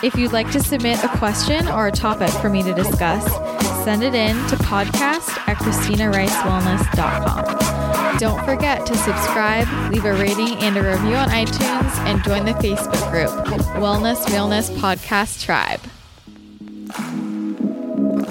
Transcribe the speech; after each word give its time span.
If 0.00 0.14
you'd 0.14 0.32
like 0.32 0.48
to 0.52 0.60
submit 0.60 1.02
a 1.02 1.08
question 1.08 1.66
or 1.66 1.88
a 1.88 1.92
topic 1.92 2.30
for 2.30 2.48
me 2.48 2.62
to 2.62 2.72
discuss, 2.72 3.24
send 3.84 4.04
it 4.04 4.14
in 4.14 4.36
to 4.46 4.54
podcast 4.56 5.36
at 5.48 5.56
ChristinaRiceWellness.com. 5.56 8.18
Don't 8.18 8.44
forget 8.44 8.86
to 8.86 8.96
subscribe, 8.96 9.66
leave 9.92 10.04
a 10.04 10.12
rating 10.12 10.56
and 10.58 10.76
a 10.76 10.82
review 10.82 11.16
on 11.16 11.28
iTunes, 11.30 11.90
and 12.06 12.22
join 12.22 12.44
the 12.44 12.52
Facebook 12.52 13.10
group, 13.10 13.30
Wellness 13.82 14.24
Realness 14.28 14.70
Podcast 14.70 15.42
Tribe. 15.42 15.80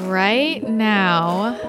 Right 0.08 0.64
now, 0.64 1.60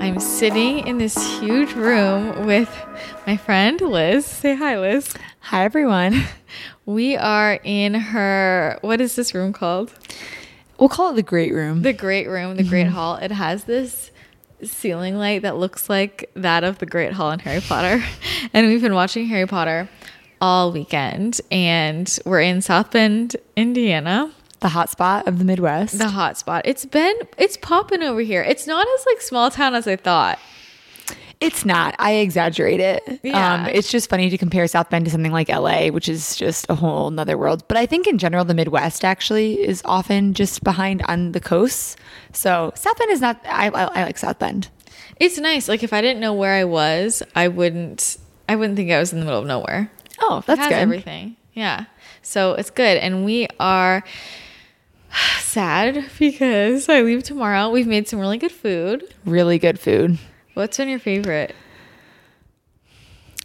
I'm 0.00 0.18
sitting 0.18 0.84
in 0.84 0.98
this 0.98 1.16
huge 1.38 1.74
room 1.74 2.44
with 2.44 2.76
my 3.24 3.36
friend 3.36 3.80
Liz. 3.80 4.26
Say 4.26 4.56
hi, 4.56 4.80
Liz. 4.80 5.14
Hi, 5.38 5.62
everyone. 5.64 6.24
We 6.86 7.16
are 7.16 7.58
in 7.64 7.94
her, 7.94 8.78
what 8.82 9.00
is 9.00 9.16
this 9.16 9.34
room 9.34 9.52
called? 9.52 9.92
We'll 10.78 10.88
call 10.88 11.12
it 11.12 11.16
the 11.16 11.22
great 11.22 11.52
room. 11.52 11.82
The 11.82 11.92
great 11.92 12.28
room, 12.28 12.56
the 12.56 12.62
great 12.62 12.86
mm-hmm. 12.86 12.94
hall. 12.94 13.16
It 13.16 13.30
has 13.30 13.64
this 13.64 14.10
ceiling 14.62 15.16
light 15.16 15.42
that 15.42 15.56
looks 15.56 15.88
like 15.88 16.30
that 16.34 16.64
of 16.64 16.78
the 16.78 16.86
great 16.86 17.12
hall 17.12 17.30
in 17.30 17.38
Harry 17.40 17.60
Potter. 17.60 18.02
And 18.52 18.68
we've 18.68 18.82
been 18.82 18.94
watching 18.94 19.26
Harry 19.26 19.46
Potter 19.46 19.88
all 20.40 20.70
weekend. 20.70 21.40
And 21.50 22.18
we're 22.24 22.42
in 22.42 22.60
South 22.60 22.90
Bend, 22.90 23.36
Indiana. 23.56 24.30
the 24.60 24.68
hot 24.68 24.90
spot 24.90 25.26
of 25.26 25.38
the 25.38 25.44
Midwest. 25.44 25.98
The 25.98 26.08
hot 26.08 26.36
spot. 26.36 26.62
It's 26.66 26.84
been, 26.84 27.16
it's 27.38 27.56
popping 27.56 28.02
over 28.02 28.20
here. 28.20 28.42
It's 28.42 28.66
not 28.66 28.86
as 28.86 29.06
like 29.06 29.22
small 29.22 29.50
town 29.50 29.74
as 29.74 29.86
I 29.88 29.96
thought. 29.96 30.38
It's 31.44 31.64
not. 31.64 31.94
I 31.98 32.14
exaggerate 32.14 32.80
it. 32.80 33.20
Yeah. 33.22 33.54
Um, 33.54 33.66
it's 33.66 33.90
just 33.90 34.08
funny 34.10 34.30
to 34.30 34.38
compare 34.38 34.66
South 34.66 34.90
Bend 34.90 35.04
to 35.04 35.10
something 35.10 35.32
like 35.32 35.48
LA, 35.48 35.88
which 35.88 36.08
is 36.08 36.36
just 36.36 36.66
a 36.68 36.74
whole 36.74 37.10
nother 37.10 37.36
world. 37.38 37.66
But 37.68 37.76
I 37.76 37.86
think 37.86 38.06
in 38.06 38.18
general, 38.18 38.44
the 38.44 38.54
Midwest 38.54 39.04
actually 39.04 39.60
is 39.62 39.82
often 39.84 40.34
just 40.34 40.64
behind 40.64 41.02
on 41.02 41.32
the 41.32 41.40
coasts. 41.40 41.96
So 42.32 42.72
South 42.74 42.98
Bend 42.98 43.10
is 43.10 43.20
not, 43.20 43.40
I, 43.46 43.68
I, 43.68 43.84
I 43.84 44.04
like 44.04 44.18
South 44.18 44.38
Bend. 44.38 44.68
It's 45.20 45.38
nice. 45.38 45.68
Like 45.68 45.82
if 45.82 45.92
I 45.92 46.00
didn't 46.00 46.20
know 46.20 46.32
where 46.34 46.54
I 46.54 46.64
was, 46.64 47.22
I 47.36 47.48
wouldn't, 47.48 48.16
I 48.48 48.56
wouldn't 48.56 48.76
think 48.76 48.90
I 48.90 48.98
was 48.98 49.12
in 49.12 49.20
the 49.20 49.24
middle 49.24 49.40
of 49.40 49.46
nowhere. 49.46 49.90
Oh, 50.20 50.38
It 50.38 50.46
that's 50.46 50.60
has 50.60 50.68
good. 50.70 50.74
everything. 50.78 51.36
Yeah. 51.52 51.84
So 52.22 52.54
it's 52.54 52.70
good. 52.70 52.96
And 52.98 53.24
we 53.24 53.46
are 53.60 54.02
sad 55.40 56.04
because 56.18 56.88
I 56.88 57.02
leave 57.02 57.22
tomorrow. 57.22 57.70
We've 57.70 57.86
made 57.86 58.08
some 58.08 58.18
really 58.18 58.38
good 58.38 58.52
food. 58.52 59.04
Really 59.24 59.58
good 59.58 59.78
food. 59.78 60.18
What's 60.54 60.76
been 60.76 60.88
your 60.88 60.98
favorite? 60.98 61.54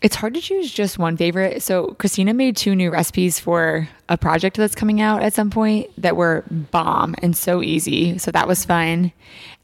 It's 0.01 0.15
hard 0.15 0.33
to 0.35 0.41
choose 0.41 0.71
just 0.71 0.97
one 0.97 1.17
favorite. 1.17 1.61
So 1.61 1.87
Christina 1.99 2.33
made 2.33 2.55
two 2.55 2.73
new 2.73 2.89
recipes 2.89 3.37
for 3.39 3.89
a 4.07 4.17
project 4.17 4.55
that's 4.55 4.75
coming 4.75 5.01
out 5.01 5.21
at 5.23 5.33
some 5.33 5.49
point 5.49 5.89
that 6.01 6.15
were 6.15 6.45
bomb 6.49 7.15
and 7.21 7.35
so 7.35 7.61
easy. 7.61 8.17
So 8.17 8.31
that 8.31 8.47
was 8.47 8.63
fun. 8.63 9.11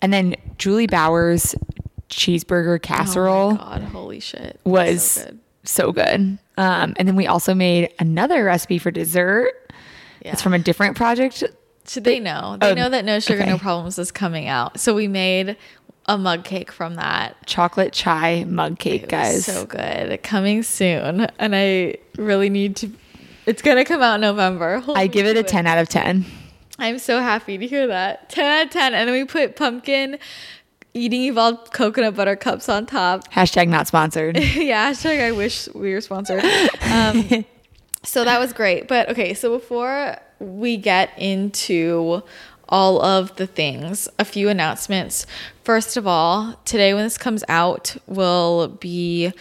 And 0.01 0.11
then 0.11 0.35
Juli 0.57 0.87
Bauer's 0.87 1.55
cheeseburger 2.09 2.81
casserole 2.81 3.51
Oh 3.51 3.55
my 3.55 3.57
God, 3.57 3.81
holy 3.83 4.19
shit. 4.19 4.59
was 4.65 5.03
So 5.03 5.23
good. 5.25 5.39
so 5.63 5.91
good. 5.93 6.37
Um, 6.57 6.93
and 6.97 7.07
then 7.07 7.15
we 7.15 7.27
also 7.27 7.53
made 7.53 7.93
another 7.97 8.43
recipe 8.43 8.77
for 8.77 8.91
dessert. 8.91 9.53
Yeah. 10.21 10.33
It's 10.33 10.41
from 10.41 10.53
a 10.53 10.59
different 10.59 10.97
project. 10.97 11.43
Should 11.87 12.03
they 12.03 12.19
know? 12.19 12.57
They 12.59 12.71
Oh, 12.71 12.73
know 12.73 12.89
that 12.89 13.05
No 13.05 13.19
Sugar, 13.19 13.45
No. 13.45 13.57
Problems 13.57 13.97
is 13.99 14.11
coming 14.11 14.47
out. 14.47 14.79
So 14.81 14.93
we 14.95 15.07
made 15.07 15.55
a 16.07 16.17
mug 16.17 16.43
cake 16.43 16.71
from 16.71 16.95
that. 16.95 17.35
Chocolate 17.45 17.93
chai 17.93 18.43
mug 18.47 18.79
cake, 18.79 19.03
It 19.03 19.11
was 19.11 19.11
guys. 19.11 19.45
so 19.45 19.65
good. 19.65 20.21
Coming 20.23 20.63
soon. 20.63 21.21
And 21.39 21.55
I 21.55 21.95
really 22.17 22.49
need 22.49 22.75
to, 22.77 22.91
it's 23.45 23.61
to 23.77 23.83
come 23.85 24.01
out 24.01 24.15
in 24.15 24.21
November. 24.21 24.79
Hold 24.79 24.97
I 24.99 25.07
give 25.07 25.25
it 25.25 25.37
a 25.37 25.43
10 25.43 25.65
out 25.67 25.77
of 25.77 25.89
10. 25.89 26.25
I'm 26.77 26.99
so 26.99 27.21
happy 27.21 27.57
to 27.57 27.65
hear 27.67 27.87
that. 27.87 28.29
10 28.29 28.45
out 28.45 28.65
of 28.67 28.71
10. 28.71 28.93
And 28.93 29.07
then 29.07 29.15
we 29.15 29.25
put 29.25 29.55
pumpkin 29.55 30.19
eating 30.93 31.23
evolved 31.23 31.73
coconut 31.73 32.15
butter 32.15 32.35
cups 32.35 32.69
on 32.69 32.85
top. 32.85 33.29
Hashtag 33.31 33.67
not 33.67 33.87
sponsored. 33.87 34.37
yeah, 34.55 34.91
hashtag 34.91 35.21
I 35.21 35.31
wish 35.31 35.67
we 35.73 35.93
were 35.93 36.01
sponsored. 36.01 36.43
Um, 36.83 37.45
so 38.03 38.23
that 38.23 38.39
was 38.39 38.53
great. 38.53 38.87
But 38.87 39.09
okay, 39.09 39.33
so 39.33 39.49
before 39.57 40.17
we 40.39 40.77
get 40.77 41.11
into 41.17 42.21
all 42.69 43.01
of 43.01 43.35
the 43.35 43.47
things, 43.47 44.07
a 44.19 44.25
few 44.25 44.49
announcements. 44.49 45.25
First 45.63 45.97
of 45.97 46.07
all, 46.07 46.59
today 46.65 46.93
when 46.93 47.03
this 47.03 47.17
comes 47.17 47.43
out 47.47 47.95
will 48.07 48.67
be 48.67 49.31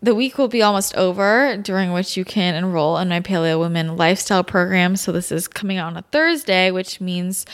the 0.00 0.14
week 0.14 0.38
will 0.38 0.48
be 0.48 0.62
almost 0.62 0.94
over 0.94 1.56
during 1.56 1.92
which 1.92 2.16
you 2.16 2.24
can 2.24 2.54
enroll 2.54 2.98
in 2.98 3.08
my 3.08 3.18
paleo 3.18 3.58
women 3.58 3.96
lifestyle 3.96 4.44
program 4.44 4.94
so 4.94 5.10
this 5.10 5.32
is 5.32 5.48
coming 5.48 5.76
out 5.76 5.88
on 5.88 5.96
a 5.96 6.02
thursday 6.12 6.70
which 6.70 7.00
means 7.00 7.44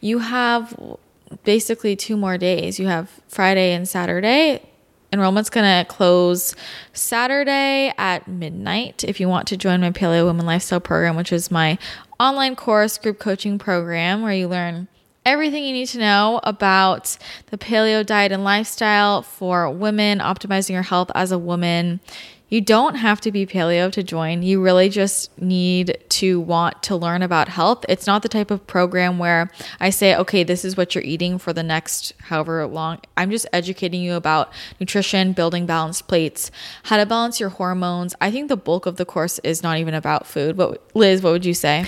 you 0.00 0.18
have 0.18 0.74
basically 1.44 1.94
two 1.94 2.16
more 2.16 2.38
days 2.38 2.78
you 2.78 2.86
have 2.86 3.10
friday 3.28 3.74
and 3.74 3.86
saturday 3.86 4.62
Enrollment's 5.12 5.50
gonna 5.50 5.84
close 5.88 6.54
Saturday 6.92 7.92
at 7.98 8.28
midnight. 8.28 9.02
If 9.02 9.18
you 9.18 9.28
want 9.28 9.48
to 9.48 9.56
join 9.56 9.80
my 9.80 9.90
Paleo 9.90 10.26
Women 10.26 10.46
Lifestyle 10.46 10.80
program, 10.80 11.16
which 11.16 11.32
is 11.32 11.50
my 11.50 11.78
online 12.20 12.54
course 12.54 12.98
group 12.98 13.18
coaching 13.18 13.58
program 13.58 14.20
where 14.20 14.34
you 14.34 14.46
learn 14.46 14.86
everything 15.24 15.64
you 15.64 15.72
need 15.72 15.86
to 15.86 15.98
know 15.98 16.38
about 16.44 17.16
the 17.46 17.56
paleo 17.56 18.04
diet 18.04 18.30
and 18.30 18.44
lifestyle 18.44 19.22
for 19.22 19.70
women, 19.70 20.18
optimizing 20.18 20.70
your 20.70 20.82
health 20.82 21.10
as 21.14 21.32
a 21.32 21.38
woman. 21.38 21.98
You 22.50 22.60
don't 22.60 22.96
have 22.96 23.20
to 23.22 23.30
be 23.30 23.46
paleo 23.46 23.92
to 23.92 24.02
join. 24.02 24.42
You 24.42 24.60
really 24.60 24.88
just 24.88 25.40
need 25.40 25.96
to 26.08 26.40
want 26.40 26.82
to 26.82 26.96
learn 26.96 27.22
about 27.22 27.48
health. 27.48 27.86
It's 27.88 28.08
not 28.08 28.22
the 28.22 28.28
type 28.28 28.50
of 28.50 28.66
program 28.66 29.18
where 29.18 29.50
I 29.78 29.90
say, 29.90 30.16
okay, 30.16 30.42
this 30.42 30.64
is 30.64 30.76
what 30.76 30.94
you're 30.94 31.04
eating 31.04 31.38
for 31.38 31.52
the 31.52 31.62
next 31.62 32.12
however 32.22 32.66
long. 32.66 32.98
I'm 33.16 33.30
just 33.30 33.46
educating 33.52 34.02
you 34.02 34.14
about 34.14 34.52
nutrition, 34.80 35.32
building 35.32 35.64
balanced 35.64 36.08
plates, 36.08 36.50
how 36.82 36.96
to 36.96 37.06
balance 37.06 37.38
your 37.38 37.50
hormones. 37.50 38.16
I 38.20 38.32
think 38.32 38.48
the 38.48 38.56
bulk 38.56 38.84
of 38.84 38.96
the 38.96 39.04
course 39.04 39.38
is 39.44 39.62
not 39.62 39.78
even 39.78 39.94
about 39.94 40.26
food. 40.26 40.60
Liz, 40.92 41.22
what 41.22 41.32
would 41.32 41.46
you 41.46 41.54
say? 41.54 41.86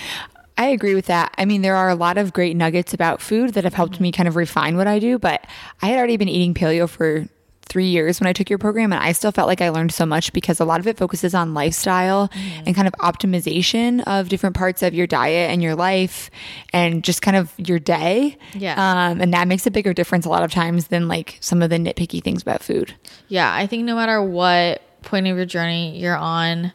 I 0.57 0.67
agree 0.67 0.95
with 0.95 1.07
that. 1.07 1.35
I 1.39 1.45
mean, 1.45 1.63
there 1.63 1.75
are 1.75 1.89
a 1.89 1.97
lot 1.97 2.19
of 2.19 2.33
great 2.33 2.57
nuggets 2.57 2.95
about 2.95 3.21
food 3.21 3.55
that 3.55 3.65
have 3.65 3.75
helped 3.75 4.01
me 4.01 4.13
kind 4.13 4.29
of 4.29 4.37
refine 4.37 4.77
what 4.77 4.87
I 4.87 5.01
do, 5.01 5.19
but 5.19 5.45
I 5.81 5.87
had 5.87 5.99
already 5.99 6.19
been 6.19 6.29
eating 6.29 6.55
paleo 6.55 6.89
for 6.89 7.27
three 7.73 7.87
years 7.87 8.21
when 8.21 8.27
I 8.27 8.35
took 8.35 8.51
your 8.51 8.59
program, 8.59 8.93
and 8.93 9.03
I 9.03 9.13
still 9.13 9.33
felt 9.33 9.49
like 9.49 9.63
I 9.63 9.71
learned 9.71 9.93
so 9.93 10.05
much 10.05 10.35
because 10.35 10.61
a 10.61 10.65
lot 10.67 10.79
of 10.79 10.87
it 10.87 10.99
focuses 10.99 11.35
on 11.35 11.55
lifestyle 11.55 12.29
and 12.67 12.77
kind 12.77 12.87
of 12.87 12.93
optimization 13.01 14.03
of 14.07 14.29
different 14.29 14.55
parts 14.55 14.83
of 14.83 14.93
your 14.93 15.07
diet 15.07 15.51
and 15.51 15.63
your 15.63 15.75
life 15.75 16.31
and 16.75 17.03
just 17.03 17.23
kind 17.23 17.35
of 17.35 17.51
your 17.57 17.79
day. 17.79 18.37
Yeah. 18.53 18.75
Um, 18.75 19.23
and 19.23 19.33
that 19.33 19.49
makes 19.49 19.67
a 19.67 19.71
bigger 19.71 19.95
difference 19.95 20.27
a 20.27 20.29
lot 20.29 20.43
of 20.43 20.53
times 20.53 20.89
than 20.89 21.09
like 21.09 21.39
some 21.41 21.63
of 21.63 21.71
the 21.71 21.77
nitpicky 21.77 22.23
things 22.23 22.43
about 22.43 22.63
food. 22.63 22.95
Yeah, 23.29 23.53
I 23.53 23.67
think 23.67 23.85
no 23.85 23.97
matter 23.97 24.23
what 24.23 24.83
point 25.01 25.27
of 25.27 25.35
your 25.35 25.47
journey 25.47 25.99
you're 25.99 26.15
on, 26.15 26.75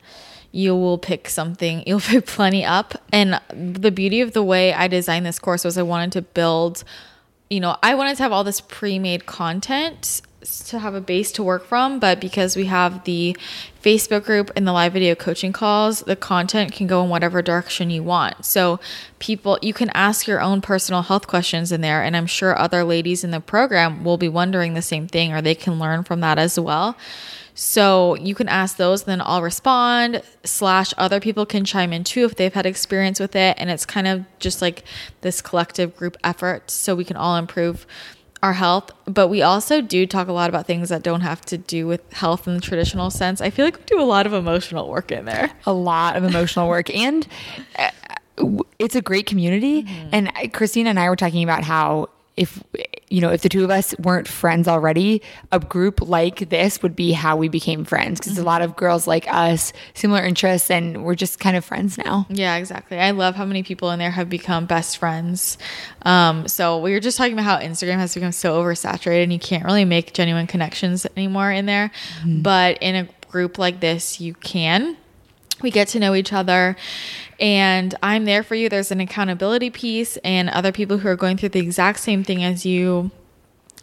you 0.52 0.76
will 0.76 0.98
pick 0.98 1.30
something, 1.30 1.84
you'll 1.88 2.00
pick 2.00 2.26
plenty 2.26 2.66
up. 2.66 2.96
And 3.14 3.40
the 3.52 3.92
beauty 3.92 4.22
of 4.22 4.34
the 4.34 4.42
way 4.42 4.74
I 4.74 4.88
designed 4.88 5.28
this 5.28 5.38
course 5.38 5.64
was 5.64 5.78
I 5.78 5.84
wanted 5.84 6.12
to 6.14 6.24
build, 6.24 6.84
you 7.52 7.60
know, 7.60 7.78
I 7.84 7.94
wanted 7.94 8.18
to 8.18 8.24
have 8.24 8.32
all 8.32 8.44
this 8.44 8.62
pre 8.62 8.98
made 8.98 9.28
content 9.28 10.24
to 10.68 10.80
have 10.80 10.94
a 10.94 11.02
base 11.02 11.32
to 11.34 11.44
work 11.44 11.66
from, 11.66 12.00
but 12.00 12.20
because 12.20 12.56
we 12.56 12.66
have 12.66 13.04
the 13.06 13.36
Facebook 13.82 14.26
group 14.26 14.52
and 14.56 14.68
the 14.68 14.74
live 14.74 14.94
video 14.94 15.16
coaching 15.16 15.54
calls, 15.54 16.02
the 16.02 16.16
content 16.16 16.74
can 16.74 16.88
go 16.88 17.04
in 17.04 17.10
whatever 17.10 17.42
direction 17.42 17.90
you 17.90 18.04
want. 18.04 18.46
So, 18.46 18.80
people, 19.20 19.58
you 19.62 19.74
can 19.74 19.90
ask 19.94 20.28
your 20.28 20.42
own 20.42 20.62
personal 20.62 21.04
health 21.04 21.28
questions 21.28 21.72
in 21.72 21.82
there, 21.82 22.04
and 22.04 22.18
I'm 22.18 22.28
sure 22.28 22.58
other 22.58 22.84
ladies 22.84 23.24
in 23.24 23.32
the 23.32 23.40
program 23.40 24.04
will 24.04 24.18
be 24.18 24.30
wondering 24.30 24.74
the 24.74 24.82
same 24.82 25.08
thing, 25.08 25.34
or 25.34 25.42
they 25.42 25.56
can 25.56 25.80
learn 25.80 26.04
from 26.04 26.20
that 26.22 26.38
as 26.38 26.60
well. 26.60 26.98
So 27.60 28.16
you 28.18 28.36
can 28.36 28.48
ask 28.48 28.78
those, 28.78 29.06
then 29.06 29.20
I'll 29.20 29.42
respond. 29.42 30.22
Slash, 30.44 30.94
other 30.96 31.20
people 31.20 31.44
can 31.48 31.66
chime 31.66 31.92
in 31.92 32.04
too 32.04 32.26
if 32.26 32.36
they've 32.36 32.54
had 32.54 32.68
experience 32.68 33.20
with 33.20 33.36
it, 33.36 33.56
and 33.58 33.72
it's 33.72 33.86
kind 33.86 34.08
of 34.08 34.26
just 34.38 34.62
like 34.62 34.84
this 35.22 35.42
collective 35.42 35.96
group 35.98 36.18
effort, 36.24 36.70
so 36.70 36.94
we 36.94 37.04
can 37.04 37.18
all 37.18 37.36
improve 37.36 37.88
our 38.48 38.54
health. 38.54 38.92
But 39.06 39.28
we 39.28 39.42
also 39.42 39.82
do 39.82 40.06
talk 40.08 40.28
a 40.28 40.32
lot 40.32 40.50
about 40.50 40.66
things 40.66 40.90
that 40.90 41.04
don't 41.04 41.22
have 41.22 41.42
to 41.46 41.58
do 41.58 41.86
with 41.88 42.02
health 42.14 42.48
in 42.48 42.54
the 42.56 42.62
traditional 42.62 43.10
sense. 43.12 43.42
I 43.42 43.50
feel 43.50 43.66
like 43.66 43.78
we 43.78 43.84
do 43.86 44.00
a 44.02 44.10
lot 44.16 44.26
of 44.26 44.34
emotional 44.34 44.90
work 44.90 45.12
in 45.12 45.26
there. 45.26 45.52
a 45.66 45.74
lot 45.74 46.16
of 46.16 46.24
emotional 46.24 46.68
work 46.68 46.90
and 46.96 47.28
uh, 47.78 47.92
it's 48.80 48.96
a 48.96 49.02
great 49.02 49.26
community 49.26 49.84
Mm-hmm. 49.84 50.10
and 50.14 50.54
christina 50.54 50.90
and 50.92 51.00
i 51.00 51.10
were 51.10 51.16
talking 51.16 51.44
about 51.44 51.64
how 51.64 52.08
if 52.36 52.62
you 53.10 53.22
know 53.22 53.30
if 53.30 53.42
the 53.42 53.50
two 53.50 53.64
of 53.64 53.70
us 53.70 53.96
weren't 54.00 54.28
friends 54.28 54.68
already 54.68 55.22
a 55.52 55.60
group 55.60 56.02
like 56.02 56.50
this 56.50 56.82
would 56.82 56.96
be 56.96 57.12
how 57.12 57.38
we 57.38 57.48
became 57.48 57.86
friends. 57.86 58.20
Because 58.20 58.34
mm-hmm. 58.34 58.42
a 58.42 58.46
lot 58.46 58.62
of 58.62 58.76
girls 58.76 59.08
like 59.08 59.28
us 59.32 59.74
similar 59.94 60.24
interests 60.24 60.70
and 60.70 61.04
we're 61.04 61.16
just 61.16 61.40
kind 61.40 61.56
of 61.56 61.64
friends 61.64 61.98
now. 61.98 62.26
Yeah 62.30 62.56
exactly. 62.58 62.98
I 63.00 63.12
love 63.12 63.36
how 63.36 63.46
many 63.46 63.64
people 63.64 63.92
in 63.92 64.00
there 64.00 64.12
have 64.12 64.30
become 64.30 64.66
best 64.66 64.98
friends. 64.98 65.58
Um, 66.04 66.48
so 66.48 66.80
we 66.80 66.92
were 66.92 67.00
just 67.00 67.18
talking 67.18 67.34
about 67.34 67.46
how 67.46 67.60
instagram 67.60 67.98
has 67.98 68.14
become 68.14 68.32
so 68.32 68.62
oversaturated 68.62 69.24
and 69.24 69.34
you 69.34 69.40
can't 69.40 69.66
really 69.66 69.86
make 69.86 70.14
genuine 70.14 70.48
connections 70.48 71.06
anymore 71.16 71.52
in 71.52 71.66
there. 71.66 71.92
Mm-hmm. 72.20 72.42
but 72.42 72.78
in 72.82 72.96
a 72.96 73.08
group 73.30 73.58
like 73.58 73.80
this 73.80 74.20
you 74.20 74.34
can 74.34 74.98
we 75.62 75.72
get 75.72 75.88
to 75.90 76.00
know 76.00 76.14
each 76.16 76.34
other 76.34 76.76
and 77.40 77.94
I'm 78.02 78.26
there 78.26 78.44
for 78.44 78.56
you. 78.56 78.70
There's 78.70 78.92
an 78.92 79.00
accountability 79.00 79.70
piece 79.70 80.18
and 80.18 80.50
other 80.50 80.72
people 80.72 81.00
who 81.00 81.08
are 81.08 81.16
going 81.16 81.38
through 81.38 81.50
the 81.50 81.60
exact 81.60 82.00
same 82.00 82.24
thing 82.24 82.44
as 82.44 82.66
you. 82.66 83.12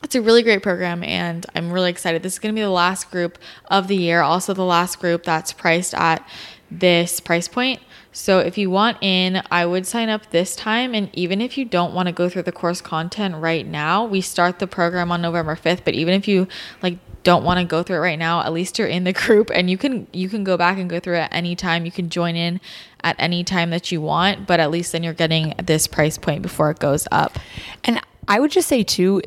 It's 0.02 0.14
a 0.14 0.22
really 0.22 0.42
great 0.42 0.62
program 0.62 1.02
and 1.02 1.46
I'm 1.54 1.72
really 1.72 1.90
excited. 1.90 2.22
This 2.22 2.34
is 2.34 2.38
going 2.38 2.54
to 2.54 2.58
be 2.58 2.62
the 2.62 2.70
last 2.70 3.10
group 3.10 3.38
of 3.66 3.88
the 3.88 3.96
year, 3.96 4.20
also 4.22 4.52
the 4.52 4.64
last 4.64 5.00
group 5.00 5.24
that's 5.24 5.52
priced 5.52 5.94
at 5.94 6.26
this 6.70 7.20
price 7.20 7.48
point. 7.48 7.80
So 8.14 8.38
if 8.38 8.56
you 8.56 8.70
want 8.70 8.98
in, 9.00 9.42
I 9.50 9.66
would 9.66 9.86
sign 9.86 10.08
up 10.08 10.30
this 10.30 10.54
time. 10.54 10.94
And 10.94 11.10
even 11.12 11.40
if 11.40 11.58
you 11.58 11.64
don't 11.64 11.92
want 11.92 12.06
to 12.06 12.12
go 12.12 12.28
through 12.28 12.44
the 12.44 12.52
course 12.52 12.80
content 12.80 13.34
right 13.36 13.66
now, 13.66 14.04
we 14.04 14.20
start 14.20 14.60
the 14.60 14.68
program 14.68 15.10
on 15.10 15.20
November 15.20 15.56
5th. 15.56 15.84
But 15.84 15.94
even 15.94 16.14
if 16.14 16.28
you 16.28 16.46
like 16.80 16.98
don't 17.24 17.42
want 17.42 17.58
to 17.58 17.64
go 17.64 17.82
through 17.82 17.96
it 17.96 18.00
right 18.00 18.18
now, 18.18 18.40
at 18.42 18.52
least 18.52 18.78
you're 18.78 18.86
in 18.86 19.02
the 19.02 19.12
group 19.26 19.50
and 19.52 19.68
you 19.68 19.76
can 19.76 20.06
you 20.12 20.28
can 20.28 20.44
go 20.44 20.56
back 20.56 20.78
and 20.78 20.88
go 20.88 21.00
through 21.00 21.16
it 21.16 21.28
any 21.32 21.56
time. 21.56 21.84
You 21.84 21.90
can 21.90 22.08
join 22.08 22.36
in 22.36 22.60
at 23.02 23.16
any 23.18 23.42
time 23.42 23.70
that 23.70 23.90
you 23.90 24.00
want, 24.00 24.46
but 24.46 24.60
at 24.60 24.70
least 24.70 24.92
then 24.92 25.02
you're 25.02 25.12
getting 25.12 25.54
this 25.62 25.88
price 25.88 26.16
point 26.16 26.42
before 26.42 26.70
it 26.70 26.78
goes 26.78 27.08
up. 27.10 27.36
And 27.82 28.00
I 28.28 28.38
would 28.38 28.52
just 28.52 28.68
say 28.68 28.84
too 28.84 29.22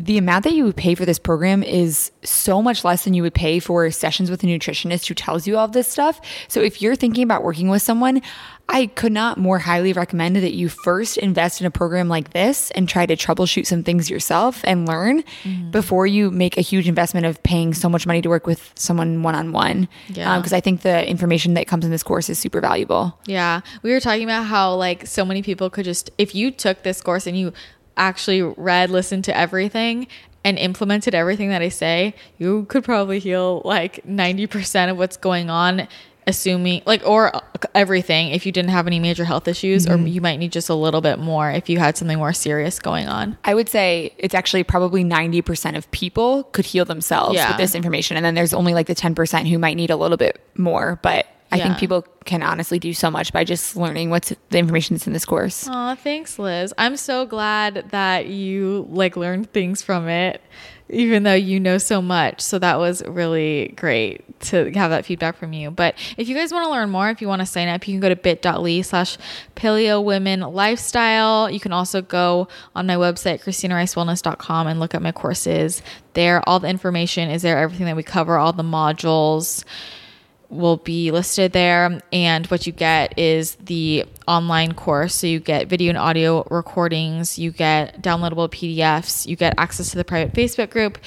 the 0.00 0.16
amount 0.16 0.44
that 0.44 0.54
you 0.54 0.64
would 0.64 0.76
pay 0.76 0.94
for 0.94 1.04
this 1.04 1.18
program 1.18 1.62
is 1.62 2.10
so 2.22 2.62
much 2.62 2.84
less 2.84 3.04
than 3.04 3.12
you 3.12 3.22
would 3.22 3.34
pay 3.34 3.60
for 3.60 3.90
sessions 3.90 4.30
with 4.30 4.42
a 4.42 4.46
nutritionist 4.46 5.06
who 5.06 5.14
tells 5.14 5.46
you 5.46 5.58
all 5.58 5.68
this 5.68 5.88
stuff. 5.88 6.20
So 6.48 6.60
if 6.62 6.80
you're 6.80 6.96
thinking 6.96 7.22
about 7.22 7.42
working 7.42 7.68
with 7.68 7.82
someone, 7.82 8.22
I 8.66 8.86
could 8.86 9.12
not 9.12 9.36
more 9.36 9.58
highly 9.58 9.92
recommend 9.92 10.36
that 10.36 10.54
you 10.54 10.70
first 10.70 11.18
invest 11.18 11.60
in 11.60 11.66
a 11.66 11.70
program 11.70 12.08
like 12.08 12.32
this 12.32 12.70
and 12.70 12.88
try 12.88 13.04
to 13.04 13.14
troubleshoot 13.14 13.66
some 13.66 13.82
things 13.82 14.08
yourself 14.08 14.62
and 14.64 14.88
learn 14.88 15.22
mm-hmm. 15.42 15.70
before 15.70 16.06
you 16.06 16.30
make 16.30 16.56
a 16.56 16.62
huge 16.62 16.88
investment 16.88 17.26
of 17.26 17.42
paying 17.42 17.74
so 17.74 17.88
much 17.88 18.06
money 18.06 18.22
to 18.22 18.28
work 18.30 18.46
with 18.46 18.72
someone 18.76 19.22
one 19.22 19.34
on 19.34 19.52
one. 19.52 19.86
Yeah. 20.08 20.38
Because 20.38 20.52
um, 20.52 20.56
I 20.56 20.60
think 20.60 20.80
the 20.80 21.06
information 21.06 21.54
that 21.54 21.66
comes 21.66 21.84
in 21.84 21.90
this 21.90 22.04
course 22.04 22.30
is 22.30 22.38
super 22.38 22.60
valuable. 22.60 23.18
Yeah. 23.26 23.60
We 23.82 23.92
were 23.92 24.00
talking 24.00 24.24
about 24.24 24.44
how, 24.44 24.76
like, 24.76 25.06
so 25.06 25.26
many 25.26 25.42
people 25.42 25.68
could 25.68 25.84
just, 25.84 26.10
if 26.16 26.34
you 26.34 26.50
took 26.50 26.84
this 26.84 27.02
course 27.02 27.26
and 27.26 27.36
you 27.36 27.52
actually 28.00 28.42
read, 28.42 28.90
listened 28.90 29.24
to 29.24 29.36
everything, 29.36 30.06
and 30.44 30.58
implemented 30.58 31.14
everything 31.14 31.50
that 31.50 31.62
I 31.62 31.68
say, 31.68 32.14
you 32.38 32.64
could 32.64 32.84
probably 32.84 33.18
heal 33.18 33.62
like 33.64 34.04
90% 34.06 34.90
of 34.90 34.96
what's 34.96 35.16
going 35.16 35.50
on 35.50 35.86
assuming 36.26 36.82
like 36.86 37.06
or 37.06 37.32
everything 37.74 38.30
if 38.30 38.44
you 38.44 38.52
didn't 38.52 38.70
have 38.70 38.86
any 38.86 39.00
major 39.00 39.24
health 39.24 39.48
issues 39.48 39.86
mm-hmm. 39.86 40.04
or 40.04 40.06
you 40.06 40.20
might 40.20 40.36
need 40.36 40.52
just 40.52 40.68
a 40.68 40.74
little 40.74 41.00
bit 41.00 41.18
more 41.18 41.50
if 41.50 41.68
you 41.68 41.78
had 41.78 41.96
something 41.96 42.18
more 42.18 42.32
serious 42.32 42.78
going 42.78 43.08
on 43.08 43.36
i 43.44 43.54
would 43.54 43.68
say 43.68 44.14
it's 44.18 44.34
actually 44.34 44.62
probably 44.62 45.02
90% 45.02 45.76
of 45.76 45.90
people 45.92 46.44
could 46.52 46.66
heal 46.66 46.84
themselves 46.84 47.34
yeah. 47.34 47.48
with 47.48 47.56
this 47.56 47.74
information 47.74 48.16
and 48.18 48.24
then 48.24 48.34
there's 48.34 48.52
only 48.52 48.74
like 48.74 48.86
the 48.86 48.94
10% 48.94 49.48
who 49.48 49.58
might 49.58 49.74
need 49.74 49.90
a 49.90 49.96
little 49.96 50.18
bit 50.18 50.40
more 50.56 50.98
but 51.02 51.26
I 51.52 51.56
yeah. 51.56 51.64
think 51.64 51.78
people 51.78 52.06
can 52.24 52.42
honestly 52.42 52.78
do 52.78 52.94
so 52.94 53.10
much 53.10 53.32
by 53.32 53.44
just 53.44 53.76
learning 53.76 54.10
what's 54.10 54.32
the 54.50 54.58
information 54.58 54.94
that's 54.94 55.06
in 55.06 55.12
this 55.12 55.24
course. 55.24 55.66
Oh, 55.68 55.94
thanks, 55.96 56.38
Liz. 56.38 56.72
I'm 56.78 56.96
so 56.96 57.26
glad 57.26 57.90
that 57.90 58.26
you 58.26 58.86
like 58.90 59.16
learned 59.16 59.52
things 59.52 59.82
from 59.82 60.08
it 60.08 60.40
even 60.92 61.22
though 61.22 61.34
you 61.34 61.60
know 61.60 61.78
so 61.78 62.02
much. 62.02 62.40
So 62.40 62.58
that 62.58 62.78
was 62.78 63.02
really 63.06 63.74
great 63.76 64.40
to 64.40 64.70
have 64.72 64.90
that 64.90 65.04
feedback 65.04 65.36
from 65.36 65.52
you. 65.52 65.70
But 65.70 65.94
if 66.16 66.28
you 66.28 66.34
guys 66.34 66.52
want 66.52 66.64
to 66.64 66.70
learn 66.70 66.90
more, 66.90 67.10
if 67.10 67.20
you 67.20 67.28
want 67.28 67.40
to 67.40 67.46
sign 67.46 67.68
up, 67.68 67.86
you 67.86 67.94
can 67.94 68.00
go 68.00 68.08
to 68.08 68.16
bit.ly 68.16 68.80
slash 68.82 69.16
paleo 69.56 70.02
women 70.02 70.40
lifestyle. 70.40 71.50
You 71.50 71.60
can 71.60 71.72
also 71.72 72.02
go 72.02 72.48
on 72.74 72.86
my 72.86 72.96
website, 72.96 73.42
christinaricewellness.com 73.42 74.66
and 74.66 74.80
look 74.80 74.94
at 74.94 75.02
my 75.02 75.12
courses 75.12 75.82
there. 76.14 76.46
All 76.48 76.60
the 76.60 76.68
information 76.68 77.30
is 77.30 77.42
there, 77.42 77.58
everything 77.58 77.86
that 77.86 77.96
we 77.96 78.02
cover, 78.02 78.36
all 78.36 78.52
the 78.52 78.62
modules 78.62 79.64
will 80.50 80.76
be 80.76 81.10
listed 81.10 81.52
there. 81.52 82.00
And 82.12 82.46
what 82.46 82.66
you 82.66 82.72
get 82.72 83.18
is 83.18 83.54
the 83.54 84.04
online 84.26 84.74
course. 84.74 85.14
So 85.14 85.26
you 85.26 85.40
get 85.40 85.68
video 85.68 85.90
and 85.90 85.98
audio 85.98 86.46
recordings, 86.50 87.38
you 87.38 87.50
get 87.50 88.02
downloadable 88.02 88.50
PDFs, 88.50 89.26
you 89.26 89.36
get 89.36 89.54
access 89.56 89.90
to 89.90 89.96
the 89.96 90.04
private 90.04 90.34
Facebook 90.34 90.70
group, 90.70 90.98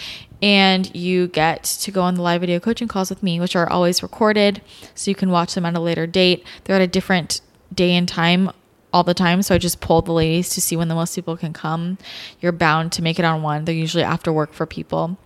and 0.41 0.93
you 0.95 1.27
get 1.27 1.63
to 1.63 1.91
go 1.91 2.01
on 2.01 2.15
the 2.15 2.21
live 2.21 2.41
video 2.41 2.59
coaching 2.59 2.87
calls 2.87 3.09
with 3.09 3.21
me, 3.21 3.39
which 3.39 3.55
are 3.55 3.69
always 3.69 4.01
recorded. 4.01 4.61
So 4.95 5.11
you 5.11 5.15
can 5.15 5.29
watch 5.29 5.53
them 5.53 5.65
at 5.65 5.75
a 5.75 5.79
later 5.79 6.07
date. 6.07 6.45
They're 6.63 6.75
at 6.77 6.81
a 6.81 6.87
different 6.87 7.41
day 7.73 7.95
and 7.95 8.07
time 8.07 8.51
all 8.91 9.03
the 9.03 9.13
time. 9.13 9.41
So 9.41 9.55
I 9.55 9.57
just 9.57 9.81
pulled 9.81 10.05
the 10.05 10.13
ladies 10.13 10.49
to 10.49 10.61
see 10.61 10.77
when 10.77 10.87
the 10.87 10.95
most 10.95 11.15
people 11.15 11.35
can 11.35 11.51
come. 11.53 11.97
You're 12.39 12.51
bound 12.51 12.91
to 12.93 13.01
make 13.01 13.19
it 13.19 13.25
on 13.25 13.41
one. 13.41 13.65
They're 13.65 13.75
usually 13.75 14.03
after 14.03 14.31
work 14.31 14.53
for 14.53 14.65
people. 14.65 15.17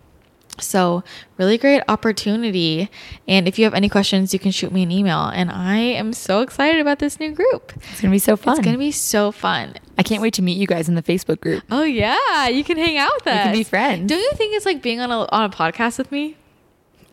So, 0.59 1.04
really 1.38 1.57
great 1.57 1.83
opportunity. 1.88 2.89
And 3.27 3.48
if 3.48 3.57
you 3.59 3.65
have 3.65 3.74
any 3.74 3.89
questions, 3.89 4.33
you 4.33 4.39
can 4.39 4.51
shoot 4.51 4.71
me 4.71 4.83
an 4.83 4.92
email. 4.92 5.25
And 5.25 5.51
I 5.51 5.77
am 5.77 6.13
so 6.13 6.42
excited 6.42 6.81
about 6.81 7.00
this 7.00 7.19
new 7.19 7.31
group. 7.31 7.74
It's 7.75 8.01
going 8.01 8.09
to 8.12 8.15
be 8.15 8.19
so 8.19 8.36
fun. 8.36 8.54
It's 8.57 8.63
going 8.65 8.74
to 8.75 8.80
be 8.80 8.92
so 8.92 9.31
fun. 9.31 9.75
I 9.98 10.04
can't 10.04 10.21
wait 10.21 10.33
to 10.36 10.42
meet 10.42 10.57
you 10.57 10.68
guys 10.68 10.88
in 10.89 10.95
the 10.95 11.04
Facebook 11.04 11.39
group. 11.39 11.63
Oh, 11.71 11.83
yeah. 11.83 12.48
You 12.48 12.63
can 12.63 12.77
hang 12.77 12.98
out 12.98 13.12
with 13.15 13.27
us. 13.27 13.38
We 13.38 13.44
can 13.44 13.54
be 13.54 13.63
friends. 13.63 14.09
Don't 14.09 14.19
you 14.19 14.31
think 14.36 14.56
it's 14.56 14.65
like 14.65 14.81
being 14.81 15.00
on 15.00 15.12
a, 15.12 15.25
on 15.30 15.44
a 15.44 15.50
podcast 15.50 15.98
with 15.98 16.12
me? 16.12 16.38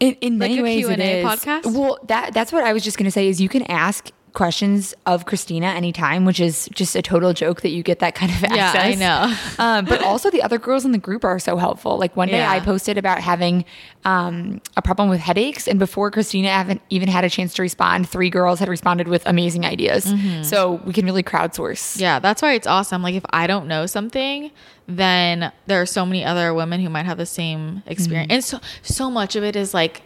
In, 0.00 0.14
in 0.20 0.38
many 0.38 0.56
like 0.56 0.64
ways, 0.64 0.84
Q&A 0.86 0.92
it 0.94 1.00
is. 1.00 1.24
podcast. 1.24 1.66
Well, 1.72 1.98
that 2.08 2.34
that's 2.34 2.52
what 2.52 2.64
I 2.64 2.72
was 2.72 2.82
just 2.82 2.98
going 2.98 3.04
to 3.04 3.10
say. 3.12 3.28
Is 3.28 3.40
you 3.40 3.48
can 3.48 3.62
ask 3.64 4.10
questions 4.34 4.94
of 5.06 5.26
Christina 5.26 5.68
anytime, 5.68 6.24
which 6.24 6.40
is 6.40 6.68
just 6.74 6.96
a 6.96 7.02
total 7.02 7.32
joke 7.32 7.62
that 7.62 7.70
you 7.70 7.82
get 7.82 8.00
that 8.00 8.14
kind 8.16 8.32
of 8.32 8.40
yeah, 8.42 8.66
access. 8.66 8.84
I 8.84 8.94
know. 8.94 9.36
um, 9.64 9.84
but 9.84 10.02
also 10.02 10.28
the 10.30 10.42
other 10.42 10.58
girls 10.58 10.84
in 10.84 10.92
the 10.92 10.98
group 10.98 11.24
are 11.24 11.38
so 11.38 11.56
helpful. 11.56 11.96
Like 11.96 12.16
one 12.16 12.28
day 12.28 12.38
yeah. 12.38 12.50
I 12.50 12.60
posted 12.60 12.98
about 12.98 13.20
having 13.20 13.64
um, 14.04 14.60
a 14.76 14.82
problem 14.82 15.08
with 15.08 15.20
headaches, 15.20 15.66
and 15.66 15.78
before 15.78 16.10
Christina 16.10 16.48
haven't 16.50 16.82
even 16.90 17.08
had 17.08 17.24
a 17.24 17.30
chance 17.30 17.54
to 17.54 17.62
respond, 17.62 18.08
three 18.08 18.28
girls 18.28 18.58
had 18.58 18.68
responded 18.68 19.08
with 19.08 19.22
amazing 19.24 19.64
ideas. 19.64 20.04
Mm-hmm. 20.04 20.42
So 20.42 20.82
we 20.84 20.92
can 20.92 21.06
really 21.06 21.22
crowdsource. 21.22 21.98
Yeah, 21.98 22.18
that's 22.18 22.42
why 22.42 22.52
it's 22.54 22.66
awesome. 22.66 23.02
Like 23.02 23.14
if 23.14 23.24
I 23.30 23.46
don't 23.46 23.68
know 23.68 23.86
something, 23.86 24.50
then 24.86 25.52
there 25.66 25.80
are 25.80 25.86
so 25.86 26.04
many 26.04 26.24
other 26.24 26.52
women 26.52 26.80
who 26.80 26.90
might 26.90 27.06
have 27.06 27.18
the 27.18 27.26
same 27.26 27.82
experience, 27.86 28.26
mm-hmm. 28.26 28.34
and 28.34 28.44
so 28.44 28.60
so 28.82 29.10
much 29.10 29.36
of 29.36 29.44
it 29.44 29.54
is 29.54 29.72
like 29.72 30.02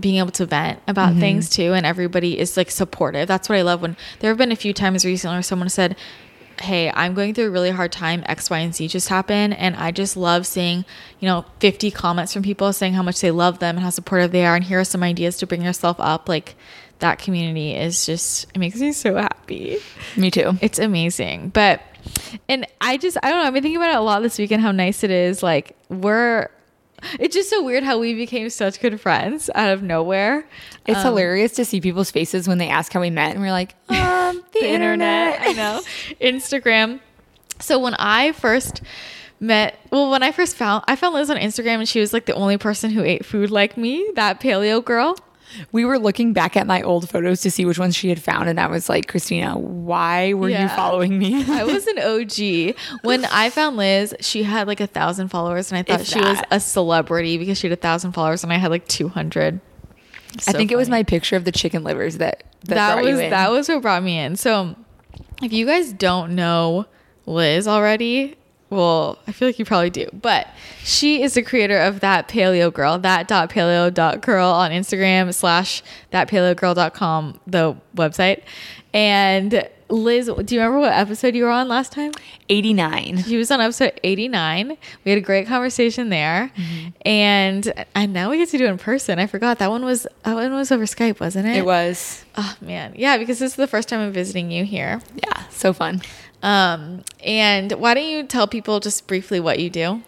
being 0.00 0.16
able 0.16 0.30
to 0.32 0.46
vent 0.46 0.80
about 0.88 1.10
mm-hmm. 1.10 1.20
things 1.20 1.48
too 1.48 1.72
and 1.72 1.86
everybody 1.86 2.38
is 2.38 2.56
like 2.56 2.70
supportive. 2.70 3.28
That's 3.28 3.48
what 3.48 3.58
i 3.58 3.62
love 3.62 3.82
when 3.82 3.96
there 4.20 4.30
have 4.30 4.38
been 4.38 4.52
a 4.52 4.56
few 4.56 4.72
times 4.72 5.04
recently 5.04 5.36
where 5.36 5.42
someone 5.42 5.68
said 5.68 5.96
hey 6.60 6.88
i'm 6.94 7.14
going 7.14 7.34
through 7.34 7.46
a 7.46 7.50
really 7.50 7.70
hard 7.72 7.90
time 7.90 8.22
x 8.26 8.48
y 8.48 8.60
and 8.60 8.72
z 8.72 8.86
just 8.86 9.08
happened 9.08 9.52
and 9.54 9.74
i 9.74 9.90
just 9.90 10.16
love 10.16 10.46
seeing 10.46 10.84
you 11.18 11.26
know 11.26 11.44
50 11.58 11.90
comments 11.90 12.32
from 12.32 12.42
people 12.42 12.72
saying 12.72 12.94
how 12.94 13.02
much 13.02 13.20
they 13.20 13.32
love 13.32 13.58
them 13.58 13.76
and 13.76 13.82
how 13.82 13.90
supportive 13.90 14.30
they 14.30 14.46
are 14.46 14.54
and 14.54 14.64
here 14.64 14.78
are 14.78 14.84
some 14.84 15.02
ideas 15.02 15.36
to 15.38 15.46
bring 15.46 15.62
yourself 15.62 15.96
up. 15.98 16.28
Like 16.28 16.54
that 16.98 17.18
community 17.18 17.74
is 17.74 18.06
just 18.06 18.46
it 18.54 18.58
makes 18.58 18.80
me 18.80 18.92
so 18.92 19.16
happy. 19.16 19.78
Me 20.16 20.30
too. 20.30 20.58
It's 20.60 20.78
amazing. 20.78 21.48
But 21.50 21.82
and 22.50 22.66
i 22.82 22.98
just 22.98 23.16
i 23.22 23.30
don't 23.30 23.40
know 23.40 23.46
i've 23.46 23.54
been 23.54 23.62
thinking 23.62 23.78
about 23.78 23.88
it 23.88 23.96
a 23.96 24.00
lot 24.00 24.20
this 24.20 24.38
weekend 24.38 24.62
how 24.62 24.72
nice 24.72 25.02
it 25.02 25.10
is. 25.10 25.42
Like 25.42 25.76
we're 25.88 26.50
it's 27.18 27.34
just 27.34 27.50
so 27.50 27.62
weird 27.62 27.84
how 27.84 27.98
we 27.98 28.14
became 28.14 28.48
such 28.50 28.80
good 28.80 29.00
friends 29.00 29.50
out 29.54 29.72
of 29.72 29.82
nowhere. 29.82 30.46
It's 30.86 30.98
um, 30.98 31.06
hilarious 31.06 31.52
to 31.52 31.64
see 31.64 31.80
people's 31.80 32.10
faces 32.10 32.48
when 32.48 32.58
they 32.58 32.68
ask 32.68 32.92
how 32.92 33.00
we 33.00 33.10
met, 33.10 33.32
and 33.32 33.40
we're 33.40 33.52
like, 33.52 33.74
um, 33.88 34.42
the, 34.52 34.60
the 34.60 34.68
internet. 34.68 35.40
internet. 35.40 35.48
I 35.48 35.52
know, 35.52 35.82
Instagram. 36.20 37.00
So 37.60 37.78
when 37.78 37.94
I 37.94 38.32
first 38.32 38.82
met 39.40 39.78
well 39.90 40.10
when 40.10 40.22
i 40.22 40.30
first 40.30 40.56
found 40.56 40.82
i 40.86 40.94
found 40.94 41.12
liz 41.12 41.28
on 41.28 41.36
instagram 41.36 41.74
and 41.74 41.88
she 41.88 42.00
was 42.00 42.12
like 42.12 42.24
the 42.24 42.32
only 42.34 42.56
person 42.56 42.90
who 42.90 43.02
ate 43.02 43.26
food 43.26 43.50
like 43.50 43.76
me 43.76 44.08
that 44.14 44.40
paleo 44.40 44.82
girl 44.82 45.16
we 45.72 45.84
were 45.84 45.98
looking 45.98 46.32
back 46.32 46.56
at 46.56 46.66
my 46.66 46.82
old 46.82 47.08
photos 47.08 47.40
to 47.42 47.50
see 47.50 47.64
which 47.64 47.78
ones 47.78 47.96
she 47.96 48.08
had 48.08 48.20
found, 48.20 48.48
and 48.48 48.60
I 48.60 48.66
was 48.66 48.88
like, 48.88 49.08
Christina, 49.08 49.58
why 49.58 50.34
were 50.34 50.48
yeah. 50.48 50.62
you 50.62 50.68
following 50.68 51.18
me? 51.18 51.44
I 51.48 51.64
was 51.64 51.86
an 51.86 51.98
OG. 51.98 52.76
When 53.02 53.24
I 53.26 53.50
found 53.50 53.76
Liz, 53.76 54.14
she 54.20 54.42
had 54.42 54.66
like 54.66 54.80
a 54.80 54.86
thousand 54.86 55.28
followers, 55.28 55.70
and 55.70 55.78
I 55.78 55.82
thought 55.82 56.02
if 56.02 56.06
she 56.06 56.20
that. 56.20 56.28
was 56.28 56.42
a 56.50 56.60
celebrity 56.60 57.38
because 57.38 57.58
she 57.58 57.68
had 57.68 57.78
a 57.78 57.80
thousand 57.80 58.12
followers, 58.12 58.44
and 58.44 58.52
I 58.52 58.56
had 58.56 58.70
like 58.70 58.86
200. 58.88 59.60
So 60.40 60.50
I 60.50 60.52
think 60.52 60.70
funny. 60.70 60.72
it 60.72 60.76
was 60.76 60.88
my 60.88 61.02
picture 61.04 61.36
of 61.36 61.44
the 61.44 61.52
chicken 61.52 61.84
livers 61.84 62.18
that 62.18 62.42
that, 62.64 62.74
that 62.74 63.04
was 63.04 63.18
that 63.18 63.50
was 63.50 63.68
what 63.68 63.82
brought 63.82 64.02
me 64.02 64.18
in. 64.18 64.36
So, 64.36 64.74
if 65.42 65.52
you 65.52 65.66
guys 65.66 65.92
don't 65.92 66.34
know 66.34 66.86
Liz 67.26 67.68
already, 67.68 68.36
well, 68.74 69.18
I 69.26 69.32
feel 69.32 69.48
like 69.48 69.58
you 69.58 69.64
probably 69.64 69.90
do, 69.90 70.08
but 70.12 70.48
she 70.82 71.22
is 71.22 71.34
the 71.34 71.42
creator 71.42 71.78
of 71.78 72.00
that 72.00 72.28
paleo 72.28 72.72
girl, 72.72 72.98
that 72.98 73.28
dot 73.28 73.50
paleo 73.50 73.92
dot 73.92 74.20
girl 74.20 74.48
on 74.48 74.70
Instagram 74.70 75.32
slash 75.32 75.82
that 76.10 76.28
paleo 76.28 76.56
girl.com, 76.56 77.40
the 77.46 77.76
website. 77.96 78.42
And 78.92 79.68
Liz, 79.88 80.26
do 80.26 80.54
you 80.54 80.60
remember 80.60 80.80
what 80.80 80.92
episode 80.92 81.34
you 81.34 81.44
were 81.44 81.50
on 81.50 81.68
last 81.68 81.92
time? 81.92 82.12
89. 82.48 83.22
She 83.24 83.36
was 83.36 83.50
on 83.50 83.60
episode 83.60 83.98
89. 84.02 84.76
We 85.04 85.10
had 85.10 85.18
a 85.18 85.20
great 85.20 85.46
conversation 85.46 86.08
there. 86.08 86.50
Mm-hmm. 86.56 86.88
And 87.04 87.86
and 87.94 88.12
now 88.12 88.30
we 88.30 88.38
get 88.38 88.48
to 88.50 88.58
do 88.58 88.64
it 88.64 88.70
in 88.70 88.78
person. 88.78 89.18
I 89.18 89.26
forgot 89.26 89.58
that 89.58 89.70
one 89.70 89.84
was 89.84 90.06
that 90.24 90.34
one 90.34 90.52
was 90.52 90.72
over 90.72 90.84
Skype, 90.84 91.20
wasn't 91.20 91.46
it? 91.46 91.56
It 91.56 91.64
was. 91.64 92.24
Oh 92.36 92.56
man. 92.60 92.94
Yeah, 92.96 93.18
because 93.18 93.38
this 93.38 93.52
is 93.52 93.56
the 93.56 93.66
first 93.66 93.88
time 93.88 94.00
I'm 94.00 94.12
visiting 94.12 94.50
you 94.50 94.64
here. 94.64 95.00
Yeah, 95.16 95.48
so 95.48 95.72
fun. 95.72 96.02
Um, 96.44 97.02
and 97.24 97.72
why 97.72 97.94
don't 97.94 98.06
you 98.06 98.22
tell 98.24 98.46
people 98.46 98.78
just 98.78 99.06
briefly 99.06 99.40
what 99.40 99.58
you 99.58 99.70
do? 99.70 100.02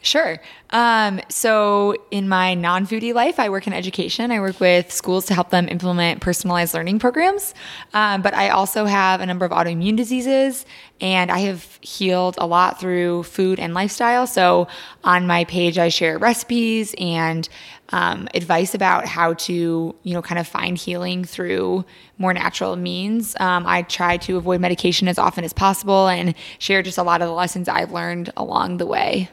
Sure. 0.00 0.40
Um, 0.70 1.20
so, 1.28 1.96
in 2.12 2.28
my 2.28 2.54
non 2.54 2.86
foodie 2.86 3.12
life, 3.12 3.40
I 3.40 3.48
work 3.48 3.66
in 3.66 3.72
education. 3.72 4.30
I 4.30 4.38
work 4.38 4.60
with 4.60 4.92
schools 4.92 5.26
to 5.26 5.34
help 5.34 5.50
them 5.50 5.68
implement 5.68 6.20
personalized 6.20 6.74
learning 6.74 7.00
programs. 7.00 7.54
Um, 7.92 8.22
but 8.22 8.32
I 8.32 8.50
also 8.50 8.84
have 8.84 9.20
a 9.20 9.26
number 9.26 9.44
of 9.44 9.50
autoimmune 9.50 9.96
diseases, 9.96 10.64
and 11.00 11.30
I 11.30 11.40
have 11.40 11.78
healed 11.80 12.36
a 12.38 12.46
lot 12.46 12.78
through 12.78 13.24
food 13.24 13.58
and 13.58 13.74
lifestyle. 13.74 14.28
So, 14.28 14.68
on 15.02 15.26
my 15.26 15.44
page, 15.44 15.76
I 15.76 15.88
share 15.88 16.18
recipes 16.18 16.94
and 16.98 17.48
um, 17.90 18.28
advice 18.34 18.74
about 18.74 19.06
how 19.06 19.34
to, 19.34 19.94
you 20.02 20.14
know, 20.14 20.22
kind 20.22 20.38
of 20.38 20.46
find 20.46 20.76
healing 20.76 21.24
through 21.24 21.84
more 22.18 22.32
natural 22.32 22.76
means. 22.76 23.36
Um, 23.38 23.66
I 23.66 23.82
try 23.82 24.16
to 24.18 24.36
avoid 24.36 24.60
medication 24.60 25.08
as 25.08 25.18
often 25.18 25.44
as 25.44 25.52
possible 25.52 26.08
and 26.08 26.34
share 26.58 26.82
just 26.82 26.98
a 26.98 27.02
lot 27.02 27.22
of 27.22 27.28
the 27.28 27.34
lessons 27.34 27.68
I've 27.68 27.92
learned 27.92 28.32
along 28.36 28.78
the 28.78 28.86
way. 28.86 29.30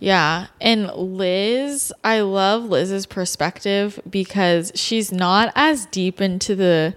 Yeah. 0.00 0.46
And 0.60 0.92
Liz, 0.92 1.92
I 2.04 2.20
love 2.20 2.64
Liz's 2.64 3.06
perspective 3.06 4.00
because 4.08 4.70
she's 4.74 5.10
not 5.10 5.52
as 5.56 5.86
deep 5.86 6.20
into 6.20 6.54
the 6.54 6.94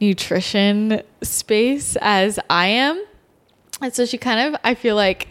nutrition 0.00 1.02
space 1.22 1.96
as 2.00 2.38
I 2.48 2.66
am. 2.68 3.04
And 3.82 3.92
so 3.92 4.06
she 4.06 4.16
kind 4.16 4.54
of, 4.54 4.60
I 4.62 4.74
feel 4.74 4.94
like, 4.94 5.28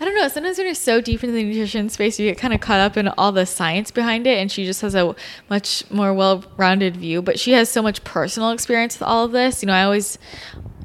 I 0.00 0.06
don't 0.06 0.14
know, 0.14 0.28
sometimes 0.28 0.56
when 0.56 0.66
you're 0.66 0.74
so 0.74 1.00
deep 1.00 1.22
into 1.22 1.34
the 1.34 1.44
nutrition 1.44 1.90
space, 1.90 2.18
you 2.18 2.28
get 2.28 2.38
kind 2.38 2.54
of 2.54 2.60
caught 2.60 2.80
up 2.80 2.96
in 2.96 3.08
all 3.08 3.32
the 3.32 3.44
science 3.44 3.90
behind 3.90 4.26
it. 4.26 4.38
And 4.38 4.50
she 4.50 4.64
just 4.64 4.80
has 4.80 4.94
a 4.94 5.14
much 5.50 5.88
more 5.90 6.14
well 6.14 6.44
rounded 6.56 6.96
view. 6.96 7.20
But 7.20 7.38
she 7.38 7.52
has 7.52 7.68
so 7.68 7.82
much 7.82 8.02
personal 8.02 8.50
experience 8.50 8.98
with 8.98 9.06
all 9.06 9.26
of 9.26 9.32
this. 9.32 9.62
You 9.62 9.66
know, 9.66 9.74
I 9.74 9.84
always, 9.84 10.18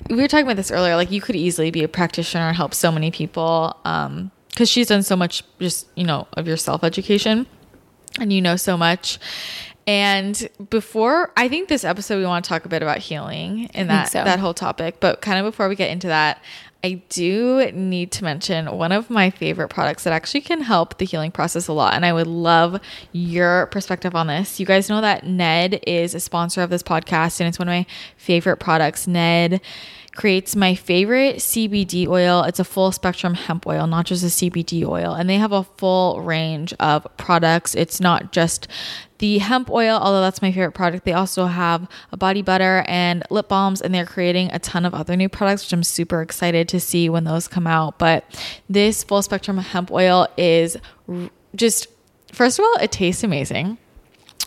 we 0.09 0.17
were 0.17 0.27
talking 0.27 0.45
about 0.45 0.57
this 0.57 0.69
earlier, 0.69 0.95
like 0.97 1.11
you 1.11 1.21
could 1.21 1.37
easily 1.37 1.71
be 1.71 1.83
a 1.83 1.87
practitioner 1.87 2.47
and 2.47 2.57
help 2.57 2.73
so 2.73 2.91
many 2.91 3.09
people. 3.09 3.77
Um, 3.85 4.31
because 4.55 4.69
she's 4.69 4.87
done 4.87 5.03
so 5.03 5.17
much 5.17 5.43
just 5.59 5.87
you 5.95 6.05
know 6.05 6.27
of 6.33 6.47
your 6.47 6.57
self 6.57 6.83
education 6.83 7.45
and 8.19 8.31
you 8.31 8.41
know 8.41 8.55
so 8.55 8.77
much 8.77 9.19
and 9.85 10.49
before 10.69 11.31
i 11.35 11.49
think 11.49 11.67
this 11.67 11.83
episode 11.83 12.17
we 12.17 12.25
want 12.25 12.45
to 12.45 12.49
talk 12.49 12.65
a 12.65 12.69
bit 12.69 12.81
about 12.81 12.99
healing 12.99 13.69
and 13.73 13.89
that 13.89 14.09
so. 14.09 14.23
that 14.23 14.39
whole 14.39 14.53
topic 14.53 14.99
but 15.01 15.21
kind 15.21 15.37
of 15.37 15.45
before 15.45 15.67
we 15.67 15.75
get 15.75 15.91
into 15.91 16.07
that 16.07 16.41
i 16.85 17.01
do 17.09 17.71
need 17.73 18.11
to 18.11 18.23
mention 18.23 18.77
one 18.77 18.91
of 18.91 19.09
my 19.09 19.29
favorite 19.29 19.69
products 19.69 20.03
that 20.03 20.13
actually 20.13 20.41
can 20.41 20.61
help 20.61 20.97
the 20.97 21.05
healing 21.05 21.31
process 21.31 21.67
a 21.67 21.73
lot 21.73 21.93
and 21.93 22.05
i 22.05 22.13
would 22.13 22.27
love 22.27 22.79
your 23.11 23.67
perspective 23.67 24.15
on 24.15 24.27
this 24.27 24.59
you 24.59 24.65
guys 24.65 24.89
know 24.89 25.01
that 25.01 25.25
ned 25.25 25.79
is 25.87 26.13
a 26.13 26.19
sponsor 26.19 26.61
of 26.61 26.69
this 26.69 26.83
podcast 26.83 27.39
and 27.39 27.47
it's 27.47 27.59
one 27.59 27.67
of 27.67 27.73
my 27.73 27.85
favorite 28.17 28.57
products 28.57 29.07
ned 29.07 29.59
creates 30.15 30.55
my 30.55 30.73
favorite 30.73 31.35
CBD 31.37 32.07
oil. 32.07 32.43
It's 32.43 32.59
a 32.59 32.63
full 32.63 32.91
spectrum 32.91 33.33
hemp 33.33 33.67
oil, 33.67 33.85
not 33.85 34.05
just 34.05 34.23
a 34.23 34.27
CBD 34.27 34.87
oil. 34.87 35.13
And 35.13 35.29
they 35.29 35.35
have 35.35 35.51
a 35.51 35.63
full 35.63 36.21
range 36.21 36.73
of 36.79 37.05
products. 37.17 37.75
It's 37.75 37.99
not 37.99 38.31
just 38.31 38.67
the 39.19 39.37
hemp 39.37 39.69
oil, 39.69 39.97
although 39.97 40.21
that's 40.21 40.41
my 40.41 40.51
favorite 40.51 40.73
product. 40.73 41.05
They 41.05 41.13
also 41.13 41.45
have 41.45 41.87
a 42.11 42.17
body 42.17 42.41
butter 42.41 42.83
and 42.87 43.23
lip 43.29 43.47
balms, 43.47 43.81
and 43.81 43.93
they're 43.93 44.05
creating 44.05 44.49
a 44.51 44.59
ton 44.59 44.85
of 44.85 44.93
other 44.93 45.15
new 45.15 45.29
products, 45.29 45.65
which 45.65 45.73
I'm 45.73 45.83
super 45.83 46.21
excited 46.21 46.67
to 46.69 46.79
see 46.79 47.09
when 47.09 47.23
those 47.23 47.47
come 47.47 47.67
out. 47.67 47.97
But 47.97 48.25
this 48.69 49.03
full 49.03 49.21
spectrum 49.21 49.57
hemp 49.57 49.91
oil 49.91 50.27
is 50.37 50.77
just, 51.55 51.87
first 52.31 52.59
of 52.59 52.65
all, 52.65 52.75
it 52.81 52.91
tastes 52.91 53.23
amazing 53.23 53.77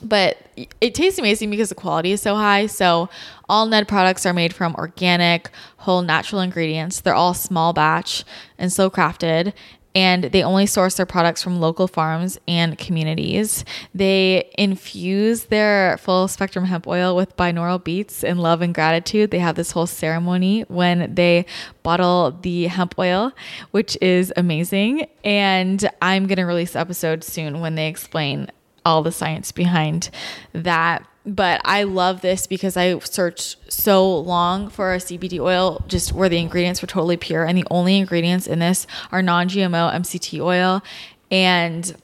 but 0.03 0.39
it 0.81 0.95
tastes 0.95 1.19
amazing 1.19 1.51
because 1.51 1.71
the 1.71 1.75
quality 1.75 2.13
is 2.13 2.23
so 2.23 2.35
high. 2.35 2.67
So, 2.67 3.09
all 3.49 3.67
Ned 3.67 3.89
products 3.89 4.27
are 4.27 4.33
made 4.33 4.53
from 4.53 4.75
organic, 4.77 5.51
whole 5.79 6.03
natural 6.03 6.41
ingredients. 6.41 7.01
They're 7.01 7.15
all 7.15 7.35
small 7.35 7.73
batch 7.73 8.25
and 8.59 8.73
slow 8.73 8.91
crafted, 8.91 9.53
and 9.99 10.23
they 10.23 10.45
only 10.45 10.65
source 10.65 10.95
their 10.95 11.07
products 11.07 11.43
from 11.43 11.59
local 11.59 11.89
farms 11.89 12.39
and 12.47 12.79
communities. 12.79 13.65
They 13.93 14.49
infuse 14.57 15.47
their 15.47 15.99
full 15.99 16.29
spectrum 16.29 16.67
hemp 16.67 16.87
oil 16.87 17.17
with 17.17 17.37
binaural 17.37 17.83
beats 17.83 18.23
and 18.23 18.41
love 18.41 18.63
and 18.63 18.73
gratitude. 18.73 19.33
They 19.33 19.41
have 19.41 19.57
this 19.57 19.73
whole 19.73 19.89
ceremony 19.89 20.61
when 20.69 21.17
they 21.17 21.47
bottle 21.83 22.31
the 22.31 22.69
hemp 22.69 22.97
oil, 22.97 23.33
which 23.73 23.99
is 24.01 24.33
amazing. 24.37 25.09
And 25.25 25.91
I'm 26.01 26.29
going 26.29 26.39
to 26.39 26.45
release 26.45 26.75
the 26.75 26.79
episode 26.79 27.25
soon 27.25 27.59
when 27.59 27.75
they 27.75 27.89
explain 27.89 28.53
all 28.85 29.03
the 29.03 29.11
science 29.11 29.51
behind 29.51 30.11
that. 30.53 31.05
But 31.29 31.61
I 31.63 31.83
love 31.83 32.23
this 32.23 32.47
because 32.47 32.75
I 32.79 32.99
searched 33.01 33.59
so 33.71 34.19
long 34.19 34.71
for 34.71 34.95
a 34.95 34.97
CBD 34.97 35.39
oil 35.39 35.85
just 35.87 36.15
where 36.15 36.31
the 36.31 36.39
ingredients 36.39 36.81
were 36.81 36.89
totally 36.89 37.19
pure. 37.19 37.45
And 37.45 37.57
the 37.59 37.67
only 37.71 37.99
ingredients 37.99 38.47
in 38.47 38.61
this 38.61 38.87
are 39.13 39.21
non 39.21 39.49
GMO 39.49 39.93
MCT 39.93 40.41
oil 40.41 40.83
and 41.31 41.95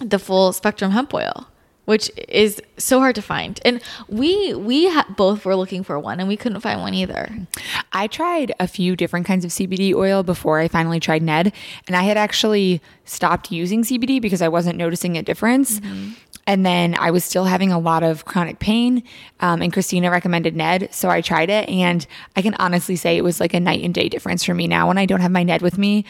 the 0.00 0.18
full 0.18 0.52
spectrum 0.52 0.90
hemp 0.90 1.14
oil 1.14 1.46
which 1.84 2.10
is 2.28 2.62
so 2.78 3.00
hard 3.00 3.14
to 3.14 3.22
find. 3.22 3.60
And 3.64 3.82
we 4.08 4.54
we 4.54 4.88
ha- 4.88 5.06
both 5.16 5.44
were 5.44 5.56
looking 5.56 5.82
for 5.82 5.98
one 5.98 6.20
and 6.20 6.28
we 6.28 6.36
couldn't 6.36 6.60
find 6.60 6.80
one 6.80 6.94
either. 6.94 7.46
I 7.92 8.06
tried 8.06 8.52
a 8.60 8.68
few 8.68 8.94
different 8.94 9.26
kinds 9.26 9.44
of 9.44 9.50
CBD 9.50 9.94
oil 9.94 10.22
before 10.22 10.60
I 10.60 10.68
finally 10.68 11.00
tried 11.00 11.22
Ned, 11.22 11.52
and 11.86 11.96
I 11.96 12.02
had 12.04 12.16
actually 12.16 12.80
stopped 13.04 13.50
using 13.50 13.82
CBD 13.82 14.20
because 14.20 14.42
I 14.42 14.48
wasn't 14.48 14.78
noticing 14.78 15.16
a 15.16 15.22
difference. 15.22 15.80
Mm-hmm. 15.80 16.12
And 16.46 16.66
then 16.66 16.96
I 16.98 17.10
was 17.12 17.24
still 17.24 17.44
having 17.44 17.70
a 17.70 17.78
lot 17.78 18.02
of 18.02 18.24
chronic 18.24 18.58
pain. 18.58 19.04
Um, 19.40 19.62
and 19.62 19.72
Christina 19.72 20.10
recommended 20.10 20.56
Ned. 20.56 20.88
So 20.92 21.08
I 21.08 21.20
tried 21.20 21.50
it. 21.50 21.68
And 21.68 22.06
I 22.34 22.42
can 22.42 22.54
honestly 22.58 22.96
say 22.96 23.16
it 23.16 23.22
was 23.22 23.38
like 23.38 23.54
a 23.54 23.60
night 23.60 23.84
and 23.84 23.94
day 23.94 24.08
difference 24.08 24.42
for 24.42 24.54
me 24.54 24.66
now 24.66 24.88
when 24.88 24.98
I 24.98 25.06
don't 25.06 25.20
have 25.20 25.30
my 25.30 25.44
Ned 25.44 25.62
with 25.62 25.78
me. 25.78 26.04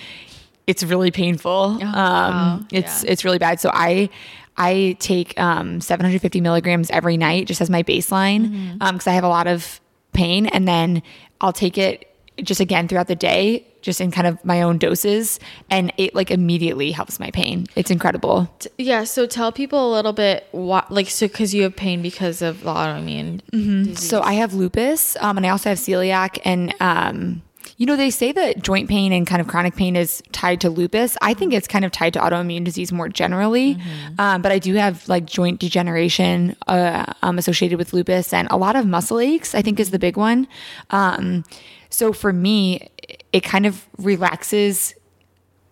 It's 0.66 0.82
really 0.82 1.10
painful. 1.10 1.78
Oh, 1.80 1.86
um, 1.86 1.92
wow. 1.92 2.60
it's 2.70 3.04
Yeah. 3.04 3.10
it's 3.10 3.24
really 3.24 3.38
bad. 3.38 3.60
So 3.60 3.70
I 3.72 4.08
I 4.56 4.96
take 5.00 5.38
um, 5.40 5.80
750 5.80 6.40
milligrams 6.40 6.90
every 6.90 7.16
night 7.16 7.46
just 7.46 7.60
as 7.60 7.68
my 7.70 7.82
baseline 7.82 8.78
because 8.78 9.06
I 9.06 9.12
have 9.12 9.24
a 9.24 9.28
lot 9.28 9.46
of 9.46 9.80
pain, 10.12 10.46
and 10.46 10.68
then 10.68 11.02
I'll 11.40 11.52
take 11.54 11.78
it 11.78 12.14
just 12.42 12.60
again 12.60 12.86
throughout 12.86 13.08
the 13.08 13.16
day, 13.16 13.66
just 13.82 14.00
in 14.00 14.10
kind 14.10 14.26
of 14.26 14.42
my 14.44 14.62
own 14.62 14.78
doses, 14.78 15.38
and 15.70 15.92
it 15.98 16.14
like 16.14 16.30
immediately 16.30 16.92
helps 16.92 17.20
my 17.20 17.30
pain. 17.30 17.66
It's 17.76 17.90
incredible. 17.90 18.48
Yeah, 18.78 19.04
so 19.04 19.26
tell 19.26 19.52
people 19.52 19.92
a 19.92 19.92
little 19.92 20.12
bit 20.12 20.46
what 20.52 20.90
like 20.90 21.10
so 21.10 21.28
cuz 21.28 21.52
you 21.52 21.64
have 21.64 21.76
pain 21.76 22.00
because 22.00 22.40
of 22.40 22.62
the 22.62 22.70
autoimmune 22.72 23.40
disease. 23.50 24.08
So 24.08 24.22
I 24.22 24.34
have 24.34 24.54
lupus, 24.54 25.16
um, 25.20 25.36
and 25.36 25.44
I 25.44 25.50
also 25.50 25.68
have 25.68 25.78
celiac, 25.78 26.38
and 26.44 26.74
um, 26.80 27.42
you 27.76 27.86
know 27.86 27.96
they 27.96 28.10
say 28.10 28.30
that 28.32 28.62
joint 28.62 28.88
pain 28.88 29.12
and 29.12 29.26
kind 29.26 29.40
of 29.40 29.48
chronic 29.48 29.74
pain 29.74 29.96
is 29.96 30.22
tied 30.30 30.60
to 30.60 30.70
lupus. 30.70 31.16
I 31.20 31.34
think 31.34 31.52
it's 31.52 31.66
kind 31.66 31.84
of 31.84 31.90
tied 31.90 32.12
to 32.14 32.20
autoimmune 32.20 32.64
disease 32.64 32.92
more 32.92 33.08
generally, 33.08 33.78
um, 34.18 34.42
but 34.42 34.52
I 34.52 34.58
do 34.58 34.74
have 34.74 35.08
like 35.08 35.26
joint 35.26 35.58
degeneration 35.58 36.54
uh, 36.68 37.12
um, 37.22 37.38
associated 37.38 37.78
with 37.78 37.92
lupus, 37.92 38.32
and 38.32 38.46
a 38.50 38.56
lot 38.56 38.76
of 38.76 38.86
muscle 38.86 39.18
aches. 39.18 39.54
I 39.54 39.62
think 39.62 39.80
is 39.80 39.90
the 39.90 39.98
big 39.98 40.16
one. 40.16 40.46
Um, 40.90 41.44
so 41.90 42.12
for 42.14 42.32
me, 42.32 42.88
it 43.32 43.40
kind 43.40 43.66
of 43.66 43.86
relaxes 43.98 44.94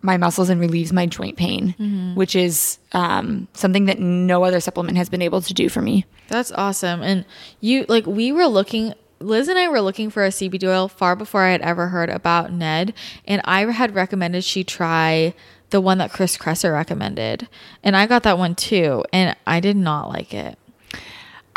my 0.03 0.17
muscles 0.17 0.49
and 0.49 0.59
relieves 0.59 0.91
my 0.91 1.05
joint 1.05 1.37
pain, 1.37 1.75
which 2.15 2.35
is 2.35 2.79
um, 2.93 3.47
something 3.53 3.85
that 3.85 3.99
no 3.99 4.43
other 4.43 4.59
supplement 4.59 4.97
has 4.97 5.09
been 5.09 5.21
able 5.21 5.41
to 5.41 5.53
do 5.53 5.69
for 5.69 5.81
me. 5.81 6.05
That's 6.27 6.51
awesome. 6.51 7.03
And 7.03 7.25
you 7.59 7.85
like 7.87 8.07
we 8.07 8.31
were 8.31 8.47
looking 8.47 8.93
Liz 9.19 9.47
and 9.47 9.59
I 9.59 9.67
were 9.67 9.81
looking 9.81 10.09
for 10.09 10.25
a 10.25 10.29
CBD 10.29 10.67
oil 10.67 10.87
far 10.87 11.15
before 11.15 11.41
I 11.41 11.51
had 11.51 11.61
ever 11.61 11.87
heard 11.87 12.09
about 12.09 12.51
Ned, 12.51 12.93
and 13.25 13.41
I 13.45 13.65
had 13.71 13.95
recommended 13.95 14.43
she 14.43 14.63
try 14.63 15.33
the 15.69 15.81
one 15.81 15.99
that 15.99 16.11
Chris 16.11 16.37
Kresser 16.37 16.73
recommended. 16.73 17.47
And 17.83 17.95
I 17.95 18.05
got 18.07 18.23
that 18.23 18.37
one 18.37 18.55
too, 18.55 19.03
and 19.13 19.35
I 19.47 19.59
did 19.59 19.77
not 19.77 20.09
like 20.09 20.33
it. 20.33 20.57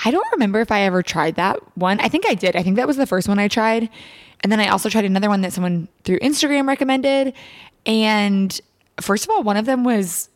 I 0.05 0.11
don't 0.11 0.27
remember 0.33 0.61
if 0.61 0.73
I 0.73 0.81
ever 0.83 1.03
tried 1.03 1.37
that 1.37 1.59
one. 1.77 2.01
I 2.01 2.09
think 2.09 2.25
I 2.29 2.35
did. 2.35 2.57
I 2.57 2.63
think 2.63 2.77
that 2.77 2.87
was 2.87 2.97
the 2.97 3.07
first 3.07 3.29
one 3.29 3.39
I 3.39 3.49
tried. 3.49 3.89
And 4.43 4.51
then 4.51 4.61
I 4.61 4.69
also 4.69 4.89
tried 4.89 5.05
another 5.05 5.29
one 5.29 5.41
that 5.43 5.53
someone 5.53 5.89
through 6.05 6.19
Instagram 6.19 6.67
recommended. 6.67 7.33
And 7.87 8.61
first 9.01 9.25
of 9.25 9.31
all, 9.31 9.43
one 9.43 9.57
of 9.57 9.67
them 9.67 9.85
was 9.85 10.29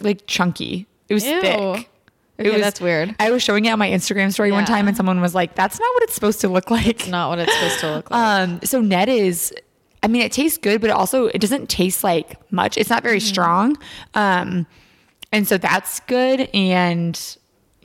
like 0.00 0.26
chunky. 0.26 0.86
It 1.08 1.14
was 1.14 1.24
Ew. 1.26 1.40
thick. 1.40 1.88
It 2.36 2.42
Okay, 2.46 2.50
was- 2.50 2.60
that's 2.62 2.80
weird. 2.80 3.14
I 3.20 3.30
was 3.30 3.42
showing 3.42 3.64
it 3.66 3.70
on 3.70 3.78
my 3.78 3.88
Instagram 3.88 4.32
story 4.32 4.50
one 4.50 4.64
time 4.64 4.88
and 4.88 4.96
someone 4.96 5.20
was 5.20 5.34
like, 5.34 5.54
that's 5.54 5.78
not 5.78 5.94
what 5.94 6.02
it's 6.02 6.14
supposed 6.14 6.40
to 6.40 6.48
look 6.48 6.70
like. 6.70 7.06
Not 7.08 7.28
what 7.30 7.38
it's 7.38 7.54
supposed 7.54 7.80
to 7.80 7.90
look 7.94 8.10
like. 8.10 8.20
Um, 8.20 8.60
so 8.64 8.80
Ned 8.80 9.08
is, 9.08 9.54
I 10.02 10.08
mean, 10.08 10.22
it 10.22 10.32
tastes 10.32 10.58
good, 10.58 10.80
but 10.80 10.90
it 10.90 10.94
also 10.94 11.26
it 11.28 11.40
doesn't 11.40 11.68
taste 11.70 12.02
like 12.02 12.36
much. 12.50 12.76
It's 12.76 12.90
not 12.90 13.02
very 13.04 13.18
Mm-hmm. 13.18 13.26
strong. 13.28 13.76
Um, 14.14 14.66
and 15.30 15.46
so 15.46 15.56
that's 15.58 16.00
good. 16.00 16.48
And 16.52 17.18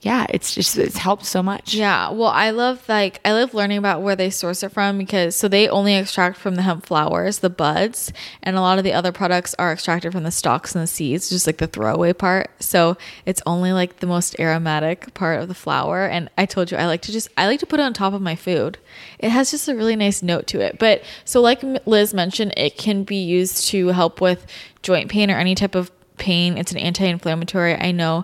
yeah, 0.01 0.25
it's 0.29 0.56
just 0.56 0.77
it's 0.77 0.98
helped 0.98 1.25
so 1.25 1.44
much. 1.44 1.74
Yeah, 1.74 2.12
well, 2.12 2.29
I 2.29 2.51
love 2.51 2.88
like 2.88 3.20
I 3.25 3.34
love 3.34 3.53
learning 3.53 3.77
about 3.77 4.01
where 4.01 4.15
they 4.15 4.29
source 4.29 4.63
it 4.63 4.72
from 4.72 4.98
because 4.98 5.36
so 5.36 5.50
they 5.50 5.68
only 5.68 5.94
extract 5.96 6.38
from 6.38 6.56
the 6.56 6.62
hemp 6.62 6.86
flowers, 6.86 7.39
the 7.39 7.50
buds, 7.50 8.13
and 8.41 8.56
a 8.56 8.62
lot 8.62 8.77
of 8.77 8.86
the 8.86 8.94
other 8.94 9.12
products 9.12 9.53
are 9.60 9.74
extracted 9.74 10.13
from 10.13 10.24
the 10.24 10.32
stalks 10.32 10.74
and 10.74 10.82
the 10.82 10.88
seeds, 10.88 11.29
just 11.29 11.46
like 11.46 11.58
the 11.58 11.68
throwaway 11.68 12.13
part. 12.13 12.51
So 12.63 12.98
it's 13.25 13.41
only 13.46 13.74
like 13.74 14.00
the 14.00 14.08
most 14.08 14.39
aromatic 14.39 15.13
part 15.13 15.41
of 15.41 15.50
the 15.50 15.53
flower. 15.53 16.06
And 16.06 16.29
I 16.38 16.46
told 16.46 16.72
you 16.72 16.77
I 16.77 16.86
like 16.86 17.01
to 17.03 17.12
just 17.12 17.27
I 17.36 17.48
like 17.48 17.60
to 17.60 17.65
put 17.65 17.82
it 17.82 17.84
on 17.84 17.94
top 17.94 18.13
of 18.13 18.22
my 18.22 18.38
food. 18.38 18.77
It 19.20 19.29
has 19.29 19.51
just 19.51 19.68
a 19.68 19.75
really 19.75 19.98
nice 19.98 20.24
note 20.24 20.48
to 20.48 20.62
it. 20.62 20.79
But 20.79 21.03
so 21.25 21.41
like 21.41 21.62
Liz 21.86 22.13
mentioned, 22.13 22.53
it 22.56 22.77
can 22.77 23.03
be 23.03 23.18
used 23.18 23.68
to 23.68 23.89
help 23.89 24.22
with 24.22 24.46
joint 24.82 25.10
pain 25.10 25.29
or 25.29 25.36
any 25.36 25.56
type 25.56 25.75
of 25.75 25.91
pain. 26.18 26.58
It's 26.58 26.72
an 26.72 26.77
anti-inflammatory. 26.77 27.75
I 27.75 27.91
know 27.91 28.24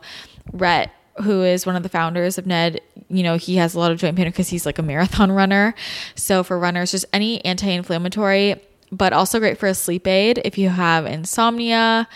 Rhett 0.53 0.91
who 1.23 1.43
is 1.43 1.65
one 1.65 1.75
of 1.75 1.83
the 1.83 1.89
founders 1.89 2.37
of 2.37 2.45
Ned, 2.45 2.81
you 3.09 3.23
know, 3.23 3.37
he 3.37 3.55
has 3.55 3.73
a 3.73 3.79
lot 3.79 3.91
of 3.91 3.97
joint 3.97 4.17
pain 4.17 4.25
because 4.25 4.49
he's 4.49 4.65
like 4.65 4.79
a 4.79 4.83
marathon 4.83 5.31
runner. 5.31 5.75
So 6.15 6.43
for 6.43 6.59
runners, 6.59 6.91
just 6.91 7.05
any 7.13 7.43
anti-inflammatory, 7.45 8.55
but 8.91 9.13
also 9.13 9.39
great 9.39 9.57
for 9.57 9.67
a 9.67 9.73
sleep 9.73 10.07
aid 10.07 10.41
if 10.43 10.57
you 10.57 10.69
have 10.69 11.05
insomnia 11.05 12.07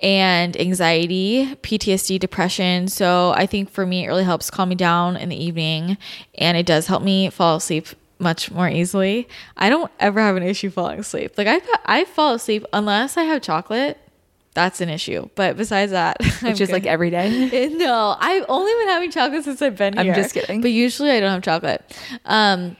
and 0.00 0.58
anxiety, 0.60 1.56
PTSD, 1.62 2.20
depression. 2.20 2.88
So 2.88 3.32
I 3.36 3.46
think 3.46 3.70
for 3.70 3.84
me, 3.84 4.04
it 4.04 4.08
really 4.08 4.24
helps 4.24 4.50
calm 4.50 4.68
me 4.68 4.76
down 4.76 5.16
in 5.16 5.28
the 5.28 5.42
evening, 5.44 5.98
and 6.36 6.56
it 6.56 6.66
does 6.66 6.86
help 6.86 7.02
me 7.02 7.30
fall 7.30 7.56
asleep 7.56 7.88
much 8.20 8.50
more 8.50 8.68
easily. 8.68 9.28
I 9.56 9.68
don't 9.68 9.90
ever 10.00 10.20
have 10.20 10.36
an 10.36 10.42
issue 10.42 10.70
falling 10.70 11.00
asleep. 11.00 11.36
Like 11.36 11.46
I, 11.48 11.60
I 11.84 12.04
fall 12.04 12.34
asleep 12.34 12.64
unless 12.72 13.16
I 13.16 13.24
have 13.24 13.42
chocolate. 13.42 13.98
That's 14.58 14.80
an 14.80 14.88
issue. 14.88 15.28
But 15.36 15.56
besides 15.56 15.92
that, 15.92 16.16
I'm 16.42 16.48
Which 16.48 16.60
is 16.60 16.68
good. 16.68 16.72
like 16.72 16.86
every 16.86 17.10
day. 17.10 17.48
Eh, 17.52 17.68
No, 17.72 18.16
I've 18.18 18.44
only 18.48 18.72
been 18.72 18.88
having 18.88 19.10
chocolate 19.12 19.44
since 19.44 19.62
I've 19.62 19.76
been 19.76 19.96
here. 19.96 20.12
I'm 20.12 20.20
just 20.20 20.34
kidding. 20.34 20.60
But 20.60 20.72
usually 20.72 21.10
I 21.12 21.20
don't 21.20 21.30
have 21.30 21.42
chocolate. 21.42 21.80
Um, 22.24 22.76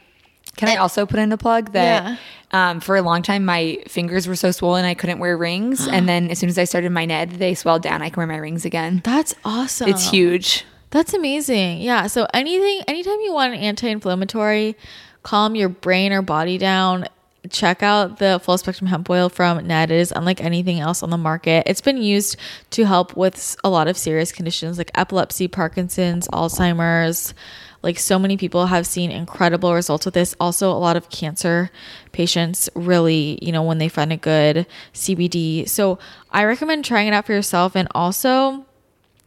Can 0.56 0.68
I 0.68 0.76
also 0.76 1.06
put 1.06 1.20
in 1.20 1.30
a 1.30 1.36
plug 1.38 1.72
that 1.72 2.18
um, 2.50 2.80
for 2.80 2.96
a 2.96 3.02
long 3.02 3.22
time 3.22 3.44
my 3.44 3.78
fingers 3.86 4.26
were 4.26 4.34
so 4.34 4.50
swollen 4.50 4.84
I 4.84 4.94
couldn't 4.94 5.20
wear 5.20 5.36
rings, 5.36 5.86
and 5.86 6.08
then 6.08 6.30
as 6.30 6.38
soon 6.40 6.48
as 6.48 6.58
I 6.58 6.64
started 6.64 6.90
my 6.90 7.04
Ned, 7.04 7.30
they 7.32 7.54
swelled 7.54 7.82
down. 7.82 8.02
I 8.02 8.08
can 8.10 8.16
wear 8.20 8.26
my 8.26 8.38
rings 8.38 8.64
again. 8.64 9.00
that's 9.04 9.34
awesome. 9.44 9.88
It's 9.88 10.10
huge. 10.10 10.64
That's 10.90 11.12
amazing. 11.14 11.82
Yeah. 11.82 12.06
So 12.08 12.26
anything, 12.34 12.82
anytime 12.88 13.20
you 13.20 13.32
want 13.34 13.52
an 13.54 13.60
anti-inflammatory, 13.60 14.74
calm 15.22 15.54
your 15.54 15.68
brain 15.68 16.12
or 16.12 16.22
body 16.22 16.56
down. 16.58 17.06
Check 17.50 17.82
out 17.82 18.18
the 18.18 18.40
full 18.42 18.58
spectrum 18.58 18.88
hemp 18.88 19.08
oil 19.08 19.28
from 19.28 19.66
Ned. 19.66 19.90
It 19.90 20.00
is 20.00 20.12
unlike 20.14 20.42
anything 20.42 20.80
else 20.80 21.02
on 21.02 21.10
the 21.10 21.18
market. 21.18 21.64
It's 21.66 21.80
been 21.80 22.02
used 22.02 22.36
to 22.70 22.84
help 22.84 23.16
with 23.16 23.56
a 23.64 23.68
lot 23.68 23.88
of 23.88 23.96
serious 23.96 24.32
conditions 24.32 24.78
like 24.78 24.90
epilepsy, 24.94 25.48
Parkinson's, 25.48 26.28
Alzheimer's. 26.28 27.34
Like 27.82 27.98
so 27.98 28.18
many 28.18 28.36
people 28.36 28.66
have 28.66 28.86
seen 28.86 29.10
incredible 29.10 29.72
results 29.72 30.04
with 30.04 30.14
this. 30.14 30.34
Also, 30.40 30.70
a 30.70 30.74
lot 30.74 30.96
of 30.96 31.10
cancer 31.10 31.70
patients 32.12 32.68
really, 32.74 33.38
you 33.40 33.52
know, 33.52 33.62
when 33.62 33.78
they 33.78 33.88
find 33.88 34.12
a 34.12 34.16
good 34.16 34.66
CBD. 34.94 35.68
So 35.68 35.98
I 36.30 36.44
recommend 36.44 36.84
trying 36.84 37.06
it 37.06 37.14
out 37.14 37.26
for 37.26 37.32
yourself. 37.32 37.76
And 37.76 37.88
also, 37.94 38.66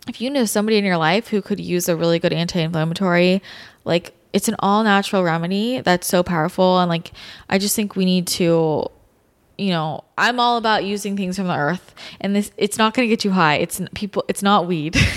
if 0.08 0.20
you 0.20 0.30
know 0.30 0.46
somebody 0.46 0.78
in 0.78 0.84
your 0.84 0.98
life 0.98 1.30
who 1.30 1.42
could 1.42 1.60
use 1.60 1.88
a 1.88 1.96
really 1.96 2.20
good 2.20 2.34
anti-inflammatory 2.34 3.42
like 3.86 4.14
it's 4.34 4.48
an 4.48 4.56
all 4.60 4.84
natural 4.84 5.24
remedy 5.24 5.82
that's 5.82 6.08
so 6.08 6.24
powerful. 6.24 6.80
And 6.80 6.90
like 6.90 7.12
i 7.50 7.58
just 7.58 7.76
think 7.76 7.96
we 7.96 8.06
need 8.06 8.28
to 8.28 8.88
you 9.58 9.70
know 9.70 10.04
i'm 10.18 10.40
all 10.40 10.58
about 10.58 10.84
using 10.84 11.16
things 11.16 11.36
from 11.36 11.48
the 11.48 11.56
earth. 11.56 11.94
And 12.20 12.36
this 12.36 12.52
it's 12.58 12.78
not 12.78 12.94
going 12.94 13.08
to 13.08 13.10
get 13.10 13.24
you 13.24 13.32
high. 13.32 13.56
It's 13.56 13.82
people 13.94 14.24
it's 14.28 14.42
not 14.44 14.68
weed. 14.68 14.98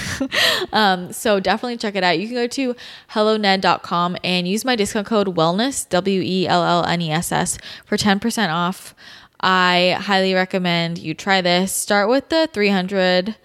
Um 0.72 1.12
so 1.12 1.40
definitely 1.40 1.76
check 1.76 1.94
it 1.94 2.02
out. 2.02 2.18
You 2.18 2.26
can 2.26 2.36
go 2.36 2.46
to 2.46 2.74
helloned.com 3.10 4.16
and 4.24 4.48
use 4.48 4.64
my 4.64 4.76
discount 4.76 5.06
code 5.06 5.36
wellness 5.36 5.88
w-e-l-l-n-e-s-s 5.88 7.58
for 7.84 7.96
10% 7.96 8.48
off. 8.48 8.94
I 9.40 9.98
highly 10.00 10.34
recommend 10.34 10.98
you 10.98 11.14
try 11.14 11.42
this. 11.42 11.72
Start 11.72 12.08
with 12.08 12.28
the 12.30 12.48
300 12.52 13.36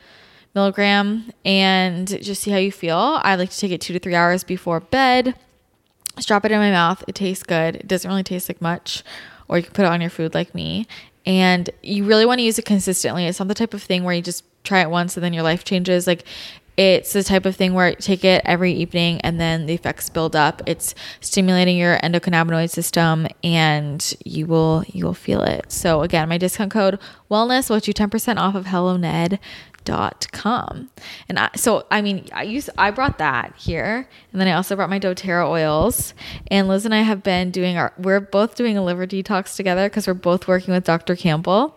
milligram 0.56 1.32
and 1.46 2.08
just 2.08 2.42
see 2.42 2.52
how 2.52 2.58
you 2.58 2.72
feel. 2.72 3.20
I 3.22 3.36
like 3.36 3.50
to 3.50 3.58
take 3.58 3.72
it 3.72 3.82
two 3.82 3.94
to 3.94 4.00
three 4.00 4.16
hours 4.16 4.44
before 4.44 4.80
bed. 4.80 5.36
Just 6.20 6.28
drop 6.28 6.44
it 6.44 6.52
in 6.52 6.60
my 6.60 6.70
mouth. 6.70 7.02
It 7.08 7.16
tastes 7.16 7.46
good. 7.46 7.78
It 7.78 7.88
doesn't 7.88 8.10
really 8.10 8.24
taste 8.24 8.50
like 8.50 8.62
much, 8.62 9.06
or 9.48 9.56
you 9.56 9.64
can 9.64 9.72
put 9.72 9.86
it 9.86 9.88
on 9.88 10.02
your 10.02 10.10
food 10.10 10.34
like 10.34 10.54
me. 10.54 10.86
And 11.26 11.70
you 11.82 12.04
really 12.04 12.26
want 12.26 12.40
to 12.40 12.44
use 12.44 12.60
it 12.60 12.66
consistently. 12.66 13.26
It's 13.26 13.40
not 13.40 13.48
the 13.48 13.54
type 13.54 13.74
of 13.74 13.82
thing 13.82 14.04
where 14.04 14.14
you 14.14 14.22
just 14.22 14.44
try 14.66 14.82
it 14.82 14.90
once 14.90 15.16
and 15.16 15.24
then 15.24 15.32
your 15.32 15.44
life 15.44 15.64
changes. 15.64 16.08
Like 16.08 16.26
it's 16.76 17.14
the 17.14 17.24
type 17.24 17.46
of 17.46 17.56
thing 17.56 17.74
where 17.74 17.92
you 17.92 17.96
take 17.96 18.26
it 18.26 18.42
every 18.44 18.74
evening 18.74 19.22
and 19.22 19.40
then 19.40 19.66
the 19.66 19.74
effects 19.74 20.10
build 20.10 20.36
up. 20.36 20.62
It's 20.66 20.94
stimulating 21.22 21.78
your 21.78 21.98
endocannabinoid 22.00 22.70
system 22.70 23.26
and 23.42 24.14
you 24.26 24.46
will 24.46 24.84
you 24.88 25.06
will 25.06 25.14
feel 25.14 25.42
it. 25.44 25.72
So 25.72 26.02
again, 26.02 26.28
my 26.28 26.38
discount 26.38 26.72
code 26.72 27.00
wellness 27.32 27.70
will 27.70 27.78
get 27.78 27.88
you 27.88 27.94
10% 27.94 28.38
off 28.38 28.56
of 28.56 28.66
Hello 28.66 28.98
Ned 28.98 29.40
dot 29.86 30.28
com 30.32 30.90
and 31.28 31.40
I, 31.40 31.50
so 31.56 31.86
i 31.90 32.02
mean 32.02 32.26
i 32.34 32.44
use 32.44 32.70
i 32.78 32.92
brought 32.92 33.18
that 33.18 33.54
here 33.58 34.08
and 34.32 34.40
then 34.42 34.48
i 34.48 34.52
also 34.54 34.76
brought 34.76 34.90
my 34.90 35.00
doterra 35.00 35.48
oils 35.48 36.14
and 36.52 36.68
liz 36.68 36.86
and 36.86 36.94
i 36.94 37.02
have 37.02 37.24
been 37.24 37.50
doing 37.52 37.78
our 37.78 37.94
we're 37.98 38.20
both 38.20 38.56
doing 38.56 38.78
a 38.78 38.84
liver 38.84 39.08
detox 39.08 39.56
together 39.56 39.90
because 39.90 40.06
we're 40.08 40.14
both 40.14 40.48
working 40.48 40.74
with 40.74 40.84
dr 40.84 41.16
campbell 41.16 41.76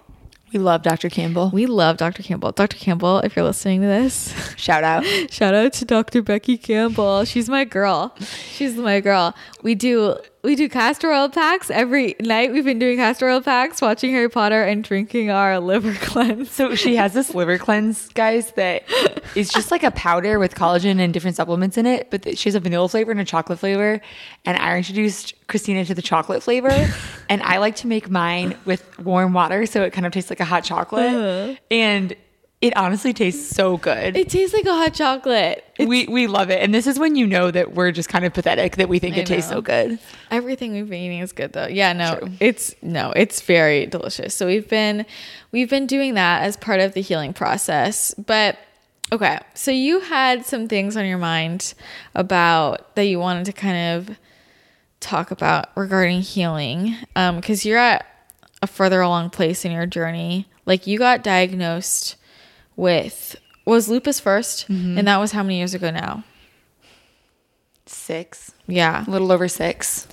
We 0.53 0.59
love 0.59 0.83
Dr. 0.83 1.09
Campbell. 1.09 1.51
we 1.53 1.65
love 1.67 1.97
dr 1.97 2.23
campbell 2.23 2.53
dr 2.53 2.77
campbell 2.77 3.19
if 3.21 3.35
you're 3.37 3.45
listening 3.45 3.81
to 3.81 3.87
this 3.87 4.35
Shout 4.57 4.85
out. 4.85 5.05
shout 5.31 5.55
out 5.55 5.73
to 5.75 5.85
dr 5.85 6.21
becky 6.23 6.59
campbell 6.59 7.25
she's 7.25 7.49
my 7.49 7.65
girl 7.65 8.15
she's 8.51 8.77
my 8.77 9.01
girl 9.01 9.35
we 9.63 9.75
do 9.75 10.17
we 10.43 10.57
do 10.57 10.69
castor 10.69 11.13
oil 11.13 11.29
packs 11.29 11.71
every 11.71 12.17
night 12.21 12.53
we've 12.53 12.65
been 12.65 12.79
doing 12.79 12.97
castor 12.97 13.29
oil 13.29 13.41
packs 13.41 13.81
watching 13.81 14.11
harry 14.11 14.29
potter 14.29 14.63
and 14.63 14.83
drinking 14.85 15.31
our 15.31 15.61
liver 15.61 15.95
cleanse 16.01 16.51
So 16.51 16.75
she 16.75 16.97
has 16.97 17.15
this 17.15 17.35
liver 17.35 17.59
cleanse, 17.59 18.09
guys, 18.11 18.53
that 18.53 18.85
is 19.35 19.51
just 19.51 19.71
like 19.71 19.83
a 19.83 19.91
powder 19.91 20.39
with 20.39 20.55
collagen 20.55 21.01
and 21.01 21.13
different 21.15 21.37
supplements 21.37 21.79
in 21.79 21.87
it. 21.87 22.11
But 22.11 22.37
she 22.37 22.49
has 22.49 22.55
a 22.55 22.61
vanilla 22.61 22.89
flavor 22.89 23.11
and 23.11 23.21
a 23.21 23.25
chocolate 23.25 23.59
flavor. 23.59 24.01
And 24.45 24.57
I 24.59 24.77
introduced 24.77 25.35
Christina 25.47 25.85
to 25.87 25.95
the 25.95 26.03
chocolate 26.03 26.43
flavor. 26.43 26.71
and 27.29 27.43
I 27.43 27.59
like 27.59 27.77
to 27.77 27.87
make 27.87 28.11
mine 28.11 28.57
with 28.65 28.99
warm 28.99 29.33
water, 29.33 29.67
so 29.67 29.83
it 29.83 29.93
kind 29.93 30.07
of 30.07 30.13
tastes 30.13 30.31
like 30.31 30.41
a 30.41 30.45
hot 30.45 30.65
chocolate. 30.65 31.15
Uh-huh. 31.15 31.57
And 31.71 32.15
it 32.63 32.75
honestly 32.77 33.13
tastes 33.13 33.55
so 33.55 33.77
good. 33.77 34.17
it 34.17 34.31
tastes 34.31 34.55
like 34.55 34.65
a 34.65 34.73
hot 34.73 34.95
chocolate 34.95 35.65
we 35.87 36.07
we 36.07 36.27
love 36.27 36.51
it. 36.51 36.61
And 36.63 36.75
this 36.75 36.87
is 36.87 36.99
when 36.99 37.17
you 37.17 37.27
know 37.27 37.51
that 37.51 37.75
we're 37.75 37.93
just 37.93 38.09
kind 38.09 38.25
of 38.25 38.33
pathetic 38.33 38.77
that 38.77 38.89
we 38.89 38.99
think 38.99 39.17
I 39.17 39.21
it 39.21 39.27
tastes 39.27 39.51
so 39.51 39.61
good. 39.61 39.99
Everything 40.31 40.73
we've 40.73 40.89
been 40.89 41.01
eating 41.01 41.21
is 41.21 41.33
good 41.33 41.53
though. 41.53 41.67
Yeah, 41.67 41.93
no, 41.93 42.19
True. 42.19 42.31
it's 42.41 42.75
no, 42.83 43.13
it's 43.15 43.41
very 43.41 43.87
delicious. 43.87 44.35
So 44.35 44.47
we've 44.47 44.69
been 44.69 45.07
we've 45.51 45.71
been 45.71 45.87
doing 45.87 46.15
that 46.15 46.43
as 46.43 46.57
part 46.57 46.81
of 46.81 46.95
the 46.95 47.01
healing 47.01 47.33
process. 47.33 48.15
But 48.15 48.59
okay, 49.11 49.39
so 49.55 49.71
you 49.71 50.01
had 50.01 50.47
some 50.47 50.69
things 50.69 50.97
on 50.97 51.07
your 51.07 51.19
mind 51.19 51.75
about 52.15 52.95
that 52.97 53.05
you 53.05 53.19
wanted 53.19 53.47
to 53.47 53.53
kind 53.53 53.97
of 53.99 54.17
talk 55.01 55.33
about 55.33 55.77
regarding 55.77 56.21
healing 56.21 56.97
um 57.17 57.37
because 57.37 57.65
you're 57.65 57.79
at 57.79 58.07
a 58.63 58.69
further 58.69 59.01
along 59.01 59.31
place 59.31 59.65
in 59.65 59.73
your 59.73 59.87
journey. 59.87 60.47
Like 60.65 60.87
you 60.87 60.97
got 60.97 61.25
diagnosed 61.25 62.15
with 62.77 63.37
was 63.65 63.89
lupus 63.89 64.21
1st 64.21 64.69
and 64.99 65.07
that 65.07 65.19
was 65.19 65.33
how 65.33 65.43
many 65.43 65.59
years 65.59 65.75
ago 65.75 65.91
now? 65.91 66.25
Six. 67.87 68.53
Yeah. 68.67 69.05
A 69.07 69.11
little 69.11 69.33
over 69.33 69.49
six. 69.49 70.07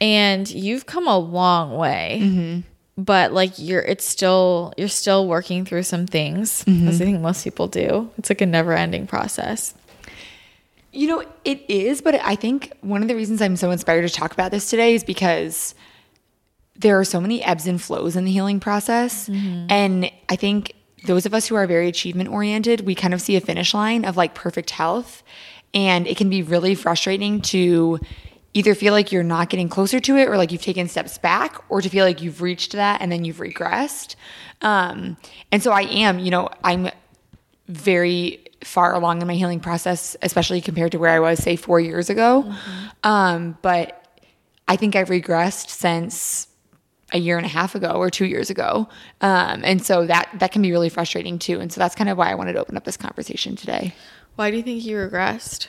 and 0.00 0.48
you've 0.48 0.86
come 0.86 1.06
a 1.08 1.18
long 1.18 1.76
way 1.76 2.20
Mm-hmm. 2.22 2.60
but 3.02 3.32
like 3.32 3.52
you're 3.58 3.82
it's 3.82 4.04
still 4.04 4.72
you're 4.76 4.88
still 4.88 5.26
working 5.26 5.64
through 5.64 5.82
some 5.82 6.06
things 6.06 6.64
Mm-hmm. 6.64 6.88
as 6.88 7.00
i 7.00 7.04
think 7.04 7.20
most 7.20 7.42
people 7.44 7.66
do 7.66 8.08
it's 8.18 8.30
like 8.30 8.40
a 8.40 8.46
never 8.46 8.72
ending 8.72 9.06
process 9.06 9.74
You 10.92 11.06
know, 11.08 11.24
it 11.44 11.60
is, 11.68 12.00
but 12.00 12.14
I 12.14 12.34
think 12.34 12.72
one 12.80 13.02
of 13.02 13.08
the 13.08 13.14
reasons 13.14 13.42
I'm 13.42 13.56
so 13.56 13.70
inspired 13.70 14.02
to 14.08 14.12
talk 14.20 14.32
about 14.32 14.50
this 14.50 14.70
today 14.70 14.94
is 14.94 15.04
because 15.04 15.74
there 16.76 16.98
are 16.98 17.04
so 17.04 17.20
many 17.20 17.44
ebbs 17.44 17.66
and 17.66 17.80
flows 17.80 18.16
in 18.16 18.24
the 18.24 18.32
healing 18.32 18.58
process. 18.58 19.28
And 19.28 20.10
I 20.30 20.36
think 20.36 20.72
those 21.04 21.26
of 21.26 21.34
us 21.34 21.46
who 21.46 21.54
are 21.54 21.66
very 21.66 21.88
achievement 21.88 22.28
oriented, 22.30 22.82
we 22.82 22.94
kind 22.94 23.14
of 23.14 23.20
see 23.20 23.36
a 23.36 23.40
finish 23.40 23.74
line 23.74 24.04
of 24.04 24.16
like 24.16 24.34
perfect 24.34 24.70
health. 24.70 25.22
And 25.74 26.06
it 26.06 26.16
can 26.16 26.30
be 26.30 26.42
really 26.42 26.74
frustrating 26.74 27.40
to 27.42 28.00
either 28.54 28.74
feel 28.74 28.92
like 28.92 29.12
you're 29.12 29.22
not 29.22 29.50
getting 29.50 29.68
closer 29.68 30.00
to 30.00 30.16
it 30.16 30.28
or 30.28 30.36
like 30.36 30.50
you've 30.50 30.62
taken 30.62 30.88
steps 30.88 31.18
back 31.18 31.62
or 31.68 31.80
to 31.80 31.88
feel 31.88 32.04
like 32.04 32.22
you've 32.22 32.40
reached 32.42 32.72
that 32.72 33.00
and 33.00 33.12
then 33.12 33.24
you've 33.24 33.36
regressed. 33.36 34.16
Um, 34.62 35.16
and 35.52 35.62
so 35.62 35.70
I 35.70 35.82
am, 35.82 36.18
you 36.18 36.30
know, 36.30 36.48
I'm 36.64 36.88
very 37.68 38.44
far 38.64 38.94
along 38.94 39.20
in 39.20 39.28
my 39.28 39.34
healing 39.34 39.60
process, 39.60 40.16
especially 40.22 40.60
compared 40.60 40.92
to 40.92 40.98
where 40.98 41.10
I 41.10 41.20
was, 41.20 41.38
say, 41.38 41.54
four 41.54 41.78
years 41.78 42.10
ago. 42.10 42.52
Um, 43.04 43.56
but 43.62 44.06
I 44.66 44.76
think 44.76 44.96
I've 44.96 45.08
regressed 45.08 45.68
since 45.68 46.47
a 47.12 47.18
year 47.18 47.36
and 47.36 47.46
a 47.46 47.48
half 47.48 47.74
ago 47.74 47.92
or 47.92 48.10
two 48.10 48.26
years 48.26 48.50
ago. 48.50 48.88
Um, 49.20 49.62
and 49.64 49.84
so 49.84 50.06
that 50.06 50.28
that 50.34 50.52
can 50.52 50.62
be 50.62 50.70
really 50.70 50.88
frustrating 50.88 51.38
too. 51.38 51.60
And 51.60 51.72
so 51.72 51.80
that's 51.80 51.94
kind 51.94 52.10
of 52.10 52.18
why 52.18 52.30
I 52.30 52.34
wanted 52.34 52.54
to 52.54 52.60
open 52.60 52.76
up 52.76 52.84
this 52.84 52.96
conversation 52.96 53.56
today. 53.56 53.94
Why 54.36 54.50
do 54.50 54.56
you 54.56 54.62
think 54.62 54.84
you 54.84 54.96
regressed? 54.96 55.68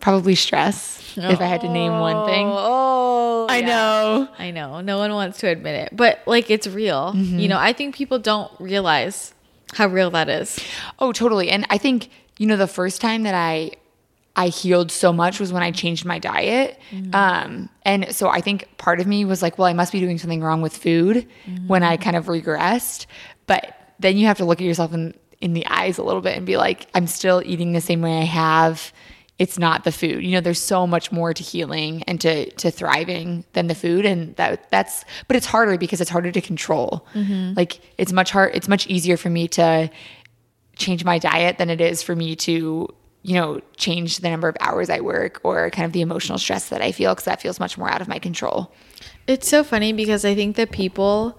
Probably 0.00 0.34
stress. 0.34 1.16
If 1.16 1.40
I 1.40 1.44
had 1.44 1.60
to 1.60 1.68
name 1.68 1.92
one 2.00 2.26
thing. 2.26 2.48
Oh, 2.50 3.46
I 3.48 3.60
know. 3.60 4.28
I 4.36 4.50
know. 4.50 4.80
No 4.80 4.98
one 4.98 5.12
wants 5.12 5.38
to 5.38 5.48
admit 5.48 5.76
it, 5.76 5.96
but 5.96 6.20
like 6.26 6.50
it's 6.50 6.66
real. 6.66 7.12
Mm-hmm. 7.12 7.38
You 7.38 7.48
know, 7.48 7.58
I 7.58 7.72
think 7.72 7.94
people 7.94 8.18
don't 8.18 8.50
realize 8.58 9.32
how 9.74 9.86
real 9.86 10.10
that 10.10 10.28
is. 10.28 10.58
Oh, 10.98 11.12
totally. 11.12 11.50
And 11.50 11.66
I 11.70 11.78
think, 11.78 12.08
you 12.38 12.46
know, 12.46 12.56
the 12.56 12.66
first 12.66 13.00
time 13.00 13.22
that 13.22 13.34
I 13.34 13.72
I 14.34 14.48
healed 14.48 14.90
so 14.90 15.12
much 15.12 15.38
was 15.38 15.52
when 15.52 15.62
I 15.62 15.70
changed 15.70 16.04
my 16.04 16.18
diet. 16.18 16.80
Mm. 16.90 17.14
Um, 17.14 17.68
and 17.82 18.14
so 18.14 18.28
I 18.28 18.40
think 18.40 18.68
part 18.78 19.00
of 19.00 19.06
me 19.06 19.24
was 19.24 19.42
like, 19.42 19.58
well, 19.58 19.68
I 19.68 19.74
must 19.74 19.92
be 19.92 20.00
doing 20.00 20.18
something 20.18 20.42
wrong 20.42 20.62
with 20.62 20.76
food 20.76 21.28
when 21.66 21.82
I 21.82 21.96
mm. 21.96 22.00
kind 22.00 22.16
of 22.16 22.26
regressed. 22.26 23.06
But 23.46 23.76
then 23.98 24.16
you 24.16 24.26
have 24.26 24.38
to 24.38 24.44
look 24.44 24.60
at 24.60 24.66
yourself 24.66 24.94
in, 24.94 25.14
in 25.40 25.52
the 25.52 25.66
eyes 25.66 25.98
a 25.98 26.02
little 26.02 26.22
bit 26.22 26.36
and 26.36 26.46
be 26.46 26.56
like, 26.56 26.88
I'm 26.94 27.06
still 27.06 27.42
eating 27.44 27.72
the 27.72 27.80
same 27.80 28.00
way 28.00 28.20
I 28.20 28.24
have. 28.24 28.92
It's 29.38 29.58
not 29.58 29.84
the 29.84 29.92
food. 29.92 30.24
You 30.24 30.32
know, 30.32 30.40
there's 30.40 30.60
so 30.60 30.86
much 30.86 31.12
more 31.12 31.34
to 31.34 31.42
healing 31.42 32.02
and 32.04 32.20
to 32.20 32.50
to 32.52 32.70
thriving 32.70 33.44
than 33.54 33.66
the 33.66 33.74
food. 33.74 34.06
And 34.06 34.36
that 34.36 34.70
that's 34.70 35.04
but 35.26 35.36
it's 35.36 35.46
harder 35.46 35.76
because 35.78 36.00
it's 36.00 36.10
harder 36.10 36.30
to 36.30 36.40
control. 36.40 37.06
Mm-hmm. 37.14 37.54
Like 37.56 37.80
it's 37.98 38.12
much 38.12 38.30
hard 38.30 38.54
it's 38.54 38.68
much 38.68 38.86
easier 38.86 39.16
for 39.16 39.30
me 39.30 39.48
to 39.48 39.90
change 40.76 41.04
my 41.04 41.18
diet 41.18 41.58
than 41.58 41.70
it 41.70 41.80
is 41.80 42.02
for 42.02 42.14
me 42.14 42.36
to 42.36 42.88
you 43.22 43.34
know 43.34 43.60
change 43.76 44.18
the 44.18 44.28
number 44.28 44.48
of 44.48 44.56
hours 44.60 44.90
i 44.90 45.00
work 45.00 45.40
or 45.44 45.70
kind 45.70 45.86
of 45.86 45.92
the 45.92 46.00
emotional 46.00 46.38
stress 46.38 46.68
that 46.68 46.82
i 46.82 46.90
feel 46.92 47.12
because 47.12 47.24
that 47.24 47.40
feels 47.40 47.60
much 47.60 47.78
more 47.78 47.88
out 47.88 48.00
of 48.00 48.08
my 48.08 48.18
control 48.18 48.72
It's 49.26 49.48
so 49.48 49.62
funny 49.62 49.92
because 49.92 50.24
I 50.24 50.34
think 50.34 50.56
that 50.56 50.70
people 50.72 51.38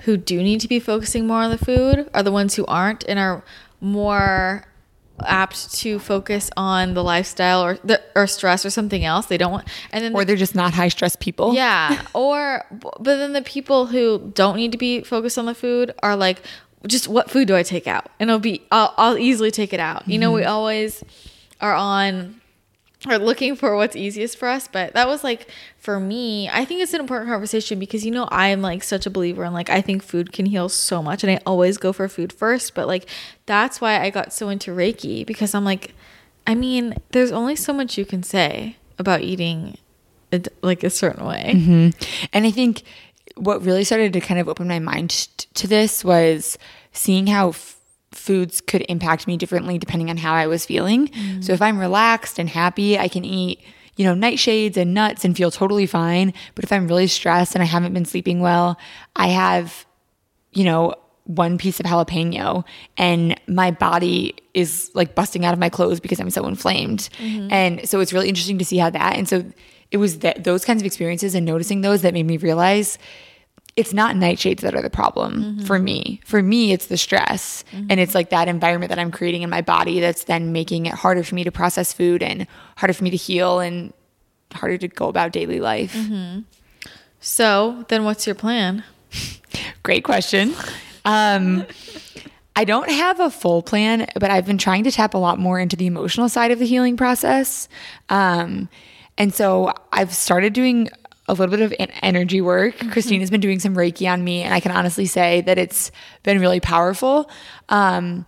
who 0.00 0.16
do 0.16 0.42
need 0.42 0.60
to 0.60 0.68
be 0.68 0.80
focusing 0.80 1.26
more 1.26 1.42
on 1.42 1.50
the 1.50 1.58
food 1.58 2.08
are 2.14 2.22
the 2.22 2.32
ones 2.32 2.54
who 2.54 2.64
aren't 2.66 3.04
and 3.08 3.18
are 3.18 3.44
more 3.80 4.64
apt 5.26 5.74
to 5.74 5.98
focus 5.98 6.48
on 6.56 6.94
the 6.94 7.02
lifestyle 7.02 7.62
or 7.64 7.78
the 7.84 8.00
or 8.14 8.26
stress 8.26 8.64
or 8.64 8.70
something 8.70 9.04
else. 9.04 9.26
They 9.26 9.36
don't 9.36 9.52
want 9.52 9.68
and 9.90 10.02
then 10.04 10.14
or 10.14 10.24
they're 10.24 10.36
just 10.36 10.54
not 10.54 10.72
high 10.74 10.88
stress 10.88 11.16
people 11.16 11.54
yeah, 11.54 12.02
or 12.14 12.64
but 12.70 13.04
then 13.04 13.32
the 13.32 13.42
people 13.42 13.86
who 13.86 14.30
don't 14.34 14.56
need 14.56 14.72
to 14.72 14.78
be 14.78 15.02
focused 15.02 15.36
on 15.36 15.46
the 15.46 15.54
food 15.54 15.92
are 16.02 16.16
like 16.16 16.40
just 16.86 17.08
what 17.08 17.30
food 17.30 17.48
do 17.48 17.56
I 17.56 17.62
take 17.62 17.86
out? 17.86 18.10
And 18.20 18.30
it'll 18.30 18.40
be 18.40 18.62
I'll, 18.70 18.94
I'll 18.96 19.18
easily 19.18 19.50
take 19.50 19.72
it 19.72 19.80
out. 19.80 20.06
You 20.08 20.18
know, 20.18 20.32
we 20.32 20.42
mm-hmm. 20.42 20.50
always 20.50 21.02
are 21.60 21.74
on 21.74 22.40
are 23.06 23.18
looking 23.18 23.54
for 23.54 23.76
what's 23.76 23.94
easiest 23.94 24.36
for 24.36 24.48
us 24.48 24.66
but 24.66 24.92
that 24.94 25.06
was 25.06 25.22
like 25.22 25.48
for 25.76 26.00
me 26.00 26.48
i 26.48 26.64
think 26.64 26.80
it's 26.80 26.92
an 26.92 27.00
important 27.00 27.30
conversation 27.30 27.78
because 27.78 28.04
you 28.04 28.10
know 28.10 28.28
i'm 28.32 28.60
like 28.60 28.82
such 28.82 29.06
a 29.06 29.10
believer 29.10 29.44
in 29.44 29.52
like 29.52 29.70
i 29.70 29.80
think 29.80 30.02
food 30.02 30.32
can 30.32 30.46
heal 30.46 30.68
so 30.68 31.00
much 31.00 31.22
and 31.22 31.30
i 31.30 31.38
always 31.46 31.78
go 31.78 31.92
for 31.92 32.08
food 32.08 32.32
first 32.32 32.74
but 32.74 32.88
like 32.88 33.08
that's 33.46 33.80
why 33.80 34.00
i 34.00 34.10
got 34.10 34.32
so 34.32 34.48
into 34.48 34.72
reiki 34.72 35.24
because 35.24 35.54
i'm 35.54 35.64
like 35.64 35.94
i 36.44 36.56
mean 36.56 36.92
there's 37.12 37.30
only 37.30 37.54
so 37.54 37.72
much 37.72 37.96
you 37.96 38.04
can 38.04 38.22
say 38.22 38.76
about 38.98 39.20
eating 39.20 39.78
it 40.32 40.48
like 40.62 40.82
a 40.82 40.90
certain 40.90 41.24
way 41.24 41.52
mm-hmm. 41.54 42.26
and 42.32 42.46
i 42.46 42.50
think 42.50 42.82
what 43.38 43.64
really 43.64 43.84
started 43.84 44.12
to 44.12 44.20
kind 44.20 44.40
of 44.40 44.48
open 44.48 44.68
my 44.68 44.78
mind 44.78 45.10
to 45.54 45.66
this 45.66 46.04
was 46.04 46.58
seeing 46.92 47.26
how 47.26 47.50
f- 47.50 47.76
foods 48.12 48.60
could 48.60 48.84
impact 48.88 49.26
me 49.26 49.36
differently 49.36 49.78
depending 49.78 50.10
on 50.10 50.16
how 50.16 50.34
i 50.34 50.46
was 50.46 50.64
feeling. 50.66 51.08
Mm. 51.08 51.44
So 51.44 51.52
if 51.52 51.62
i'm 51.62 51.78
relaxed 51.78 52.38
and 52.38 52.48
happy 52.48 52.98
i 52.98 53.08
can 53.08 53.24
eat 53.24 53.60
you 53.96 54.04
know 54.04 54.14
nightshades 54.14 54.76
and 54.76 54.94
nuts 54.94 55.24
and 55.24 55.36
feel 55.36 55.50
totally 55.50 55.86
fine. 55.86 56.32
But 56.54 56.64
if 56.64 56.72
i'm 56.72 56.88
really 56.88 57.06
stressed 57.06 57.54
and 57.54 57.62
i 57.62 57.66
haven't 57.66 57.94
been 57.94 58.04
sleeping 58.04 58.40
well 58.40 58.78
i 59.16 59.28
have 59.28 59.86
you 60.52 60.64
know, 60.64 60.94
one 61.24 61.58
piece 61.58 61.78
of 61.78 61.84
jalapeno 61.84 62.64
and 62.96 63.38
my 63.46 63.70
body 63.70 64.34
is 64.54 64.90
like 64.94 65.14
busting 65.14 65.44
out 65.44 65.52
of 65.52 65.58
my 65.58 65.68
clothes 65.68 66.00
because 66.00 66.18
I'm 66.18 66.30
so 66.30 66.46
inflamed. 66.46 67.10
Mm-hmm. 67.18 67.52
And 67.52 67.88
so 67.88 68.00
it's 68.00 68.14
really 68.14 68.30
interesting 68.30 68.58
to 68.58 68.64
see 68.64 68.78
how 68.78 68.88
that 68.88 69.14
and 69.16 69.28
so 69.28 69.44
it 69.90 69.96
was 69.96 70.18
that 70.20 70.44
those 70.44 70.64
kinds 70.64 70.82
of 70.82 70.86
experiences 70.86 71.34
and 71.34 71.46
noticing 71.46 71.80
those 71.80 72.02
that 72.02 72.12
made 72.12 72.26
me 72.26 72.36
realize 72.36 72.98
it's 73.76 73.92
not 73.94 74.16
nightshades 74.16 74.60
that 74.60 74.74
are 74.74 74.82
the 74.82 74.90
problem 74.90 75.60
for 75.64 75.78
me. 75.78 76.20
For 76.24 76.42
me, 76.42 76.72
it's 76.72 76.86
the 76.86 76.96
stress. 76.96 77.64
And 77.72 78.00
it's 78.00 78.12
like 78.14 78.30
that 78.30 78.48
environment 78.48 78.88
that 78.90 78.98
I'm 78.98 79.12
creating 79.12 79.42
in 79.42 79.50
my 79.50 79.60
body 79.62 80.00
that's 80.00 80.24
then 80.24 80.52
making 80.52 80.86
it 80.86 80.94
harder 80.94 81.22
for 81.22 81.36
me 81.36 81.44
to 81.44 81.52
process 81.52 81.92
food 81.92 82.20
and 82.22 82.48
harder 82.76 82.92
for 82.92 83.04
me 83.04 83.10
to 83.10 83.16
heal 83.16 83.60
and 83.60 83.92
harder 84.52 84.78
to 84.78 84.88
go 84.88 85.08
about 85.08 85.30
daily 85.30 85.60
life. 85.60 85.94
so 87.20 87.84
then 87.88 88.04
what's 88.04 88.26
your 88.26 88.34
plan 88.34 88.82
Great 89.82 90.04
question. 90.04 90.54
Um, 91.04 91.64
I 92.56 92.64
don't 92.64 92.90
have 92.90 93.20
a 93.20 93.30
full 93.30 93.62
plan, 93.62 94.06
but 94.18 94.30
I've 94.30 94.44
been 94.44 94.58
trying 94.58 94.84
to 94.84 94.90
tap 94.90 95.14
a 95.14 95.18
lot 95.18 95.38
more 95.38 95.60
into 95.60 95.76
the 95.76 95.86
emotional 95.86 96.28
side 96.28 96.50
of 96.50 96.58
the 96.58 96.66
healing 96.66 96.96
process. 96.96 97.68
Um, 98.08 98.68
and 99.18 99.34
so 99.34 99.72
I've 99.92 100.14
started 100.14 100.54
doing 100.54 100.88
a 101.28 101.34
little 101.34 101.54
bit 101.54 101.60
of 101.60 101.74
energy 102.02 102.40
work. 102.40 102.78
Christine 102.90 103.20
has 103.20 103.30
been 103.30 103.40
doing 103.42 103.60
some 103.60 103.74
Reiki 103.74 104.10
on 104.10 104.24
me, 104.24 104.42
and 104.42 104.54
I 104.54 104.60
can 104.60 104.72
honestly 104.72 105.04
say 105.04 105.42
that 105.42 105.58
it's 105.58 105.90
been 106.22 106.40
really 106.40 106.60
powerful. 106.60 107.30
Um, 107.68 108.24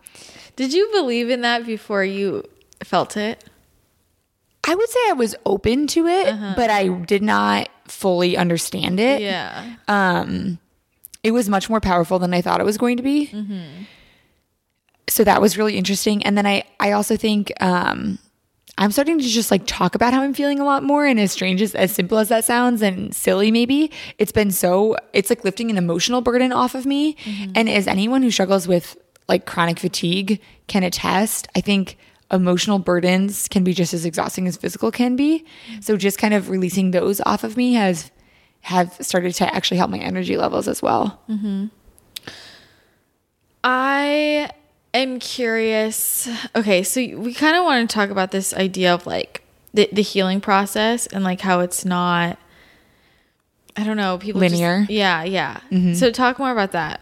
did 0.56 0.74
you 0.74 0.90
believe 0.92 1.30
in 1.30 1.40
that 1.40 1.64
before 1.64 2.04
you 2.04 2.44
felt 2.84 3.16
it 3.16 3.42
I 4.64 4.74
would 4.74 4.88
say 4.88 4.98
I 5.08 5.12
was 5.14 5.34
open 5.46 5.86
to 5.88 6.06
it, 6.06 6.26
but 6.54 6.70
I 6.70 6.88
did 6.88 7.22
not 7.22 7.68
fully 7.86 8.36
understand 8.36 9.00
it. 9.00 9.20
yeah 9.22 9.76
um, 9.88 10.58
it 11.22 11.32
was 11.32 11.48
much 11.48 11.68
more 11.68 11.80
powerful 11.80 12.18
than 12.18 12.32
I 12.32 12.40
thought 12.40 12.60
it 12.60 12.64
was 12.64 12.78
going 12.78 12.96
to 12.98 13.02
be. 13.02 13.32
So 15.08 15.24
that 15.24 15.40
was 15.40 15.58
really 15.58 15.76
interesting. 15.76 16.24
And 16.24 16.36
then 16.38 16.46
I, 16.46 16.62
I 16.78 16.92
also 16.92 17.16
think 17.16 17.52
um, 17.60 18.18
I'm 18.80 18.90
starting 18.90 19.18
to 19.18 19.28
just 19.28 19.50
like 19.50 19.66
talk 19.66 19.94
about 19.94 20.14
how 20.14 20.22
I'm 20.22 20.32
feeling 20.32 20.58
a 20.58 20.64
lot 20.64 20.82
more. 20.82 21.04
And 21.04 21.20
as 21.20 21.30
strange 21.30 21.60
as, 21.60 21.74
as 21.74 21.92
simple 21.92 22.16
as 22.16 22.30
that 22.30 22.46
sounds 22.46 22.80
and 22.80 23.14
silly, 23.14 23.50
maybe 23.50 23.92
it's 24.16 24.32
been 24.32 24.50
so, 24.50 24.96
it's 25.12 25.28
like 25.28 25.44
lifting 25.44 25.70
an 25.70 25.76
emotional 25.76 26.22
burden 26.22 26.50
off 26.50 26.74
of 26.74 26.86
me. 26.86 27.14
Mm-hmm. 27.14 27.52
And 27.54 27.68
as 27.68 27.86
anyone 27.86 28.22
who 28.22 28.30
struggles 28.30 28.66
with 28.66 28.96
like 29.28 29.44
chronic 29.44 29.78
fatigue 29.78 30.40
can 30.66 30.82
attest, 30.82 31.46
I 31.54 31.60
think 31.60 31.98
emotional 32.32 32.78
burdens 32.78 33.48
can 33.48 33.64
be 33.64 33.74
just 33.74 33.92
as 33.92 34.06
exhausting 34.06 34.48
as 34.48 34.56
physical 34.56 34.90
can 34.90 35.14
be. 35.14 35.44
Mm-hmm. 35.68 35.80
So 35.82 35.98
just 35.98 36.16
kind 36.16 36.32
of 36.32 36.48
releasing 36.48 36.92
those 36.92 37.20
off 37.26 37.44
of 37.44 37.58
me 37.58 37.74
has 37.74 38.10
have 38.62 38.96
started 39.00 39.34
to 39.34 39.54
actually 39.54 39.76
help 39.76 39.90
my 39.90 39.98
energy 39.98 40.38
levels 40.38 40.68
as 40.68 40.80
well. 40.80 41.20
Mm-hmm. 41.28 41.66
I 43.62 44.50
am 44.94 45.18
curious. 45.18 46.28
Okay, 46.54 46.82
so 46.82 47.00
we 47.00 47.32
kind 47.34 47.56
of 47.56 47.64
want 47.64 47.88
to 47.88 47.94
talk 47.94 48.10
about 48.10 48.30
this 48.30 48.52
idea 48.54 48.92
of 48.94 49.06
like 49.06 49.42
the, 49.74 49.88
the 49.92 50.02
healing 50.02 50.40
process 50.40 51.06
and 51.06 51.22
like 51.24 51.40
how 51.40 51.60
it's 51.60 51.84
not, 51.84 52.38
I 53.76 53.84
don't 53.84 53.96
know, 53.96 54.18
people 54.18 54.40
just- 54.40 54.54
Linear. 54.54 54.86
yeah, 54.88 55.22
yeah. 55.22 55.60
So 55.94 56.10
talk 56.10 56.38
more 56.38 56.50
about 56.50 56.72
that. 56.72 57.00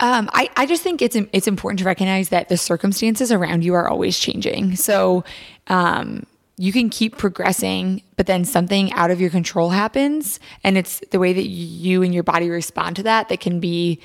Um, 0.00 0.28
I, 0.32 0.50
I 0.56 0.66
just 0.66 0.82
think 0.82 1.00
it's 1.02 1.14
it's 1.32 1.46
important 1.46 1.78
to 1.78 1.84
recognize 1.84 2.30
that 2.30 2.48
the 2.48 2.56
circumstances 2.56 3.30
around 3.30 3.64
you 3.64 3.74
are 3.74 3.88
always 3.88 4.18
changing. 4.18 4.74
So 4.74 5.24
um, 5.68 6.26
you 6.56 6.72
can 6.72 6.90
keep 6.90 7.16
progressing, 7.16 8.02
but 8.16 8.26
then 8.26 8.44
something 8.44 8.92
out 8.94 9.12
of 9.12 9.20
your 9.20 9.30
control 9.30 9.70
happens, 9.70 10.40
and 10.64 10.76
it's 10.76 11.00
the 11.12 11.20
way 11.20 11.32
that 11.32 11.46
you 11.46 12.02
and 12.02 12.12
your 12.12 12.24
body 12.24 12.50
respond 12.50 12.96
to 12.96 13.04
that 13.04 13.28
that 13.28 13.38
can 13.40 13.60
be 13.60 14.00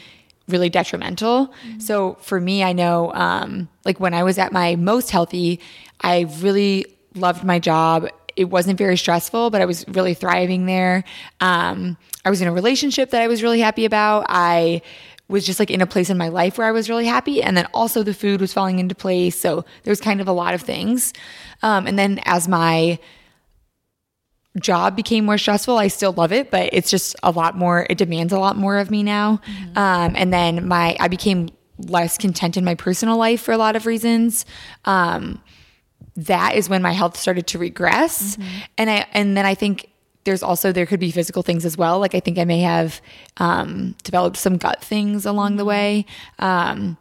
really 0.50 0.70
detrimental. 0.70 1.54
So 1.80 2.18
for 2.22 2.40
me, 2.40 2.64
I 2.64 2.74
know 2.74 3.14
um, 3.14 3.70
like 3.86 4.00
when 4.00 4.14
I 4.14 4.24
was 4.24 4.38
at 4.38 4.52
my 4.52 4.76
most 4.76 5.12
healthy, 5.12 5.60
I 6.02 6.28
really 6.40 6.86
loved 7.16 7.44
my 7.44 7.60
job. 7.60 8.08
It 8.36 8.46
wasn't 8.46 8.78
very 8.78 8.98
stressful, 8.98 9.50
but 9.50 9.62
I 9.62 9.66
was 9.66 9.88
really 9.88 10.14
thriving 10.14 10.66
there. 10.66 11.04
Um, 11.40 11.98
I 12.26 12.30
was 12.30 12.42
in 12.42 12.48
a 12.48 12.54
relationship 12.54 13.12
that 13.12 13.22
I 13.22 13.28
was 13.28 13.44
really 13.44 13.60
happy 13.60 13.86
about. 13.86 14.26
I 14.30 14.82
was 15.28 15.46
just 15.46 15.60
like 15.60 15.70
in 15.70 15.82
a 15.82 15.88
place 15.88 16.10
in 16.10 16.18
my 16.18 16.30
life 16.30 16.58
where 16.58 16.68
I 16.68 16.72
was 16.72 16.90
really 16.90 17.06
happy. 17.06 17.42
And 17.42 17.56
then 17.56 17.68
also 17.74 18.04
the 18.04 18.14
food 18.14 18.42
was 18.42 18.52
falling 18.52 18.80
into 18.80 18.96
place. 18.96 19.40
So 19.40 19.64
there 19.84 19.92
was 19.92 20.02
kind 20.02 20.22
of 20.22 20.28
a 20.28 20.32
lot 20.32 20.54
of 20.54 20.62
things. 20.62 21.14
Um, 21.62 21.86
and 21.86 22.00
then 22.00 22.20
as 22.26 22.48
my 22.48 23.00
job 24.60 24.96
became 24.96 25.26
more 25.26 25.38
stressful, 25.38 25.78
I 25.78 25.88
still 25.88 26.12
love 26.14 26.32
it, 26.32 26.50
but 26.52 26.70
it's 26.74 26.90
just 26.90 27.16
a 27.22 27.32
lot 27.32 27.58
more, 27.58 27.86
it 27.90 27.98
demands 27.98 28.34
a 28.34 28.40
lot 28.40 28.58
more 28.58 28.78
of 28.78 28.90
me 28.90 29.04
now. 29.04 29.42
Um, 29.76 30.16
and 30.16 30.34
then 30.34 30.68
my, 30.68 30.98
I 31.00 31.08
became 31.08 31.50
less 31.78 32.18
content 32.18 32.58
in 32.58 32.66
my 32.66 32.76
personal 32.76 33.18
life 33.18 33.42
for 33.42 33.52
a 33.52 33.58
lot 33.58 33.76
of 33.76 33.86
reasons. 33.86 34.46
Um, 34.86 35.42
that 36.16 36.56
is 36.56 36.68
when 36.68 36.82
my 36.82 36.92
health 36.92 37.16
started 37.16 37.48
to 37.48 37.60
regress. 37.60 38.38
And 38.78 38.90
I, 38.90 39.06
and 39.14 39.38
then 39.38 39.46
I 39.46 39.56
think 39.56 39.90
there's 40.26 40.44
also 40.44 40.72
there 40.72 40.86
could 40.86 41.00
be 41.00 41.12
physical 41.12 41.44
things 41.44 41.66
as 41.66 41.78
well. 41.78 42.00
Like 42.00 42.14
I 42.14 42.20
think 42.20 42.38
I 42.38 42.46
may 42.46 42.60
have 42.60 43.02
um, 43.38 43.96
developed 44.04 44.38
some 44.38 44.58
gut 44.58 44.84
things 44.84 45.26
along 45.26 45.56
the 45.56 45.66
way, 45.66 46.06
um, 46.40 46.98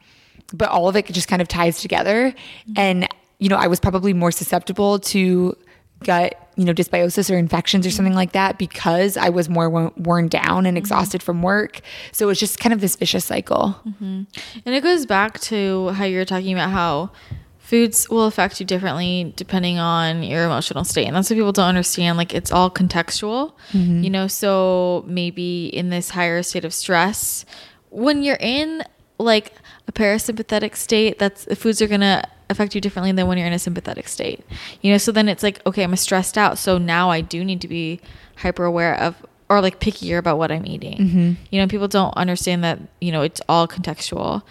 but 0.52 0.68
all 0.68 0.88
of 0.88 0.96
it 0.96 1.06
just 1.06 1.28
kind 1.28 1.42
of 1.42 1.48
ties 1.48 1.80
together. 1.80 2.32
And 2.76 3.08
you 3.38 3.48
know, 3.48 3.56
I 3.56 3.66
was 3.66 3.80
probably 3.80 4.12
more 4.12 4.30
susceptible 4.30 4.98
to 5.00 5.56
gut 6.04 6.48
you 6.56 6.64
know 6.64 6.74
dysbiosis 6.74 7.32
or 7.32 7.38
infections 7.38 7.86
or 7.86 7.90
something 7.90 8.14
like 8.14 8.32
that 8.32 8.58
because 8.58 9.16
i 9.16 9.28
was 9.28 9.48
more 9.48 9.68
wo- 9.68 9.92
worn 9.96 10.28
down 10.28 10.58
and 10.58 10.74
mm-hmm. 10.74 10.78
exhausted 10.78 11.22
from 11.22 11.42
work 11.42 11.80
so 12.12 12.28
it's 12.28 12.40
just 12.40 12.58
kind 12.60 12.72
of 12.72 12.80
this 12.80 12.96
vicious 12.96 13.24
cycle 13.24 13.80
mm-hmm. 13.86 14.22
And 14.64 14.74
it 14.74 14.82
goes 14.82 15.06
back 15.06 15.40
to 15.40 15.88
how 15.90 16.04
you're 16.04 16.24
talking 16.24 16.52
about 16.52 16.70
how 16.70 17.10
foods 17.58 18.08
will 18.08 18.26
affect 18.26 18.60
you 18.60 18.66
differently 18.66 19.32
depending 19.36 19.78
on 19.78 20.22
your 20.22 20.44
emotional 20.44 20.84
state. 20.84 21.06
And 21.06 21.16
that's 21.16 21.30
what 21.30 21.36
people 21.36 21.52
don't 21.52 21.68
understand. 21.68 22.16
Like 22.16 22.34
it's 22.34 22.50
all 22.50 22.70
contextual, 22.70 23.52
mm-hmm. 23.72 24.02
you 24.02 24.10
know? 24.10 24.26
So 24.26 25.04
maybe 25.06 25.66
in 25.68 25.90
this 25.90 26.10
higher 26.10 26.42
state 26.42 26.64
of 26.64 26.72
stress, 26.72 27.44
when 27.90 28.22
you're 28.22 28.38
in 28.40 28.82
like 29.18 29.52
a 29.86 29.92
parasympathetic 29.92 30.76
state, 30.76 31.18
that's 31.18 31.44
the 31.44 31.56
foods 31.56 31.82
are 31.82 31.88
going 31.88 32.00
to 32.00 32.22
affect 32.50 32.74
you 32.74 32.80
differently 32.80 33.12
than 33.12 33.26
when 33.26 33.38
you're 33.38 33.46
in 33.46 33.52
a 33.52 33.58
sympathetic 33.58 34.08
state. 34.08 34.44
You 34.80 34.92
know, 34.92 34.98
so 34.98 35.12
then 35.12 35.28
it's 35.28 35.42
like, 35.42 35.64
okay, 35.66 35.82
I'm 35.82 35.94
stressed 35.96 36.38
out. 36.38 36.58
So 36.58 36.78
now 36.78 37.10
I 37.10 37.20
do 37.20 37.44
need 37.44 37.60
to 37.60 37.68
be 37.68 38.00
hyper 38.36 38.64
aware 38.64 38.94
of 38.98 39.14
or 39.50 39.60
like 39.60 39.80
pickier 39.80 40.18
about 40.18 40.36
what 40.38 40.52
I'm 40.52 40.66
eating. 40.66 41.36
You 41.50 41.60
know, 41.60 41.66
people 41.66 41.88
don't 41.88 42.14
understand 42.16 42.62
that, 42.64 42.80
you 43.00 43.10
know, 43.12 43.22
it's 43.22 43.40
all 43.48 43.66
contextual. 43.66 44.42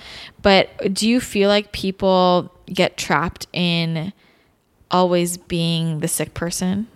But 0.41 0.93
do 0.93 1.07
you 1.07 1.19
feel 1.19 1.49
like 1.49 1.71
people 1.71 2.51
get 2.65 2.97
trapped 2.97 3.45
in 3.53 4.11
always 4.89 5.37
being 5.37 5.99
the 5.99 6.07
sick 6.07 6.33
person 6.33 6.87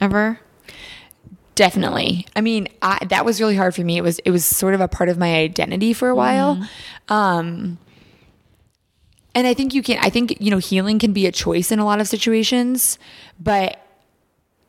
ever? 0.00 0.38
Definitely. 1.56 2.26
I 2.36 2.42
mean, 2.42 2.68
I, 2.82 3.04
that 3.06 3.24
was 3.24 3.40
really 3.40 3.56
hard 3.56 3.74
for 3.74 3.82
me. 3.82 3.96
It 3.96 4.02
was 4.02 4.18
it 4.20 4.30
was 4.30 4.44
sort 4.44 4.74
of 4.74 4.80
a 4.80 4.88
part 4.88 5.08
of 5.08 5.16
my 5.18 5.36
identity 5.36 5.94
for 5.94 6.08
a 6.08 6.14
while. 6.14 6.58
Um 7.08 7.78
and 9.36 9.46
I 9.46 9.52
think 9.52 9.74
you 9.74 9.82
can 9.82 9.98
I 10.00 10.08
think, 10.08 10.40
you 10.40 10.50
know, 10.50 10.58
healing 10.58 10.98
can 10.98 11.12
be 11.12 11.26
a 11.26 11.32
choice 11.32 11.70
in 11.70 11.78
a 11.78 11.84
lot 11.84 12.00
of 12.00 12.08
situations, 12.08 12.98
but 13.38 13.78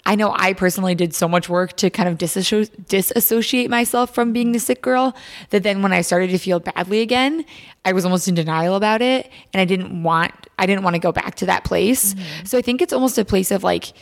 I 0.05 0.15
know 0.15 0.33
I 0.35 0.53
personally 0.53 0.93
did 0.93 1.15
so 1.15 1.27
much 1.27 1.47
work 1.47 1.77
to 1.77 1.89
kind 1.89 2.07
of 2.09 2.17
disasso- 2.17 2.69
disassociate 2.87 3.69
myself 3.69 4.13
from 4.13 4.33
being 4.33 4.51
the 4.51 4.59
sick 4.59 4.81
girl 4.81 5.15
that 5.49 5.63
then 5.63 5.81
when 5.81 5.93
I 5.93 6.01
started 6.01 6.29
to 6.31 6.37
feel 6.37 6.59
badly 6.59 6.99
again, 6.99 7.45
I 7.85 7.93
was 7.93 8.03
almost 8.03 8.27
in 8.27 8.35
denial 8.35 8.75
about 8.75 9.01
it 9.01 9.31
and 9.53 9.61
I 9.61 9.65
didn't 9.65 10.03
want 10.03 10.33
I 10.59 10.65
didn't 10.65 10.83
want 10.83 10.95
to 10.95 10.99
go 10.99 11.13
back 11.13 11.35
to 11.35 11.45
that 11.45 11.63
place. 11.63 12.13
Mm-hmm. 12.13 12.45
So 12.45 12.57
I 12.57 12.61
think 12.61 12.81
it's 12.81 12.91
almost 12.91 13.17
a 13.17 13.23
place 13.23 13.51
of 13.51 13.63
like 13.63 13.93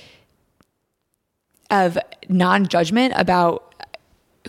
of 1.69 1.97
non-judgment 2.27 3.13
about 3.17 3.64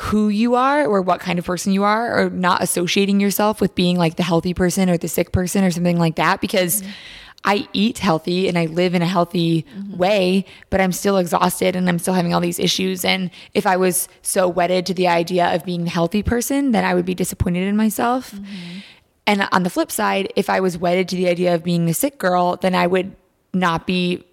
who 0.01 0.29
you 0.29 0.55
are 0.55 0.87
or 0.87 1.01
what 1.01 1.21
kind 1.21 1.39
of 1.39 1.45
person 1.45 1.73
you 1.73 1.85
are 1.85 2.19
or 2.19 2.31
not 2.31 2.63
associating 2.63 3.21
yourself 3.21 3.61
with 3.61 3.75
being 3.75 3.97
like 3.97 4.17
the 4.17 4.23
healthy 4.23 4.55
person 4.55 4.91
or 4.91 4.97
the 4.97 5.09
sick 5.09 5.33
person 5.33 5.65
or 5.65 5.71
something 5.71 5.99
like 5.99 6.17
that 6.17 6.41
because 6.41 6.83
I 7.45 7.69
eat 7.73 7.99
healthy 7.99 8.49
and 8.49 8.59
I 8.59 8.67
live 8.67 8.95
in 8.95 9.03
a 9.03 9.07
healthy 9.07 9.63
mm-hmm. 9.63 9.97
way, 9.97 10.45
but 10.69 10.81
I'm 10.81 10.93
still 10.93 11.17
exhausted 11.17 11.77
and 11.77 11.89
I'm 11.89 11.99
still 11.99 12.15
having 12.15 12.35
all 12.35 12.41
these 12.41 12.59
issues. 12.59 13.05
And 13.05 13.31
if 13.55 13.67
I 13.67 13.77
was 13.77 14.09
so 14.23 14.49
wedded 14.49 14.85
to 14.87 14.95
the 14.95 15.07
idea 15.07 15.55
of 15.55 15.65
being 15.65 15.85
the 15.85 15.91
healthy 15.91 16.23
person, 16.25 16.73
then 16.73 16.85
I 16.85 16.95
would 16.95 17.07
be 17.07 17.15
disappointed 17.15 17.69
in 17.69 17.77
myself. 17.77 18.33
Mm-hmm. 18.33 18.79
And 19.29 19.49
on 19.53 19.63
the 19.63 19.71
flip 19.71 19.93
side, 19.93 20.33
if 20.37 20.51
I 20.51 20.61
was 20.61 20.77
wedded 20.77 21.09
to 21.09 21.17
the 21.17 21.29
idea 21.29 21.55
of 21.55 21.63
being 21.63 21.87
the 21.87 21.95
sick 21.95 22.19
girl, 22.19 22.57
then 22.57 22.75
I 22.75 22.87
would 22.87 23.15
not 23.55 23.87
be 23.87 24.25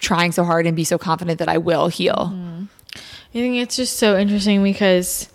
trying 0.00 0.32
so 0.32 0.44
hard 0.44 0.66
and 0.66 0.74
be 0.74 0.84
so 0.84 0.98
confident 0.98 1.38
that 1.38 1.48
I 1.48 1.58
will 1.58 1.88
heal. 1.88 2.14
Mm-hmm. 2.14 2.51
I 3.34 3.38
think 3.38 3.56
it's 3.56 3.76
just 3.76 3.96
so 3.96 4.18
interesting 4.18 4.62
because 4.62 5.28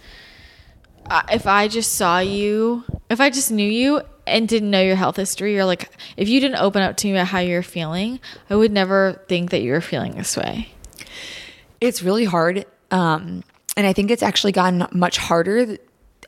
if 1.32 1.48
I 1.48 1.68
just 1.68 1.94
saw 1.94 2.20
you, 2.20 2.84
if 3.10 3.20
I 3.20 3.30
just 3.30 3.52
knew 3.52 3.70
you 3.70 4.02
and 4.28 4.48
didn't 4.48 4.70
know 4.70 4.82
your 4.82 4.96
health 4.96 5.16
history, 5.16 5.58
or 5.58 5.66
like 5.66 5.90
if 6.16 6.30
you 6.30 6.40
didn't 6.40 6.58
open 6.58 6.84
up 6.84 6.96
to 6.98 7.08
me 7.08 7.14
about 7.14 7.28
how 7.28 7.40
you're 7.40 7.64
feeling, 7.64 8.20
I 8.50 8.56
would 8.56 8.72
never 8.72 9.24
think 9.28 9.50
that 9.50 9.62
you 9.62 9.72
were 9.72 9.82
feeling 9.82 10.16
this 10.16 10.38
way. 10.38 10.70
It's 11.82 12.04
really 12.04 12.26
hard. 12.26 12.66
Um, 12.92 13.44
and 13.76 13.88
I 13.88 13.94
think 13.94 14.12
it's 14.12 14.24
actually 14.24 14.52
gotten 14.52 14.88
much 14.92 15.18
harder 15.18 15.78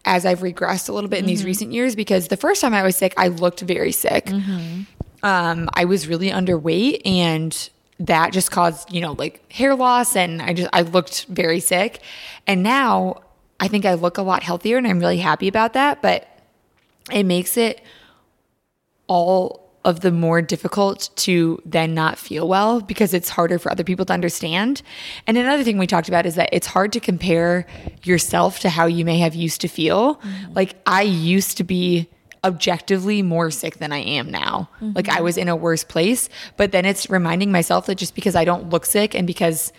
as 0.06 0.26
I've 0.26 0.40
regressed 0.40 0.90
a 0.90 0.94
little 0.94 1.10
bit 1.10 1.20
in 1.20 1.26
these 1.26 1.44
recent 1.44 1.72
years 1.72 1.96
because 1.96 2.30
the 2.30 2.38
first 2.38 2.62
time 2.62 2.74
I 2.74 2.84
was 2.84 2.96
sick, 2.96 3.14
I 3.18 3.28
looked 3.28 3.62
very 3.62 3.92
sick. 3.92 4.30
Um, 5.22 5.70
I 5.74 5.86
was 5.86 6.08
really 6.08 6.30
underweight 6.32 7.02
and 7.06 7.70
that 8.00 8.32
just 8.32 8.52
caused, 8.52 8.92
you 8.94 9.02
know, 9.02 9.14
like 9.14 9.52
hair 9.52 9.76
loss 9.76 10.16
and 10.16 10.42
I 10.42 10.54
just 10.54 10.70
I 10.74 10.82
looked 10.82 11.26
very 11.26 11.60
sick. 11.60 12.02
And 12.48 12.64
now 12.64 13.22
I 13.60 13.68
think 13.68 13.86
I 13.86 13.96
look 13.96 14.18
a 14.18 14.22
lot 14.22 14.42
healthier 14.44 14.78
and 14.78 14.88
I'm 14.88 15.00
really 15.00 15.18
happy 15.18 15.48
about 15.48 15.74
that, 15.74 16.02
but 16.02 16.28
it 17.12 17.26
makes 17.26 17.58
it 17.58 17.82
all 19.08 19.70
of 19.86 20.02
the 20.02 20.12
more 20.12 20.42
difficult 20.42 21.10
to 21.16 21.62
then 21.66 21.94
not 21.94 22.18
feel 22.18 22.48
well 22.48 22.82
because 22.82 23.14
it's 23.14 23.30
harder 23.30 23.58
for 23.58 23.72
other 23.72 23.84
people 23.84 24.06
to 24.06 24.14
understand. 24.14 24.82
And 25.26 25.38
another 25.38 25.64
thing 25.64 25.78
we 25.78 25.88
talked 25.88 26.10
about 26.10 26.26
is 26.26 26.36
that 26.36 26.50
it's 26.52 26.68
hard 26.68 26.92
to 26.94 27.00
compare 27.00 27.66
yourself 28.04 28.60
to 28.60 28.70
how 28.70 28.86
you 28.86 29.06
may 29.06 29.20
have 29.20 29.36
used 29.36 29.62
to 29.62 29.68
feel. 29.68 30.16
Mm-hmm. 30.16 30.54
Like 30.54 30.76
I 30.86 31.02
used 31.04 31.58
to 31.58 31.64
be 31.64 32.10
objectively 32.44 33.22
more 33.22 33.52
sick 33.52 33.78
than 33.78 33.92
I 33.92 34.00
am 34.00 34.32
now. 34.32 34.70
Like 34.82 35.10
I 35.10 35.22
was 35.22 35.38
in 35.38 35.50
a 35.50 35.56
worse 35.56 35.84
place, 35.84 36.30
but 36.58 36.72
then 36.72 36.86
it's 36.86 37.10
reminding 37.10 37.52
myself 37.52 37.86
that 37.88 37.96
just 37.96 38.16
because 38.16 38.36
I 38.36 38.46
don't 38.46 38.70
look 38.70 38.86
sick 38.86 39.14
and 39.14 39.28
because 39.28 39.74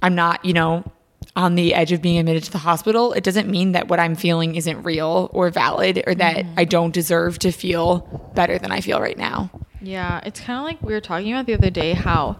I'm 0.00 0.14
not, 0.14 0.44
you 0.44 0.52
know, 0.52 0.90
on 1.36 1.54
the 1.54 1.74
edge 1.74 1.92
of 1.92 2.02
being 2.02 2.18
admitted 2.18 2.44
to 2.44 2.50
the 2.50 2.58
hospital, 2.58 3.12
it 3.12 3.24
doesn't 3.24 3.48
mean 3.48 3.72
that 3.72 3.88
what 3.88 4.00
I'm 4.00 4.14
feeling 4.14 4.54
isn't 4.54 4.82
real 4.82 5.30
or 5.32 5.50
valid 5.50 6.02
or 6.06 6.14
that 6.14 6.36
mm-hmm. 6.36 6.54
I 6.58 6.64
don't 6.64 6.92
deserve 6.92 7.38
to 7.40 7.52
feel 7.52 8.30
better 8.34 8.58
than 8.58 8.72
I 8.72 8.80
feel 8.80 9.00
right 9.00 9.16
now. 9.16 9.50
Yeah, 9.80 10.20
it's 10.24 10.40
kind 10.40 10.58
of 10.58 10.64
like 10.64 10.82
we 10.82 10.92
were 10.92 11.00
talking 11.00 11.32
about 11.32 11.46
the 11.46 11.54
other 11.54 11.70
day 11.70 11.92
how 11.92 12.38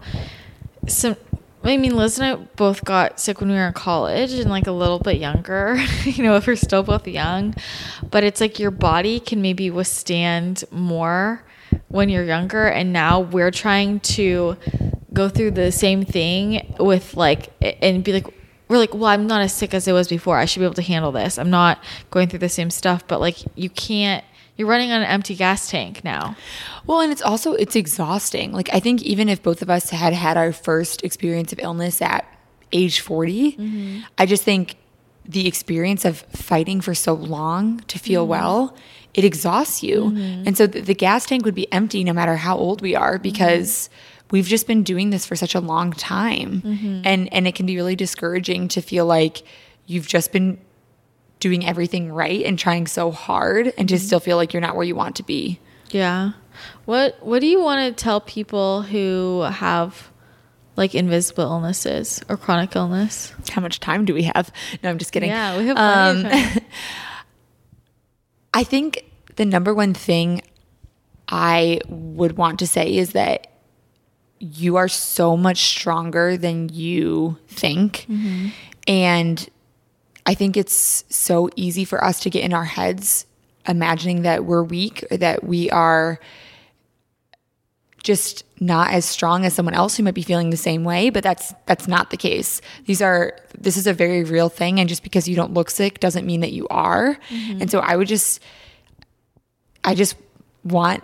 some. 0.87 1.15
I 1.65 1.77
mean, 1.77 1.95
Liz 1.95 2.19
and 2.19 2.27
I 2.27 2.35
both 2.35 2.83
got 2.83 3.19
sick 3.19 3.39
when 3.39 3.49
we 3.49 3.55
were 3.55 3.67
in 3.67 3.73
college 3.73 4.33
and 4.33 4.49
like 4.49 4.67
a 4.67 4.71
little 4.71 4.99
bit 4.99 5.17
younger, 5.17 5.77
you 6.03 6.23
know, 6.23 6.35
if 6.35 6.47
we're 6.47 6.55
still 6.55 6.83
both 6.83 7.07
young. 7.07 7.55
But 8.11 8.23
it's 8.23 8.41
like 8.41 8.59
your 8.59 8.71
body 8.71 9.19
can 9.19 9.41
maybe 9.41 9.69
withstand 9.69 10.65
more 10.71 11.43
when 11.87 12.09
you're 12.09 12.23
younger. 12.23 12.65
And 12.67 12.91
now 12.91 13.21
we're 13.21 13.51
trying 13.51 14.01
to 14.01 14.57
go 15.13 15.29
through 15.29 15.51
the 15.51 15.71
same 15.71 16.03
thing 16.03 16.75
with 16.79 17.15
like, 17.15 17.49
and 17.61 18.03
be 18.03 18.13
like, 18.13 18.27
we're 18.67 18.77
like, 18.77 18.93
well, 18.93 19.05
I'm 19.05 19.27
not 19.27 19.41
as 19.41 19.53
sick 19.53 19.73
as 19.73 19.87
I 19.87 19.93
was 19.93 20.07
before. 20.07 20.37
I 20.37 20.45
should 20.45 20.59
be 20.59 20.65
able 20.65 20.75
to 20.75 20.81
handle 20.81 21.11
this. 21.11 21.37
I'm 21.37 21.49
not 21.49 21.81
going 22.11 22.27
through 22.27 22.39
the 22.39 22.49
same 22.49 22.71
stuff. 22.71 23.07
But 23.07 23.21
like, 23.21 23.37
you 23.55 23.69
can't, 23.69 24.23
you're 24.55 24.67
running 24.67 24.91
on 24.91 25.01
an 25.01 25.07
empty 25.07 25.35
gas 25.35 25.69
tank 25.69 26.03
now. 26.03 26.35
Well, 26.85 27.01
and 27.01 27.11
it's 27.11 27.21
also 27.21 27.53
it's 27.53 27.75
exhausting. 27.75 28.51
Like 28.51 28.69
I 28.73 28.79
think 28.79 29.01
even 29.01 29.29
if 29.29 29.41
both 29.41 29.61
of 29.61 29.69
us 29.69 29.89
had 29.89 30.13
had 30.13 30.37
our 30.37 30.51
first 30.51 31.03
experience 31.03 31.51
of 31.53 31.59
illness 31.59 32.01
at 32.01 32.25
age 32.71 32.99
40, 32.99 33.53
mm-hmm. 33.53 33.99
I 34.17 34.25
just 34.25 34.43
think 34.43 34.75
the 35.25 35.47
experience 35.47 36.05
of 36.05 36.19
fighting 36.33 36.81
for 36.81 36.93
so 36.93 37.13
long 37.13 37.79
to 37.81 37.97
feel 37.97 38.23
mm-hmm. 38.23 38.31
well, 38.31 38.77
it 39.13 39.23
exhausts 39.23 39.81
you. 39.81 40.05
Mm-hmm. 40.05 40.47
And 40.47 40.57
so 40.57 40.67
the, 40.67 40.81
the 40.81 40.95
gas 40.95 41.25
tank 41.25 41.45
would 41.45 41.55
be 41.55 41.71
empty 41.71 42.03
no 42.03 42.13
matter 42.13 42.35
how 42.35 42.57
old 42.57 42.81
we 42.81 42.95
are 42.95 43.17
because 43.17 43.89
we've 44.31 44.47
just 44.47 44.67
been 44.67 44.83
doing 44.83 45.11
this 45.11 45.25
for 45.25 45.35
such 45.35 45.55
a 45.55 45.59
long 45.59 45.93
time. 45.93 46.61
And 47.05 47.33
and 47.33 47.47
it 47.47 47.55
can 47.55 47.65
be 47.65 47.75
really 47.75 47.95
discouraging 47.95 48.67
to 48.69 48.81
feel 48.81 49.05
like 49.05 49.43
you've 49.85 50.07
just 50.07 50.31
been 50.31 50.59
doing 51.43 51.65
everything 51.65 52.09
right 52.09 52.45
and 52.45 52.57
trying 52.57 52.87
so 52.87 53.11
hard 53.11 53.73
and 53.77 53.89
to 53.89 53.95
mm-hmm. 53.95 54.05
still 54.05 54.21
feel 54.21 54.37
like 54.37 54.53
you're 54.53 54.61
not 54.61 54.77
where 54.77 54.85
you 54.85 54.95
want 54.95 55.17
to 55.17 55.23
be. 55.23 55.59
Yeah. 55.91 56.31
What 56.85 57.17
What 57.21 57.41
do 57.41 57.47
you 57.47 57.61
want 57.61 57.97
to 57.97 58.01
tell 58.01 58.21
people 58.21 58.81
who 58.83 59.41
have 59.41 60.09
like 60.77 60.95
invisible 60.95 61.43
illnesses 61.43 62.23
or 62.29 62.37
chronic 62.37 62.77
illness? 62.77 63.33
how 63.49 63.61
much 63.61 63.81
time 63.81 64.05
do 64.05 64.13
we 64.13 64.23
have? 64.23 64.53
No, 64.81 64.89
I'm 64.89 64.97
just 64.97 65.11
kidding. 65.11 65.29
Yeah, 65.29 65.57
we 65.57 65.67
have 65.67 65.77
um, 65.77 66.23
time. 66.23 66.61
I 68.53 68.63
think 68.63 69.03
the 69.35 69.43
number 69.45 69.73
one 69.73 69.93
thing 69.93 70.43
I 71.27 71.81
would 71.89 72.37
want 72.37 72.59
to 72.59 72.67
say 72.67 72.95
is 72.95 73.11
that 73.11 73.47
you 74.39 74.77
are 74.77 74.87
so 74.87 75.35
much 75.35 75.57
stronger 75.57 76.37
than 76.37 76.69
you 76.69 77.37
think. 77.47 78.05
Mm-hmm. 78.09 78.47
And 78.87 79.49
I 80.25 80.33
think 80.33 80.55
it's 80.57 81.03
so 81.09 81.49
easy 81.55 81.85
for 81.85 82.03
us 82.03 82.19
to 82.21 82.29
get 82.29 82.43
in 82.43 82.53
our 82.53 82.65
heads 82.65 83.25
imagining 83.67 84.23
that 84.23 84.45
we're 84.45 84.63
weak 84.63 85.05
or 85.11 85.17
that 85.17 85.43
we 85.43 85.69
are 85.69 86.19
just 88.03 88.43
not 88.59 88.91
as 88.91 89.05
strong 89.05 89.45
as 89.45 89.53
someone 89.53 89.73
else 89.73 89.95
who 89.95 90.03
might 90.03 90.13
be 90.13 90.21
feeling 90.21 90.49
the 90.49 90.57
same 90.57 90.83
way 90.83 91.09
but 91.09 91.23
that's 91.23 91.53
that's 91.65 91.87
not 91.87 92.09
the 92.09 92.17
case. 92.17 92.61
These 92.85 93.01
are 93.01 93.37
this 93.57 93.77
is 93.77 93.87
a 93.87 93.93
very 93.93 94.23
real 94.23 94.49
thing 94.49 94.79
and 94.79 94.89
just 94.89 95.03
because 95.03 95.27
you 95.27 95.35
don't 95.35 95.53
look 95.53 95.69
sick 95.69 95.99
doesn't 95.99 96.25
mean 96.25 96.41
that 96.41 96.51
you 96.51 96.67
are. 96.67 97.17
Mm-hmm. 97.29 97.61
And 97.61 97.71
so 97.71 97.79
i 97.79 97.95
would 97.95 98.07
just 98.07 98.41
i 99.83 99.95
just 99.95 100.15
want 100.63 101.03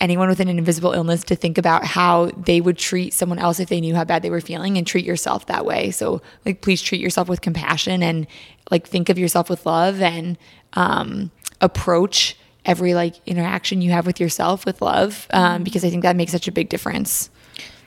anyone 0.00 0.28
with 0.28 0.40
an 0.40 0.48
invisible 0.48 0.92
illness 0.92 1.24
to 1.24 1.34
think 1.34 1.56
about 1.56 1.84
how 1.84 2.26
they 2.36 2.60
would 2.60 2.76
treat 2.76 3.14
someone 3.14 3.38
else 3.38 3.60
if 3.60 3.68
they 3.68 3.80
knew 3.80 3.94
how 3.94 4.04
bad 4.04 4.22
they 4.22 4.30
were 4.30 4.40
feeling 4.40 4.76
and 4.76 4.86
treat 4.86 5.04
yourself 5.04 5.46
that 5.46 5.64
way 5.64 5.90
so 5.90 6.20
like 6.44 6.60
please 6.60 6.82
treat 6.82 7.00
yourself 7.00 7.28
with 7.28 7.40
compassion 7.40 8.02
and 8.02 8.26
like 8.70 8.86
think 8.86 9.08
of 9.08 9.18
yourself 9.18 9.48
with 9.48 9.64
love 9.64 10.00
and 10.02 10.36
um 10.74 11.30
approach 11.60 12.36
every 12.66 12.94
like 12.94 13.14
interaction 13.26 13.80
you 13.80 13.92
have 13.92 14.04
with 14.04 14.20
yourself 14.20 14.66
with 14.66 14.82
love 14.82 15.26
um, 15.30 15.62
because 15.62 15.84
I 15.84 15.90
think 15.90 16.02
that 16.02 16.16
makes 16.16 16.32
such 16.32 16.48
a 16.48 16.52
big 16.52 16.68
difference. 16.68 17.30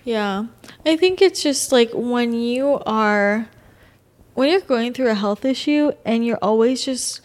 Yeah. 0.05 0.45
I 0.85 0.95
think 0.95 1.21
it's 1.21 1.43
just 1.43 1.71
like 1.71 1.91
when 1.93 2.33
you 2.33 2.81
are 2.85 3.47
when 4.33 4.49
you're 4.49 4.61
going 4.61 4.93
through 4.93 5.09
a 5.09 5.15
health 5.15 5.43
issue 5.43 5.91
and 6.05 6.25
you're 6.25 6.39
always 6.41 6.83
just 6.83 7.21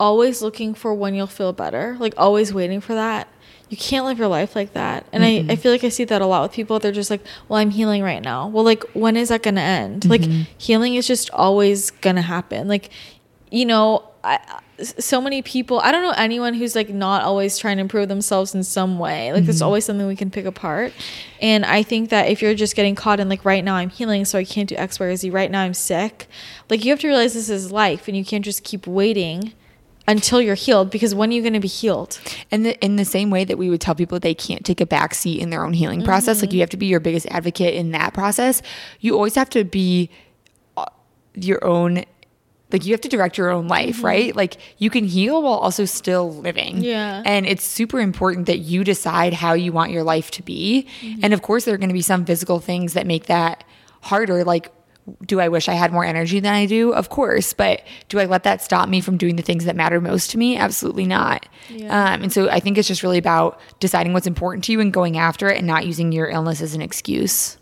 always 0.00 0.42
looking 0.42 0.74
for 0.74 0.92
when 0.92 1.14
you'll 1.14 1.26
feel 1.26 1.52
better, 1.52 1.96
like 2.00 2.14
always 2.16 2.52
waiting 2.52 2.80
for 2.80 2.94
that. 2.94 3.28
You 3.70 3.76
can't 3.76 4.04
live 4.04 4.18
your 4.18 4.28
life 4.28 4.56
like 4.56 4.72
that. 4.72 5.06
And 5.12 5.24
I, 5.24 5.28
I 5.28 5.30
mm-hmm. 5.40 5.54
feel 5.54 5.70
like 5.70 5.84
I 5.84 5.88
see 5.90 6.04
that 6.04 6.20
a 6.20 6.26
lot 6.26 6.42
with 6.42 6.52
people. 6.52 6.80
They're 6.80 6.90
just 6.90 7.08
like, 7.08 7.22
well, 7.48 7.58
I'm 7.58 7.70
healing 7.70 8.02
right 8.02 8.22
now. 8.22 8.48
Well, 8.48 8.64
like, 8.64 8.82
when 8.94 9.16
is 9.16 9.28
that 9.28 9.44
going 9.44 9.54
to 9.54 9.60
end? 9.60 10.06
Like, 10.06 10.22
mm-hmm. 10.22 10.42
healing 10.58 10.96
is 10.96 11.06
just 11.06 11.30
always 11.30 11.92
going 11.92 12.16
to 12.16 12.22
happen. 12.22 12.66
Like, 12.66 12.90
you 13.50 13.64
know, 13.64 14.08
I, 14.24 14.40
so 14.78 15.20
many 15.20 15.40
people, 15.40 15.78
I 15.80 15.92
don't 15.92 16.02
know 16.02 16.14
anyone 16.16 16.54
who's 16.54 16.74
like 16.74 16.88
not 16.88 17.22
always 17.22 17.58
trying 17.58 17.76
to 17.76 17.80
improve 17.82 18.08
themselves 18.08 18.54
in 18.54 18.64
some 18.64 18.98
way. 18.98 19.32
Like, 19.32 19.44
there's 19.44 19.58
mm-hmm. 19.58 19.66
always 19.66 19.84
something 19.84 20.06
we 20.06 20.16
can 20.16 20.30
pick 20.30 20.46
apart. 20.46 20.92
And 21.40 21.64
I 21.64 21.84
think 21.84 22.10
that 22.10 22.28
if 22.28 22.42
you're 22.42 22.54
just 22.54 22.74
getting 22.74 22.96
caught 22.96 23.20
in 23.20 23.28
like, 23.28 23.44
right 23.44 23.62
now 23.62 23.76
I'm 23.76 23.90
healing, 23.90 24.24
so 24.24 24.38
I 24.38 24.44
can't 24.44 24.68
do 24.68 24.74
X, 24.74 24.98
Y, 24.98 25.06
or 25.06 25.14
Z, 25.14 25.30
right 25.30 25.50
now 25.50 25.62
I'm 25.62 25.74
sick, 25.74 26.26
like, 26.68 26.84
you 26.84 26.90
have 26.90 27.00
to 27.00 27.06
realize 27.06 27.34
this 27.34 27.48
is 27.48 27.70
life 27.70 28.08
and 28.08 28.16
you 28.16 28.24
can't 28.24 28.44
just 28.44 28.64
keep 28.64 28.86
waiting 28.86 29.52
until 30.10 30.40
you're 30.42 30.56
healed 30.66 30.90
because 30.90 31.14
when 31.14 31.30
are 31.30 31.32
you 31.32 31.40
going 31.40 31.52
to 31.54 31.60
be 31.60 31.68
healed? 31.68 32.20
And 32.50 32.66
the, 32.66 32.72
in 32.84 32.96
the 32.96 33.04
same 33.04 33.30
way 33.30 33.44
that 33.44 33.56
we 33.56 33.70
would 33.70 33.80
tell 33.80 33.94
people 33.94 34.18
they 34.18 34.34
can't 34.34 34.64
take 34.64 34.80
a 34.80 34.86
back 34.86 35.14
seat 35.14 35.40
in 35.40 35.50
their 35.50 35.64
own 35.64 35.72
healing 35.72 36.02
process, 36.02 36.38
Mm-hmm. 36.38 36.46
like 36.46 36.52
you 36.54 36.60
have 36.60 36.70
to 36.70 36.76
be 36.76 36.86
your 36.86 37.00
biggest 37.00 37.26
advocate 37.30 37.74
in 37.74 37.92
that 37.92 38.12
process. 38.12 38.62
You 39.00 39.14
always 39.14 39.34
have 39.36 39.50
to 39.50 39.64
be 39.64 40.10
uh, 40.76 40.84
your 41.34 41.64
own, 41.64 42.04
like 42.72 42.84
you 42.86 42.92
have 42.92 43.00
to 43.02 43.08
direct 43.08 43.38
your 43.38 43.50
own 43.50 43.68
life, 43.68 44.02
right? 44.02 44.34
Like 44.34 44.56
you 44.78 44.90
can 44.90 45.04
heal 45.04 45.42
while 45.42 45.54
also 45.54 45.84
still 45.84 46.34
living. 46.34 46.76
Mm-hmm. 46.76 46.84
Yeah. 46.84 47.22
And 47.24 47.46
it's 47.46 47.64
super 47.64 48.00
important 48.00 48.46
that 48.46 48.58
you 48.58 48.84
decide 48.84 49.32
how 49.34 49.52
you 49.54 49.72
want 49.72 49.92
your 49.92 50.02
life 50.02 50.30
to 50.32 50.42
be. 50.42 50.86
Mm-hmm. 51.02 51.20
And 51.24 51.32
of 51.34 51.42
course, 51.42 51.64
there 51.64 51.74
are 51.74 51.78
going 51.78 51.94
to 51.94 52.00
be 52.02 52.02
some 52.02 52.24
physical 52.24 52.58
things 52.60 52.94
that 52.94 53.06
make 53.06 53.26
that 53.26 53.64
harder. 54.02 54.44
Like, 54.44 54.72
do 55.24 55.40
I 55.40 55.48
wish 55.48 55.68
I 55.68 55.74
had 55.74 55.92
more 55.92 56.04
energy 56.04 56.40
than 56.40 56.54
I 56.54 56.66
do? 56.66 56.92
Of 56.92 57.08
course. 57.08 57.52
But 57.52 57.82
do 58.08 58.18
I 58.18 58.24
let 58.24 58.44
that 58.44 58.62
stop 58.62 58.88
me 58.88 59.00
from 59.00 59.16
doing 59.16 59.36
the 59.36 59.42
things 59.42 59.64
that 59.64 59.76
matter 59.76 60.00
most 60.00 60.30
to 60.30 60.38
me? 60.38 60.56
Absolutely 60.56 61.06
not. 61.06 61.46
Yeah. 61.68 62.14
Um, 62.14 62.22
and 62.22 62.32
so 62.32 62.48
I 62.48 62.60
think 62.60 62.78
it's 62.78 62.88
just 62.88 63.02
really 63.02 63.18
about 63.18 63.60
deciding 63.80 64.12
what's 64.12 64.26
important 64.26 64.64
to 64.64 64.72
you 64.72 64.80
and 64.80 64.92
going 64.92 65.16
after 65.16 65.48
it 65.48 65.58
and 65.58 65.66
not 65.66 65.86
using 65.86 66.12
your 66.12 66.28
illness 66.28 66.60
as 66.60 66.74
an 66.74 66.82
excuse. 66.82 67.56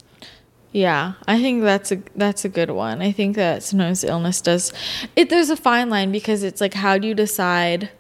Yeah, 0.72 1.14
I 1.26 1.40
think 1.40 1.62
that's 1.62 1.92
a 1.92 2.02
that's 2.14 2.44
a 2.44 2.48
good 2.48 2.70
one. 2.70 3.00
I 3.00 3.10
think 3.10 3.36
that 3.36 3.62
sometimes 3.62 4.04
illness 4.04 4.40
does 4.40 4.72
it 5.16 5.30
there's 5.30 5.50
a 5.50 5.56
fine 5.56 5.88
line 5.88 6.12
because 6.12 6.42
it's 6.42 6.60
like 6.60 6.74
how 6.74 6.98
do 6.98 7.08
you 7.08 7.14
decide 7.14 7.90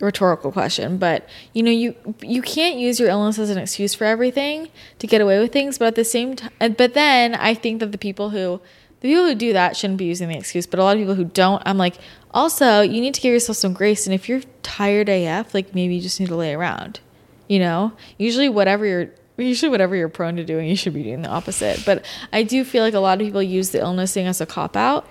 rhetorical 0.00 0.50
question, 0.50 0.98
but 0.98 1.28
you 1.52 1.62
know 1.62 1.70
you 1.70 1.94
you 2.20 2.42
can't 2.42 2.78
use 2.78 2.98
your 2.98 3.08
illness 3.08 3.38
as 3.38 3.48
an 3.48 3.58
excuse 3.58 3.94
for 3.94 4.04
everything 4.04 4.70
to 4.98 5.06
get 5.06 5.20
away 5.20 5.38
with 5.38 5.52
things, 5.52 5.78
but 5.78 5.86
at 5.86 5.94
the 5.94 6.04
same 6.04 6.34
time 6.34 6.50
but 6.76 6.94
then 6.94 7.34
I 7.36 7.54
think 7.54 7.78
that 7.78 7.92
the 7.92 7.98
people 7.98 8.30
who 8.30 8.60
the 9.00 9.08
people 9.08 9.24
who 9.24 9.34
do 9.34 9.52
that 9.52 9.76
shouldn't 9.76 9.98
be 9.98 10.04
using 10.04 10.28
the 10.28 10.36
excuse, 10.36 10.66
but 10.66 10.78
a 10.78 10.84
lot 10.84 10.96
of 10.96 11.00
people 11.00 11.14
who 11.14 11.24
don't, 11.24 11.62
I'm 11.64 11.78
like, 11.78 11.96
also, 12.32 12.82
you 12.82 13.00
need 13.00 13.14
to 13.14 13.20
give 13.20 13.32
yourself 13.32 13.56
some 13.56 13.72
grace 13.72 14.06
and 14.06 14.14
if 14.14 14.28
you're 14.28 14.42
tired 14.62 15.08
AF, 15.08 15.54
like 15.54 15.74
maybe 15.74 15.96
you 15.96 16.00
just 16.00 16.20
need 16.20 16.28
to 16.28 16.36
lay 16.36 16.54
around. 16.54 17.00
You 17.48 17.58
know? 17.58 17.92
Usually 18.18 18.48
whatever 18.48 18.86
you're 18.86 19.10
usually 19.36 19.70
whatever 19.70 19.96
you're 19.96 20.08
prone 20.08 20.36
to 20.36 20.44
doing, 20.44 20.68
you 20.68 20.76
should 20.76 20.94
be 20.94 21.02
doing 21.02 21.22
the 21.22 21.28
opposite. 21.28 21.82
But 21.84 22.04
I 22.32 22.42
do 22.42 22.64
feel 22.64 22.84
like 22.84 22.94
a 22.94 23.00
lot 23.00 23.20
of 23.20 23.26
people 23.26 23.42
use 23.42 23.70
the 23.70 23.80
illness 23.80 24.12
thing 24.12 24.26
as 24.26 24.40
a 24.40 24.46
cop 24.46 24.76
out. 24.76 25.08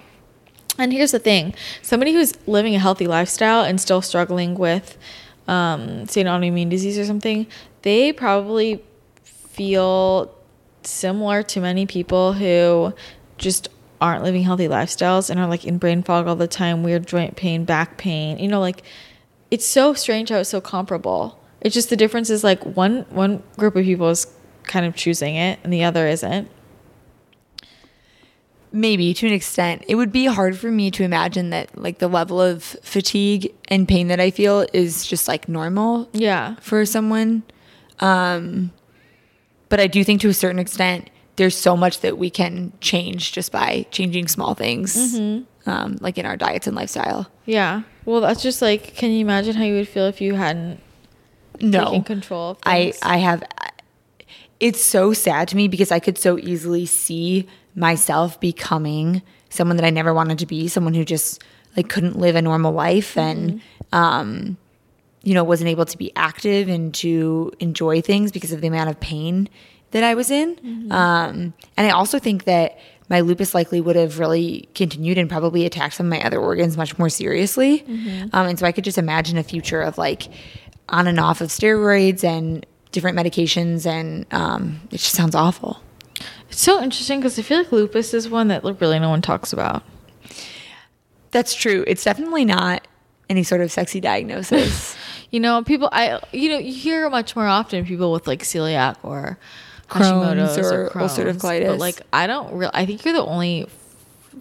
And 0.78 0.93
here's 0.93 1.12
the 1.12 1.19
thing 1.19 1.56
somebody 1.82 2.13
who's 2.13 2.34
living 2.47 2.75
a 2.75 2.80
healthy 2.80 3.08
lifestyle 3.08 3.63
and 3.63 3.82
still 3.82 4.02
struggling 4.02 4.56
with, 4.56 4.97
um, 5.47 6.06
say, 6.08 6.21
an 6.21 6.28
autoimmune 6.28 6.69
disease 6.69 6.97
or 6.97 7.06
something, 7.06 7.47
they 7.82 8.13
probably 8.13 8.84
feel 9.23 10.34
similar 10.84 11.43
to 11.43 11.60
many 11.60 11.86
people 11.86 12.34
who 12.34 12.93
just 13.38 13.67
aren't 14.02 14.24
living 14.24 14.44
healthy 14.44 14.68
lifestyles 14.68 15.30
and 15.30 15.40
are 15.40 15.48
like 15.48 15.66
in 15.66 15.78
brain 15.78 16.04
fog 16.04 16.28
all 16.28 16.36
the 16.36 16.48
time, 16.48 16.84
weird 16.84 17.06
joint 17.08 17.36
pain, 17.36 17.66
back 17.66 17.98
pain. 17.98 18.38
You 18.40 18.48
know, 18.48 18.60
like 18.60 18.84
it's 19.52 19.66
so 19.66 19.94
strange 19.94 20.30
how 20.30 20.38
it's 20.38 20.50
so 20.50 20.62
comparable. 20.62 21.40
It's 21.62 21.74
just 21.74 21.90
the 21.90 21.98
difference 21.98 22.30
is 22.30 22.44
like 22.44 22.64
one 22.66 23.06
one 23.10 23.44
group 23.58 23.76
of 23.76 23.84
people 23.84 24.10
is 24.10 24.26
kind 24.64 24.86
of 24.86 24.96
choosing 24.96 25.36
it 25.36 25.60
and 25.64 25.74
the 25.74 25.84
other 25.84 26.08
isn't. 26.08 26.50
Maybe 28.72 29.16
to 29.16 29.26
an 29.26 29.34
extent. 29.34 29.84
It 29.88 29.96
would 29.96 30.12
be 30.12 30.26
hard 30.26 30.56
for 30.56 30.70
me 30.70 30.92
to 30.92 31.04
imagine 31.04 31.50
that 31.50 31.76
like 31.76 31.98
the 31.98 32.08
level 32.08 32.40
of 32.40 32.64
fatigue 32.84 33.52
and 33.68 33.88
pain 33.88 34.10
that 34.10 34.20
I 34.20 34.30
feel 34.30 34.68
is 34.74 35.08
just 35.08 35.28
like 35.28 35.50
normal 35.50 36.08
Yeah. 36.14 36.56
for 36.62 36.86
someone. 36.86 37.42
Um, 38.00 38.72
but 39.70 39.80
I 39.80 39.88
do 39.88 40.04
think 40.04 40.22
to 40.22 40.30
a 40.30 40.34
certain 40.36 40.60
extent, 40.60 41.10
there's 41.39 41.58
so 41.58 41.78
much 41.78 42.02
that 42.02 42.17
we 42.17 42.30
can 42.30 42.73
change 42.82 43.32
just 43.32 43.52
by 43.52 43.86
changing 43.91 44.28
small 44.28 44.54
things, 44.56 45.17
um, 45.65 45.97
like 46.02 46.17
in 46.17 46.25
our 46.25 46.36
diets 46.36 46.67
and 46.67 46.75
lifestyle. 46.75 47.32
Yeah. 47.45 47.84
Well, 48.04 48.19
that's 48.19 48.43
just 48.43 48.62
like, 48.62 48.95
can 48.95 49.12
you 49.12 49.21
imagine 49.21 49.56
how 49.56 49.63
you 49.63 49.75
would 49.75 49.88
feel 49.88 50.06
if 50.06 50.19
you 50.19 50.36
hadn't 50.36 50.82
No, 51.62 51.86
taken 51.86 52.04
control 52.04 52.52
of 52.52 52.58
I 52.63 52.91
things? 52.91 52.99
I 53.02 53.17
have. 53.17 53.43
It's 54.60 54.84
so 54.84 55.13
sad 55.13 55.47
to 55.47 55.56
me 55.56 55.69
because 55.69 55.91
I 55.91 55.99
could 55.99 56.17
so 56.17 56.38
easily 56.38 56.86
see 56.86 57.47
myself 57.73 58.38
becoming 58.41 59.21
someone 59.49 59.78
that 59.78 59.86
I 59.86 59.91
never 59.91 60.13
wanted 60.13 60.39
to 60.39 60.45
be, 60.45 60.67
someone 60.67 60.93
who 60.93 61.06
just 61.06 61.41
like 61.78 61.88
couldn't 61.88 62.19
live 62.19 62.36
a 62.36 62.41
normal 62.41 62.73
life 62.73 63.17
and 63.17 63.62
um 63.93 64.58
you 65.23 65.34
know 65.34 65.43
wasn't 65.43 65.69
able 65.69 65.86
to 65.86 65.97
be 65.97 66.12
active 66.15 66.67
and 66.67 66.93
to 66.95 67.52
enjoy 67.60 68.02
things 68.02 68.32
because 68.32 68.52
of 68.52 68.60
the 68.60 68.67
amount 68.67 68.89
of 68.89 68.99
pain 68.99 69.47
that 69.91 70.04
I 70.04 70.15
was 70.15 70.30
in. 70.32 70.58
Um 70.91 71.54
and 71.78 71.88
I 71.88 71.89
also 71.91 72.19
think 72.19 72.45
that 72.45 72.78
my 73.10 73.21
lupus 73.21 73.56
likely 73.56 73.82
would 73.82 73.95
have 73.95 74.19
really 74.19 74.69
continued 74.75 75.17
and 75.17 75.28
probably 75.30 75.65
attacked 75.65 75.95
some 75.95 76.06
of 76.06 76.10
my 76.12 76.21
other 76.23 76.39
organs 76.39 76.78
much 76.78 76.97
more 76.99 77.10
seriously. 77.10 77.84
Um, 78.34 78.45
and 78.47 78.60
so 78.60 78.67
I 78.67 78.71
could 78.71 78.84
just 78.84 78.99
imagine 78.99 79.38
a 79.39 79.43
future 79.43 79.82
of 79.82 79.97
like 79.97 80.28
on 80.89 81.08
and 81.08 81.19
off 81.19 81.41
of 81.41 81.49
steroids 81.49 82.23
and 82.23 82.65
different 82.91 83.17
medications, 83.17 83.86
and 83.88 84.25
um, 84.32 84.80
it 84.91 84.97
just 84.97 85.15
sounds 85.15 85.34
awful. 85.36 85.82
It's 86.49 86.62
so 86.62 86.82
interesting 86.82 87.19
because 87.19 87.38
I 87.39 87.41
feel 87.41 87.60
like 87.60 87.71
lupus 87.71 88.13
is 88.13 88.30
one 88.30 88.47
that 88.49 88.63
really 88.63 88.99
no 88.99 89.10
one 89.10 89.21
talks 89.21 89.54
about. 89.54 89.84
That's 91.32 91.54
true. 91.56 91.84
It's 91.88 92.04
definitely 92.04 92.45
not 92.45 92.88
any 93.30 93.43
sort 93.43 93.62
of 93.62 93.71
sexy 93.71 93.99
diagnosis. 93.99 94.95
You 95.32 95.39
know, 95.39 95.63
people 95.63 95.89
I 95.91 96.19
you 96.32 96.49
know 96.49 96.58
you 96.58 96.73
hear 96.73 97.08
much 97.08 97.36
more 97.36 97.45
often 97.45 97.86
people 97.86 98.12
with 98.12 98.25
like 98.25 98.41
celiac 98.41 98.95
or 99.04 99.38
Crohn's 99.89 100.58
Hashimoto's 100.58 100.58
or 100.71 100.89
ulcerative 100.91 101.38
colitis. 101.38 101.67
But 101.67 101.80
like 101.80 102.02
I 102.13 102.28
don't 102.28 102.54
really. 102.54 102.71
I 102.73 102.86
think 102.86 103.04
you're 103.04 103.13
the 103.13 103.25
only 103.25 103.67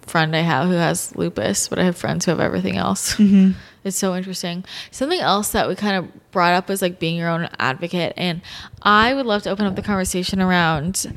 friend 0.02 0.34
I 0.34 0.40
have 0.40 0.68
who 0.68 0.74
has 0.74 1.14
lupus, 1.16 1.68
but 1.68 1.78
I 1.78 1.84
have 1.84 1.96
friends 1.96 2.24
who 2.24 2.30
have 2.30 2.40
everything 2.40 2.76
else. 2.76 3.16
Mm-hmm. 3.16 3.52
It's 3.84 3.96
so 3.96 4.14
interesting. 4.14 4.64
Something 4.90 5.20
else 5.20 5.52
that 5.52 5.66
we 5.66 5.74
kind 5.74 5.96
of 5.96 6.30
brought 6.30 6.52
up 6.52 6.68
was 6.68 6.82
like 6.82 6.98
being 6.98 7.16
your 7.16 7.30
own 7.30 7.48
advocate, 7.58 8.12
and 8.16 8.42
I 8.82 9.14
would 9.14 9.24
love 9.24 9.44
to 9.44 9.50
open 9.50 9.64
up 9.64 9.76
the 9.76 9.82
conversation 9.82 10.42
around 10.42 11.16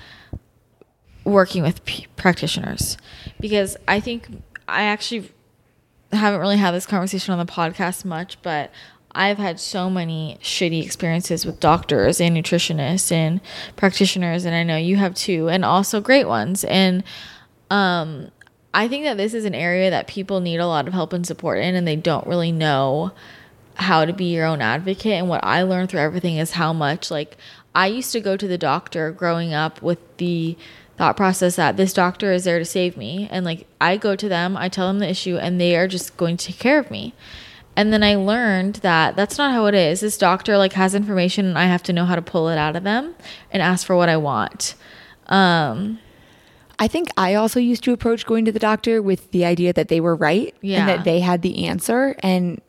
working 1.26 1.64
with 1.64 1.84
p- 1.86 2.08
practitioners 2.16 2.98
because 3.40 3.76
I 3.88 4.00
think 4.00 4.44
I 4.68 4.84
actually 4.84 5.32
haven't 6.14 6.40
really 6.40 6.58
had 6.58 6.72
this 6.72 6.86
conversation 6.86 7.34
on 7.34 7.46
the 7.46 7.52
podcast 7.52 8.06
much, 8.06 8.42
but 8.42 8.72
I've 9.14 9.38
had 9.38 9.60
so 9.60 9.90
many 9.90 10.38
shitty 10.42 10.84
experiences 10.84 11.46
with 11.46 11.60
doctors 11.60 12.22
and 12.22 12.36
nutritionists 12.36 13.12
and 13.12 13.42
practitioners, 13.76 14.46
and 14.46 14.56
I 14.56 14.64
know 14.64 14.78
you 14.78 14.98
have 14.98 15.16
too, 15.16 15.50
and 15.50 15.66
also 15.66 16.02
great 16.02 16.28
ones. 16.28 16.64
And 16.64 17.04
um, 17.70 18.32
I 18.74 18.88
think 18.88 19.04
that 19.06 19.18
this 19.18 19.34
is 19.34 19.46
an 19.46 19.56
area 19.56 19.90
that 19.90 20.08
people 20.08 20.40
need 20.40 20.58
a 20.58 20.68
lot 20.68 20.88
of 20.88 20.94
help 20.94 21.14
and 21.14 21.26
support 21.26 21.60
in, 21.60 21.76
and 21.76 21.88
they 21.88 21.96
don't 21.96 22.28
really 22.28 22.52
know 22.52 23.12
how 23.76 24.06
to 24.06 24.14
be 24.14 24.26
your 24.26 24.46
own 24.46 24.62
advocate. 24.62 25.14
And 25.14 25.30
what 25.30 25.44
I 25.44 25.64
learned 25.64 25.90
through 25.90 26.02
everything 26.02 26.38
is 26.38 26.52
how 26.52 26.74
much 26.74 27.10
like 27.10 27.38
I 27.74 27.88
used 27.88 28.12
to 28.12 28.22
go 28.22 28.38
to 28.38 28.48
the 28.48 28.58
doctor 28.58 29.12
growing 29.12 29.54
up 29.54 29.82
with 29.82 30.00
the 30.18 30.58
thought 30.98 31.18
process 31.18 31.56
that 31.56 31.78
this 31.78 31.94
doctor 31.94 32.32
is 32.32 32.44
there 32.44 32.60
to 32.60 32.66
save 32.66 32.96
me 32.96 33.28
and 33.32 33.44
like 33.44 33.66
I 33.80 33.98
go 33.98 34.16
to 34.16 34.30
them, 34.30 34.56
I 34.56 34.70
tell 34.70 34.88
them 34.88 35.00
the 35.00 35.10
issue 35.10 35.38
and 35.38 35.60
they 35.60 35.76
are 35.76 35.88
just 35.88 36.16
going 36.18 36.38
to 36.38 36.48
take 36.48 36.60
care 36.60 36.78
of 36.78 36.92
me. 36.92 37.14
And 37.76 37.92
then 37.94 38.04
I 38.04 38.16
learned 38.16 38.76
that 38.78 39.16
that's 39.16 39.38
not 39.38 39.52
how 39.52 39.66
it 39.68 39.74
is. 39.76 40.02
This 40.02 40.18
doctor 40.18 40.58
like 40.58 40.74
has 40.74 40.94
information 40.94 41.46
and 41.46 41.58
I 41.58 41.66
have 41.66 41.84
to 41.84 41.94
know 41.94 42.06
how 42.06 42.16
to 42.16 42.22
pull 42.22 42.50
it 42.50 42.58
out 42.58 42.76
of 42.76 42.84
them 42.84 43.16
and 43.52 43.62
ask 43.64 43.86
for 43.88 43.96
what 43.96 44.10
I 44.10 44.18
want. 44.18 44.76
Um 45.28 46.00
I 46.80 46.88
think 46.88 47.10
I 47.16 47.36
also 47.36 47.60
used 47.60 47.84
to 47.84 47.94
approach 47.94 48.26
going 48.26 48.44
to 48.46 48.52
the 48.52 48.58
doctor 48.60 49.02
with 49.04 49.30
the 49.32 49.46
idea 49.46 49.72
that 49.74 49.88
they 49.88 50.02
were 50.02 50.16
right 50.16 50.54
Yeah. 50.62 50.80
and 50.80 50.90
that 50.90 51.04
they 51.06 51.20
had 51.20 51.44
the 51.44 51.66
answer. 51.68 52.16
And 52.24 52.60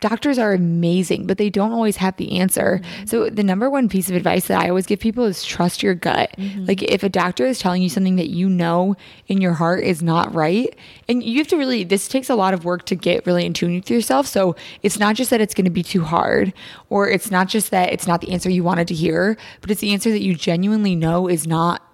doctors 0.00 0.38
are 0.38 0.52
amazing, 0.52 1.26
but 1.26 1.38
they 1.38 1.50
don't 1.50 1.72
always 1.72 1.96
have 1.96 2.16
the 2.16 2.38
answer. 2.38 2.80
Mm-hmm. 2.82 3.06
So 3.06 3.28
the 3.28 3.44
number 3.44 3.68
one 3.68 3.88
piece 3.88 4.08
of 4.08 4.16
advice 4.16 4.46
that 4.46 4.60
I 4.60 4.68
always 4.68 4.86
give 4.86 4.98
people 4.98 5.24
is 5.24 5.44
trust 5.44 5.82
your 5.82 5.94
gut. 5.94 6.34
Mm-hmm. 6.38 6.64
Like 6.64 6.82
if 6.82 7.02
a 7.02 7.08
doctor 7.08 7.44
is 7.44 7.58
telling 7.58 7.82
you 7.82 7.90
something 7.90 8.16
that 8.16 8.30
you 8.30 8.48
know 8.48 8.96
in 9.28 9.40
your 9.40 9.52
heart 9.52 9.84
is 9.84 10.02
not 10.02 10.34
right, 10.34 10.74
and 11.08 11.22
you 11.22 11.38
have 11.38 11.48
to 11.48 11.56
really 11.56 11.84
this 11.84 12.08
takes 12.08 12.30
a 12.30 12.34
lot 12.34 12.54
of 12.54 12.64
work 12.64 12.86
to 12.86 12.94
get 12.94 13.26
really 13.26 13.44
in 13.44 13.52
tune 13.52 13.74
with 13.74 13.90
yourself. 13.90 14.26
So 14.26 14.56
it's 14.82 14.98
not 14.98 15.16
just 15.16 15.30
that 15.30 15.40
it's 15.40 15.54
going 15.54 15.66
to 15.66 15.70
be 15.70 15.82
too 15.82 16.02
hard 16.02 16.52
or 16.88 17.08
it's 17.08 17.30
not 17.30 17.48
just 17.48 17.70
that 17.70 17.92
it's 17.92 18.06
not 18.06 18.22
the 18.22 18.30
answer 18.30 18.48
you 18.48 18.64
wanted 18.64 18.88
to 18.88 18.94
hear, 18.94 19.36
but 19.60 19.70
it's 19.70 19.82
the 19.82 19.92
answer 19.92 20.10
that 20.10 20.22
you 20.22 20.34
genuinely 20.34 20.96
know 20.96 21.28
is 21.28 21.46
not 21.46 21.86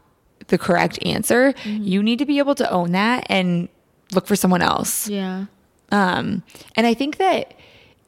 the 0.47 0.59
correct 0.59 1.05
answer. 1.05 1.53
Mm-hmm. 1.53 1.83
You 1.83 2.03
need 2.03 2.21
to 2.21 2.27
be 2.27 2.39
able 2.39 2.55
to 2.55 2.71
own 2.71 2.93
that 2.93 3.27
and 3.29 3.69
look 4.13 4.29
for 4.29 4.37
someone 4.37 4.63
else. 4.63 5.09
Yeah. 5.09 5.47
Um 5.91 6.45
and 6.77 6.87
I 6.87 6.95
think 6.95 7.17
that 7.17 7.55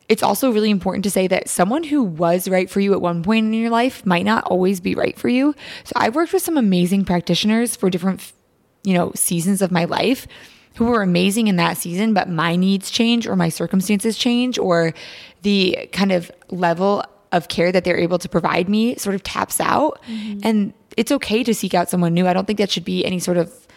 it's 0.08 0.22
also 0.22 0.50
really 0.50 0.70
important 0.70 1.04
to 1.04 1.10
say 1.10 1.26
that 1.26 1.48
someone 1.48 1.84
who 1.84 2.02
was 2.02 2.48
right 2.48 2.70
for 2.70 2.80
you 2.80 2.94
at 2.94 3.00
one 3.00 3.22
point 3.22 3.46
in 3.46 3.52
your 3.52 3.70
life 3.70 4.04
might 4.06 4.24
not 4.24 4.44
always 4.44 4.80
be 4.80 4.94
right 4.94 5.18
for 5.18 5.28
you. 5.28 5.54
So 5.84 5.92
I've 5.96 6.14
worked 6.14 6.32
with 6.32 6.42
some 6.42 6.56
amazing 6.56 7.04
practitioners 7.04 7.76
for 7.76 7.90
different, 7.90 8.32
you 8.84 8.94
know, 8.94 9.12
seasons 9.14 9.60
of 9.60 9.70
my 9.70 9.84
life 9.84 10.26
who 10.76 10.86
were 10.86 11.02
amazing 11.02 11.48
in 11.48 11.56
that 11.56 11.76
season, 11.76 12.14
but 12.14 12.28
my 12.28 12.56
needs 12.56 12.90
change 12.90 13.26
or 13.26 13.36
my 13.36 13.48
circumstances 13.48 14.16
change 14.16 14.58
or 14.58 14.94
the 15.42 15.88
kind 15.92 16.12
of 16.12 16.30
level 16.48 17.04
of 17.32 17.48
care 17.48 17.70
that 17.70 17.84
they're 17.84 17.98
able 17.98 18.18
to 18.18 18.28
provide 18.28 18.68
me 18.68 18.96
sort 18.96 19.14
of 19.14 19.22
taps 19.22 19.60
out. 19.60 20.00
Mm-hmm. 20.06 20.40
And 20.42 20.72
it's 20.96 21.12
okay 21.12 21.44
to 21.44 21.54
seek 21.54 21.74
out 21.74 21.90
someone 21.90 22.14
new. 22.14 22.26
I 22.26 22.32
don't 22.32 22.46
think 22.46 22.58
that 22.58 22.70
should 22.70 22.84
be 22.84 23.04
any 23.04 23.18
sort 23.18 23.36
of 23.36 23.67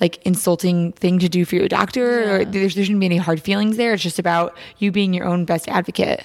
like 0.00 0.24
insulting 0.26 0.92
thing 0.92 1.18
to 1.18 1.28
do 1.28 1.44
for 1.44 1.56
your 1.56 1.68
doctor 1.68 2.20
yeah. 2.20 2.32
or 2.32 2.44
there 2.44 2.68
shouldn't 2.68 3.00
be 3.00 3.06
any 3.06 3.16
hard 3.16 3.40
feelings 3.40 3.76
there. 3.76 3.94
It's 3.94 4.02
just 4.02 4.18
about 4.18 4.56
you 4.78 4.92
being 4.92 5.14
your 5.14 5.24
own 5.24 5.44
best 5.44 5.68
advocate. 5.68 6.24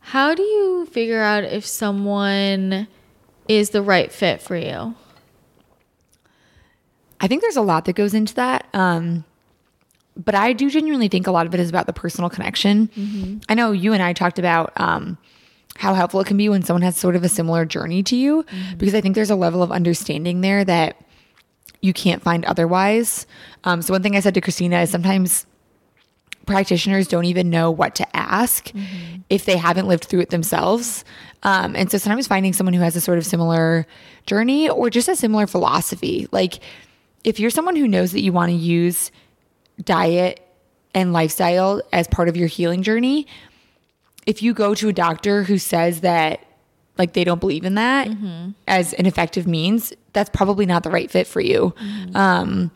How 0.00 0.34
do 0.34 0.42
you 0.42 0.86
figure 0.86 1.22
out 1.22 1.44
if 1.44 1.66
someone 1.66 2.88
is 3.48 3.70
the 3.70 3.82
right 3.82 4.10
fit 4.10 4.40
for 4.40 4.56
you? 4.56 4.94
I 7.20 7.26
think 7.26 7.42
there's 7.42 7.56
a 7.56 7.62
lot 7.62 7.86
that 7.86 7.94
goes 7.94 8.14
into 8.14 8.34
that. 8.34 8.66
Um, 8.74 9.24
but 10.16 10.34
I 10.34 10.52
do 10.52 10.70
genuinely 10.70 11.08
think 11.08 11.26
a 11.26 11.32
lot 11.32 11.46
of 11.46 11.54
it 11.54 11.60
is 11.60 11.68
about 11.68 11.86
the 11.86 11.92
personal 11.92 12.30
connection. 12.30 12.88
Mm-hmm. 12.88 13.38
I 13.48 13.54
know 13.54 13.72
you 13.72 13.92
and 13.92 14.02
I 14.02 14.12
talked 14.12 14.38
about 14.38 14.72
um, 14.76 15.18
how 15.76 15.94
helpful 15.94 16.20
it 16.20 16.26
can 16.26 16.36
be 16.36 16.48
when 16.48 16.62
someone 16.62 16.82
has 16.82 16.96
sort 16.96 17.16
of 17.16 17.24
a 17.24 17.28
similar 17.28 17.64
journey 17.64 18.02
to 18.04 18.16
you, 18.16 18.44
mm-hmm. 18.44 18.76
because 18.76 18.94
I 18.94 19.00
think 19.00 19.14
there's 19.14 19.30
a 19.30 19.36
level 19.36 19.62
of 19.62 19.72
understanding 19.72 20.40
there 20.40 20.64
that 20.64 20.96
you 21.84 21.92
can't 21.92 22.22
find 22.22 22.46
otherwise. 22.46 23.26
Um, 23.64 23.82
so 23.82 23.92
one 23.92 24.02
thing 24.02 24.16
I 24.16 24.20
said 24.20 24.32
to 24.34 24.40
Christina 24.40 24.80
is 24.80 24.90
sometimes 24.90 25.44
practitioners 26.46 27.06
don't 27.06 27.26
even 27.26 27.50
know 27.50 27.70
what 27.70 27.94
to 27.96 28.16
ask 28.16 28.68
mm-hmm. 28.68 29.20
if 29.28 29.44
they 29.44 29.58
haven't 29.58 29.86
lived 29.86 30.04
through 30.04 30.20
it 30.20 30.30
themselves. 30.30 31.04
Um, 31.42 31.76
and 31.76 31.90
so 31.90 31.98
sometimes 31.98 32.26
finding 32.26 32.54
someone 32.54 32.72
who 32.72 32.80
has 32.80 32.96
a 32.96 33.02
sort 33.02 33.18
of 33.18 33.26
similar 33.26 33.86
journey 34.26 34.68
or 34.70 34.88
just 34.88 35.08
a 35.08 35.16
similar 35.16 35.46
philosophy, 35.46 36.26
like 36.32 36.60
if 37.22 37.38
you're 37.38 37.50
someone 37.50 37.76
who 37.76 37.86
knows 37.86 38.12
that 38.12 38.22
you 38.22 38.32
want 38.32 38.50
to 38.50 38.56
use 38.56 39.10
diet 39.82 40.40
and 40.94 41.12
lifestyle 41.12 41.82
as 41.92 42.08
part 42.08 42.30
of 42.30 42.36
your 42.36 42.48
healing 42.48 42.82
journey, 42.82 43.26
if 44.26 44.42
you 44.42 44.54
go 44.54 44.74
to 44.74 44.88
a 44.88 44.92
doctor 44.92 45.42
who 45.42 45.58
says 45.58 46.00
that 46.00 46.46
like 46.98 47.12
they 47.12 47.24
don't 47.24 47.40
believe 47.40 47.64
in 47.64 47.74
that 47.74 48.08
mm-hmm. 48.08 48.50
as 48.68 48.92
an 48.94 49.06
effective 49.06 49.46
means, 49.46 49.92
that's 50.12 50.30
probably 50.30 50.66
not 50.66 50.82
the 50.82 50.90
right 50.90 51.10
fit 51.10 51.26
for 51.26 51.40
you. 51.40 51.74
Mm-hmm. 51.78 52.16
Um, 52.16 52.70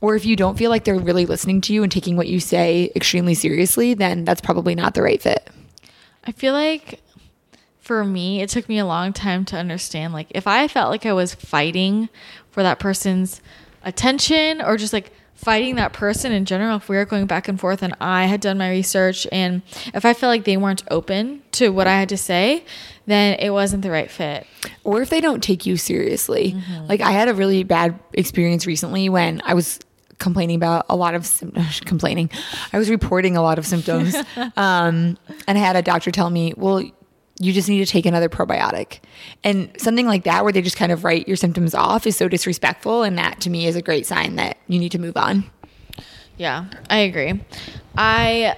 or 0.00 0.14
if 0.14 0.24
you 0.24 0.36
don't 0.36 0.56
feel 0.56 0.70
like 0.70 0.84
they're 0.84 0.98
really 0.98 1.26
listening 1.26 1.60
to 1.62 1.72
you 1.72 1.82
and 1.82 1.90
taking 1.90 2.16
what 2.16 2.28
you 2.28 2.38
say 2.38 2.92
extremely 2.94 3.34
seriously, 3.34 3.94
then 3.94 4.24
that's 4.24 4.40
probably 4.40 4.74
not 4.74 4.94
the 4.94 5.02
right 5.02 5.20
fit. 5.20 5.50
I 6.24 6.32
feel 6.32 6.52
like 6.52 7.00
for 7.80 8.04
me, 8.04 8.42
it 8.42 8.50
took 8.50 8.68
me 8.68 8.78
a 8.78 8.86
long 8.86 9.12
time 9.12 9.44
to 9.46 9.56
understand 9.56 10.12
like 10.12 10.28
if 10.30 10.46
I 10.46 10.68
felt 10.68 10.90
like 10.90 11.06
I 11.06 11.12
was 11.12 11.34
fighting 11.34 12.08
for 12.50 12.62
that 12.62 12.78
person's 12.78 13.40
attention 13.82 14.60
or 14.60 14.76
just 14.76 14.92
like 14.92 15.10
fighting 15.34 15.76
that 15.76 15.92
person 15.92 16.30
in 16.32 16.44
general, 16.44 16.76
if 16.76 16.88
we 16.88 16.96
were 16.96 17.04
going 17.04 17.26
back 17.26 17.48
and 17.48 17.58
forth 17.58 17.82
and 17.82 17.94
I 18.00 18.26
had 18.26 18.40
done 18.40 18.58
my 18.58 18.70
research 18.70 19.26
and 19.32 19.62
if 19.94 20.04
I 20.04 20.12
felt 20.12 20.30
like 20.30 20.44
they 20.44 20.56
weren't 20.56 20.84
open 20.90 21.42
to 21.52 21.70
what 21.70 21.86
I 21.86 21.98
had 21.98 22.08
to 22.10 22.16
say, 22.16 22.64
then 23.08 23.38
it 23.40 23.50
wasn't 23.50 23.82
the 23.82 23.90
right 23.90 24.10
fit. 24.10 24.46
Or 24.84 25.02
if 25.02 25.10
they 25.10 25.20
don't 25.20 25.42
take 25.42 25.66
you 25.66 25.76
seriously. 25.76 26.52
Mm-hmm. 26.52 26.86
Like 26.86 27.00
I 27.00 27.10
had 27.10 27.28
a 27.28 27.34
really 27.34 27.64
bad 27.64 27.98
experience 28.12 28.66
recently 28.66 29.08
when 29.08 29.40
I 29.44 29.54
was 29.54 29.80
complaining 30.18 30.56
about 30.56 30.84
a 30.88 30.96
lot 30.96 31.14
of 31.14 31.24
symptoms, 31.24 31.80
complaining. 31.84 32.30
I 32.72 32.78
was 32.78 32.90
reporting 32.90 33.36
a 33.36 33.42
lot 33.42 33.58
of 33.58 33.66
symptoms. 33.66 34.14
um, 34.56 35.16
and 35.46 35.58
I 35.58 35.58
had 35.58 35.76
a 35.76 35.82
doctor 35.82 36.10
tell 36.10 36.30
me, 36.30 36.52
well, 36.56 36.82
you 37.40 37.52
just 37.52 37.68
need 37.68 37.78
to 37.78 37.86
take 37.86 38.04
another 38.04 38.28
probiotic. 38.28 38.98
And 39.44 39.70
something 39.80 40.06
like 40.06 40.24
that, 40.24 40.42
where 40.42 40.52
they 40.52 40.60
just 40.60 40.76
kind 40.76 40.92
of 40.92 41.04
write 41.04 41.28
your 41.28 41.36
symptoms 41.36 41.74
off, 41.74 42.06
is 42.06 42.16
so 42.16 42.28
disrespectful. 42.28 43.04
And 43.04 43.16
that 43.16 43.40
to 43.42 43.50
me 43.50 43.66
is 43.66 43.76
a 43.76 43.82
great 43.82 44.06
sign 44.06 44.36
that 44.36 44.58
you 44.66 44.78
need 44.78 44.92
to 44.92 44.98
move 44.98 45.16
on. 45.16 45.44
Yeah, 46.36 46.66
I 46.90 46.98
agree. 46.98 47.40
I. 47.96 48.56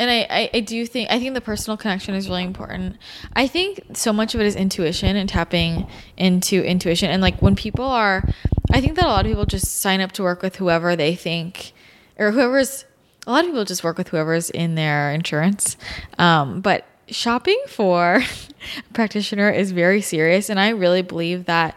And 0.00 0.10
I, 0.10 0.26
I, 0.30 0.50
I 0.54 0.60
do 0.60 0.86
think 0.86 1.10
I 1.10 1.18
think 1.18 1.34
the 1.34 1.40
personal 1.40 1.76
connection 1.76 2.14
is 2.14 2.28
really 2.28 2.44
important. 2.44 2.96
I 3.34 3.46
think 3.46 3.80
so 3.94 4.12
much 4.12 4.34
of 4.34 4.40
it 4.40 4.46
is 4.46 4.54
intuition 4.54 5.16
and 5.16 5.28
tapping 5.28 5.88
into 6.16 6.62
intuition. 6.62 7.10
And 7.10 7.20
like 7.20 7.40
when 7.42 7.56
people 7.56 7.84
are 7.84 8.28
I 8.72 8.80
think 8.80 8.96
that 8.96 9.04
a 9.04 9.08
lot 9.08 9.24
of 9.24 9.30
people 9.30 9.46
just 9.46 9.80
sign 9.80 10.00
up 10.00 10.12
to 10.12 10.22
work 10.22 10.42
with 10.42 10.56
whoever 10.56 10.94
they 10.94 11.14
think 11.14 11.72
or 12.18 12.30
whoever's 12.30 12.84
a 13.26 13.32
lot 13.32 13.44
of 13.44 13.50
people 13.50 13.64
just 13.64 13.84
work 13.84 13.98
with 13.98 14.08
whoever's 14.08 14.50
in 14.50 14.74
their 14.74 15.12
insurance. 15.12 15.76
Um, 16.18 16.60
but 16.60 16.86
shopping 17.10 17.60
for 17.66 18.22
a 18.90 18.92
practitioner 18.92 19.50
is 19.50 19.72
very 19.72 20.00
serious 20.00 20.50
and 20.50 20.60
i 20.60 20.68
really 20.68 21.02
believe 21.02 21.46
that 21.46 21.76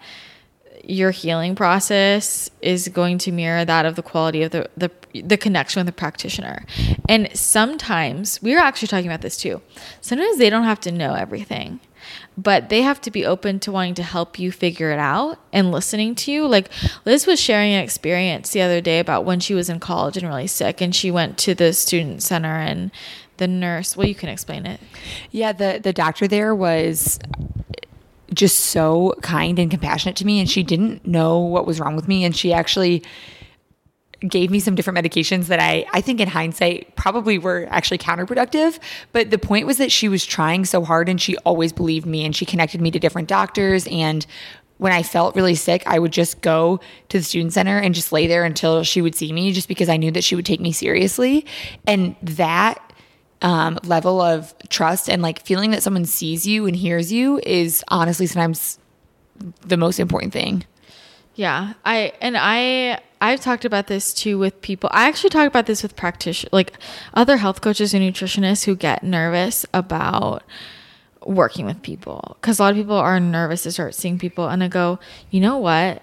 your 0.92 1.12
healing 1.12 1.56
process 1.56 2.50
is 2.62 2.90
going 2.90 3.18
to 3.18 3.32
mirror 3.32 3.64
that 3.64 3.86
of 3.86 3.96
the 3.96 4.04
quality 4.04 4.44
of 4.44 4.52
the 4.52 4.70
the, 4.76 4.92
the 5.14 5.38
connection 5.38 5.80
with 5.80 5.86
the 5.86 5.92
practitioner 5.92 6.66
and 7.08 7.30
sometimes 7.36 8.42
we 8.42 8.54
were 8.54 8.60
actually 8.60 8.88
talking 8.88 9.08
about 9.08 9.22
this 9.22 9.38
too 9.38 9.62
sometimes 10.02 10.38
they 10.38 10.50
don't 10.50 10.64
have 10.64 10.80
to 10.80 10.92
know 10.92 11.14
everything 11.14 11.80
but 12.38 12.70
they 12.70 12.82
have 12.82 13.02
to 13.02 13.12
be 13.12 13.26
open 13.26 13.60
to 13.60 13.72
wanting 13.72 13.94
to 13.96 14.04
help 14.04 14.40
you 14.40 14.52
figure 14.52 14.92
it 14.92 15.00
out 15.00 15.40
and 15.52 15.72
listening 15.72 16.16
to 16.16 16.32
you. 16.32 16.48
Like 16.48 16.70
Liz 17.06 17.28
was 17.28 17.40
sharing 17.40 17.74
an 17.74 17.84
experience 17.84 18.52
the 18.52 18.62
other 18.62 18.82
day 18.82 19.00
about 19.00 19.26
when 19.26 19.40
she 19.40 19.54
was 19.54 19.70
in 19.70 19.80
college 19.80 20.18
and 20.18 20.28
really 20.28 20.48
sick, 20.48 20.82
and 20.82 20.96
she 20.96 21.12
went 21.12 21.38
to 21.40 21.54
the 21.54 21.74
student 21.74 22.24
center 22.24 22.56
and 22.56 22.92
the 23.38 23.48
nurse. 23.48 23.98
Well, 23.98 24.08
you 24.08 24.16
can 24.16 24.30
explain 24.30 24.66
it. 24.66 24.80
Yeah, 25.32 25.52
the 25.52 25.80
the 25.82 25.94
doctor 25.94 26.28
there 26.28 26.56
was 26.56 27.20
just 28.34 28.58
so 28.58 29.14
kind 29.22 29.60
and 29.60 29.70
compassionate 29.70 30.16
to 30.18 30.26
me 30.26 30.40
and 30.40 30.50
she 30.50 30.64
didn't 30.64 31.06
know 31.06 31.40
what 31.40 31.66
was 31.66 31.80
wrong 31.80 31.96
with 31.96 32.08
me 32.08 32.24
and 32.24 32.36
she 32.36 32.54
actually 32.54 33.04
gave 34.28 34.52
me 34.52 34.60
some 34.60 34.76
different 34.76 34.98
medications 34.98 35.48
that 35.48 35.60
I 35.60 35.86
I 35.94 36.02
think 36.02 36.20
in 36.20 36.28
hindsight 36.28 36.96
probably 36.96 37.38
were 37.38 37.68
actually 37.70 37.98
counterproductive 37.98 38.80
but 39.12 39.32
the 39.32 39.38
point 39.38 39.66
was 39.66 39.78
that 39.78 39.92
she 39.92 40.08
was 40.08 40.26
trying 40.26 40.66
so 40.66 40.84
hard 40.84 41.10
and 41.10 41.20
she 41.20 41.38
always 41.38 41.74
believed 41.74 42.06
me 42.06 42.24
and 42.24 42.36
she 42.36 42.46
connected 42.46 42.82
me 42.82 42.92
to 42.92 43.00
different 43.00 43.28
doctors 43.28 43.88
and 43.88 44.26
when 44.82 44.92
I 44.92 45.04
felt 45.04 45.36
really 45.36 45.54
sick, 45.54 45.84
I 45.86 46.00
would 46.00 46.12
just 46.12 46.42
go 46.42 46.80
to 47.10 47.20
the 47.20 47.24
student 47.24 47.54
center 47.54 47.78
and 47.78 47.94
just 47.94 48.12
lay 48.12 48.26
there 48.26 48.44
until 48.44 48.84
she 48.84 49.00
would 49.00 49.14
see 49.14 49.32
me 49.32 49.52
just 49.52 49.68
because 49.68 49.90
I 49.90 49.98
knew 49.98 50.10
that 50.10 50.24
she 50.24 50.34
would 50.34 50.46
take 50.46 50.60
me 50.60 50.72
seriously. 50.72 51.46
And 51.86 52.16
that 52.24 52.91
um, 53.42 53.80
level 53.84 54.22
of 54.22 54.54
trust 54.70 55.10
and 55.10 55.22
like 55.22 55.42
feeling 55.42 55.72
that 55.72 55.84
someone 55.84 56.06
sees 56.06 56.46
you 56.48 56.68
and 56.68 56.76
hears 56.76 57.12
you 57.12 57.40
is 57.44 57.84
honestly 57.88 58.28
sometimes 58.28 58.80
the 59.62 59.78
most 59.78 60.00
important 60.00 60.34
thing. 60.34 60.66
Yeah, 61.36 61.74
I 61.86 62.14
and 62.22 62.36
I 62.38 63.00
I've 63.22 63.42
talked 63.42 63.66
about 63.66 63.88
this 63.88 64.14
too 64.14 64.38
with 64.38 64.62
people. 64.62 64.90
I 64.94 65.08
actually 65.08 65.30
talk 65.30 65.48
about 65.48 65.66
this 65.66 65.82
with 65.82 65.96
practitioners, 65.96 66.52
like 66.52 66.74
other 67.14 67.38
health 67.38 67.62
coaches 67.62 67.94
and 67.94 68.04
nutritionists 68.04 68.66
who 68.66 68.76
get 68.76 69.04
nervous 69.04 69.66
about 69.74 70.44
working 71.26 71.66
with 71.66 71.82
people 71.84 72.36
because 72.42 72.60
a 72.60 72.64
lot 72.64 72.72
of 72.72 72.78
people 72.78 72.96
are 72.96 73.20
nervous 73.20 73.64
to 73.64 73.72
start 73.72 73.94
seeing 73.94 74.18
people 74.18 74.48
and 74.48 74.64
I 74.64 74.68
go, 74.68 75.00
you 75.30 75.40
know 75.40 75.58
what? 75.58 76.02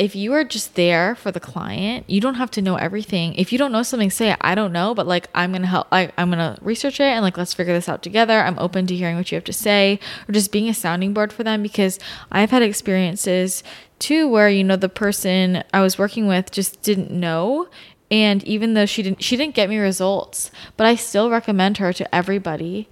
If 0.00 0.16
you 0.16 0.32
are 0.32 0.44
just 0.44 0.76
there 0.76 1.14
for 1.14 1.30
the 1.30 1.38
client, 1.38 2.08
you 2.08 2.22
don't 2.22 2.36
have 2.36 2.50
to 2.52 2.62
know 2.62 2.76
everything. 2.76 3.34
If 3.34 3.52
you 3.52 3.58
don't 3.58 3.70
know 3.70 3.82
something, 3.82 4.10
say 4.10 4.34
I 4.40 4.54
don't 4.54 4.72
know, 4.72 4.94
but 4.94 5.06
like 5.06 5.28
I'm 5.34 5.52
gonna 5.52 5.66
help. 5.66 5.88
I, 5.92 6.10
I'm 6.16 6.30
gonna 6.30 6.56
research 6.62 7.00
it 7.00 7.04
and 7.04 7.22
like 7.22 7.36
let's 7.36 7.52
figure 7.52 7.74
this 7.74 7.86
out 7.86 8.02
together. 8.02 8.40
I'm 8.40 8.58
open 8.58 8.86
to 8.86 8.96
hearing 8.96 9.16
what 9.16 9.30
you 9.30 9.36
have 9.36 9.44
to 9.44 9.52
say, 9.52 10.00
or 10.26 10.32
just 10.32 10.52
being 10.52 10.70
a 10.70 10.74
sounding 10.74 11.12
board 11.12 11.34
for 11.34 11.44
them 11.44 11.62
because 11.62 11.98
I've 12.32 12.50
had 12.50 12.62
experiences 12.62 13.62
too 13.98 14.26
where 14.26 14.48
you 14.48 14.64
know 14.64 14.76
the 14.76 14.88
person 14.88 15.62
I 15.74 15.82
was 15.82 15.98
working 15.98 16.26
with 16.26 16.50
just 16.50 16.80
didn't 16.80 17.10
know, 17.10 17.68
and 18.10 18.42
even 18.44 18.72
though 18.72 18.86
she 18.86 19.02
didn't 19.02 19.22
she 19.22 19.36
didn't 19.36 19.54
get 19.54 19.68
me 19.68 19.76
results, 19.76 20.50
but 20.78 20.86
I 20.86 20.94
still 20.94 21.28
recommend 21.28 21.76
her 21.76 21.92
to 21.92 22.14
everybody, 22.14 22.88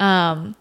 um, 0.00 0.56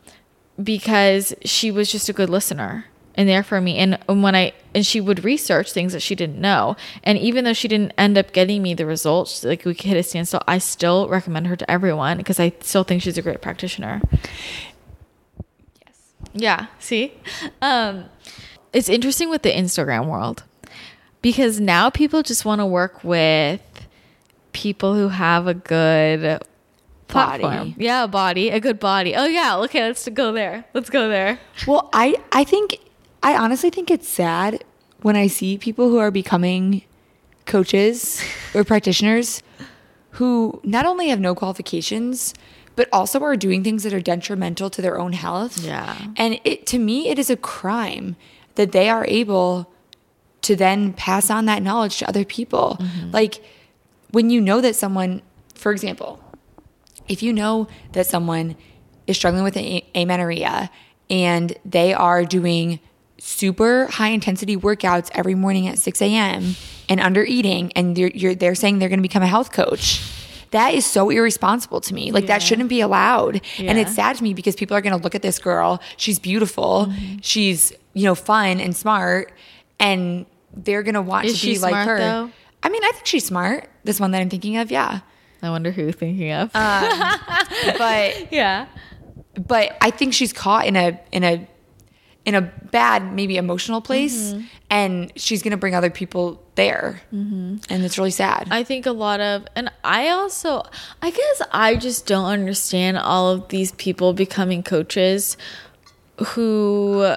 because 0.61 1.33
she 1.45 1.71
was 1.71 1.89
just 1.89 2.09
a 2.09 2.13
good 2.13 2.29
listener 2.29 2.87
and 3.15 3.27
there 3.27 3.43
for 3.43 3.59
me. 3.61 3.77
And 3.77 3.97
when 4.07 4.35
I 4.35 4.53
and 4.73 4.85
she 4.85 4.99
would 5.01 5.23
research 5.23 5.71
things 5.71 5.93
that 5.93 6.01
she 6.01 6.15
didn't 6.15 6.39
know. 6.39 6.75
And 7.03 7.17
even 7.17 7.45
though 7.45 7.53
she 7.53 7.67
didn't 7.67 7.93
end 7.97 8.17
up 8.17 8.33
getting 8.33 8.61
me 8.61 8.73
the 8.73 8.85
results, 8.85 9.43
like 9.43 9.63
we 9.65 9.73
could 9.73 9.85
hit 9.85 9.97
a 9.97 10.03
standstill, 10.03 10.41
I 10.47 10.57
still 10.57 11.07
recommend 11.07 11.47
her 11.47 11.55
to 11.55 11.71
everyone 11.71 12.17
because 12.17 12.39
I 12.39 12.53
still 12.61 12.83
think 12.83 13.01
she's 13.01 13.17
a 13.17 13.21
great 13.21 13.41
practitioner. 13.41 14.01
Yes. 15.85 15.97
Yeah. 16.33 16.65
See, 16.79 17.13
um, 17.61 18.05
it's 18.73 18.89
interesting 18.89 19.29
with 19.29 19.43
the 19.43 19.51
Instagram 19.51 20.07
world 20.07 20.43
because 21.21 21.59
now 21.59 21.89
people 21.89 22.21
just 22.21 22.43
want 22.45 22.59
to 22.59 22.65
work 22.65 23.03
with 23.03 23.61
people 24.51 24.93
who 24.93 25.07
have 25.09 25.47
a 25.47 25.53
good 25.53 26.21
Body. 27.07 27.41
platform. 27.41 27.75
Yeah, 27.77 28.03
a 28.03 28.07
body, 28.07 28.49
a 28.49 28.59
good 28.59 28.79
body. 28.79 29.15
Oh 29.15 29.25
yeah, 29.25 29.57
okay, 29.59 29.83
let's 29.83 30.07
go 30.09 30.31
there. 30.31 30.65
Let's 30.73 30.89
go 30.89 31.07
there. 31.07 31.39
Well, 31.67 31.89
I 31.93 32.15
I 32.31 32.43
think 32.43 32.79
I 33.25 33.35
honestly 33.35 33.71
think 33.71 33.89
it's 33.89 34.07
sad 34.07 34.63
when 35.01 35.15
I 35.15 35.25
see 35.25 35.57
people 35.57 35.89
who 35.89 35.97
are 35.97 36.11
becoming 36.11 36.83
coaches 37.47 38.23
or 38.53 38.63
practitioners 38.73 39.41
who 40.11 40.61
not 40.63 40.85
only 40.85 41.09
have 41.09 41.19
no 41.19 41.33
qualifications 41.33 42.35
but 42.75 42.87
also 42.93 43.23
are 43.23 43.35
doing 43.35 43.63
things 43.63 43.81
that 43.81 43.93
are 43.93 43.99
detrimental 43.99 44.69
to 44.69 44.79
their 44.79 44.99
own 44.99 45.13
health. 45.13 45.57
Yeah. 45.57 45.97
And 46.17 46.39
it 46.43 46.67
to 46.67 46.77
me 46.77 47.09
it 47.09 47.17
is 47.17 47.31
a 47.31 47.35
crime 47.35 48.15
that 48.55 48.73
they 48.73 48.89
are 48.89 49.05
able 49.07 49.73
to 50.43 50.55
then 50.55 50.93
pass 50.93 51.31
on 51.31 51.45
that 51.45 51.63
knowledge 51.63 51.97
to 51.97 52.07
other 52.07 52.25
people. 52.25 52.77
Mm-hmm. 52.79 53.09
Like 53.09 53.43
when 54.11 54.29
you 54.29 54.39
know 54.39 54.61
that 54.61 54.75
someone, 54.75 55.23
for 55.55 55.71
example, 55.71 56.23
if 57.07 57.23
you 57.23 57.33
know 57.33 57.67
that 57.93 58.05
someone 58.05 58.55
is 59.07 59.17
struggling 59.17 59.43
with 59.43 59.57
amenorrhea 59.95 60.69
and 61.09 61.57
they 61.65 61.91
are 61.91 62.23
doing 62.23 62.79
super 63.17 63.87
high 63.87 64.09
intensity 64.09 64.57
workouts 64.57 65.09
every 65.13 65.35
morning 65.35 65.67
at 65.67 65.77
6 65.77 66.01
a.m. 66.01 66.55
and 66.89 66.99
under 66.99 67.23
eating, 67.23 67.71
and 67.75 67.97
you're, 67.97 68.09
you're, 68.09 68.35
they're 68.35 68.55
saying 68.55 68.79
they're 68.79 68.89
going 68.89 68.99
to 68.99 69.03
become 69.03 69.23
a 69.23 69.27
health 69.27 69.51
coach. 69.51 70.01
That 70.51 70.73
is 70.73 70.85
so 70.85 71.09
irresponsible 71.09 71.81
to 71.81 71.93
me. 71.93 72.11
Like 72.11 72.27
that 72.27 72.41
shouldn't 72.41 72.69
be 72.69 72.79
allowed. 72.79 73.41
And 73.59 73.77
it's 73.77 73.93
sad 73.93 74.15
to 74.17 74.23
me 74.23 74.33
because 74.33 74.55
people 74.55 74.77
are 74.77 74.81
going 74.81 74.95
to 74.97 75.03
look 75.03 75.13
at 75.15 75.21
this 75.21 75.37
girl. 75.37 75.81
She's 75.97 76.17
beautiful. 76.17 76.87
Mm-hmm. 76.87 77.17
She's, 77.21 77.73
you 77.93 78.03
know, 78.05 78.15
fun 78.15 78.61
and 78.61 78.73
smart. 78.73 79.33
And 79.79 80.25
they're 80.55 80.83
going 80.83 80.93
to 80.95 81.01
want 81.01 81.25
Is 81.25 81.33
to 81.33 81.39
she 81.39 81.53
be 81.53 81.59
like 81.59 81.75
her. 81.75 81.97
though? 81.97 82.31
I 82.63 82.69
mean, 82.69 82.83
I 82.85 82.91
think 82.93 83.05
she's 83.05 83.25
smart. 83.25 83.69
This 83.83 83.99
one 83.99 84.11
that 84.11 84.21
I'm 84.21 84.29
thinking 84.29 84.55
of, 84.57 84.71
yeah. 84.71 85.01
I 85.41 85.49
wonder 85.49 85.71
who 85.71 85.91
thinking 85.91 86.31
of. 86.31 86.51
But 87.77 88.31
yeah. 88.31 88.67
but 89.47 89.75
I 89.81 89.91
think 89.91 90.13
she's 90.13 90.31
caught 90.31 90.65
in 90.67 90.75
a 90.75 90.99
in 91.11 91.23
a 91.23 91.47
in 92.25 92.35
a 92.35 92.41
bad 92.41 93.13
maybe 93.13 93.37
emotional 93.37 93.81
place 93.81 94.33
Mm-hmm. 94.33 94.45
and 94.69 95.11
she's 95.15 95.41
to 95.51 95.57
bring 95.57 95.75
other 95.75 95.91
people 95.91 96.41
there. 96.55 97.01
And 97.11 97.61
it's 97.69 97.97
really 97.97 98.11
sad. 98.11 98.47
I 98.49 98.63
think 98.63 98.85
a 98.85 98.91
lot 98.91 99.19
of, 99.19 99.45
and 99.55 99.71
I 99.83 100.09
also, 100.09 100.63
I 101.01 101.11
guess 101.11 101.41
I 101.51 101.75
just 101.75 102.07
don't 102.07 102.25
understand 102.25 102.97
all 102.97 103.29
of 103.29 103.49
these 103.49 103.71
people 103.73 104.13
becoming 104.13 104.63
coaches 104.63 105.37
who, 106.29 107.15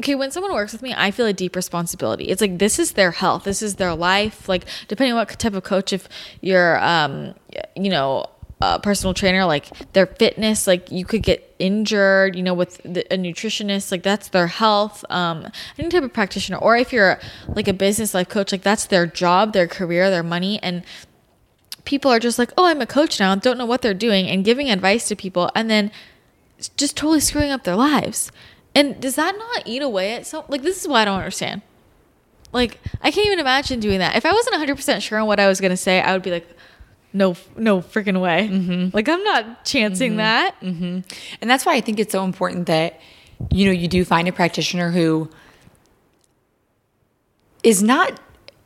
okay, 0.00 0.14
when 0.14 0.30
someone 0.30 0.52
works 0.52 0.72
with 0.72 0.82
me, 0.82 0.94
I 0.96 1.10
feel 1.10 1.26
a 1.26 1.32
deep 1.32 1.56
responsibility. 1.56 2.26
It's 2.26 2.40
like, 2.40 2.58
this 2.58 2.78
is 2.78 2.92
their 2.92 3.12
health, 3.12 3.44
this 3.44 3.62
is 3.62 3.76
their 3.76 3.94
life. 3.94 4.48
Like, 4.48 4.64
depending 4.88 5.12
on 5.14 5.18
what 5.18 5.38
type 5.38 5.54
of 5.54 5.64
coach, 5.64 5.92
if 5.92 6.08
you're, 6.40 6.78
um, 6.84 7.34
you 7.74 7.90
know, 7.90 8.26
a 8.64 8.80
personal 8.80 9.14
trainer, 9.14 9.44
like 9.44 9.92
their 9.92 10.06
fitness, 10.06 10.66
like 10.66 10.90
you 10.90 11.04
could 11.04 11.22
get 11.22 11.54
injured, 11.58 12.34
you 12.36 12.42
know, 12.42 12.54
with 12.54 12.80
the, 12.84 13.00
a 13.12 13.16
nutritionist, 13.16 13.90
like 13.90 14.02
that's 14.02 14.28
their 14.28 14.46
health. 14.46 15.04
Um, 15.10 15.50
any 15.78 15.88
type 15.88 16.02
of 16.02 16.12
practitioner, 16.12 16.58
or 16.58 16.76
if 16.76 16.92
you're 16.92 17.20
like 17.48 17.68
a 17.68 17.72
business 17.72 18.14
life 18.14 18.28
coach, 18.28 18.52
like 18.52 18.62
that's 18.62 18.86
their 18.86 19.06
job, 19.06 19.52
their 19.52 19.68
career, 19.68 20.10
their 20.10 20.22
money, 20.22 20.62
and 20.62 20.82
people 21.84 22.10
are 22.10 22.18
just 22.18 22.38
like, 22.38 22.52
oh, 22.56 22.66
I'm 22.66 22.80
a 22.80 22.86
coach 22.86 23.20
now, 23.20 23.34
don't 23.34 23.58
know 23.58 23.66
what 23.66 23.82
they're 23.82 23.94
doing, 23.94 24.26
and 24.28 24.44
giving 24.44 24.70
advice 24.70 25.08
to 25.08 25.16
people, 25.16 25.50
and 25.54 25.70
then 25.70 25.90
just 26.76 26.96
totally 26.96 27.20
screwing 27.20 27.50
up 27.50 27.64
their 27.64 27.76
lives. 27.76 28.32
And 28.74 29.00
does 29.00 29.16
that 29.16 29.36
not 29.36 29.66
eat 29.66 29.82
away 29.82 30.14
at 30.14 30.26
so? 30.26 30.44
Like 30.48 30.62
this 30.62 30.80
is 30.80 30.88
why 30.88 31.02
I 31.02 31.04
don't 31.04 31.18
understand. 31.18 31.62
Like 32.52 32.80
I 33.02 33.10
can't 33.10 33.26
even 33.26 33.40
imagine 33.40 33.80
doing 33.80 33.98
that. 33.98 34.16
If 34.16 34.26
I 34.26 34.32
wasn't 34.32 34.54
100 34.54 34.74
percent 34.76 35.02
sure 35.02 35.18
on 35.18 35.26
what 35.26 35.38
I 35.38 35.48
was 35.48 35.60
gonna 35.60 35.76
say, 35.76 36.00
I 36.00 36.12
would 36.12 36.22
be 36.22 36.30
like, 36.30 36.48
no, 37.14 37.36
no 37.56 37.80
freaking 37.80 38.20
way. 38.20 38.48
Mm-hmm. 38.50 38.94
Like 38.94 39.08
I'm 39.08 39.22
not 39.22 39.64
chancing 39.64 40.12
mm-hmm. 40.12 40.18
that. 40.18 40.60
Mm-hmm. 40.60 41.00
and 41.40 41.50
that's 41.50 41.64
why 41.64 41.74
I 41.74 41.80
think 41.80 41.98
it's 41.98 42.12
so 42.12 42.24
important 42.24 42.66
that 42.66 43.00
you 43.50 43.64
know 43.64 43.72
you 43.72 43.88
do 43.88 44.04
find 44.04 44.28
a 44.28 44.32
practitioner 44.32 44.90
who 44.90 45.30
is 47.62 47.82
not 47.82 48.20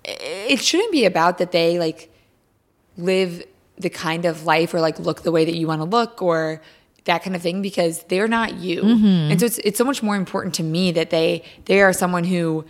it 0.05 0.61
shouldn't 0.61 0.91
be 0.91 1.05
about 1.05 1.39
that 1.39 1.53
they 1.53 1.79
like 1.79 2.13
live 2.97 3.45
the 3.77 3.91
kind 3.91 4.25
of 4.25 4.45
life 4.45 4.75
or 4.75 4.81
like 4.81 4.99
look 4.99 5.23
the 5.23 5.31
way 5.31 5.45
that 5.45 5.55
you 5.55 5.67
want 5.67 5.81
to 5.81 5.85
look 5.85 6.21
or 6.21 6.61
that 7.05 7.23
kind 7.23 7.37
of 7.37 7.43
thing 7.43 7.63
because 7.63 8.03
they're 8.05 8.29
not 8.29 8.55
you. 8.55 8.83
And 9.31 9.41
so 9.41 9.47
it's 9.47 9.59
it's 9.59 9.79
so 9.79 9.85
much 9.85 10.03
more 10.03 10.17
important 10.17 10.55
to 10.57 10.63
me 10.63 10.93
that 10.93 11.11
they 11.11 11.43
they 11.67 11.81
are 11.81 11.93
someone 11.93 12.25
who 12.25 12.65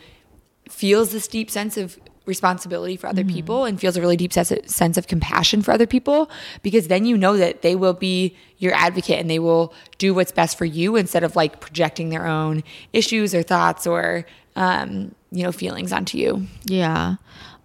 feels 0.68 1.12
this 1.12 1.26
deep 1.26 1.50
sense 1.50 1.76
of 1.76 1.98
responsibility 2.28 2.96
for 2.96 3.06
other 3.08 3.24
people 3.24 3.64
and 3.64 3.80
feels 3.80 3.96
a 3.96 4.00
really 4.00 4.16
deep 4.16 4.32
sense 4.32 4.52
of, 4.52 4.68
sense 4.68 4.96
of 4.96 5.08
compassion 5.08 5.62
for 5.62 5.72
other 5.72 5.86
people 5.86 6.30
because 6.62 6.86
then 6.86 7.04
you 7.06 7.16
know 7.16 7.36
that 7.36 7.62
they 7.62 7.74
will 7.74 7.94
be 7.94 8.36
your 8.58 8.74
advocate 8.74 9.18
and 9.18 9.30
they 9.30 9.38
will 9.38 9.72
do 9.96 10.14
what's 10.14 10.30
best 10.30 10.58
for 10.58 10.66
you 10.66 10.94
instead 10.94 11.24
of 11.24 11.34
like 11.34 11.58
projecting 11.60 12.10
their 12.10 12.26
own 12.26 12.62
issues 12.92 13.34
or 13.34 13.42
thoughts 13.42 13.86
or 13.86 14.26
um, 14.54 15.14
you 15.32 15.42
know 15.42 15.50
feelings 15.50 15.92
onto 15.92 16.18
you 16.18 16.46
Yeah. 16.66 17.16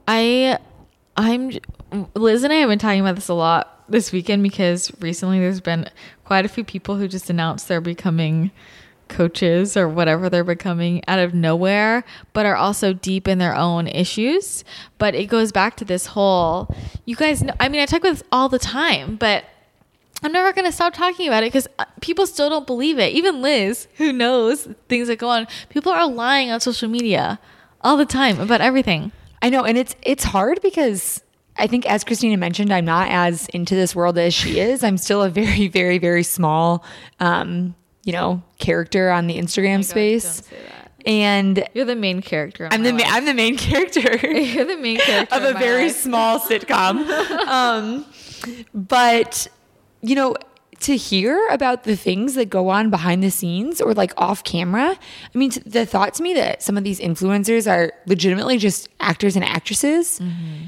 I 0.07 0.57
I'm 1.16 1.51
Liz 2.16 2.43
and 2.43 2.51
I 2.51 2.57
have 2.57 2.70
been 2.70 2.80
talking 2.80 3.01
about 3.01 3.16
this 3.16 3.28
a 3.28 3.34
lot 3.34 3.84
this 3.89 4.11
weekend 4.11 4.43
because 4.43 4.91
recently 4.99 5.39
there's 5.39 5.61
been 5.61 5.89
quite 6.26 6.45
a 6.45 6.49
few 6.49 6.64
people 6.64 6.95
who 6.95 7.07
just 7.07 7.30
announced 7.30 7.68
they're 7.68 7.82
becoming 7.82 8.51
coaches 9.08 9.78
or 9.78 9.88
whatever 9.88 10.30
they're 10.30 10.43
becoming 10.43 11.01
out 11.08 11.20
of 11.20 11.34
nowhere 11.34 12.04
but 12.34 12.45
are 12.45 12.56
also 12.56 12.93
deep 12.93 13.28
in 13.28 13.38
their 13.38 13.56
own 13.56 13.88
issues 13.88 14.64
but 14.97 15.14
it 15.16 15.26
goes 15.26 15.51
back 15.51 15.78
to 15.78 15.86
this 15.86 16.08
whole 16.08 16.74
you 17.06 17.16
guys 17.16 17.43
know 17.43 17.54
I 17.60 17.70
mean 17.70 17.82
I 17.82 17.86
talk 17.86 18.01
about 18.01 18.14
this 18.14 18.24
all 18.32 18.49
the 18.49 18.60
time 18.60 19.16
but 19.16 19.45
I'm 20.24 20.32
never 20.32 20.54
going 20.54 20.66
to 20.66 20.72
stop 20.72 20.93
talking 20.93 21.28
about 21.28 21.43
it 21.43 21.47
because 21.47 21.68
people 21.99 22.26
still 22.26 22.49
don't 22.49 22.66
believe 22.66 22.97
it. 22.97 23.12
Even 23.12 23.41
Liz, 23.41 23.89
who 23.95 24.14
knows 24.14 24.70
things 24.88 25.10
that 25.10 25.20
go 25.20 25.28
on, 25.28 25.47
people 25.68 25.91
are 25.91 26.08
lying 26.08 26.49
on 26.49 26.62
social 26.62 26.88
media 26.88 27.39
all 27.82 27.97
the 27.97 28.06
time 28.06 28.39
about 28.39 28.62
everything. 28.62 29.12
I 29.41 29.49
know, 29.49 29.66
and 29.66 29.78
it's 29.78 29.95
it's 30.01 30.24
hard 30.24 30.62
because 30.62 31.22
I 31.58 31.68
think 31.68 31.86
as 31.86 32.06
Christina 32.06 32.38
mentioned, 32.38 32.74
I'm 32.74 32.86
not 32.86 33.10
as 33.10 33.47
into 33.49 33.76
this 33.76 33.95
world 33.95 34.18
as 34.18 34.34
she 34.34 34.60
is. 34.60 34.84
I'm 34.84 34.97
still 34.97 35.22
a 35.22 35.30
very, 35.30 35.68
very, 35.68 35.97
very 35.97 36.24
small 36.24 36.86
um, 37.20 37.76
you 38.04 38.14
know, 38.14 38.41
character 38.60 39.10
on 39.12 39.28
the 39.28 39.38
Instagram 39.38 39.84
space. 39.84 40.24
don't 40.41 40.45
say 40.45 40.58
that. 40.70 40.80
And 41.06 41.68
You're 41.74 41.84
the 41.86 41.95
main 41.97 42.22
character. 42.22 42.70
I'm 42.72 42.84
the 42.84 42.93
ma-. 42.93 43.04
I'm 43.06 43.26
the 43.26 43.34
main 43.34 43.58
character. 43.70 44.16
You're 44.28 44.66
the 44.66 44.78
main 44.78 44.97
character 44.99 45.36
of 45.36 45.43
a 45.43 45.54
very 45.60 45.88
life. 45.88 45.95
small 45.97 46.39
sitcom. 46.39 47.06
um, 47.47 48.06
but 48.74 49.47
you 50.01 50.16
know, 50.16 50.36
to 50.82 50.97
hear 50.97 51.47
about 51.49 51.84
the 51.84 51.95
things 51.95 52.36
that 52.36 52.49
go 52.49 52.68
on 52.70 52.89
behind 52.89 53.24
the 53.24 53.32
scenes 53.32 53.80
or 53.80 53.93
like 53.93 54.14
off 54.18 54.43
camera, 54.43 54.97
I 55.34 55.38
mean, 55.38 55.51
the 55.66 55.86
thought 55.86 56.14
to 56.16 56.24
me 56.24 56.34
that 56.34 56.62
some 56.62 56.78
of 56.78 56.84
these 56.84 56.99
influencers 56.99 57.72
are 57.72 57.93
legitimately 58.06 58.58
just 58.58 58.89
actors 58.99 59.36
and 59.36 59.45
actresses 59.45 60.20
Mm-hmm. 60.20 60.66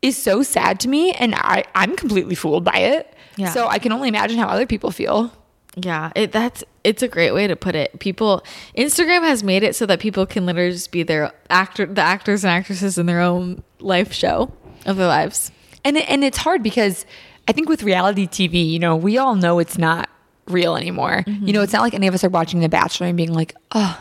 is 0.00 0.16
so 0.16 0.42
sad 0.42 0.80
to 0.80 0.88
me, 0.88 1.12
and 1.12 1.34
I 1.34 1.64
I'm 1.74 1.96
completely 1.96 2.34
fooled 2.34 2.64
by 2.64 2.76
it. 2.78 3.14
Yeah. 3.36 3.50
So 3.50 3.68
I 3.68 3.78
can 3.78 3.92
only 3.92 4.08
imagine 4.08 4.38
how 4.38 4.48
other 4.48 4.66
people 4.66 4.90
feel. 4.90 5.32
Yeah, 5.76 6.12
it, 6.14 6.32
that's 6.32 6.64
it's 6.84 7.02
a 7.02 7.08
great 7.08 7.32
way 7.32 7.46
to 7.46 7.56
put 7.56 7.74
it. 7.74 7.98
People, 7.98 8.44
Instagram 8.76 9.22
has 9.22 9.42
made 9.42 9.62
it 9.62 9.74
so 9.74 9.86
that 9.86 10.00
people 10.00 10.26
can 10.26 10.44
literally 10.44 10.72
just 10.72 10.92
be 10.92 11.02
their 11.02 11.32
actor, 11.48 11.86
the 11.86 12.02
actors 12.02 12.44
and 12.44 12.50
actresses 12.50 12.98
in 12.98 13.06
their 13.06 13.20
own 13.20 13.62
life 13.80 14.12
show 14.12 14.52
of 14.84 14.96
their 14.96 15.06
lives. 15.06 15.50
and 15.84 15.96
it, 15.96 16.08
and 16.10 16.24
it's 16.24 16.38
hard 16.38 16.62
because 16.62 17.06
I 17.48 17.52
think 17.52 17.68
with 17.68 17.82
reality 17.82 18.26
TV, 18.26 18.68
you 18.68 18.78
know, 18.78 18.96
we 18.96 19.18
all 19.18 19.34
know 19.34 19.58
it's 19.58 19.78
not 19.78 20.08
real 20.46 20.76
anymore. 20.76 21.24
You 21.26 21.32
know, 21.32 21.40
mm-hmm. 21.46 21.64
it's 21.64 21.72
not 21.72 21.82
like 21.82 21.94
any 21.94 22.06
of 22.06 22.14
us 22.14 22.24
are 22.24 22.28
watching 22.28 22.60
The 22.60 22.68
Bachelor 22.68 23.06
and 23.06 23.16
being 23.16 23.32
like, 23.32 23.54
oh, 23.72 24.00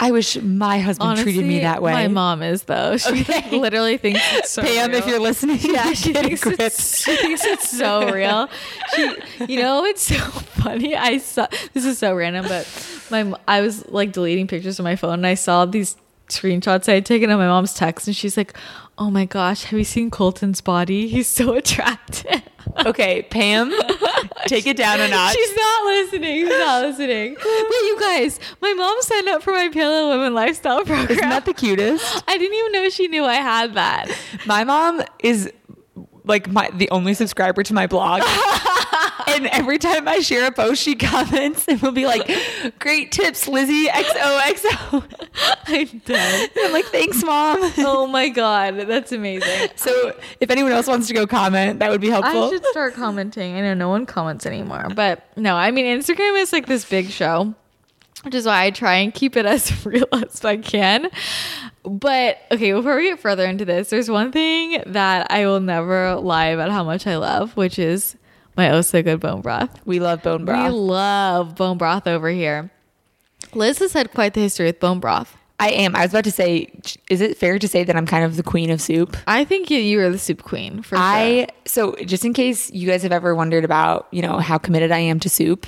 I 0.00 0.12
wish 0.12 0.40
my 0.40 0.78
husband 0.78 1.18
treated 1.18 1.44
me 1.44 1.60
that 1.60 1.82
way. 1.82 1.92
My 1.92 2.08
mom 2.08 2.42
is 2.42 2.62
though. 2.64 2.96
She 2.96 3.24
like, 3.24 3.50
literally 3.52 3.96
thinks 3.96 4.20
it's 4.34 4.50
so 4.50 4.62
Pam, 4.62 4.92
if 4.92 5.06
you're 5.06 5.18
listening, 5.18 5.58
Yeah, 5.60 5.92
she 5.92 6.12
thinks, 6.12 6.46
it's, 6.46 6.98
she 7.04 7.16
thinks 7.16 7.44
it's 7.44 7.70
so 7.70 8.10
real. 8.10 8.48
She, 8.94 9.14
you 9.48 9.60
know, 9.60 9.84
it's 9.84 10.02
so 10.02 10.18
funny. 10.18 10.94
I 10.94 11.18
saw 11.18 11.48
this 11.72 11.84
is 11.84 11.98
so 11.98 12.14
random, 12.14 12.46
but 12.46 12.66
my 13.10 13.32
I 13.48 13.60
was 13.60 13.88
like 13.88 14.12
deleting 14.12 14.46
pictures 14.46 14.78
on 14.78 14.84
my 14.84 14.96
phone, 14.96 15.14
and 15.14 15.26
I 15.26 15.34
saw 15.34 15.64
these 15.64 15.96
screenshots 16.28 16.88
I 16.88 16.94
had 16.94 17.06
taken 17.06 17.30
on 17.30 17.38
my 17.38 17.48
mom's 17.48 17.74
text, 17.74 18.06
and 18.06 18.14
she's 18.14 18.36
like, 18.36 18.56
"Oh 18.98 19.10
my 19.10 19.24
gosh, 19.24 19.64
have 19.64 19.78
you 19.78 19.84
seen 19.84 20.10
Colton's 20.10 20.60
body? 20.60 21.08
He's 21.08 21.28
so 21.28 21.54
attractive." 21.62 22.42
Okay, 22.86 23.22
Pam, 23.22 23.70
take 24.46 24.66
it 24.66 24.76
down 24.76 25.00
a 25.00 25.08
notch. 25.08 25.34
She's 25.34 25.56
not 25.56 25.84
listening. 25.86 26.46
She's 26.46 26.58
not 26.58 26.82
listening. 26.82 27.34
But 27.34 27.44
you 27.44 27.96
guys, 28.00 28.38
my 28.60 28.72
mom 28.74 28.96
signed 29.00 29.28
up 29.28 29.42
for 29.42 29.52
my 29.52 29.68
Paleo 29.68 30.10
Women 30.10 30.34
lifestyle 30.34 30.84
program. 30.84 31.08
Isn't 31.08 31.28
that 31.28 31.44
the 31.44 31.54
cutest? 31.54 32.22
I 32.28 32.38
didn't 32.38 32.54
even 32.56 32.72
know 32.72 32.88
she 32.88 33.08
knew 33.08 33.24
I 33.24 33.34
had 33.34 33.74
that. 33.74 34.10
My 34.46 34.64
mom 34.64 35.02
is 35.20 35.50
like 36.28 36.48
my 36.50 36.70
the 36.74 36.90
only 36.90 37.14
subscriber 37.14 37.62
to 37.62 37.74
my 37.74 37.86
blog. 37.86 38.22
and 39.26 39.46
every 39.48 39.78
time 39.78 40.06
I 40.06 40.20
share 40.20 40.46
a 40.46 40.52
post, 40.52 40.82
she 40.82 40.94
comments 40.94 41.66
and 41.66 41.80
will 41.80 41.92
be 41.92 42.06
like, 42.06 42.30
"Great 42.78 43.10
tips, 43.12 43.48
Lizzie 43.48 43.86
XOXO." 43.86 45.04
I'm 45.66 45.98
dead. 46.04 46.50
I'm 46.56 46.72
like, 46.72 46.84
"Thanks, 46.86 47.24
mom." 47.24 47.58
Oh 47.78 48.06
my 48.06 48.28
god, 48.28 48.76
that's 48.86 49.12
amazing. 49.12 49.70
So 49.76 50.14
if 50.40 50.50
anyone 50.50 50.72
else 50.72 50.86
wants 50.86 51.08
to 51.08 51.14
go 51.14 51.26
comment, 51.26 51.80
that 51.80 51.90
would 51.90 52.00
be 52.00 52.10
helpful. 52.10 52.44
I 52.44 52.48
should 52.50 52.64
start 52.66 52.94
commenting. 52.94 53.56
I 53.56 53.60
know 53.60 53.74
no 53.74 53.88
one 53.88 54.06
comments 54.06 54.46
anymore, 54.46 54.88
but 54.94 55.24
no, 55.36 55.56
I 55.56 55.70
mean 55.70 55.86
Instagram 55.86 56.40
is 56.40 56.52
like 56.52 56.66
this 56.66 56.84
big 56.84 57.08
show, 57.08 57.54
which 58.22 58.34
is 58.34 58.46
why 58.46 58.64
I 58.64 58.70
try 58.70 58.94
and 58.96 59.12
keep 59.14 59.36
it 59.36 59.46
as 59.46 59.86
real 59.86 60.06
as 60.12 60.44
I 60.44 60.56
can. 60.56 61.08
But 61.84 62.38
okay, 62.50 62.72
before 62.72 62.96
we 62.96 63.04
get 63.04 63.20
further 63.20 63.44
into 63.46 63.64
this, 63.64 63.90
there's 63.90 64.10
one 64.10 64.32
thing 64.32 64.82
that 64.86 65.30
I 65.30 65.46
will 65.46 65.60
never 65.60 66.16
lie 66.16 66.46
about 66.46 66.70
how 66.70 66.84
much 66.84 67.06
I 67.06 67.16
love, 67.16 67.56
which 67.56 67.78
is 67.78 68.16
my 68.56 68.70
oh 68.70 68.80
so 68.82 69.02
good 69.02 69.20
bone 69.20 69.40
broth. 69.40 69.80
we 69.86 70.00
love 70.00 70.22
bone 70.22 70.44
broth. 70.44 70.72
We 70.72 70.78
love 70.78 71.54
bone 71.54 71.78
broth 71.78 72.06
over 72.06 72.28
here. 72.28 72.70
Liz 73.54 73.78
has 73.78 73.92
had 73.92 74.12
quite 74.12 74.34
the 74.34 74.40
history 74.40 74.66
with 74.66 74.80
bone 74.80 75.00
broth. 75.00 75.36
I 75.60 75.70
am. 75.70 75.96
I 75.96 76.02
was 76.02 76.12
about 76.12 76.24
to 76.24 76.30
say, 76.30 76.70
is 77.10 77.20
it 77.20 77.36
fair 77.36 77.58
to 77.58 77.66
say 77.66 77.82
that 77.82 77.96
I'm 77.96 78.06
kind 78.06 78.24
of 78.24 78.36
the 78.36 78.44
queen 78.44 78.70
of 78.70 78.80
soup? 78.80 79.16
I 79.26 79.44
think 79.44 79.70
you, 79.70 79.78
you 79.78 80.00
are 80.00 80.10
the 80.10 80.18
soup 80.18 80.42
queen 80.42 80.82
for 80.82 80.96
I 80.96 81.46
sure. 81.48 81.94
so 81.96 82.04
just 82.04 82.24
in 82.24 82.32
case 82.32 82.70
you 82.70 82.86
guys 82.86 83.02
have 83.02 83.10
ever 83.10 83.34
wondered 83.34 83.64
about, 83.64 84.06
you 84.12 84.22
know, 84.22 84.38
how 84.38 84.58
committed 84.58 84.92
I 84.92 84.98
am 84.98 85.18
to 85.20 85.28
soup. 85.28 85.66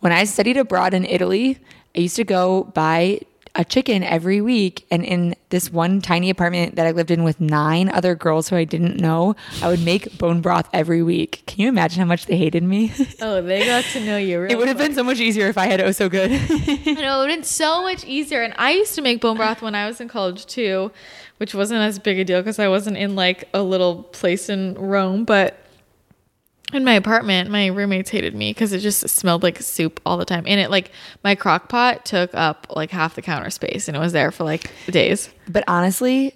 When 0.00 0.12
I 0.12 0.24
studied 0.24 0.56
abroad 0.56 0.94
in 0.94 1.04
Italy, 1.04 1.58
I 1.96 2.00
used 2.00 2.16
to 2.16 2.24
go 2.24 2.64
buy 2.64 3.20
a 3.56 3.64
chicken 3.64 4.02
every 4.02 4.40
week 4.40 4.84
and 4.90 5.04
in 5.04 5.36
this 5.50 5.70
one 5.72 6.00
tiny 6.00 6.28
apartment 6.28 6.74
that 6.74 6.86
I 6.86 6.90
lived 6.90 7.12
in 7.12 7.22
with 7.22 7.40
nine 7.40 7.88
other 7.88 8.16
girls 8.16 8.48
who 8.48 8.56
I 8.56 8.64
didn't 8.64 8.96
know, 8.96 9.36
I 9.62 9.68
would 9.68 9.84
make 9.84 10.18
bone 10.18 10.40
broth 10.40 10.68
every 10.72 11.04
week. 11.04 11.44
Can 11.46 11.60
you 11.60 11.68
imagine 11.68 12.00
how 12.00 12.06
much 12.06 12.26
they 12.26 12.36
hated 12.36 12.64
me? 12.64 12.92
Oh, 13.20 13.40
they 13.40 13.64
got 13.64 13.84
to 13.84 14.04
know 14.04 14.16
you. 14.16 14.42
It 14.50 14.58
would 14.58 14.66
have 14.66 14.78
been 14.78 14.94
so 14.94 15.04
much 15.04 15.20
easier 15.20 15.46
if 15.46 15.56
I 15.56 15.66
had 15.66 15.80
oh 15.80 15.92
so 15.92 16.08
good. 16.08 16.32
I 16.32 16.36
know 16.36 17.16
it 17.16 17.18
would 17.20 17.30
have 17.30 17.38
been 17.38 17.44
so 17.44 17.82
much 17.82 18.04
easier. 18.04 18.42
And 18.42 18.54
I 18.58 18.72
used 18.72 18.96
to 18.96 19.02
make 19.02 19.20
bone 19.20 19.36
broth 19.36 19.62
when 19.62 19.76
I 19.76 19.86
was 19.86 20.00
in 20.00 20.08
college 20.08 20.46
too, 20.46 20.90
which 21.36 21.54
wasn't 21.54 21.80
as 21.80 22.00
big 22.00 22.18
a 22.18 22.24
deal 22.24 22.40
because 22.40 22.58
I 22.58 22.66
wasn't 22.66 22.96
in 22.96 23.14
like 23.14 23.48
a 23.54 23.62
little 23.62 24.02
place 24.02 24.48
in 24.48 24.74
Rome. 24.74 25.24
But 25.24 25.63
in 26.72 26.84
my 26.84 26.94
apartment, 26.94 27.50
my 27.50 27.66
roommates 27.66 28.10
hated 28.10 28.34
me 28.34 28.50
because 28.50 28.72
it 28.72 28.80
just 28.80 29.08
smelled 29.08 29.42
like 29.42 29.60
soup 29.60 30.00
all 30.04 30.16
the 30.16 30.24
time. 30.24 30.44
And 30.46 30.60
it 30.60 30.70
like 30.70 30.90
my 31.22 31.34
crock 31.34 31.68
pot 31.68 32.04
took 32.04 32.34
up 32.34 32.66
like 32.70 32.90
half 32.90 33.14
the 33.14 33.22
counter 33.22 33.50
space 33.50 33.88
and 33.88 33.96
it 33.96 34.00
was 34.00 34.12
there 34.12 34.30
for 34.30 34.44
like 34.44 34.70
days. 34.86 35.30
But 35.48 35.64
honestly, 35.68 36.34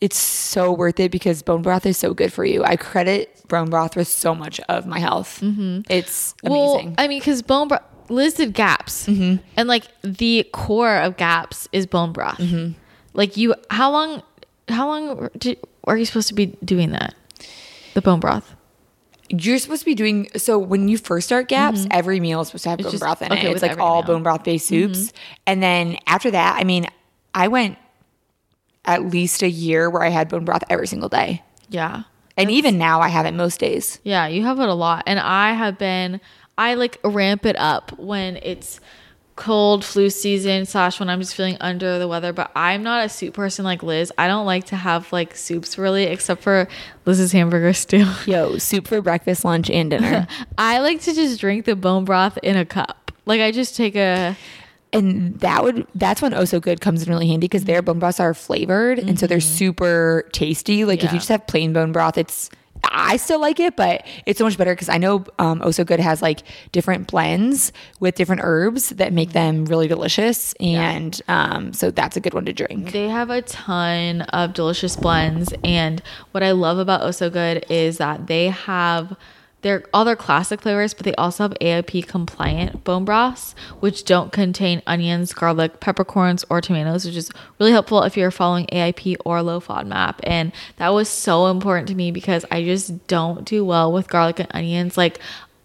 it's 0.00 0.16
so 0.16 0.72
worth 0.72 1.00
it 1.00 1.10
because 1.10 1.42
bone 1.42 1.62
broth 1.62 1.86
is 1.86 1.96
so 1.96 2.12
good 2.12 2.32
for 2.32 2.44
you. 2.44 2.62
I 2.62 2.76
credit 2.76 3.42
bone 3.48 3.70
broth 3.70 3.96
with 3.96 4.08
so 4.08 4.34
much 4.34 4.60
of 4.68 4.86
my 4.86 4.98
health. 4.98 5.40
Mm-hmm. 5.40 5.80
It's 5.88 6.34
amazing. 6.44 6.86
Well, 6.86 6.94
I 6.98 7.08
mean, 7.08 7.20
because 7.20 7.42
bone 7.42 7.68
broth, 7.68 7.82
Liz 8.10 8.34
did 8.34 8.52
GAPS, 8.52 9.06
mm-hmm. 9.06 9.42
and 9.56 9.68
like 9.68 9.84
the 10.02 10.46
core 10.52 10.96
of 10.98 11.16
GAPS 11.16 11.68
is 11.72 11.86
bone 11.86 12.12
broth. 12.12 12.36
Mm-hmm. 12.36 12.78
Like 13.14 13.38
you, 13.38 13.54
how 13.70 13.90
long, 13.90 14.22
how 14.68 14.88
long 14.88 15.30
did, 15.38 15.58
are 15.84 15.96
you 15.96 16.04
supposed 16.04 16.28
to 16.28 16.34
be 16.34 16.46
doing 16.62 16.90
that? 16.90 17.14
The 17.94 18.02
bone 18.02 18.20
broth. 18.20 18.54
You're 19.28 19.58
supposed 19.58 19.80
to 19.80 19.86
be 19.86 19.94
doing 19.94 20.28
so 20.36 20.58
when 20.58 20.88
you 20.88 20.98
first 20.98 21.26
start 21.26 21.48
GAPS, 21.48 21.80
mm-hmm. 21.80 21.88
every 21.92 22.20
meal 22.20 22.40
is 22.40 22.48
supposed 22.48 22.64
to 22.64 22.70
have 22.70 22.78
bone 22.78 22.90
just- 22.90 23.02
broth 23.02 23.22
in 23.22 23.32
okay, 23.32 23.48
it. 23.48 23.52
It's 23.52 23.62
like 23.62 23.78
all 23.78 24.02
meal. 24.02 24.14
bone 24.14 24.22
broth 24.22 24.44
based 24.44 24.70
mm-hmm. 24.70 24.92
soups. 24.92 25.12
And 25.46 25.62
then 25.62 25.98
after 26.06 26.30
that, 26.30 26.56
I 26.58 26.64
mean, 26.64 26.86
I 27.34 27.48
went 27.48 27.78
at 28.84 29.04
least 29.04 29.42
a 29.42 29.48
year 29.48 29.88
where 29.88 30.02
I 30.02 30.08
had 30.08 30.28
bone 30.28 30.44
broth 30.44 30.62
every 30.68 30.86
single 30.86 31.08
day. 31.08 31.42
Yeah. 31.68 32.02
And 32.36 32.50
even 32.50 32.78
now 32.78 33.00
I 33.00 33.08
have 33.08 33.26
it 33.26 33.32
most 33.32 33.60
days. 33.60 34.00
Yeah, 34.02 34.26
you 34.26 34.44
have 34.44 34.60
it 34.60 34.68
a 34.68 34.74
lot. 34.74 35.04
And 35.06 35.18
I 35.18 35.52
have 35.52 35.78
been, 35.78 36.20
I 36.58 36.74
like 36.74 36.98
ramp 37.04 37.46
it 37.46 37.56
up 37.56 37.96
when 37.98 38.36
it's 38.42 38.80
cold 39.36 39.84
flu 39.84 40.10
season 40.10 40.64
slash 40.64 41.00
when 41.00 41.10
I'm 41.10 41.20
just 41.20 41.34
feeling 41.34 41.56
under 41.60 41.98
the 41.98 42.06
weather. 42.06 42.32
But 42.32 42.52
I'm 42.54 42.82
not 42.82 43.04
a 43.04 43.08
soup 43.08 43.34
person 43.34 43.64
like 43.64 43.82
Liz. 43.82 44.12
I 44.16 44.28
don't 44.28 44.46
like 44.46 44.64
to 44.66 44.76
have 44.76 45.12
like 45.12 45.36
soups 45.36 45.76
really, 45.78 46.04
except 46.04 46.42
for 46.42 46.68
Liz's 47.04 47.32
hamburger 47.32 47.72
stew. 47.72 48.06
Yo, 48.26 48.58
soup 48.58 48.88
for 48.88 49.00
breakfast, 49.02 49.44
lunch, 49.44 49.70
and 49.70 49.90
dinner. 49.90 50.26
I 50.58 50.78
like 50.80 51.00
to 51.02 51.12
just 51.12 51.40
drink 51.40 51.64
the 51.64 51.76
bone 51.76 52.04
broth 52.04 52.38
in 52.42 52.56
a 52.56 52.64
cup. 52.64 53.12
Like 53.26 53.40
I 53.40 53.50
just 53.50 53.76
take 53.76 53.96
a, 53.96 54.36
and 54.92 55.38
that 55.40 55.64
would 55.64 55.86
that's 55.94 56.22
when 56.22 56.32
oh 56.32 56.44
so 56.44 56.60
good 56.60 56.80
comes 56.80 57.02
in 57.02 57.08
really 57.08 57.26
handy 57.26 57.46
because 57.46 57.64
their 57.64 57.82
bone 57.82 57.98
broths 57.98 58.20
are 58.20 58.32
flavored 58.32 58.98
and 58.98 59.18
so 59.18 59.26
they're 59.26 59.38
mm-hmm. 59.38 59.56
super 59.56 60.28
tasty 60.32 60.84
like 60.84 61.02
if 61.02 61.12
you 61.12 61.18
just 61.18 61.28
have 61.28 61.44
plain 61.48 61.72
bone 61.72 61.90
broth 61.90 62.16
it's 62.16 62.48
I 62.92 63.16
still 63.16 63.40
like 63.40 63.60
it, 63.60 63.76
but 63.76 64.06
it's 64.26 64.38
so 64.38 64.44
much 64.44 64.58
better 64.58 64.72
because 64.72 64.88
I 64.88 64.98
know 64.98 65.24
um, 65.38 65.60
Oh 65.64 65.70
So 65.70 65.84
Good 65.84 66.00
has 66.00 66.22
like 66.22 66.42
different 66.72 67.06
blends 67.06 67.72
with 68.00 68.14
different 68.14 68.42
herbs 68.44 68.90
that 68.90 69.12
make 69.12 69.32
them 69.32 69.64
really 69.64 69.88
delicious, 69.88 70.54
and 70.60 71.20
um, 71.28 71.72
so 71.72 71.90
that's 71.90 72.16
a 72.16 72.20
good 72.20 72.34
one 72.34 72.44
to 72.46 72.52
drink. 72.52 72.92
They 72.92 73.08
have 73.08 73.30
a 73.30 73.42
ton 73.42 74.22
of 74.22 74.54
delicious 74.54 74.96
blends, 74.96 75.52
and 75.62 76.02
what 76.32 76.42
I 76.42 76.52
love 76.52 76.78
about 76.78 77.02
Oh 77.02 77.10
So 77.10 77.30
Good 77.30 77.66
is 77.68 77.98
that 77.98 78.26
they 78.26 78.48
have 78.48 79.16
their 79.64 79.82
all 79.94 80.04
their 80.04 80.14
classic 80.14 80.60
flavors, 80.60 80.92
but 80.92 81.04
they 81.04 81.14
also 81.14 81.44
have 81.44 81.54
AIP 81.58 82.06
compliant 82.06 82.84
bone 82.84 83.06
broths, 83.06 83.54
which 83.80 84.04
don't 84.04 84.30
contain 84.30 84.82
onions, 84.86 85.32
garlic, 85.32 85.80
peppercorns, 85.80 86.44
or 86.50 86.60
tomatoes, 86.60 87.06
which 87.06 87.16
is 87.16 87.30
really 87.58 87.72
helpful 87.72 88.02
if 88.02 88.14
you're 88.14 88.30
following 88.30 88.66
AIP 88.66 89.16
or 89.24 89.42
low 89.42 89.60
FODMAP. 89.60 90.16
And 90.22 90.52
that 90.76 90.90
was 90.90 91.08
so 91.08 91.46
important 91.46 91.88
to 91.88 91.94
me 91.94 92.10
because 92.10 92.44
I 92.50 92.62
just 92.62 93.06
don't 93.06 93.46
do 93.46 93.64
well 93.64 93.90
with 93.90 94.06
garlic 94.06 94.38
and 94.38 94.48
onions. 94.52 94.98
Like 94.98 95.18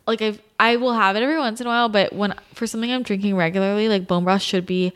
like 0.07 0.21
I 0.21 0.39
I 0.57 0.77
will 0.77 0.93
have 0.93 1.17
it 1.17 1.21
every 1.21 1.37
once 1.37 1.59
in 1.59 1.67
a 1.67 1.69
while, 1.69 1.89
but 1.89 2.13
when 2.13 2.33
for 2.53 2.65
something 2.67 2.91
I'm 2.91 3.03
drinking 3.03 3.35
regularly, 3.35 3.89
like 3.89 4.07
bone 4.07 4.23
broth 4.23 4.41
should 4.41 4.65
be 4.65 4.93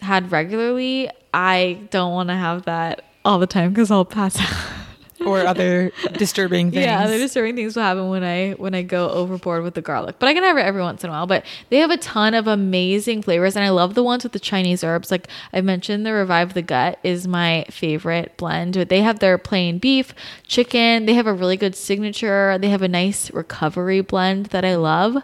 had 0.00 0.32
regularly, 0.32 1.08
I 1.32 1.78
don't 1.90 2.12
want 2.12 2.30
to 2.30 2.34
have 2.34 2.64
that 2.64 3.04
all 3.24 3.38
the 3.38 3.46
time 3.46 3.70
because 3.70 3.92
I'll 3.92 4.04
pass 4.04 4.38
out. 4.40 4.72
or 5.26 5.40
other 5.46 5.92
disturbing 6.12 6.70
things. 6.70 6.84
Yeah, 6.84 7.02
other 7.04 7.18
disturbing 7.18 7.56
things 7.56 7.76
will 7.76 7.82
happen 7.82 8.08
when 8.08 8.22
I 8.24 8.52
when 8.52 8.74
I 8.74 8.82
go 8.82 9.08
overboard 9.10 9.62
with 9.62 9.74
the 9.74 9.82
garlic. 9.82 10.16
But 10.18 10.28
I 10.28 10.34
can 10.34 10.42
have 10.42 10.56
it 10.56 10.62
every 10.62 10.82
once 10.82 11.04
in 11.04 11.10
a 11.10 11.12
while. 11.12 11.26
But 11.26 11.44
they 11.68 11.78
have 11.78 11.90
a 11.90 11.96
ton 11.96 12.34
of 12.34 12.46
amazing 12.46 13.22
flavors, 13.22 13.56
and 13.56 13.64
I 13.64 13.70
love 13.70 13.94
the 13.94 14.02
ones 14.02 14.22
with 14.24 14.32
the 14.32 14.40
Chinese 14.40 14.82
herbs. 14.84 15.10
Like 15.10 15.28
I 15.52 15.60
mentioned, 15.60 16.04
the 16.06 16.12
Revive 16.12 16.54
the 16.54 16.62
Gut 16.62 16.98
is 17.02 17.26
my 17.28 17.64
favorite 17.70 18.36
blend. 18.36 18.74
But 18.74 18.88
they 18.88 19.02
have 19.02 19.18
their 19.18 19.38
plain 19.38 19.78
beef, 19.78 20.14
chicken. 20.46 21.06
They 21.06 21.14
have 21.14 21.26
a 21.26 21.32
really 21.34 21.56
good 21.56 21.74
signature. 21.76 22.58
They 22.58 22.68
have 22.70 22.82
a 22.82 22.88
nice 22.88 23.30
recovery 23.32 24.00
blend 24.00 24.46
that 24.46 24.64
I 24.64 24.76
love, 24.76 25.16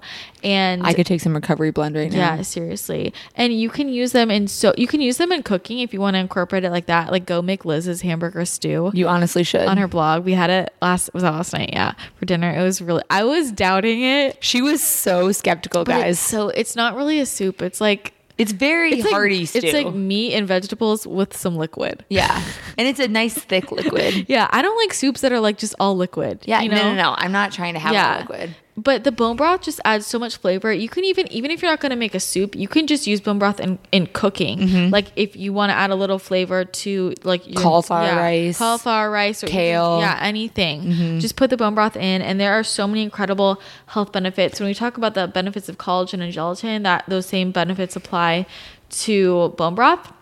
and 0.42 0.86
I 0.86 0.92
could 0.94 1.06
take 1.06 1.20
some 1.20 1.34
recovery 1.34 1.70
blend 1.70 1.96
right 1.96 2.10
now. 2.10 2.18
yeah, 2.36 2.42
seriously. 2.42 3.12
And 3.34 3.52
you 3.58 3.68
can 3.68 3.88
use 3.88 4.12
them 4.12 4.30
in 4.30 4.48
so 4.48 4.72
you 4.76 4.86
can 4.86 5.00
use 5.00 5.16
them 5.16 5.32
in 5.32 5.42
cooking 5.42 5.80
if 5.80 5.92
you 5.92 6.00
want 6.00 6.14
to 6.14 6.18
incorporate 6.20 6.64
it 6.64 6.70
like 6.70 6.86
that. 6.86 7.10
Like 7.10 7.26
go 7.26 7.42
make 7.42 7.64
Liz's 7.64 8.02
hamburger 8.02 8.44
stew 8.44 8.90
You 8.94 9.08
honestly 9.08 9.42
should. 9.42 9.66
on 9.66 9.76
her 9.76 9.85
blog. 9.88 10.24
We 10.24 10.32
had 10.32 10.50
it 10.50 10.72
last 10.82 11.10
was 11.14 11.22
that 11.22 11.32
last 11.32 11.52
night, 11.52 11.70
yeah, 11.72 11.92
for 12.16 12.24
dinner. 12.24 12.50
It 12.50 12.62
was 12.62 12.80
really 12.82 13.02
I 13.10 13.24
was 13.24 13.52
doubting 13.52 14.02
it. 14.02 14.42
she 14.44 14.62
was 14.62 14.82
so 14.82 15.32
skeptical, 15.32 15.84
but 15.84 15.92
it's- 15.92 16.04
guys. 16.06 16.18
so 16.18 16.48
it's 16.48 16.76
not 16.76 16.94
really 16.96 17.20
a 17.20 17.26
soup. 17.26 17.62
It's 17.62 17.80
like 17.80 18.12
It's 18.38 18.52
very 18.52 18.92
it's 18.92 19.04
like, 19.04 19.12
hearty 19.12 19.46
stew. 19.46 19.60
It's 19.62 19.72
like 19.72 19.94
meat 19.94 20.34
and 20.34 20.46
vegetables 20.46 21.06
with 21.06 21.36
some 21.36 21.56
liquid. 21.56 22.04
yeah, 22.10 22.42
and 22.76 22.86
it's 22.86 23.00
a 23.00 23.08
nice 23.08 23.34
thick 23.34 23.72
liquid. 23.72 24.26
Yeah, 24.28 24.48
I 24.50 24.60
don't 24.62 24.76
like 24.76 24.92
soups 24.92 25.20
that 25.22 25.32
are 25.32 25.40
like 25.40 25.58
just 25.58 25.74
all 25.80 25.96
liquid. 25.96 26.40
Yeah, 26.46 26.60
you 26.62 26.68
no, 26.68 26.76
know? 26.76 26.94
no, 26.94 27.02
no. 27.02 27.14
I'm 27.16 27.32
not 27.32 27.52
trying 27.52 27.74
to 27.74 27.80
have 27.80 27.92
yeah. 27.94 28.18
liquid. 28.20 28.54
But 28.78 29.04
the 29.04 29.12
bone 29.12 29.36
broth 29.36 29.62
just 29.62 29.80
adds 29.86 30.06
so 30.06 30.18
much 30.18 30.36
flavor. 30.36 30.70
You 30.70 30.88
can 30.90 31.02
even 31.04 31.26
even 31.32 31.50
if 31.50 31.62
you're 31.62 31.70
not 31.70 31.80
going 31.80 31.90
to 31.90 31.96
make 31.96 32.14
a 32.14 32.20
soup, 32.20 32.54
you 32.54 32.68
can 32.68 32.86
just 32.86 33.06
use 33.06 33.22
bone 33.22 33.38
broth 33.38 33.58
in 33.58 33.78
in 33.90 34.06
cooking. 34.08 34.58
Mm-hmm. 34.58 34.92
Like 34.92 35.06
if 35.16 35.34
you 35.34 35.54
want 35.54 35.70
to 35.70 35.74
add 35.74 35.90
a 35.90 35.94
little 35.94 36.18
flavor 36.18 36.66
to 36.66 37.14
like 37.24 37.46
your, 37.46 37.62
Cauliflower 37.62 38.14
rice, 38.14 38.58
cauliflower 38.58 39.10
rice, 39.10 39.42
or 39.42 39.46
even- 39.46 39.58
kale. 39.58 39.92
Mm-hmm. 39.92 40.00
yeah, 40.02 40.18
anything. 40.20 41.20
Just 41.20 41.36
put 41.36 41.48
the 41.48 41.56
bone 41.56 41.74
broth 41.74 41.96
in, 41.96 42.20
and 42.20 42.38
there 42.38 42.52
are 42.52 42.62
so 42.62 42.86
many 42.86 43.02
incredible 43.02 43.60
health 43.86 44.12
benefits. 44.12 44.60
When 44.60 44.66
we 44.66 44.74
talk 44.74 44.98
about 44.98 45.14
the 45.14 45.26
benefits 45.26 45.70
of 45.70 45.78
collagen 45.78 46.20
and 46.20 46.30
gelatin, 46.30 46.82
that 46.82 47.04
those 47.08 47.24
same 47.24 47.52
benefits 47.52 47.96
apply 47.96 48.44
to 48.90 49.48
bone 49.56 49.74
broth 49.74 50.12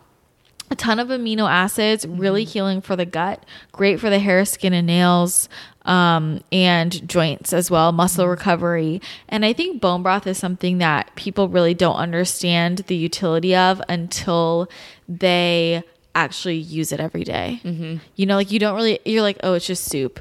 a 0.70 0.76
ton 0.76 0.98
of 0.98 1.08
amino 1.08 1.50
acids, 1.50 2.06
really 2.06 2.44
mm-hmm. 2.44 2.52
healing 2.52 2.80
for 2.80 2.96
the 2.96 3.06
gut, 3.06 3.44
great 3.72 4.00
for 4.00 4.10
the 4.10 4.18
hair, 4.18 4.44
skin, 4.44 4.72
and 4.72 4.86
nails, 4.86 5.48
um, 5.84 6.42
and 6.50 7.06
joints 7.08 7.52
as 7.52 7.70
well, 7.70 7.92
muscle 7.92 8.24
mm-hmm. 8.24 8.30
recovery. 8.30 9.02
And 9.28 9.44
I 9.44 9.52
think 9.52 9.80
bone 9.80 10.02
broth 10.02 10.26
is 10.26 10.38
something 10.38 10.78
that 10.78 11.14
people 11.14 11.48
really 11.48 11.74
don't 11.74 11.96
understand 11.96 12.78
the 12.86 12.96
utility 12.96 13.54
of 13.54 13.82
until 13.88 14.68
they 15.08 15.82
actually 16.14 16.56
use 16.56 16.92
it 16.92 17.00
every 17.00 17.24
day. 17.24 17.60
Mm-hmm. 17.64 17.96
You 18.16 18.26
know, 18.26 18.36
like 18.36 18.50
you 18.50 18.58
don't 18.58 18.74
really, 18.74 19.00
you're 19.04 19.22
like, 19.22 19.38
oh, 19.42 19.54
it's 19.54 19.66
just 19.66 19.84
soup. 19.84 20.20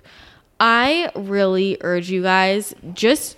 I 0.60 1.12
really 1.16 1.78
urge 1.82 2.10
you 2.10 2.24
guys 2.24 2.74
just 2.94 3.38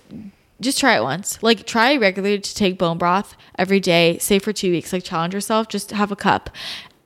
just 0.60 0.78
try 0.78 0.96
it 0.96 1.02
once. 1.02 1.42
Like 1.42 1.66
try 1.66 1.96
regularly 1.96 2.38
to 2.38 2.54
take 2.54 2.78
bone 2.78 2.98
broth 2.98 3.36
every 3.58 3.80
day, 3.80 4.18
say 4.18 4.38
for 4.38 4.52
2 4.52 4.70
weeks, 4.70 4.92
like 4.92 5.04
challenge 5.04 5.34
yourself, 5.34 5.68
just 5.68 5.90
have 5.90 6.10
a 6.10 6.16
cup. 6.16 6.50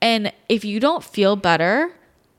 And 0.01 0.33
if 0.49 0.65
you 0.65 0.79
don't 0.79 1.03
feel 1.03 1.35
better, 1.35 1.91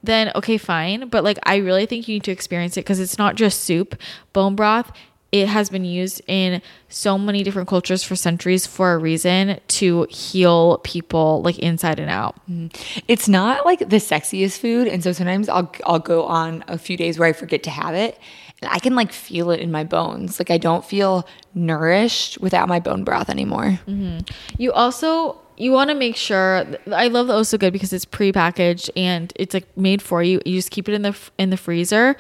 then 0.03 0.33
okay, 0.35 0.59
fine, 0.59 1.09
but 1.09 1.23
like 1.25 1.39
I 1.45 1.57
really 1.57 1.87
think 1.87 2.09
you 2.09 2.15
need 2.15 2.25
to 2.25 2.33
experience 2.33 2.77
it 2.77 2.85
cuz 2.85 2.99
it's 2.99 3.19
not 3.19 3.37
just 3.37 3.61
soup. 3.61 3.97
Bone 4.33 4.57
broth 4.57 4.93
it 5.33 5.49
has 5.49 5.71
been 5.71 5.85
used 5.85 6.21
in 6.27 6.61
so 6.91 7.17
many 7.17 7.43
different 7.43 7.67
cultures 7.67 8.05
for 8.05 8.15
centuries 8.15 8.67
for 8.67 8.93
a 8.93 8.99
reason 8.99 9.59
to 9.67 10.07
heal 10.11 10.79
people 10.85 11.41
like 11.43 11.59
inside 11.59 11.99
and 11.99 12.11
out. 12.11 12.37
Mm-hmm. 12.51 13.01
It's 13.09 13.29
not 13.29 13.65
like 13.65 13.79
the 13.79 13.97
sexiest 13.97 14.59
food, 14.59 14.87
and 14.87 15.03
so 15.03 15.13
sometimes 15.13 15.49
I'll 15.49 15.73
I'll 15.87 15.99
go 15.99 16.25
on 16.25 16.63
a 16.69 16.77
few 16.77 16.99
days 16.99 17.19
where 17.19 17.27
I 17.27 17.33
forget 17.33 17.63
to 17.63 17.71
have 17.71 17.95
it, 17.95 18.19
and 18.61 18.71
I 18.71 18.79
can 18.79 18.95
like 18.95 19.11
feel 19.11 19.51
it 19.51 19.61
in 19.61 19.73
my 19.73 19.85
bones. 19.85 20.39
Like 20.39 20.51
I 20.51 20.59
don't 20.59 20.85
feel 20.85 21.27
nourished 21.55 22.39
without 22.43 22.69
my 22.69 22.79
bone 22.79 23.03
broth 23.03 23.31
anymore. 23.31 23.81
Mm-hmm. 23.89 24.19
You 24.59 24.73
also 24.73 25.41
you 25.63 25.71
want 25.71 25.91
to 25.91 25.95
make 25.95 26.17
sure 26.17 26.67
I 26.93 27.07
love 27.07 27.29
the 27.29 27.35
Oh 27.35 27.45
So 27.45 27.57
Good 27.57 27.73
because 27.73 27.93
it's 27.93 28.05
pre-packaged 28.05 28.91
and 28.97 29.33
it's 29.37 29.55
like 29.55 29.77
made 29.77 30.03
for 30.03 30.21
you. 30.21 30.41
You 30.45 30.59
just 30.59 30.73
keep 30.73 30.89
it 30.89 30.95
in 30.95 31.03
the 31.03 31.17
in 31.39 31.51
the 31.51 31.57
freezer. 31.57 32.17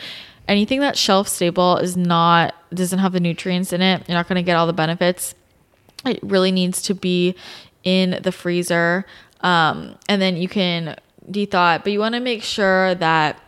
Anything 0.47 0.79
that's 0.79 0.99
shelf 0.99 1.27
stable 1.27 1.77
is 1.79 1.97
not 1.97 2.55
doesn't 2.73 3.01
have 3.01 3.13
the 3.13 3.21
nutrients 3.21 3.73
in 3.73 3.83
it. 3.83 4.09
You're 4.09 4.17
not 4.17 4.29
going 4.29 4.37
to 4.37 4.43
get 4.43 4.57
all 4.57 4.69
the 4.69 4.73
benefits. 4.73 5.35
It 6.07 6.21
really 6.23 6.53
needs 6.53 6.83
to 6.83 6.95
be 6.95 7.35
in 7.83 8.21
the 8.23 8.31
freezer. 8.31 9.07
Um, 9.41 9.97
and 10.09 10.23
then 10.23 10.37
you 10.37 10.49
can 10.49 10.97
de-thaw 11.29 11.77
it, 11.77 11.83
but 11.83 11.93
you 11.93 11.99
want 11.99 12.15
to 12.15 12.21
make 12.21 12.45
sure 12.45 12.95
that 12.97 13.41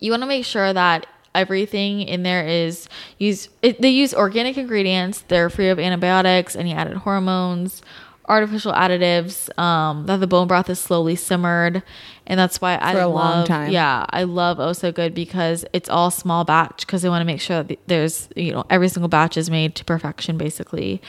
you 0.00 0.10
want 0.10 0.24
to 0.24 0.26
make 0.26 0.44
sure 0.44 0.72
that 0.72 1.06
everything 1.32 2.00
in 2.00 2.22
there 2.22 2.44
is 2.46 2.88
use 3.18 3.50
they 3.60 3.90
use 3.90 4.14
organic 4.14 4.56
ingredients 4.56 5.22
they're 5.28 5.50
free 5.50 5.68
of 5.68 5.78
antibiotics 5.78 6.56
any 6.56 6.72
added 6.72 6.96
hormones 6.96 7.82
artificial 8.28 8.72
additives 8.72 9.56
um, 9.58 10.06
that 10.06 10.18
the 10.18 10.26
bone 10.26 10.48
broth 10.48 10.68
is 10.70 10.78
slowly 10.78 11.16
simmered. 11.16 11.82
And 12.26 12.40
that's 12.40 12.60
why 12.60 12.76
i 12.82 12.92
For 12.94 13.00
a 13.02 13.06
love 13.06 13.36
long 13.36 13.46
time. 13.46 13.70
yeah 13.70 14.04
i 14.10 14.24
love 14.24 14.58
oh 14.58 14.72
so 14.72 14.90
good 14.90 15.14
because 15.14 15.64
it's 15.72 15.88
all 15.88 16.10
small 16.10 16.42
batch 16.44 16.84
because 16.84 17.02
they 17.02 17.08
want 17.08 17.20
to 17.20 17.24
make 17.24 17.40
sure 17.40 17.62
that 17.62 17.78
there's 17.86 18.28
you 18.34 18.50
know 18.50 18.64
every 18.68 18.88
single 18.88 19.08
batch 19.08 19.36
is 19.36 19.48
made 19.48 19.74
to 19.76 19.84
perfection 19.84 20.36
basically. 20.36 21.00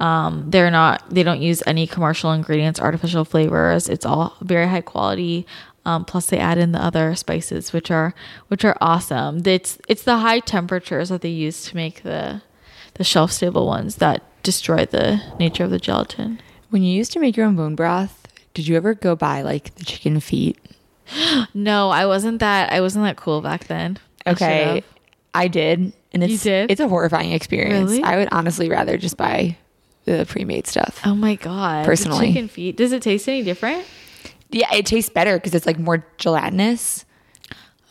Um, 0.00 0.46
they're 0.50 0.70
not 0.70 1.08
they 1.10 1.22
don't 1.22 1.42
use 1.42 1.62
any 1.66 1.86
commercial 1.86 2.32
ingredients 2.32 2.80
artificial 2.80 3.24
flavors. 3.24 3.88
It's 3.88 4.06
all 4.06 4.34
very 4.40 4.66
high 4.66 4.80
quality. 4.80 5.46
Um, 5.84 6.04
plus 6.04 6.26
they 6.26 6.38
add 6.38 6.58
in 6.58 6.72
the 6.72 6.82
other 6.82 7.14
spices 7.16 7.72
which 7.72 7.90
are 7.90 8.14
which 8.48 8.64
are 8.64 8.76
awesome. 8.80 9.42
It's 9.46 9.78
it's 9.88 10.04
the 10.04 10.18
high 10.18 10.40
temperatures 10.40 11.10
that 11.10 11.20
they 11.20 11.28
use 11.28 11.64
to 11.66 11.76
make 11.76 12.02
the 12.02 12.40
the 12.94 13.04
shelf 13.04 13.30
stable 13.30 13.66
ones 13.66 13.96
that 13.96 14.22
destroy 14.42 14.86
the 14.86 15.20
nature 15.38 15.64
of 15.64 15.70
the 15.70 15.78
gelatin 15.78 16.40
When 16.72 16.82
you 16.82 16.94
used 16.96 17.12
to 17.12 17.20
make 17.20 17.36
your 17.36 17.44
own 17.44 17.54
bone 17.54 17.74
broth, 17.74 18.26
did 18.54 18.66
you 18.66 18.76
ever 18.78 18.94
go 18.94 19.14
buy 19.14 19.42
like 19.42 19.74
the 19.74 19.84
chicken 19.84 20.20
feet? 20.20 20.58
no 21.54 21.90
i 21.90 22.06
wasn't 22.06 22.38
that 22.38 22.72
i 22.72 22.80
wasn't 22.80 23.04
that 23.04 23.16
cool 23.16 23.40
back 23.42 23.66
then 23.66 23.98
Okay, 24.26 24.64
should've. 24.76 24.84
I 25.34 25.48
did, 25.48 25.92
and 26.12 26.22
it's 26.24 26.44
did? 26.44 26.70
it's 26.70 26.80
a 26.80 26.88
horrifying 26.88 27.32
experience. 27.32 27.90
Really? 27.90 28.02
I 28.04 28.16
would 28.16 28.28
honestly 28.32 28.68
rather 28.70 28.96
just 28.96 29.16
buy 29.18 29.56
the 30.06 30.24
pre-made 30.28 30.66
stuff. 30.66 31.00
oh 31.04 31.14
my 31.14 31.34
god 31.34 31.84
the 31.84 31.88
Personally. 31.88 32.28
chicken 32.28 32.48
feet 32.48 32.76
does 32.78 32.92
it 32.92 33.02
taste 33.02 33.28
any 33.28 33.42
different 33.42 33.84
Yeah, 34.50 34.72
it 34.72 34.86
tastes 34.86 35.10
better 35.10 35.36
because 35.36 35.54
it's 35.54 35.66
like 35.66 35.78
more 35.78 36.06
gelatinous. 36.16 37.04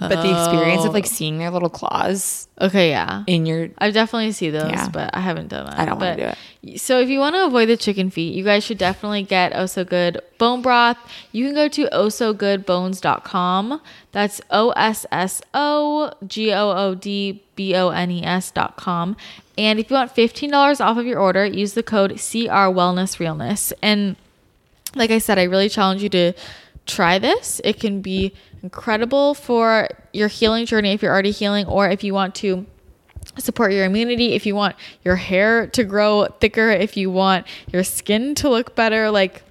But 0.10 0.22
the 0.22 0.32
experience 0.32 0.84
of 0.86 0.94
like 0.94 1.06
oh. 1.06 1.08
seeing 1.08 1.38
their 1.38 1.52
little 1.52 1.70
claws 1.70 2.48
okay 2.60 2.90
yeah 2.90 3.24
in 3.28 3.46
your 3.46 3.70
I 3.78 3.92
definitely 3.92 4.32
see 4.32 4.50
those, 4.50 4.72
Yeah. 4.72 4.90
but 4.90 5.16
I 5.16 5.20
haven't 5.22 5.50
done 5.50 5.66
that. 5.66 5.80
I 5.80 5.86
don't 5.86 6.00
wanna 6.00 6.16
But- 6.18 6.38
do 6.64 6.78
So 6.78 7.00
if 7.00 7.10
you 7.10 7.20
want 7.20 7.36
to 7.36 7.46
avoid 7.46 7.70
the 7.70 7.78
chicken 7.78 8.10
feet, 8.10 8.34
you 8.36 8.44
guys 8.44 8.64
should 8.64 8.78
definitely 8.78 9.24
get 9.24 9.52
Oh 9.56 9.66
So 9.66 9.84
Good 9.84 10.22
bone 10.38 10.62
broth. 10.62 10.98
You 11.32 11.46
can 11.46 11.56
go 11.56 11.68
to 11.68 11.86
ossogoodbones.com. 11.92 13.82
That's 14.12 14.42
O 14.50 14.72
S 14.72 15.06
S 15.12 15.42
O 15.54 16.12
G 16.26 16.52
O 16.54 16.72
O 16.72 16.96
D 16.96 17.44
B 17.56 17.76
O 17.76 17.90
N 17.90 18.12
E 18.12 18.24
S 18.24 18.52
dot 18.52 18.76
com. 18.78 19.16
And 19.58 19.80
if 19.80 19.90
you 19.90 19.96
want 19.96 20.16
$15 20.16 20.82
off 20.82 20.98
of 20.98 21.06
your 21.06 21.20
order, 21.20 21.46
use 21.46 21.74
the 21.74 21.84
code 21.84 22.12
CR 22.12 22.70
Wellness 22.72 23.20
Realness. 23.20 23.74
And 23.82 24.16
like 24.96 25.12
I 25.12 25.20
said, 25.20 25.38
I 25.38 25.44
really 25.44 25.70
challenge 25.70 26.04
you 26.04 26.10
to 26.10 26.34
try 26.86 27.20
this. 27.20 27.62
It 27.64 27.80
can 27.80 28.02
be 28.02 28.34
incredible 28.64 29.34
for 29.34 29.90
your 30.14 30.28
healing 30.28 30.66
journey 30.66 30.92
if 30.92 31.02
you're 31.02 31.12
already 31.12 31.32
healing, 31.32 31.66
or 31.66 31.90
if 31.90 32.04
you 32.04 32.14
want 32.14 32.36
to 32.36 32.66
support 33.38 33.72
your 33.72 33.86
immunity, 33.86 34.34
if 34.34 34.46
you 34.46 34.56
want 34.56 34.76
your 35.04 35.16
hair 35.16 35.68
to 35.68 35.84
grow 35.84 36.28
thicker, 36.40 36.70
if 36.70 36.98
you 36.98 37.10
want 37.10 37.48
your 37.72 37.84
skin 37.84 38.36
to 38.36 38.50
look 38.50 38.76
better. 38.76 39.12
Like, 39.12 39.44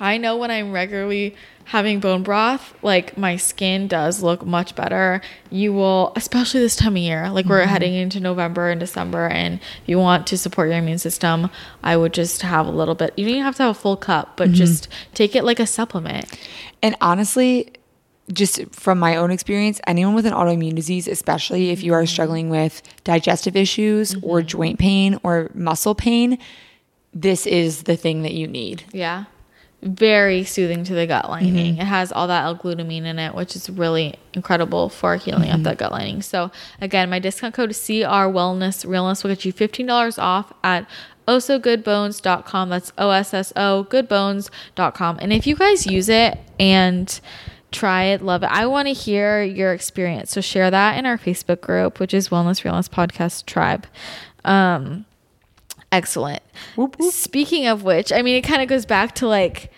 I 0.00 0.18
know 0.18 0.36
when 0.36 0.50
I'm 0.50 0.72
regularly 0.72 1.36
having 1.64 2.00
bone 2.00 2.24
broth, 2.24 2.74
like 2.82 3.16
my 3.16 3.36
skin 3.36 3.86
does 3.86 4.20
look 4.20 4.44
much 4.44 4.74
better. 4.74 5.22
You 5.50 5.72
will, 5.72 6.12
especially 6.16 6.60
this 6.60 6.74
time 6.74 6.94
of 6.94 7.02
year, 7.02 7.30
like 7.30 7.46
we're 7.46 7.60
mm-hmm. 7.60 7.70
heading 7.70 7.94
into 7.94 8.18
November 8.18 8.68
and 8.68 8.80
December, 8.80 9.28
and 9.28 9.54
if 9.60 9.88
you 9.88 9.98
want 9.98 10.26
to 10.28 10.38
support 10.38 10.68
your 10.68 10.78
immune 10.78 10.98
system, 10.98 11.50
I 11.82 11.96
would 11.96 12.12
just 12.12 12.42
have 12.42 12.66
a 12.66 12.70
little 12.70 12.96
bit. 12.96 13.14
You 13.16 13.24
don't 13.26 13.34
even 13.34 13.44
have 13.44 13.56
to 13.56 13.62
have 13.64 13.76
a 13.76 13.78
full 13.78 13.96
cup, 13.96 14.36
but 14.36 14.48
mm-hmm. 14.48 14.54
just 14.54 14.88
take 15.14 15.36
it 15.36 15.44
like 15.44 15.60
a 15.60 15.66
supplement. 15.66 16.26
And 16.82 16.96
honestly, 17.00 17.72
just 18.32 18.62
from 18.74 18.98
my 18.98 19.16
own 19.16 19.30
experience, 19.30 19.80
anyone 19.86 20.14
with 20.14 20.26
an 20.26 20.32
autoimmune 20.32 20.74
disease, 20.74 21.08
especially 21.08 21.70
if 21.70 21.82
you 21.82 21.92
are 21.92 22.06
struggling 22.06 22.50
with 22.50 22.82
digestive 23.04 23.56
issues 23.56 24.14
mm-hmm. 24.14 24.26
or 24.26 24.42
joint 24.42 24.78
pain 24.78 25.18
or 25.22 25.50
muscle 25.54 25.94
pain, 25.94 26.38
this 27.12 27.46
is 27.46 27.84
the 27.84 27.96
thing 27.96 28.22
that 28.22 28.32
you 28.32 28.46
need. 28.46 28.84
Yeah. 28.92 29.24
Very 29.82 30.44
soothing 30.44 30.84
to 30.84 30.94
the 30.94 31.08
gut 31.08 31.28
lining. 31.28 31.74
Mm-hmm. 31.74 31.80
It 31.80 31.84
has 31.84 32.12
all 32.12 32.28
that 32.28 32.44
L-glutamine 32.44 33.04
in 33.04 33.18
it, 33.18 33.34
which 33.34 33.56
is 33.56 33.68
really 33.68 34.14
incredible 34.32 34.88
for 34.88 35.16
healing 35.16 35.50
up 35.50 35.56
mm-hmm. 35.56 35.64
the 35.64 35.74
gut 35.74 35.90
lining. 35.90 36.22
So 36.22 36.52
again, 36.80 37.10
my 37.10 37.18
discount 37.18 37.54
code 37.54 37.70
is 37.70 37.84
CR 37.84 38.30
Wellness 38.30 38.88
Realness 38.88 39.24
will 39.24 39.30
get 39.30 39.44
you 39.44 39.52
$15 39.52 40.18
off 40.22 40.52
at 40.62 40.88
ossogoodbones.com. 41.26 42.68
That's 42.68 42.92
O-S-S-O 42.96 43.84
goodbones.com. 43.84 45.18
And 45.20 45.32
if 45.32 45.46
you 45.48 45.56
guys 45.56 45.86
use 45.86 46.08
it 46.08 46.38
and 46.60 47.20
try 47.72 48.04
it, 48.04 48.22
love 48.22 48.42
it. 48.42 48.50
I 48.52 48.66
want 48.66 48.88
to 48.88 48.94
hear 48.94 49.42
your 49.42 49.72
experience. 49.72 50.30
So 50.30 50.40
share 50.40 50.70
that 50.70 50.96
in 50.98 51.06
our 51.06 51.18
Facebook 51.18 51.60
group, 51.60 51.98
which 51.98 52.14
is 52.14 52.28
Wellness 52.28 52.64
Realness 52.64 52.88
Podcast 52.88 53.46
Tribe. 53.46 53.86
Um, 54.44 55.04
excellent. 55.90 56.42
Speaking 57.00 57.66
of 57.66 57.82
which, 57.82 58.12
I 58.12 58.22
mean, 58.22 58.36
it 58.36 58.42
kind 58.42 58.62
of 58.62 58.68
goes 58.68 58.86
back 58.86 59.14
to 59.16 59.26
like, 59.26 59.72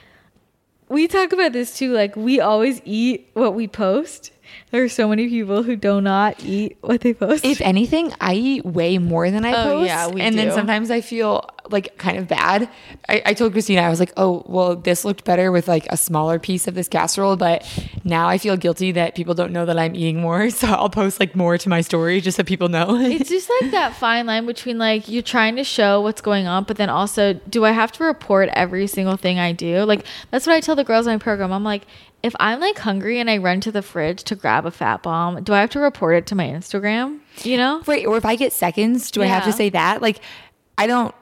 we 0.89 1.09
talk 1.09 1.33
about 1.33 1.53
this 1.53 1.77
too. 1.77 1.93
Like, 1.93 2.15
we 2.15 2.41
always 2.41 2.83
eat 2.85 3.31
what 3.35 3.55
we 3.55 3.67
post. 3.67 4.31
There 4.71 4.83
are 4.83 4.89
so 4.89 5.09
many 5.09 5.29
people 5.29 5.63
who 5.63 5.77
do 5.77 6.01
not 6.01 6.43
eat 6.43 6.77
what 6.81 7.01
they 7.03 7.15
post. 7.15 7.45
If 7.45 7.61
anything, 7.61 8.13
I 8.21 8.35
eat 8.35 8.65
way 8.65 8.99
more 8.99 9.31
than 9.31 9.45
I 9.45 9.53
Oh, 9.53 9.65
post. 9.65 9.87
yeah, 9.87 10.09
we 10.09 10.21
and 10.21 10.37
then 10.37 10.53
sometimes 10.53 10.91
I 10.91 11.01
feel 11.01 11.49
like 11.71 11.97
kind 11.97 12.19
of 12.19 12.29
bad. 12.29 12.69
I, 13.09 13.23
I 13.27 13.35
told 13.35 13.53
Christina, 13.53 13.81
I 13.83 13.89
was 13.89 13.99
like, 14.01 14.13
oh, 14.17 14.45
well, 14.47 14.77
this 14.77 15.05
looked 15.05 15.25
better 15.25 15.51
with 15.51 15.67
like 15.69 15.87
a 15.91 15.97
smaller 15.97 16.39
piece 16.39 16.67
of 16.69 16.75
this 16.75 16.89
casserole, 16.89 17.37
but 17.37 17.65
now 18.05 18.29
I 18.29 18.37
feel 18.39 18.57
guilty 18.57 18.93
that 18.93 19.15
people 19.15 19.33
don't 19.35 19.53
know 19.53 19.65
that 19.65 19.79
I'm 19.79 19.95
eating 19.95 20.21
more. 20.21 20.51
So 20.55 20.69
I'll 20.69 20.91
post 20.91 21.21
like 21.21 21.35
more 21.35 21.59
to 21.59 21.69
my 21.69 21.81
story 21.81 22.21
just 22.21 22.37
so 22.37 22.43
people 22.45 22.69
know. 22.69 22.97
it's 23.01 23.29
just 23.29 23.51
like 23.61 23.71
that 23.73 23.95
fine 23.97 24.27
line 24.27 24.47
between 24.47 24.79
like 24.79 25.09
you're 25.09 25.23
trying 25.23 25.57
to 25.57 25.65
show 25.65 26.01
what's 26.01 26.21
going 26.21 26.47
on, 26.47 26.65
but 26.65 26.77
then 26.77 26.89
also, 26.91 27.33
do 27.49 27.65
I 27.65 27.73
have 27.73 27.93
to 27.93 28.05
report 28.05 28.49
every 28.53 28.87
single 28.87 29.17
thing 29.17 29.39
I 29.39 29.53
do? 29.53 29.85
Like, 29.85 30.05
that's 30.31 30.47
what 30.47 30.55
I 30.55 30.61
tell 30.61 30.77
the 30.77 30.85
girls 30.85 31.07
in 31.07 31.13
my 31.15 31.19
program. 31.19 31.53
I'm 31.53 31.65
like, 31.65 31.87
if 32.25 32.35
I'm 32.41 32.59
like 32.61 32.79
hungry 32.79 33.21
and 33.21 33.29
I 33.31 33.37
run 33.39 33.61
to 33.61 33.71
the 33.73 33.83
fridge 33.83 34.25
to 34.25 34.35
grab 34.35 34.65
a 34.67 34.71
fat 34.71 35.03
bomb, 35.03 35.43
do 35.45 35.53
I 35.53 35.61
have 35.61 35.71
to 35.71 35.81
report 35.81 36.17
it 36.17 36.27
to 36.29 36.35
my 36.35 36.47
Instagram? 36.47 37.21
You 37.43 37.57
know? 37.57 37.83
Right. 37.87 38.07
Or 38.07 38.17
if 38.17 38.25
I 38.25 38.35
get 38.37 38.53
seconds, 38.53 39.11
do 39.11 39.23
I 39.23 39.27
have 39.27 39.45
to 39.45 39.53
say 39.53 39.69
that? 39.71 40.01
Like, 40.03 40.21
I 40.79 40.87
don't. 40.87 41.15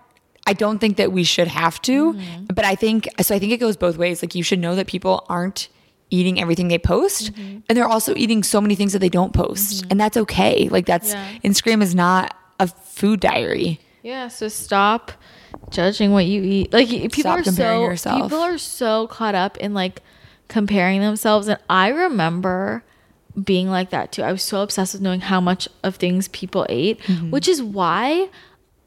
I 0.45 0.55
don't 0.55 0.79
think 0.81 0.97
that 0.97 1.13
we 1.13 1.23
should 1.23 1.47
have 1.47 1.81
to, 1.83 2.15
Mm-hmm. 2.15 2.47
but 2.55 2.65
I 2.65 2.75
think 2.75 3.09
so. 3.21 3.33
I 3.35 3.39
think 3.39 3.53
it 3.53 3.59
goes 3.59 3.77
both 3.77 3.97
ways. 3.97 4.23
Like, 4.23 4.35
you 4.35 4.43
should 4.43 4.59
know 4.59 4.75
that 4.75 4.89
people 4.89 5.25
aren't 5.29 5.69
eating 6.11 6.41
everything 6.41 6.67
they 6.69 6.79
post, 6.79 7.33
Mm-hmm. 7.33 7.59
and 7.69 7.79
they're 7.79 7.87
also 7.89 8.13
eating 8.17 8.43
so 8.43 8.61
many 8.61 8.75
things 8.75 8.93
that 8.93 8.99
they 8.99 9.09
don't 9.09 9.33
post, 9.33 9.85
and 9.91 10.01
that's 10.01 10.17
okay. 10.17 10.69
Like, 10.69 10.87
that's 10.87 11.13
Yeah. 11.13 11.29
Instagram 11.45 11.81
is 11.83 11.95
not 11.95 12.35
a 12.59 12.67
food 12.67 13.21
diary. 13.21 13.79
Yeah, 14.03 14.27
so 14.29 14.49
stop 14.49 15.13
judging 15.71 16.11
what 16.13 16.27
you 16.27 16.43
eat. 16.43 16.73
Like 16.73 16.89
people 16.89 17.21
Stop 17.21 17.39
are 17.39 17.43
comparing 17.45 17.79
so 17.81 17.85
yourself. 17.91 18.23
people 18.23 18.41
are 18.41 18.59
so 18.59 19.07
caught 19.07 19.37
up 19.37 19.57
in 19.59 19.75
like 19.75 20.03
comparing 20.53 21.01
themselves 21.01 21.49
and 21.49 21.59
I 21.69 21.89
remember 21.89 22.85
being 23.43 23.69
like 23.71 23.91
that 23.91 24.13
too. 24.13 24.23
I 24.23 24.31
was 24.33 24.43
so 24.43 24.61
obsessed 24.63 24.93
with 24.93 25.03
knowing 25.03 25.21
how 25.23 25.41
much 25.41 25.67
of 25.83 25.97
things 25.97 26.29
people 26.29 26.67
ate, 26.69 27.01
Mm-hmm. 27.01 27.31
which 27.31 27.49
is 27.49 27.63
why 27.63 28.29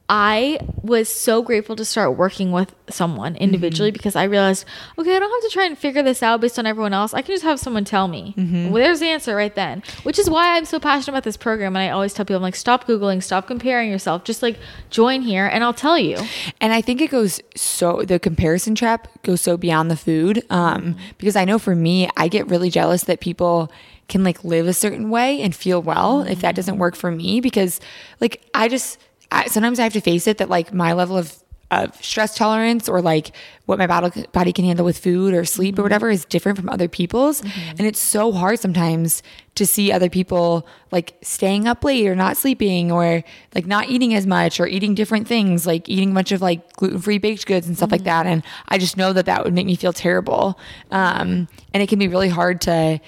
I 0.07 0.59
was 0.83 1.09
so 1.09 1.41
grateful 1.41 1.75
to 1.77 1.83
start 1.83 2.15
working 2.15 2.51
with 2.51 2.75
someone 2.89 3.35
individually 3.37 3.89
Mm-hmm. 3.89 3.93
because 3.93 4.15
I 4.15 4.25
realized, 4.25 4.63
okay, 4.99 5.15
I 5.15 5.19
don't 5.19 5.31
have 5.31 5.49
to 5.49 5.53
try 5.53 5.65
and 5.65 5.75
figure 5.75 6.03
this 6.03 6.21
out 6.21 6.41
based 6.41 6.59
on 6.59 6.67
everyone 6.67 6.93
else. 6.93 7.13
I 7.15 7.23
can 7.23 7.33
just 7.33 7.43
have 7.43 7.59
someone 7.59 7.85
tell 7.85 8.07
me. 8.07 8.35
Mm-hmm. 8.37 8.65
Well, 8.69 8.83
there's 8.83 8.99
the 8.99 9.07
answer 9.07 9.35
right 9.35 9.53
then, 9.55 9.81
which 10.03 10.19
is 10.19 10.29
why 10.29 10.55
I'm 10.57 10.65
so 10.65 10.79
passionate 10.79 11.13
about 11.15 11.23
this 11.23 11.37
program. 11.37 11.75
And 11.75 11.81
I 11.81 11.89
always 11.89 12.13
tell 12.13 12.23
people, 12.23 12.35
I'm 12.35 12.41
like, 12.43 12.55
stop 12.55 12.85
Googling, 12.85 13.23
stop 13.23 13.47
comparing 13.47 13.89
yourself. 13.89 14.23
Just 14.25 14.43
like 14.43 14.57
join 14.91 15.21
here 15.23 15.47
and 15.47 15.63
I'll 15.63 15.73
tell 15.73 15.97
you. 15.97 16.17
And 16.61 16.71
I 16.71 16.81
think 16.81 17.01
it 17.01 17.09
goes 17.09 17.41
so 17.55 18.03
the 18.03 18.19
comparison 18.19 18.75
trap 18.75 19.07
goes 19.23 19.41
so 19.41 19.57
beyond 19.57 19.89
the 19.89 19.97
food. 19.97 20.43
Um, 20.51 20.95
because 21.17 21.35
I 21.35 21.45
know 21.45 21.57
for 21.57 21.75
me, 21.75 22.07
I 22.15 22.27
get 22.27 22.47
really 22.47 22.69
jealous 22.69 23.05
that 23.05 23.19
people 23.21 23.71
can 24.07 24.23
like 24.23 24.43
live 24.43 24.67
a 24.67 24.73
certain 24.73 25.09
way 25.09 25.41
and 25.41 25.55
feel 25.55 25.81
well 25.81 26.21
if 26.21 26.41
that 26.41 26.53
doesn't 26.53 26.77
work 26.77 26.95
for 26.95 27.09
me. 27.09 27.41
Because 27.41 27.79
like 28.21 28.43
I 28.53 28.67
just 28.67 28.99
I, 29.35 29.47
sometimes 29.47 29.79
I 29.79 29.83
have 29.83 29.93
to 29.93 30.01
face 30.01 30.27
it 30.27 30.37
that 30.37 30.49
like 30.49 30.73
my 30.73 30.93
level 30.93 31.17
of 31.17 31.41
of 31.71 31.95
stress 32.03 32.35
tolerance 32.35 32.87
or 32.87 33.01
like 33.01 33.31
what 33.65 33.79
my 33.79 33.87
body, 33.87 34.25
body 34.31 34.53
can 34.53 34.65
handle 34.65 34.85
with 34.85 34.97
food 34.97 35.33
or 35.33 35.45
sleep 35.45 35.73
or 35.73 35.77
mm-hmm. 35.77 35.83
whatever 35.83 36.09
is 36.09 36.23
different 36.25 36.57
from 36.57 36.69
other 36.69 36.87
people's. 36.87 37.41
Mm-hmm. 37.41 37.69
And 37.71 37.81
it's 37.81 37.99
so 37.99 38.31
hard 38.31 38.59
sometimes 38.59 39.23
to 39.55 39.65
see 39.65 39.91
other 39.91 40.09
people 40.09 40.67
like 40.91 41.15
staying 41.23 41.67
up 41.67 41.83
late 41.83 42.07
or 42.07 42.15
not 42.15 42.37
sleeping 42.37 42.91
or 42.91 43.23
like 43.55 43.65
not 43.65 43.89
eating 43.89 44.13
as 44.13 44.27
much 44.27 44.59
or 44.59 44.67
eating 44.67 44.93
different 44.93 45.27
things 45.27 45.65
like 45.65 45.89
eating 45.89 46.11
a 46.11 46.13
bunch 46.13 46.31
of 46.31 46.41
like 46.41 46.71
gluten-free 46.73 47.17
baked 47.17 47.45
goods 47.47 47.67
and 47.67 47.75
stuff 47.75 47.91
like 47.91 48.01
mm-hmm. 48.01 48.05
that. 48.05 48.27
And 48.27 48.43
i 48.67 48.77
just 48.77 48.95
know 48.95 49.11
that 49.13 49.25
that 49.25 49.43
would 49.43 49.53
make 49.53 49.65
me 49.65 49.75
feel 49.75 49.93
terrible. 49.93 50.59
Um, 50.91 51.47
and 51.73 51.81
it 51.81 51.89
can 51.89 51.97
be 51.97 52.07
really 52.07 52.29
hard 52.29 52.61
to 52.61 52.99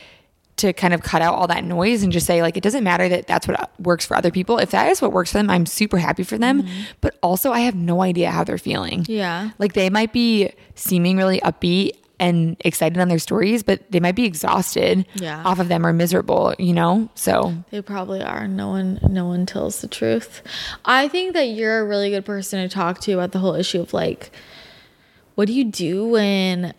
to 0.58 0.74
kind 0.74 0.93
of 0.93 1.01
cut 1.03 1.22
out 1.22 1.36
all 1.36 1.47
that 1.47 1.64
noise 1.64 2.03
and 2.03 2.12
just 2.12 2.26
say 2.26 2.41
like 2.41 2.58
it 2.58 2.64
doesn't 2.64 2.84
matter 2.84 3.08
that 3.08 3.28
that's 3.28 3.47
what 3.47 3.60
uh, 3.60 3.66
works 3.80 4.05
for 4.05 4.18
other 4.18 4.32
people 4.32 4.58
if 4.58 4.72
that 4.72 4.89
is 4.89 5.01
what 5.01 5.12
works 5.14 5.32
for 5.32 5.38
them 5.38 5.49
i'm 5.49 5.66
super 5.66 5.97
happy 5.97 6.24
for 6.24 6.38
them 6.38 6.64
mm-hmm. 6.64 6.82
but 7.01 7.18
also 7.22 7.51
i 7.51 7.60
have 7.60 7.76
no 7.76 8.01
idea 8.01 8.32
how 8.32 8.43
they're 8.43 8.58
feeling 8.58 9.05
Yeah. 9.08 9.51
like 9.60 9.74
they 9.74 9.89
might 9.89 10.12
be 10.14 10.51
seeming 10.76 11.16
really 11.18 11.39
upbeat 11.41 11.91
and 12.20 12.58
excited 12.62 12.97
on 12.97 13.08
their 13.08 13.20
stories 13.20 13.62
but 13.62 13.84
they 13.91 13.99
might 13.99 14.16
be 14.16 14.26
exhausted 14.26 15.05
Yeah. 15.14 15.43
off 15.43 15.60
of 15.60 15.68
them 15.68 15.86
or 15.86 15.93
miserable 15.93 16.55
you 16.58 16.74
know 16.74 17.10
so 17.14 17.53
They 17.70 17.82
probably 17.84 18.24
are. 18.24 18.47
No 18.47 18.70
one 18.70 18.99
no 19.08 19.28
one 19.28 19.45
tells 19.45 19.82
the 19.82 19.88
truth. 19.88 20.41
I 20.84 21.08
think 21.10 21.34
that 21.34 21.49
you're 21.49 21.80
a 21.82 21.86
really 21.86 22.10
good 22.10 22.26
person 22.26 22.68
to 22.68 22.74
talk 22.74 23.01
to 23.01 23.12
about 23.14 23.34
the 23.34 23.39
whole 23.39 23.53
issue 23.53 23.82
of 23.82 23.93
like 23.93 24.32
what 25.36 25.45
do 25.47 25.53
you 25.53 25.66
do 25.66 26.08
when 26.08 26.74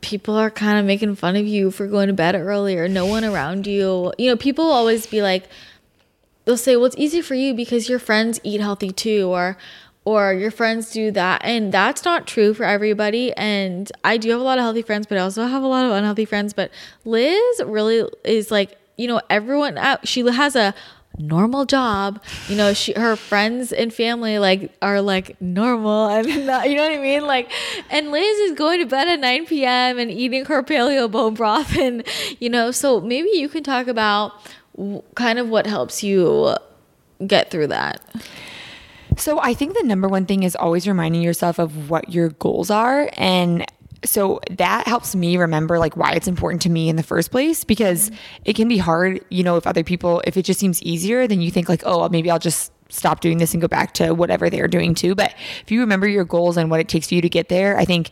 people 0.00 0.34
are 0.34 0.50
kind 0.50 0.78
of 0.78 0.84
making 0.84 1.14
fun 1.16 1.36
of 1.36 1.46
you 1.46 1.70
for 1.70 1.86
going 1.86 2.08
to 2.08 2.12
bed 2.12 2.34
early 2.34 2.76
or 2.76 2.88
no 2.88 3.06
one 3.06 3.24
around 3.24 3.66
you. 3.66 4.12
You 4.18 4.30
know, 4.30 4.36
people 4.36 4.64
always 4.66 5.06
be 5.06 5.22
like 5.22 5.48
they'll 6.44 6.56
say, 6.56 6.76
"Well, 6.76 6.86
it's 6.86 6.96
easy 6.96 7.20
for 7.20 7.34
you 7.34 7.54
because 7.54 7.88
your 7.88 7.98
friends 7.98 8.40
eat 8.42 8.60
healthy 8.60 8.90
too," 8.90 9.28
or 9.28 9.56
or 10.04 10.32
your 10.32 10.50
friends 10.50 10.90
do 10.90 11.10
that. 11.10 11.42
And 11.44 11.70
that's 11.70 12.02
not 12.04 12.26
true 12.26 12.54
for 12.54 12.64
everybody. 12.64 13.32
And 13.34 13.92
I 14.04 14.16
do 14.16 14.30
have 14.30 14.40
a 14.40 14.42
lot 14.42 14.56
of 14.56 14.62
healthy 14.62 14.80
friends, 14.80 15.06
but 15.06 15.18
I 15.18 15.20
also 15.20 15.44
have 15.44 15.62
a 15.62 15.66
lot 15.66 15.84
of 15.84 15.92
unhealthy 15.92 16.24
friends. 16.24 16.54
But 16.54 16.70
Liz 17.04 17.62
really 17.66 18.08
is 18.24 18.50
like, 18.50 18.78
you 18.96 19.06
know, 19.06 19.20
everyone 19.28 19.78
she 20.04 20.26
has 20.26 20.56
a 20.56 20.74
normal 21.18 21.64
job. 21.64 22.22
You 22.48 22.56
know, 22.56 22.72
she 22.72 22.92
her 22.94 23.16
friends 23.16 23.72
and 23.72 23.92
family 23.92 24.38
like 24.38 24.72
are 24.82 25.00
like 25.00 25.40
normal 25.40 26.06
and 26.08 26.46
not, 26.46 26.68
you 26.68 26.76
know 26.76 26.82
what 26.82 26.92
I 26.92 27.02
mean? 27.02 27.26
Like 27.26 27.50
and 27.90 28.10
Liz 28.10 28.38
is 28.38 28.52
going 28.56 28.80
to 28.80 28.86
bed 28.86 29.08
at 29.08 29.20
9 29.20 29.46
p.m. 29.46 29.98
and 29.98 30.10
eating 30.10 30.44
her 30.46 30.62
paleo 30.62 31.10
bone 31.10 31.34
broth 31.34 31.76
and 31.76 32.06
you 32.38 32.48
know, 32.48 32.70
so 32.70 33.00
maybe 33.00 33.30
you 33.30 33.48
can 33.48 33.62
talk 33.62 33.86
about 33.86 34.32
kind 35.14 35.38
of 35.38 35.48
what 35.48 35.66
helps 35.66 36.02
you 36.02 36.54
get 37.26 37.50
through 37.50 37.66
that. 37.68 38.00
So 39.16 39.40
I 39.40 39.52
think 39.52 39.76
the 39.76 39.82
number 39.82 40.06
one 40.06 40.26
thing 40.26 40.44
is 40.44 40.54
always 40.54 40.86
reminding 40.86 41.22
yourself 41.22 41.58
of 41.58 41.90
what 41.90 42.12
your 42.12 42.28
goals 42.28 42.70
are 42.70 43.10
and 43.16 43.66
so 44.04 44.40
that 44.50 44.86
helps 44.86 45.14
me 45.14 45.36
remember 45.36 45.78
like 45.78 45.96
why 45.96 46.12
it's 46.12 46.28
important 46.28 46.62
to 46.62 46.70
me 46.70 46.88
in 46.88 46.96
the 46.96 47.02
first 47.02 47.30
place 47.30 47.64
because 47.64 48.10
it 48.44 48.54
can 48.54 48.68
be 48.68 48.78
hard, 48.78 49.24
you 49.28 49.42
know, 49.42 49.56
if 49.56 49.66
other 49.66 49.84
people 49.84 50.22
if 50.24 50.36
it 50.36 50.42
just 50.42 50.60
seems 50.60 50.82
easier 50.82 51.26
then 51.26 51.40
you 51.40 51.50
think 51.50 51.68
like, 51.68 51.82
"Oh, 51.84 52.08
maybe 52.08 52.30
I'll 52.30 52.38
just 52.38 52.72
stop 52.90 53.20
doing 53.20 53.38
this 53.38 53.52
and 53.52 53.60
go 53.60 53.68
back 53.68 53.92
to 53.94 54.12
whatever 54.12 54.48
they're 54.48 54.68
doing 54.68 54.94
too." 54.94 55.14
But 55.14 55.34
if 55.62 55.70
you 55.70 55.80
remember 55.80 56.06
your 56.06 56.24
goals 56.24 56.56
and 56.56 56.70
what 56.70 56.80
it 56.80 56.88
takes 56.88 57.08
for 57.08 57.14
you 57.14 57.22
to 57.22 57.28
get 57.28 57.48
there, 57.48 57.76
I 57.78 57.84
think 57.84 58.10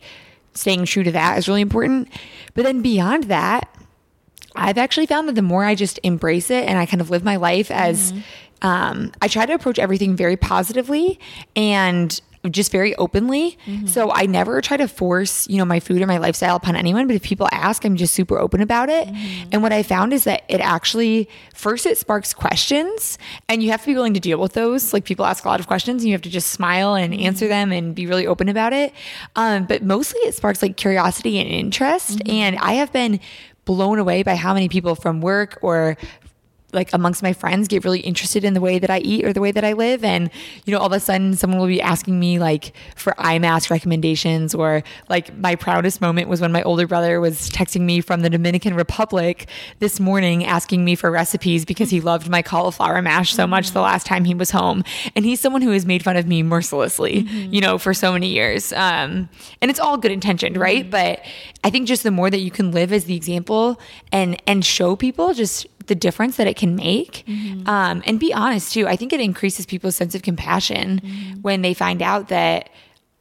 staying 0.53 0.85
true 0.85 1.03
to 1.03 1.11
that 1.11 1.37
is 1.37 1.47
really 1.47 1.61
important. 1.61 2.09
But 2.53 2.63
then 2.63 2.81
beyond 2.81 3.25
that, 3.25 3.69
I've 4.55 4.77
actually 4.77 5.05
found 5.05 5.29
that 5.29 5.35
the 5.35 5.41
more 5.41 5.63
I 5.63 5.75
just 5.75 5.99
embrace 6.03 6.49
it 6.49 6.67
and 6.67 6.77
I 6.77 6.85
kind 6.85 6.99
of 6.99 7.09
live 7.09 7.23
my 7.23 7.35
life 7.35 7.69
as 7.69 8.11
um, 8.61 9.11
I 9.21 9.27
try 9.27 9.45
to 9.45 9.53
approach 9.53 9.77
everything 9.77 10.15
very 10.15 10.35
positively 10.35 11.19
and 11.55 12.19
just 12.49 12.71
very 12.71 12.95
openly. 12.95 13.57
Mm-hmm. 13.65 13.87
So 13.87 14.11
I 14.11 14.25
never 14.25 14.61
try 14.61 14.77
to 14.77 14.87
force, 14.87 15.47
you 15.47 15.57
know, 15.57 15.65
my 15.65 15.79
food 15.79 16.01
or 16.01 16.07
my 16.07 16.17
lifestyle 16.17 16.55
upon 16.55 16.75
anyone, 16.75 17.07
but 17.07 17.15
if 17.15 17.23
people 17.23 17.47
ask, 17.51 17.83
I'm 17.83 17.95
just 17.95 18.13
super 18.13 18.39
open 18.39 18.61
about 18.61 18.89
it. 18.89 19.07
Mm-hmm. 19.07 19.49
And 19.51 19.63
what 19.63 19.73
I 19.73 19.83
found 19.83 20.13
is 20.13 20.23
that 20.25 20.43
it 20.47 20.61
actually 20.61 21.29
first 21.53 21.85
it 21.85 21.97
sparks 21.97 22.33
questions 22.33 23.17
and 23.49 23.61
you 23.63 23.71
have 23.71 23.81
to 23.81 23.87
be 23.87 23.95
willing 23.95 24.13
to 24.13 24.19
deal 24.19 24.39
with 24.39 24.53
those. 24.53 24.93
Like 24.93 25.05
people 25.05 25.25
ask 25.25 25.45
a 25.45 25.47
lot 25.47 25.59
of 25.59 25.67
questions 25.67 26.03
and 26.03 26.09
you 26.09 26.13
have 26.13 26.21
to 26.23 26.29
just 26.29 26.51
smile 26.51 26.95
and 26.95 27.13
mm-hmm. 27.13 27.25
answer 27.25 27.47
them 27.47 27.71
and 27.71 27.95
be 27.95 28.05
really 28.05 28.27
open 28.27 28.49
about 28.49 28.73
it. 28.73 28.93
Um, 29.35 29.65
but 29.65 29.83
mostly 29.83 30.19
it 30.21 30.35
sparks 30.35 30.61
like 30.61 30.77
curiosity 30.77 31.39
and 31.39 31.49
interest. 31.49 32.21
And 32.27 32.57
I 32.57 32.73
have 32.73 32.93
been 32.93 33.19
blown 33.65 33.99
away 33.99 34.23
by 34.23 34.35
how 34.35 34.53
many 34.53 34.69
people 34.69 34.95
from 34.95 35.21
work 35.21 35.59
or 35.61 35.97
like 36.73 36.91
amongst 36.91 37.23
my 37.23 37.31
friends 37.31 37.67
get 37.67 37.85
really 37.85 38.01
interested 38.01 38.43
in 38.43 38.53
the 38.53 38.59
way 38.59 38.77
that 38.77 38.89
I 38.89 38.99
eat 38.99 39.23
or 39.23 39.31
the 39.31 39.39
way 39.39 39.51
that 39.51 39.63
I 39.63 39.71
live. 39.71 40.03
And, 40.03 40.29
you 40.65 40.73
know, 40.73 40.79
all 40.79 40.87
of 40.87 40.91
a 40.91 40.99
sudden 40.99 41.33
someone 41.35 41.59
will 41.59 41.67
be 41.67 41.81
asking 41.81 42.19
me 42.19 42.39
like 42.39 42.73
for 42.95 43.15
eye 43.17 43.39
mask 43.39 43.69
recommendations 43.69 44.53
or 44.53 44.83
like 45.09 45.35
my 45.37 45.55
proudest 45.55 46.01
moment 46.01 46.27
was 46.27 46.41
when 46.41 46.51
my 46.51 46.61
older 46.63 46.85
brother 46.85 47.21
was 47.21 47.49
texting 47.49 47.81
me 47.81 48.01
from 48.01 48.21
the 48.21 48.29
Dominican 48.29 48.73
Republic 48.73 49.47
this 49.79 49.99
morning 49.99 50.43
asking 50.43 50.83
me 50.83 50.95
for 50.95 51.09
recipes 51.09 51.63
because 51.63 51.89
he 51.89 52.01
loved 52.01 52.29
my 52.29 52.41
cauliflower 52.41 53.01
mash 53.01 53.33
so 53.33 53.47
much 53.47 53.71
the 53.71 53.81
last 53.81 54.05
time 54.05 54.25
he 54.25 54.35
was 54.35 54.51
home. 54.51 54.83
And 55.15 55.23
he's 55.23 55.39
someone 55.39 55.61
who 55.61 55.71
has 55.71 55.85
made 55.85 56.03
fun 56.03 56.17
of 56.17 56.27
me 56.27 56.43
mercilessly, 56.43 57.19
you 57.19 57.61
know, 57.61 57.77
for 57.77 57.93
so 57.93 58.11
many 58.11 58.27
years. 58.27 58.73
Um, 58.73 59.29
and 59.61 59.71
it's 59.71 59.79
all 59.79 59.97
good 59.97 60.11
intentioned, 60.11 60.57
right? 60.57 60.89
But 60.89 61.23
I 61.63 61.69
think 61.69 61.87
just 61.87 62.03
the 62.03 62.11
more 62.11 62.29
that 62.29 62.39
you 62.39 62.51
can 62.51 62.71
live 62.71 62.91
as 62.91 63.05
the 63.05 63.15
example 63.15 63.79
and 64.11 64.41
and 64.45 64.65
show 64.65 64.95
people 64.95 65.33
just 65.33 65.65
the 65.87 65.95
difference 65.95 66.37
that 66.37 66.47
it 66.47 66.55
can 66.55 66.75
make. 66.75 67.23
Um, 67.65 68.03
and 68.05 68.19
be 68.19 68.33
honest 68.33 68.73
too 68.73 68.87
i 68.87 68.95
think 68.95 69.11
it 69.13 69.19
increases 69.19 69.65
people's 69.65 69.95
sense 69.95 70.15
of 70.15 70.21
compassion 70.21 71.01
when 71.41 71.61
they 71.61 71.73
find 71.73 72.01
out 72.01 72.29
that 72.29 72.69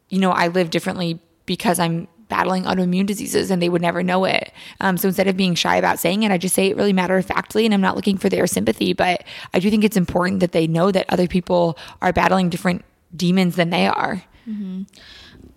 you 0.08 0.18
know 0.18 0.30
i 0.30 0.48
live 0.48 0.70
differently 0.70 1.18
because 1.46 1.78
i'm 1.78 2.06
battling 2.28 2.64
autoimmune 2.64 3.06
diseases 3.06 3.50
and 3.52 3.62
they 3.62 3.68
would 3.68 3.80
never 3.82 4.02
know 4.02 4.24
it. 4.24 4.50
Um, 4.80 4.96
so 4.96 5.06
instead 5.06 5.28
of 5.28 5.36
being 5.36 5.54
shy 5.54 5.76
about 5.76 5.98
saying 5.98 6.22
it 6.24 6.30
i 6.32 6.38
just 6.38 6.54
say 6.54 6.66
it 6.68 6.76
really 6.76 6.92
matter 6.92 7.16
of 7.16 7.24
factly 7.26 7.64
and 7.64 7.74
i'm 7.74 7.80
not 7.80 7.96
looking 7.96 8.18
for 8.18 8.28
their 8.28 8.46
sympathy. 8.46 8.92
But 8.92 9.24
i 9.54 9.58
do 9.60 9.70
think 9.70 9.84
it's 9.84 9.96
important 9.96 10.40
that 10.40 10.52
they 10.52 10.66
know 10.66 10.90
that 10.90 11.06
other 11.08 11.28
people 11.28 11.78
are 12.02 12.12
battling 12.12 12.50
different 12.50 12.84
demons 13.14 13.56
than 13.56 13.70
they 13.70 13.86
are 13.86 14.22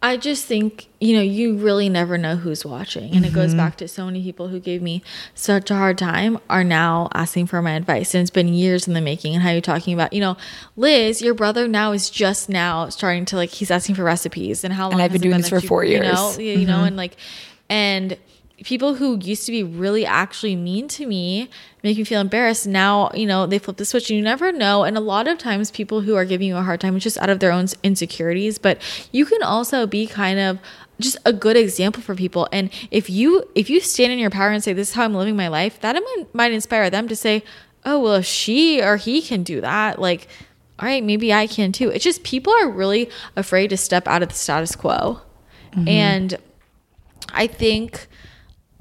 I 0.02 0.16
just 0.16 0.46
think, 0.46 0.88
you 1.02 1.14
know, 1.14 1.22
you 1.22 1.58
really 1.58 1.90
never 1.90 2.18
know 2.18 2.38
who's 2.38 2.66
watching. 2.66 3.14
And 3.14 3.26
it 3.26 3.34
goes 3.34 3.50
mm-hmm. 3.50 3.58
back 3.58 3.76
to 3.78 3.88
so 3.88 4.06
many 4.06 4.24
people 4.24 4.48
who 4.48 4.60
gave 4.60 4.82
me 4.82 5.04
such 5.34 5.70
a 5.70 5.76
hard 5.76 5.98
time 5.98 6.40
are 6.50 6.64
now 6.64 7.10
asking 7.14 7.48
for 7.48 7.62
my 7.62 7.74
advice. 7.74 8.16
And 8.16 8.22
it's 8.22 8.30
been 8.30 8.54
years 8.54 8.88
in 8.88 8.94
the 8.94 9.02
making. 9.02 9.34
And 9.34 9.44
how 9.44 9.52
you're 9.52 9.60
talking 9.60 9.94
about, 9.94 10.14
you 10.14 10.22
know, 10.22 10.38
Liz, 10.78 11.22
your 11.22 11.34
brother 11.34 11.68
now 11.68 11.92
is 11.92 12.10
just 12.10 12.48
now 12.48 12.88
starting 12.88 13.26
to 13.26 13.36
like, 13.36 13.50
he's 13.50 13.72
asking 13.72 13.96
for 13.96 14.04
recipes. 14.04 14.64
And 14.64 14.74
how 14.74 14.90
long 14.90 15.02
I've 15.02 15.12
has 15.12 15.20
been 15.20 15.32
doing 15.32 15.42
this 15.42 15.50
that 15.50 15.62
for 15.62 15.68
four 15.68 15.84
You 15.84 16.00
know, 16.00 16.34
years. 16.38 16.60
you 16.60 16.66
know, 16.66 16.86
and 16.86 16.96
like, 16.96 17.18
and 17.70 18.18
people 18.64 18.96
who 18.96 19.18
used 19.22 19.46
to 19.46 19.52
be 19.52 19.64
really 19.64 20.06
actually 20.06 20.56
mean 20.56 20.88
to 20.90 21.06
me 21.06 21.50
make 21.84 21.98
me 21.98 22.04
feel 22.04 22.22
embarrassed. 22.22 22.68
Now 22.68 23.12
you 23.14 23.26
know 23.26 23.46
they 23.46 23.60
flip 23.60 23.78
the 23.78 23.86
switch 23.86 24.10
and 24.10 24.18
you 24.18 24.24
never 24.24 24.52
know. 24.52 24.84
And 24.84 24.98
a 24.98 25.02
lot 25.02 25.28
of 25.28 25.38
times 25.38 25.72
people 25.72 26.02
who 26.02 26.16
are 26.16 26.26
giving 26.26 26.48
you 26.48 26.58
a 26.58 26.62
hard 26.62 26.82
time 26.82 26.96
it's 26.96 27.04
just 27.04 27.18
out 27.18 27.30
of 27.30 27.40
their 27.40 27.52
own 27.52 27.68
insecurities. 27.84 28.58
But 28.58 28.82
you 29.12 29.26
can 29.26 29.42
also 29.44 29.88
be 29.88 30.08
kind 30.08 30.40
of 30.40 30.60
just 31.00 31.18
a 31.26 31.32
good 31.32 31.56
example 31.56 32.02
for 32.02 32.16
people. 32.16 32.48
And 32.52 32.70
if 32.92 33.10
you 33.10 33.48
if 33.56 33.70
you 33.70 33.80
stand 33.80 34.12
in 34.12 34.20
your 34.20 34.30
power 34.30 34.50
and 34.50 34.64
say 34.64 34.74
this 34.74 34.90
is 34.90 34.96
how 34.96 35.06
i'm 35.06 35.14
living 35.14 35.36
my 35.36 35.48
life 35.48 35.80
that 35.82 35.96
might, 36.34 36.52
inspire 36.52 36.90
them 36.90 37.08
to 37.08 37.16
say 37.16 37.44
oh 37.86 38.00
well 38.00 38.16
if 38.16 38.26
she 38.26 38.82
or 38.82 38.98
he 38.98 39.22
can 39.22 39.44
do 39.44 39.62
that 39.62 40.00
like 40.00 40.28
all 40.80 40.88
right 40.88 41.04
maybe 41.04 41.34
i 41.34 41.48
can 41.48 41.72
too. 41.72 41.90
It's 41.90 42.04
just 42.04 42.24
people 42.24 42.54
are 42.54 42.70
really 42.70 43.10
afraid 43.36 43.70
to 43.70 43.78
step 43.78 44.08
out 44.08 44.24
of 44.24 44.30
the 44.30 44.36
status 44.36 44.76
quo. 44.76 45.22
Mm-hmm. 45.72 45.88
And 45.88 46.38
I 47.34 47.48
think 47.48 48.08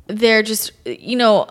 they're 0.09 0.43
just, 0.43 0.73
you 0.85 1.17
know, 1.17 1.49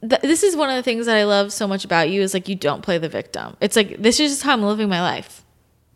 th- 0.00 0.22
this 0.22 0.42
is 0.42 0.56
one 0.56 0.70
of 0.70 0.76
the 0.76 0.82
things 0.82 1.06
that 1.06 1.16
I 1.16 1.24
love 1.24 1.52
so 1.52 1.68
much 1.68 1.84
about 1.84 2.10
you 2.10 2.22
is 2.22 2.34
like 2.34 2.48
you 2.48 2.54
don't 2.54 2.82
play 2.82 2.98
the 2.98 3.08
victim. 3.08 3.56
It's 3.60 3.76
like 3.76 3.98
this 3.98 4.18
is 4.18 4.32
just 4.32 4.42
how 4.42 4.52
I'm 4.52 4.62
living 4.62 4.88
my 4.88 5.02
life. 5.02 5.44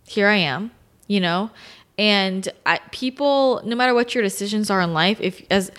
Here 0.07 0.28
I 0.28 0.37
am, 0.37 0.70
you 1.07 1.20
know, 1.20 1.51
and 1.99 2.49
I, 2.66 2.81
people, 2.91 3.61
no 3.64 3.76
matter 3.76 3.95
what 3.95 4.14
your 4.14 4.22
decisions 4.22 4.70
are 4.70 4.81
in 4.81 4.93
life, 4.93 5.20
if 5.20 5.43
as 5.51 5.70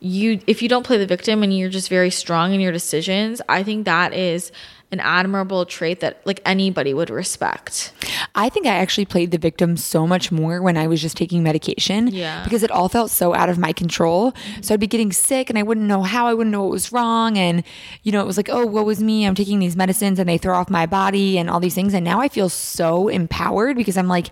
you 0.00 0.40
if 0.46 0.62
you 0.62 0.68
don't 0.68 0.84
play 0.84 0.98
the 0.98 1.06
victim 1.06 1.42
and 1.42 1.56
you're 1.56 1.70
just 1.70 1.88
very 1.88 2.10
strong 2.10 2.52
in 2.52 2.60
your 2.60 2.72
decisions, 2.72 3.40
I 3.48 3.62
think 3.62 3.84
that 3.84 4.12
is 4.14 4.52
an 4.94 5.00
admirable 5.00 5.66
trait 5.66 6.00
that 6.00 6.24
like 6.24 6.40
anybody 6.46 6.94
would 6.94 7.10
respect. 7.10 7.92
I 8.34 8.48
think 8.48 8.66
I 8.66 8.74
actually 8.76 9.04
played 9.04 9.32
the 9.32 9.38
victim 9.38 9.76
so 9.76 10.06
much 10.06 10.30
more 10.30 10.62
when 10.62 10.76
I 10.76 10.86
was 10.86 11.02
just 11.02 11.16
taking 11.16 11.42
medication. 11.42 12.06
Yeah. 12.06 12.44
Because 12.44 12.62
it 12.62 12.70
all 12.70 12.88
felt 12.88 13.10
so 13.10 13.34
out 13.34 13.48
of 13.48 13.58
my 13.58 13.72
control. 13.72 14.32
So 14.62 14.72
I'd 14.72 14.80
be 14.80 14.86
getting 14.86 15.12
sick 15.12 15.50
and 15.50 15.58
I 15.58 15.64
wouldn't 15.64 15.86
know 15.86 16.02
how, 16.02 16.28
I 16.28 16.34
wouldn't 16.34 16.52
know 16.52 16.62
what 16.62 16.70
was 16.70 16.92
wrong. 16.92 17.36
And, 17.36 17.64
you 18.04 18.12
know, 18.12 18.20
it 18.20 18.26
was 18.26 18.36
like, 18.36 18.48
oh, 18.48 18.64
what 18.64 18.86
was 18.86 19.02
me? 19.02 19.26
I'm 19.26 19.34
taking 19.34 19.58
these 19.58 19.76
medicines 19.76 20.18
and 20.18 20.28
they 20.28 20.38
throw 20.38 20.56
off 20.56 20.70
my 20.70 20.86
body 20.86 21.36
and 21.36 21.50
all 21.50 21.60
these 21.60 21.74
things. 21.74 21.92
And 21.92 22.04
now 22.04 22.20
I 22.20 22.28
feel 22.28 22.48
so 22.48 23.08
empowered 23.08 23.76
because 23.76 23.96
I'm 23.96 24.08
like, 24.08 24.28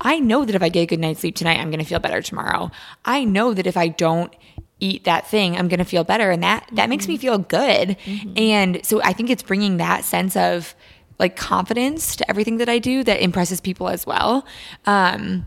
I 0.00 0.18
know 0.18 0.44
that 0.44 0.54
if 0.54 0.62
I 0.62 0.70
get 0.70 0.82
a 0.82 0.86
good 0.86 1.00
night's 1.00 1.20
sleep 1.20 1.36
tonight, 1.36 1.60
I'm 1.60 1.70
going 1.70 1.80
to 1.80 1.86
feel 1.86 2.00
better 2.00 2.22
tomorrow. 2.22 2.70
I 3.04 3.24
know 3.24 3.52
that 3.54 3.66
if 3.66 3.76
I 3.76 3.88
don't 3.88 4.34
eat 4.80 5.04
that 5.04 5.26
thing 5.26 5.56
i'm 5.56 5.68
going 5.68 5.78
to 5.78 5.84
feel 5.84 6.04
better. 6.04 6.30
And 6.30 6.42
that 6.42 6.68
that 6.72 6.88
makes 6.88 7.08
me 7.08 7.16
feel 7.16 7.38
good. 7.38 7.96
And 8.36 8.84
so 8.84 9.00
i 9.02 9.12
think 9.12 9.30
it's 9.30 9.42
bringing 9.42 9.78
that 9.78 10.04
sense 10.04 10.36
of 10.36 10.74
like 11.18 11.36
confidence 11.36 12.16
to 12.16 12.28
everything 12.30 12.58
that 12.58 12.68
i 12.68 12.78
do 12.78 13.02
that 13.04 13.20
impresses 13.20 13.60
people 13.60 13.88
as 13.88 14.06
well. 14.06 14.46
Um 14.84 15.46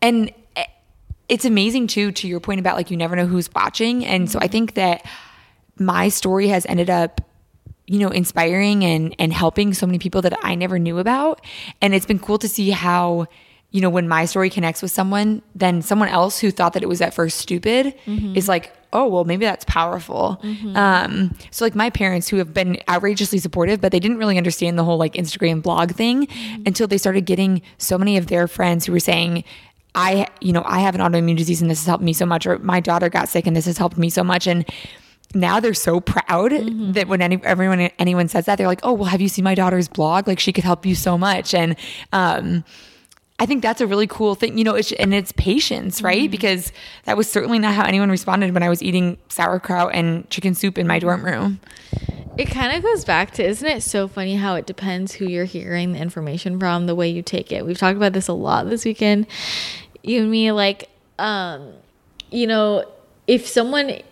and 0.00 0.32
eh, 0.56 0.64
it's 1.28 1.44
amazing 1.44 1.86
too 1.86 2.12
to 2.12 2.26
your 2.26 2.40
point 2.40 2.60
about 2.60 2.76
like 2.76 2.90
you 2.90 2.96
never 2.96 3.14
know 3.16 3.26
who's 3.26 3.50
watching. 3.54 4.04
And 4.06 4.30
so 4.30 4.38
i 4.40 4.48
think 4.48 4.74
that 4.74 5.04
my 5.78 6.08
story 6.08 6.48
has 6.48 6.64
ended 6.66 6.88
up 6.88 7.20
you 7.86 7.98
know 7.98 8.08
inspiring 8.08 8.84
and 8.84 9.14
and 9.18 9.32
helping 9.32 9.74
so 9.74 9.86
many 9.86 9.98
people 9.98 10.22
that 10.22 10.38
i 10.42 10.54
never 10.54 10.78
knew 10.78 10.98
about. 10.98 11.44
And 11.82 11.94
it's 11.94 12.06
been 12.06 12.18
cool 12.18 12.38
to 12.38 12.48
see 12.48 12.70
how 12.70 13.26
you 13.72 13.80
know, 13.80 13.90
when 13.90 14.06
my 14.06 14.26
story 14.26 14.50
connects 14.50 14.82
with 14.82 14.90
someone, 14.90 15.42
then 15.54 15.82
someone 15.82 16.08
else 16.08 16.38
who 16.38 16.50
thought 16.50 16.74
that 16.74 16.82
it 16.82 16.88
was 16.88 17.00
at 17.00 17.12
first 17.14 17.38
stupid 17.38 17.94
is 18.36 18.46
like, 18.48 18.72
oh, 18.92 19.08
well, 19.08 19.24
maybe 19.24 19.46
that's 19.46 19.64
powerful. 19.64 20.38
Um, 20.76 21.34
so, 21.50 21.64
like, 21.64 21.74
my 21.74 21.88
parents 21.88 22.28
who 22.28 22.36
have 22.36 22.52
been 22.52 22.78
outrageously 22.88 23.38
supportive, 23.38 23.80
but 23.80 23.90
they 23.90 23.98
didn't 24.00 24.18
really 24.18 24.36
understand 24.36 24.78
the 24.78 24.84
whole 24.84 24.98
like 24.98 25.14
Instagram 25.14 25.62
blog 25.62 25.92
thing 25.92 26.28
until 26.66 26.86
they 26.86 26.98
started 26.98 27.22
getting 27.24 27.62
so 27.78 27.96
many 27.98 28.16
of 28.18 28.26
their 28.26 28.46
friends 28.46 28.84
who 28.86 28.92
were 28.92 29.00
saying, 29.00 29.44
I, 29.94 30.26
you 30.40 30.52
know, 30.52 30.62
I 30.66 30.80
have 30.80 30.94
an 30.94 31.00
autoimmune 31.00 31.36
disease 31.36 31.60
and 31.62 31.70
this 31.70 31.80
has 31.80 31.86
helped 31.86 32.04
me 32.04 32.12
so 32.12 32.26
much, 32.26 32.46
or 32.46 32.58
my 32.58 32.80
daughter 32.80 33.08
got 33.08 33.28
sick 33.28 33.46
and 33.46 33.56
this 33.56 33.66
has 33.66 33.78
helped 33.78 33.96
me 33.98 34.10
so 34.10 34.22
much. 34.22 34.46
And 34.46 34.64
now 35.34 35.60
they're 35.60 35.74
so 35.74 36.00
proud 36.00 36.52
that 36.94 37.08
when 37.08 37.22
any, 37.22 37.40
everyone 37.44 37.80
anyone 37.98 38.28
says 38.28 38.44
that, 38.46 38.56
they're 38.56 38.66
like, 38.66 38.80
"Oh, 38.82 38.92
well, 38.92 39.08
have 39.08 39.20
you 39.22 39.28
seen 39.28 39.44
my 39.44 39.54
daughter's 39.54 39.88
blog? 39.88 40.28
Like, 40.28 40.38
she 40.38 40.52
could 40.52 40.64
help 40.64 40.84
you 40.84 40.94
so 40.94 41.16
much." 41.16 41.54
And 41.54 41.76
um, 42.12 42.64
I 43.42 43.46
think 43.46 43.60
that's 43.60 43.80
a 43.80 43.88
really 43.88 44.06
cool 44.06 44.36
thing, 44.36 44.56
you 44.56 44.62
know, 44.62 44.76
it's, 44.76 44.92
and 44.92 45.12
it's 45.12 45.32
patience, 45.32 46.00
right? 46.00 46.30
Because 46.30 46.70
that 47.06 47.16
was 47.16 47.28
certainly 47.28 47.58
not 47.58 47.74
how 47.74 47.82
anyone 47.84 48.08
responded 48.08 48.54
when 48.54 48.62
I 48.62 48.68
was 48.68 48.84
eating 48.84 49.18
sauerkraut 49.30 49.92
and 49.92 50.30
chicken 50.30 50.54
soup 50.54 50.78
in 50.78 50.86
my 50.86 51.00
dorm 51.00 51.24
room. 51.24 51.58
It 52.38 52.44
kind 52.44 52.76
of 52.76 52.84
goes 52.84 53.04
back 53.04 53.32
to, 53.32 53.44
isn't 53.44 53.66
it 53.66 53.82
so 53.82 54.06
funny 54.06 54.36
how 54.36 54.54
it 54.54 54.64
depends 54.64 55.14
who 55.14 55.26
you're 55.26 55.44
hearing 55.44 55.90
the 55.90 55.98
information 55.98 56.60
from, 56.60 56.86
the 56.86 56.94
way 56.94 57.08
you 57.08 57.20
take 57.20 57.50
it. 57.50 57.66
We've 57.66 57.76
talked 57.76 57.96
about 57.96 58.12
this 58.12 58.28
a 58.28 58.32
lot 58.32 58.70
this 58.70 58.84
weekend. 58.84 59.26
You 60.04 60.20
and 60.20 60.30
me, 60.30 60.52
like, 60.52 60.88
um, 61.18 61.72
you 62.30 62.46
know, 62.46 62.84
if 63.26 63.48
someone 63.48 64.02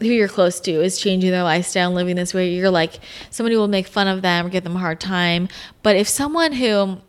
who 0.00 0.06
you're 0.06 0.26
close 0.26 0.58
to 0.60 0.70
is 0.70 0.98
changing 0.98 1.32
their 1.32 1.42
lifestyle 1.42 1.88
and 1.88 1.96
living 1.96 2.16
this 2.16 2.32
way, 2.32 2.54
you're 2.54 2.70
like, 2.70 2.94
somebody 3.28 3.56
will 3.56 3.68
make 3.68 3.88
fun 3.88 4.08
of 4.08 4.22
them 4.22 4.46
or 4.46 4.48
give 4.48 4.64
them 4.64 4.76
a 4.76 4.78
hard 4.78 5.00
time. 5.00 5.50
But 5.82 5.96
if 5.96 6.08
someone 6.08 6.52
who 6.52 7.02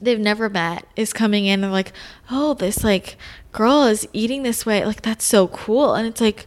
they've 0.00 0.18
never 0.18 0.48
met 0.48 0.86
is 0.96 1.12
coming 1.12 1.46
in 1.46 1.62
and 1.64 1.72
like, 1.72 1.92
oh, 2.30 2.54
this 2.54 2.84
like 2.84 3.16
girl 3.52 3.84
is 3.84 4.08
eating 4.12 4.42
this 4.42 4.64
way, 4.64 4.84
like 4.84 5.02
that's 5.02 5.24
so 5.24 5.48
cool. 5.48 5.94
And 5.94 6.06
it's 6.06 6.20
like, 6.20 6.46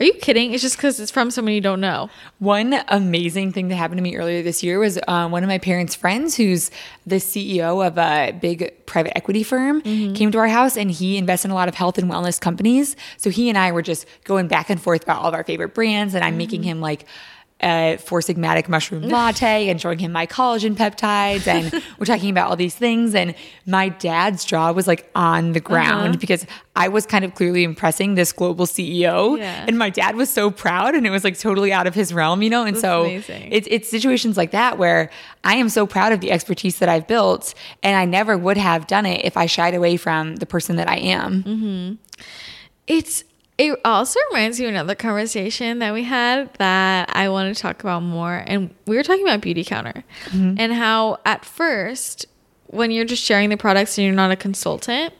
are 0.00 0.04
you 0.04 0.14
kidding? 0.14 0.52
It's 0.52 0.62
just 0.62 0.76
because 0.76 0.98
it's 0.98 1.12
from 1.12 1.30
someone 1.30 1.54
you 1.54 1.60
don't 1.60 1.80
know. 1.80 2.10
One 2.40 2.74
amazing 2.88 3.52
thing 3.52 3.68
that 3.68 3.76
happened 3.76 3.98
to 3.98 4.02
me 4.02 4.16
earlier 4.16 4.42
this 4.42 4.60
year 4.60 4.80
was 4.80 4.98
uh, 5.06 5.28
one 5.28 5.44
of 5.44 5.48
my 5.48 5.58
parents' 5.58 5.94
friends, 5.94 6.36
who's 6.36 6.72
the 7.06 7.16
CEO 7.16 7.86
of 7.86 7.98
a 7.98 8.32
big 8.32 8.84
private 8.86 9.16
equity 9.16 9.44
firm, 9.44 9.80
came 10.14 10.32
to 10.32 10.38
our 10.38 10.48
house 10.48 10.76
and 10.76 10.90
he 10.90 11.18
invests 11.18 11.44
in 11.44 11.52
a 11.52 11.54
lot 11.54 11.68
of 11.68 11.76
health 11.76 11.98
and 11.98 12.10
wellness 12.10 12.40
companies. 12.40 12.96
So 13.16 13.30
he 13.30 13.48
and 13.48 13.56
I 13.56 13.70
were 13.70 13.82
just 13.82 14.06
going 14.24 14.48
back 14.48 14.70
and 14.70 14.82
forth 14.82 15.04
about 15.04 15.20
all 15.22 15.28
of 15.28 15.34
our 15.34 15.44
favorite 15.44 15.72
brands, 15.72 16.14
and 16.14 16.24
I'm 16.24 16.36
making 16.36 16.64
him 16.64 16.80
like 16.80 17.06
a 17.62 17.96
four 17.98 18.20
sigmatic 18.20 18.68
mushroom 18.68 19.02
latte 19.08 19.68
and 19.68 19.80
showing 19.80 19.98
him 19.98 20.10
my 20.12 20.26
collagen 20.26 20.74
peptides 20.74 21.46
and 21.46 21.72
we're 21.98 22.04
talking 22.06 22.30
about 22.30 22.50
all 22.50 22.56
these 22.56 22.74
things 22.74 23.14
and 23.14 23.34
my 23.66 23.88
dad's 23.88 24.44
jaw 24.44 24.72
was 24.72 24.86
like 24.88 25.08
on 25.14 25.52
the 25.52 25.60
ground 25.60 26.08
Uh-huh. 26.10 26.16
because 26.18 26.44
I 26.74 26.88
was 26.88 27.06
kind 27.06 27.24
of 27.24 27.34
clearly 27.34 27.62
impressing 27.64 28.14
this 28.16 28.32
global 28.32 28.66
CEO 28.66 29.38
Yeah. 29.38 29.64
and 29.68 29.78
my 29.78 29.90
dad 29.90 30.16
was 30.16 30.28
so 30.30 30.50
proud 30.50 30.94
and 30.94 31.06
it 31.06 31.10
was 31.10 31.22
like 31.22 31.38
totally 31.38 31.72
out 31.72 31.86
of 31.86 31.94
his 31.94 32.12
realm, 32.12 32.42
you 32.42 32.50
know? 32.50 32.64
And 32.64 32.74
That's 32.74 32.82
so 32.82 33.02
amazing. 33.04 33.48
it's 33.52 33.68
it's 33.70 33.88
situations 33.88 34.36
like 34.36 34.50
that 34.50 34.78
where 34.78 35.10
I 35.44 35.54
am 35.56 35.68
so 35.68 35.86
proud 35.86 36.12
of 36.12 36.20
the 36.20 36.32
expertise 36.32 36.78
that 36.80 36.88
I've 36.88 37.06
built 37.06 37.54
and 37.82 37.96
I 37.96 38.04
never 38.06 38.36
would 38.36 38.56
have 38.56 38.86
done 38.86 39.06
it 39.06 39.24
if 39.24 39.36
I 39.36 39.46
shied 39.46 39.74
away 39.74 39.96
from 39.96 40.36
the 40.36 40.46
person 40.46 40.76
that 40.76 40.88
I 40.88 40.96
am. 40.96 41.42
Mm-hmm. 41.44 41.94
It's 42.86 43.24
it 43.62 43.78
also 43.84 44.18
reminds 44.32 44.58
me 44.58 44.66
of 44.66 44.70
another 44.70 44.96
conversation 44.96 45.78
that 45.78 45.94
we 45.94 46.02
had 46.02 46.52
that 46.54 47.14
I 47.14 47.28
want 47.28 47.54
to 47.54 47.62
talk 47.62 47.80
about 47.80 48.02
more. 48.02 48.42
And 48.44 48.74
we 48.88 48.96
were 48.96 49.04
talking 49.04 49.22
about 49.22 49.40
Beauty 49.40 49.62
Counter 49.62 50.02
mm-hmm. 50.26 50.56
and 50.58 50.72
how 50.72 51.20
at 51.24 51.44
first, 51.44 52.26
when 52.66 52.90
you're 52.90 53.04
just 53.04 53.22
sharing 53.22 53.50
the 53.50 53.56
products 53.56 53.96
and 53.96 54.04
you're 54.04 54.14
not 54.14 54.32
a 54.32 54.36
consultant, 54.36 55.14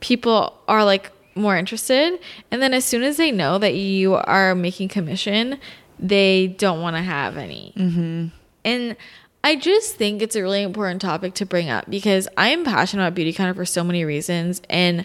people 0.00 0.58
are 0.68 0.84
like 0.86 1.12
more 1.34 1.54
interested. 1.54 2.18
And 2.50 2.62
then 2.62 2.72
as 2.72 2.86
soon 2.86 3.02
as 3.02 3.18
they 3.18 3.30
know 3.30 3.58
that 3.58 3.74
you 3.74 4.14
are 4.14 4.54
making 4.54 4.88
commission, 4.88 5.58
they 5.98 6.46
don't 6.46 6.80
want 6.80 6.96
to 6.96 7.02
have 7.02 7.36
any. 7.36 7.74
Mm-hmm. 7.76 8.28
And 8.64 8.96
I 9.44 9.56
just 9.56 9.96
think 9.96 10.22
it's 10.22 10.36
a 10.36 10.42
really 10.42 10.62
important 10.62 11.02
topic 11.02 11.34
to 11.34 11.46
bring 11.46 11.68
up 11.68 11.90
because 11.90 12.26
I 12.38 12.48
am 12.48 12.64
passionate 12.64 13.02
about 13.02 13.14
Beauty 13.16 13.34
Counter 13.34 13.52
for 13.52 13.66
so 13.66 13.84
many 13.84 14.06
reasons. 14.06 14.62
And, 14.70 15.04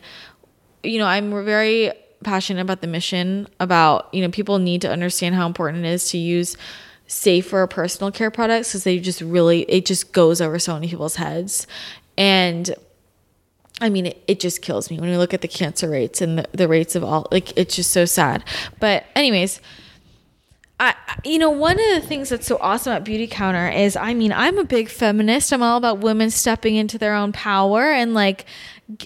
you 0.84 1.00
know, 1.00 1.06
I'm 1.06 1.44
very 1.44 1.92
passionate 2.24 2.62
about 2.62 2.82
the 2.82 2.88
mission, 2.88 3.48
about, 3.60 4.14
you 4.14 4.22
know, 4.22 4.30
people 4.30 4.60
need 4.60 4.82
to 4.82 4.92
understand 4.92 5.36
how 5.36 5.46
important 5.46 5.86
it 5.86 5.90
is 5.90 6.10
to 6.12 6.18
use 6.18 6.58
safer 7.08 7.66
personal 7.68 8.12
care 8.12 8.32
products 8.32 8.70
because 8.70 8.84
they 8.84 9.00
just 9.00 9.22
really, 9.22 9.62
it 9.64 9.86
just 9.86 10.12
goes 10.12 10.42
over 10.42 10.60
so 10.60 10.74
many 10.74 10.90
people's 10.90 11.16
heads. 11.16 11.68
And, 12.18 12.74
I 13.80 13.90
mean, 13.90 14.08
it, 14.08 14.24
it 14.28 14.40
just 14.40 14.62
kills 14.62 14.90
me 14.90 15.00
when 15.00 15.10
we 15.10 15.18
look 15.18 15.34
at 15.34 15.42
the 15.42 15.48
cancer 15.48 15.90
rates 15.90 16.22
and 16.22 16.40
the, 16.40 16.48
the 16.52 16.68
rates 16.68 16.96
of 16.96 17.04
all, 17.04 17.28
like, 17.32 17.56
it's 17.58 17.76
just 17.76 17.92
so 17.92 18.06
sad. 18.06 18.44
But, 18.80 19.06
anyways, 19.16 19.62
I, 20.80 20.94
you 21.24 21.40
know, 21.40 21.50
one 21.50 21.80
of 21.80 22.02
the 22.02 22.08
things 22.08 22.30
that's 22.30 22.46
so 22.46 22.58
awesome 22.62 22.94
at 22.94 23.04
Beauty 23.04 23.26
Counter 23.26 23.68
is, 23.68 23.96
I 23.96 24.14
mean, 24.14 24.32
I'm 24.32 24.60
a 24.60 24.64
big 24.64 24.90
feminist. 24.90 25.52
I'm 25.52 25.64
all 25.64 25.78
about 25.78 26.00
women 26.00 26.30
stepping 26.30 26.76
into 26.76 27.00
their 27.00 27.16
own 27.16 27.32
power 27.32 27.92
and 27.92 28.14
like 28.14 28.46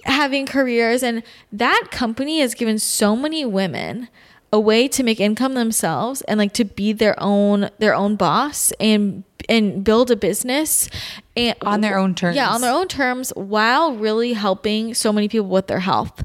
having 0.04 0.46
careers. 0.46 1.02
And 1.02 1.24
that 1.54 1.88
company 1.90 2.42
has 2.42 2.56
given 2.56 2.78
so 2.78 3.16
many 3.16 3.46
women 3.46 4.10
a 4.54 4.60
way 4.60 4.88
to 4.88 5.04
make 5.04 5.20
income 5.20 5.54
themselves 5.54 6.22
and 6.24 6.38
like 6.38 6.54
to 6.54 6.66
be 6.66 6.92
their 6.94 7.16
own 7.22 7.70
their 7.80 7.96
own 7.96 8.16
boss 8.16 8.72
and 8.80 9.24
and 9.50 9.84
build 9.84 10.12
a 10.12 10.16
business 10.16 10.90
and 11.36 11.56
On 11.62 11.82
their 11.82 11.98
own 11.98 12.14
terms. 12.14 12.36
Yeah, 12.36 12.50
on 12.50 12.62
their 12.62 12.74
own 12.74 12.88
terms 12.88 13.32
while 13.36 13.96
really 13.96 14.34
helping 14.34 14.94
so 14.94 15.14
many 15.14 15.28
people 15.28 15.48
with 15.48 15.68
their 15.68 15.80
health. 15.80 16.24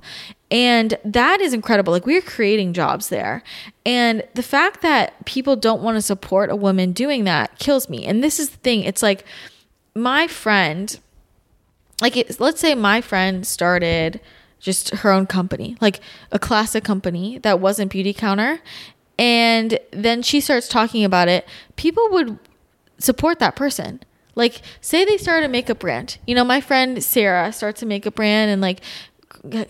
And 0.50 0.98
that 1.04 1.40
is 1.40 1.54
incredible. 1.54 1.92
Like 1.92 2.06
we're 2.06 2.20
creating 2.20 2.72
jobs 2.72 3.08
there. 3.08 3.42
And 3.84 4.22
the 4.34 4.42
fact 4.42 4.82
that 4.82 5.24
people 5.24 5.56
don't 5.56 5.82
want 5.82 5.96
to 5.96 6.02
support 6.02 6.50
a 6.50 6.56
woman 6.56 6.92
doing 6.92 7.24
that 7.24 7.58
kills 7.58 7.88
me. 7.88 8.04
And 8.04 8.22
this 8.22 8.38
is 8.38 8.50
the 8.50 8.58
thing. 8.58 8.82
It's 8.82 9.02
like 9.02 9.24
my 9.94 10.26
friend 10.26 10.98
like 12.00 12.16
it, 12.16 12.38
let's 12.40 12.60
say 12.60 12.74
my 12.74 13.00
friend 13.00 13.46
started 13.46 14.20
just 14.58 14.90
her 14.96 15.10
own 15.10 15.26
company, 15.26 15.76
like 15.80 16.00
a 16.32 16.38
classic 16.38 16.84
company 16.84 17.38
that 17.38 17.60
wasn't 17.60 17.90
Beauty 17.90 18.12
Counter, 18.12 18.60
and 19.18 19.78
then 19.92 20.22
she 20.22 20.40
starts 20.40 20.68
talking 20.68 21.04
about 21.04 21.28
it, 21.28 21.46
people 21.76 22.08
would 22.10 22.38
support 22.98 23.38
that 23.38 23.56
person. 23.56 24.00
Like, 24.34 24.60
say 24.82 25.04
they 25.04 25.16
started 25.16 25.46
a 25.46 25.48
makeup 25.48 25.78
brand. 25.78 26.18
You 26.26 26.34
know, 26.34 26.44
my 26.44 26.60
friend 26.60 27.02
Sarah 27.02 27.52
starts 27.52 27.82
a 27.82 27.86
makeup 27.86 28.14
brand 28.14 28.50
and 28.50 28.60
like 28.60 28.80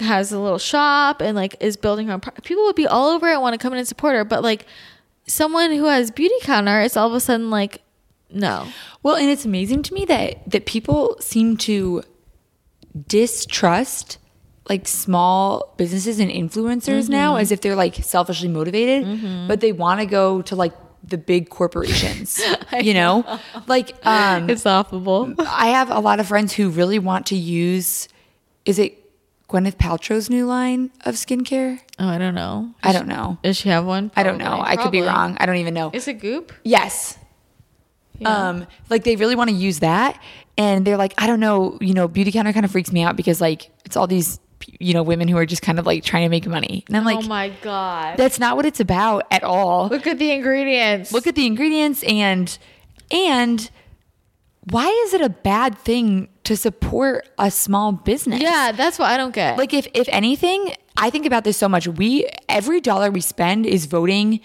has 0.00 0.32
a 0.32 0.40
little 0.40 0.58
shop 0.58 1.20
and 1.20 1.36
like 1.36 1.54
is 1.60 1.76
building 1.76 2.08
her 2.08 2.14
own. 2.14 2.20
pro- 2.20 2.32
People 2.42 2.64
would 2.64 2.74
be 2.76 2.86
all 2.86 3.10
over 3.10 3.28
it 3.28 3.34
and 3.34 3.42
want 3.42 3.54
to 3.54 3.58
come 3.58 3.72
in 3.72 3.78
and 3.78 3.86
support 3.86 4.14
her. 4.16 4.24
But 4.24 4.42
like 4.42 4.66
someone 5.28 5.70
who 5.72 5.84
has 5.84 6.10
beauty 6.10 6.34
counter, 6.40 6.80
it's 6.80 6.96
all 6.96 7.06
of 7.06 7.14
a 7.14 7.20
sudden 7.20 7.50
like, 7.50 7.82
no. 8.28 8.66
Well, 9.04 9.14
and 9.14 9.30
it's 9.30 9.44
amazing 9.44 9.84
to 9.84 9.94
me 9.94 10.04
that 10.06 10.50
that 10.50 10.66
people 10.66 11.16
seem 11.20 11.56
to 11.58 12.02
distrust 13.06 14.18
like 14.68 14.88
small 14.88 15.74
businesses 15.76 16.18
and 16.18 16.30
influencers 16.30 17.08
now 17.08 17.36
as 17.36 17.52
if 17.52 17.60
they're 17.60 17.76
like 17.76 17.94
selfishly 17.96 18.48
motivated, 18.48 19.48
but 19.48 19.60
they 19.60 19.72
want 19.72 20.00
to 20.00 20.06
go 20.06 20.42
to 20.42 20.56
like 20.56 20.72
the 21.04 21.18
big 21.18 21.48
corporations, 21.50 22.42
you 22.80 22.92
know? 22.94 23.24
Like 23.68 23.94
um 24.04 24.50
It's 24.50 24.64
laughable. 24.64 25.34
I 25.38 25.68
have 25.68 25.90
a 25.90 26.00
lot 26.00 26.18
of 26.20 26.26
friends 26.26 26.52
who 26.52 26.68
really 26.70 26.98
want 26.98 27.26
to 27.26 27.36
use 27.36 28.08
is 28.64 28.78
it 28.80 29.02
Gwyneth 29.48 29.76
Paltrow's 29.76 30.28
new 30.28 30.44
line 30.46 30.90
of 31.04 31.14
skincare? 31.14 31.78
Oh, 32.00 32.08
I 32.08 32.18
don't 32.18 32.34
know. 32.34 32.74
I 32.82 32.92
don't 32.92 33.06
know. 33.06 33.38
Does 33.44 33.56
she 33.56 33.68
have 33.68 33.86
one? 33.86 34.10
I 34.16 34.24
don't 34.24 34.38
know. 34.38 34.46
Probably. 34.46 34.66
I 34.66 34.76
could 34.76 34.90
be 34.90 35.02
wrong. 35.02 35.36
I 35.38 35.46
don't 35.46 35.56
even 35.56 35.72
know. 35.74 35.90
Is 35.94 36.08
it 36.08 36.14
Goop? 36.14 36.52
Yes. 36.64 37.16
Yeah. 38.18 38.48
Um, 38.48 38.66
like 38.90 39.04
they 39.04 39.14
really 39.14 39.36
want 39.36 39.50
to 39.50 39.54
use 39.56 39.78
that, 39.80 40.20
and 40.58 40.84
they're 40.86 40.96
like, 40.96 41.14
I 41.18 41.26
don't 41.28 41.38
know, 41.38 41.76
you 41.80 41.94
know, 41.94 42.08
beauty 42.08 42.32
counter 42.32 42.52
kind 42.52 42.64
of 42.64 42.72
freaks 42.72 42.90
me 42.90 43.02
out 43.02 43.14
because 43.14 43.40
like 43.40 43.70
it's 43.84 43.94
all 43.96 44.06
these, 44.08 44.40
you 44.80 44.94
know, 44.94 45.02
women 45.02 45.28
who 45.28 45.36
are 45.36 45.46
just 45.46 45.62
kind 45.62 45.78
of 45.78 45.86
like 45.86 46.04
trying 46.04 46.24
to 46.24 46.28
make 46.28 46.46
money, 46.46 46.84
and 46.88 46.96
I'm 46.96 47.02
oh 47.04 47.06
like, 47.06 47.24
oh 47.24 47.28
my 47.28 47.48
god. 47.62 48.16
that's 48.16 48.38
not 48.38 48.56
what 48.56 48.66
it's 48.66 48.80
about 48.80 49.26
at 49.30 49.42
all. 49.42 49.88
Look 49.88 50.06
at 50.06 50.18
the 50.18 50.30
ingredients. 50.30 51.12
Look 51.12 51.26
at 51.26 51.34
the 51.34 51.46
ingredients 51.46 52.02
and 52.04 52.56
and 53.10 53.70
why 54.70 54.88
is 55.04 55.14
it 55.14 55.20
a 55.20 55.28
bad 55.28 55.78
thing 55.78 56.28
to 56.44 56.56
support 56.56 57.28
a 57.38 57.50
small 57.50 57.92
business? 57.92 58.40
Yeah, 58.40 58.72
that's 58.72 58.98
what 58.98 59.10
I 59.10 59.16
don't 59.16 59.34
get. 59.34 59.58
Like 59.58 59.72
if 59.72 59.86
if 59.94 60.08
anything, 60.10 60.74
I 60.96 61.10
think 61.10 61.26
about 61.26 61.44
this 61.44 61.56
so 61.56 61.68
much. 61.68 61.86
We 61.86 62.28
every 62.48 62.80
dollar 62.80 63.10
we 63.10 63.20
spend 63.20 63.66
is 63.66 63.86
voting 63.86 64.40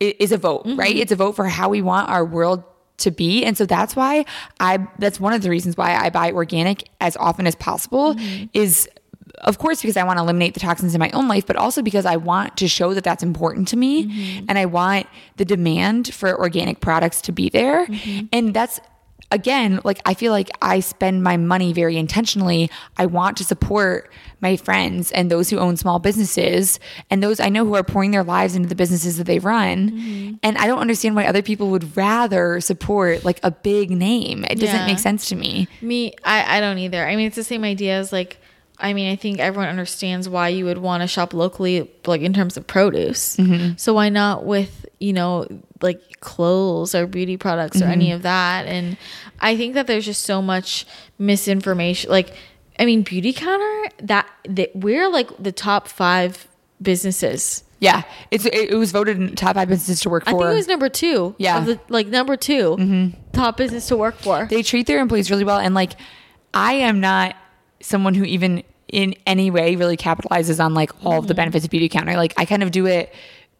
is 0.00 0.32
a 0.32 0.38
vote, 0.38 0.66
mm-hmm. 0.66 0.78
right? 0.78 0.94
It's 0.94 1.12
a 1.12 1.16
vote 1.16 1.32
for 1.36 1.46
how 1.46 1.68
we 1.68 1.82
want 1.82 2.08
our 2.08 2.24
world 2.24 2.64
to 2.98 3.10
be. 3.10 3.44
And 3.44 3.56
so 3.56 3.66
that's 3.66 3.96
why 3.96 4.24
I 4.60 4.86
that's 4.98 5.20
one 5.20 5.32
of 5.32 5.42
the 5.42 5.50
reasons 5.50 5.76
why 5.76 5.94
I 5.94 6.10
buy 6.10 6.32
organic 6.32 6.88
as 7.00 7.16
often 7.16 7.46
as 7.46 7.54
possible 7.54 8.14
mm-hmm. 8.14 8.46
is 8.52 8.88
of 9.38 9.58
course 9.58 9.80
because 9.82 9.96
I 9.96 10.04
want 10.04 10.18
to 10.18 10.22
eliminate 10.22 10.54
the 10.54 10.60
toxins 10.60 10.94
in 10.94 10.98
my 10.98 11.10
own 11.10 11.28
life, 11.28 11.46
but 11.46 11.56
also 11.56 11.82
because 11.82 12.06
I 12.06 12.16
want 12.16 12.56
to 12.58 12.68
show 12.68 12.94
that 12.94 13.04
that's 13.04 13.22
important 13.22 13.68
to 13.68 13.76
me 13.76 14.06
mm-hmm. 14.06 14.46
and 14.48 14.58
I 14.58 14.66
want 14.66 15.06
the 15.36 15.44
demand 15.44 16.12
for 16.12 16.38
organic 16.38 16.80
products 16.80 17.20
to 17.22 17.32
be 17.32 17.48
there. 17.48 17.86
Mm-hmm. 17.86 18.26
And 18.32 18.54
that's 18.54 18.80
again, 19.30 19.80
like 19.84 20.00
I 20.06 20.14
feel 20.14 20.32
like 20.32 20.50
I 20.62 20.80
spend 20.80 21.22
my 21.22 21.36
money 21.36 21.72
very 21.72 21.96
intentionally. 21.96 22.70
I 22.96 23.06
want 23.06 23.36
to 23.38 23.44
support 23.44 24.10
my 24.40 24.56
friends 24.56 25.10
and 25.12 25.30
those 25.30 25.48
who 25.50 25.58
own 25.58 25.76
small 25.76 25.98
businesses 25.98 26.78
and 27.10 27.22
those 27.22 27.40
I 27.40 27.48
know 27.48 27.64
who 27.64 27.74
are 27.74 27.82
pouring 27.82 28.10
their 28.10 28.22
lives 28.22 28.54
into 28.54 28.68
the 28.68 28.74
businesses 28.74 29.16
that 29.16 29.24
they 29.24 29.38
run. 29.38 29.90
Mm-hmm. 29.90 30.34
And 30.42 30.58
I 30.58 30.66
don't 30.66 30.78
understand 30.78 31.16
why 31.16 31.26
other 31.26 31.42
people 31.42 31.70
would 31.70 31.96
rather 31.96 32.60
support 32.60 33.24
like 33.24 33.40
a 33.42 33.50
big 33.50 33.90
name. 33.90 34.44
It 34.44 34.60
doesn't 34.60 34.74
Yeah. 34.74 34.86
make 34.86 34.98
sense 34.98 35.28
to 35.30 35.36
me. 35.36 35.66
Me, 35.80 36.12
I, 36.24 36.58
I 36.58 36.60
don't 36.60 36.78
either. 36.78 37.06
I 37.06 37.16
mean, 37.16 37.26
it's 37.26 37.36
the 37.36 37.44
same 37.44 37.64
idea 37.64 37.98
as 37.98 38.12
like, 38.12 38.38
I 38.78 38.92
mean, 38.92 39.10
I 39.10 39.16
think 39.16 39.38
everyone 39.38 39.68
understands 39.68 40.28
why 40.28 40.48
you 40.48 40.64
would 40.64 40.78
want 40.78 41.02
to 41.02 41.06
shop 41.06 41.32
locally, 41.32 41.90
like 42.06 42.22
in 42.22 42.32
terms 42.32 42.56
of 42.56 42.66
produce. 42.66 43.36
Mm-hmm. 43.36 43.76
So 43.76 43.94
why 43.94 44.08
not 44.08 44.44
with, 44.44 44.86
you 44.98 45.12
know, 45.12 45.46
like 45.80 46.20
clothes 46.20 46.94
or 46.94 47.06
beauty 47.06 47.36
products 47.36 47.80
or 47.80 47.84
any 47.84 48.06
mm-hmm. 48.06 48.16
of 48.16 48.22
that? 48.22 48.66
And 48.66 48.96
I 49.40 49.56
think 49.56 49.74
that 49.74 49.86
there's 49.86 50.04
just 50.04 50.22
so 50.22 50.42
much 50.42 50.86
misinformation. 51.18 52.10
Like, 52.10 52.34
I 52.78 52.84
mean, 52.84 53.02
Beauty 53.02 53.32
Counter, 53.32 53.90
that, 54.02 54.28
that 54.48 54.74
we're 54.74 55.08
like 55.08 55.30
the 55.38 55.52
top 55.52 55.86
five 55.86 56.48
businesses. 56.82 57.62
Yeah, 57.80 58.02
it's 58.30 58.46
it, 58.46 58.70
it 58.70 58.76
was 58.76 58.92
voted 58.92 59.18
in 59.18 59.36
top 59.36 59.56
five 59.56 59.68
businesses 59.68 60.00
to 60.00 60.10
work 60.10 60.24
for. 60.24 60.30
I 60.30 60.32
think 60.32 60.44
it 60.44 60.54
was 60.54 60.68
number 60.68 60.88
two. 60.88 61.34
Yeah. 61.38 61.58
of 61.58 61.66
the- 61.66 61.80
like 61.88 62.06
number 62.06 62.36
2 62.36 62.76
mm-hmm. 62.76 63.30
top 63.32 63.58
business 63.58 63.88
to 63.88 63.96
work 63.96 64.16
for. 64.16 64.46
they 64.48 64.62
treat 64.62 64.86
their 64.86 65.00
employees 65.00 65.30
really 65.30 65.44
well 65.44 65.58
and 65.58 65.74
like 65.74 65.92
i 66.54 66.74
am 66.74 67.00
not 67.00 67.36
someone 67.84 68.14
who 68.14 68.24
even 68.24 68.62
in 68.88 69.14
any 69.26 69.50
way 69.50 69.76
really 69.76 69.96
capitalizes 69.96 70.62
on 70.64 70.74
like 70.74 70.90
all 71.04 71.18
of 71.18 71.26
the 71.26 71.34
mm-hmm. 71.34 71.38
benefits 71.38 71.64
of 71.64 71.70
beauty 71.70 71.88
counter. 71.88 72.16
Like 72.16 72.34
i 72.36 72.44
kind 72.44 72.62
of 72.62 72.70
do 72.70 72.86
it 72.86 73.14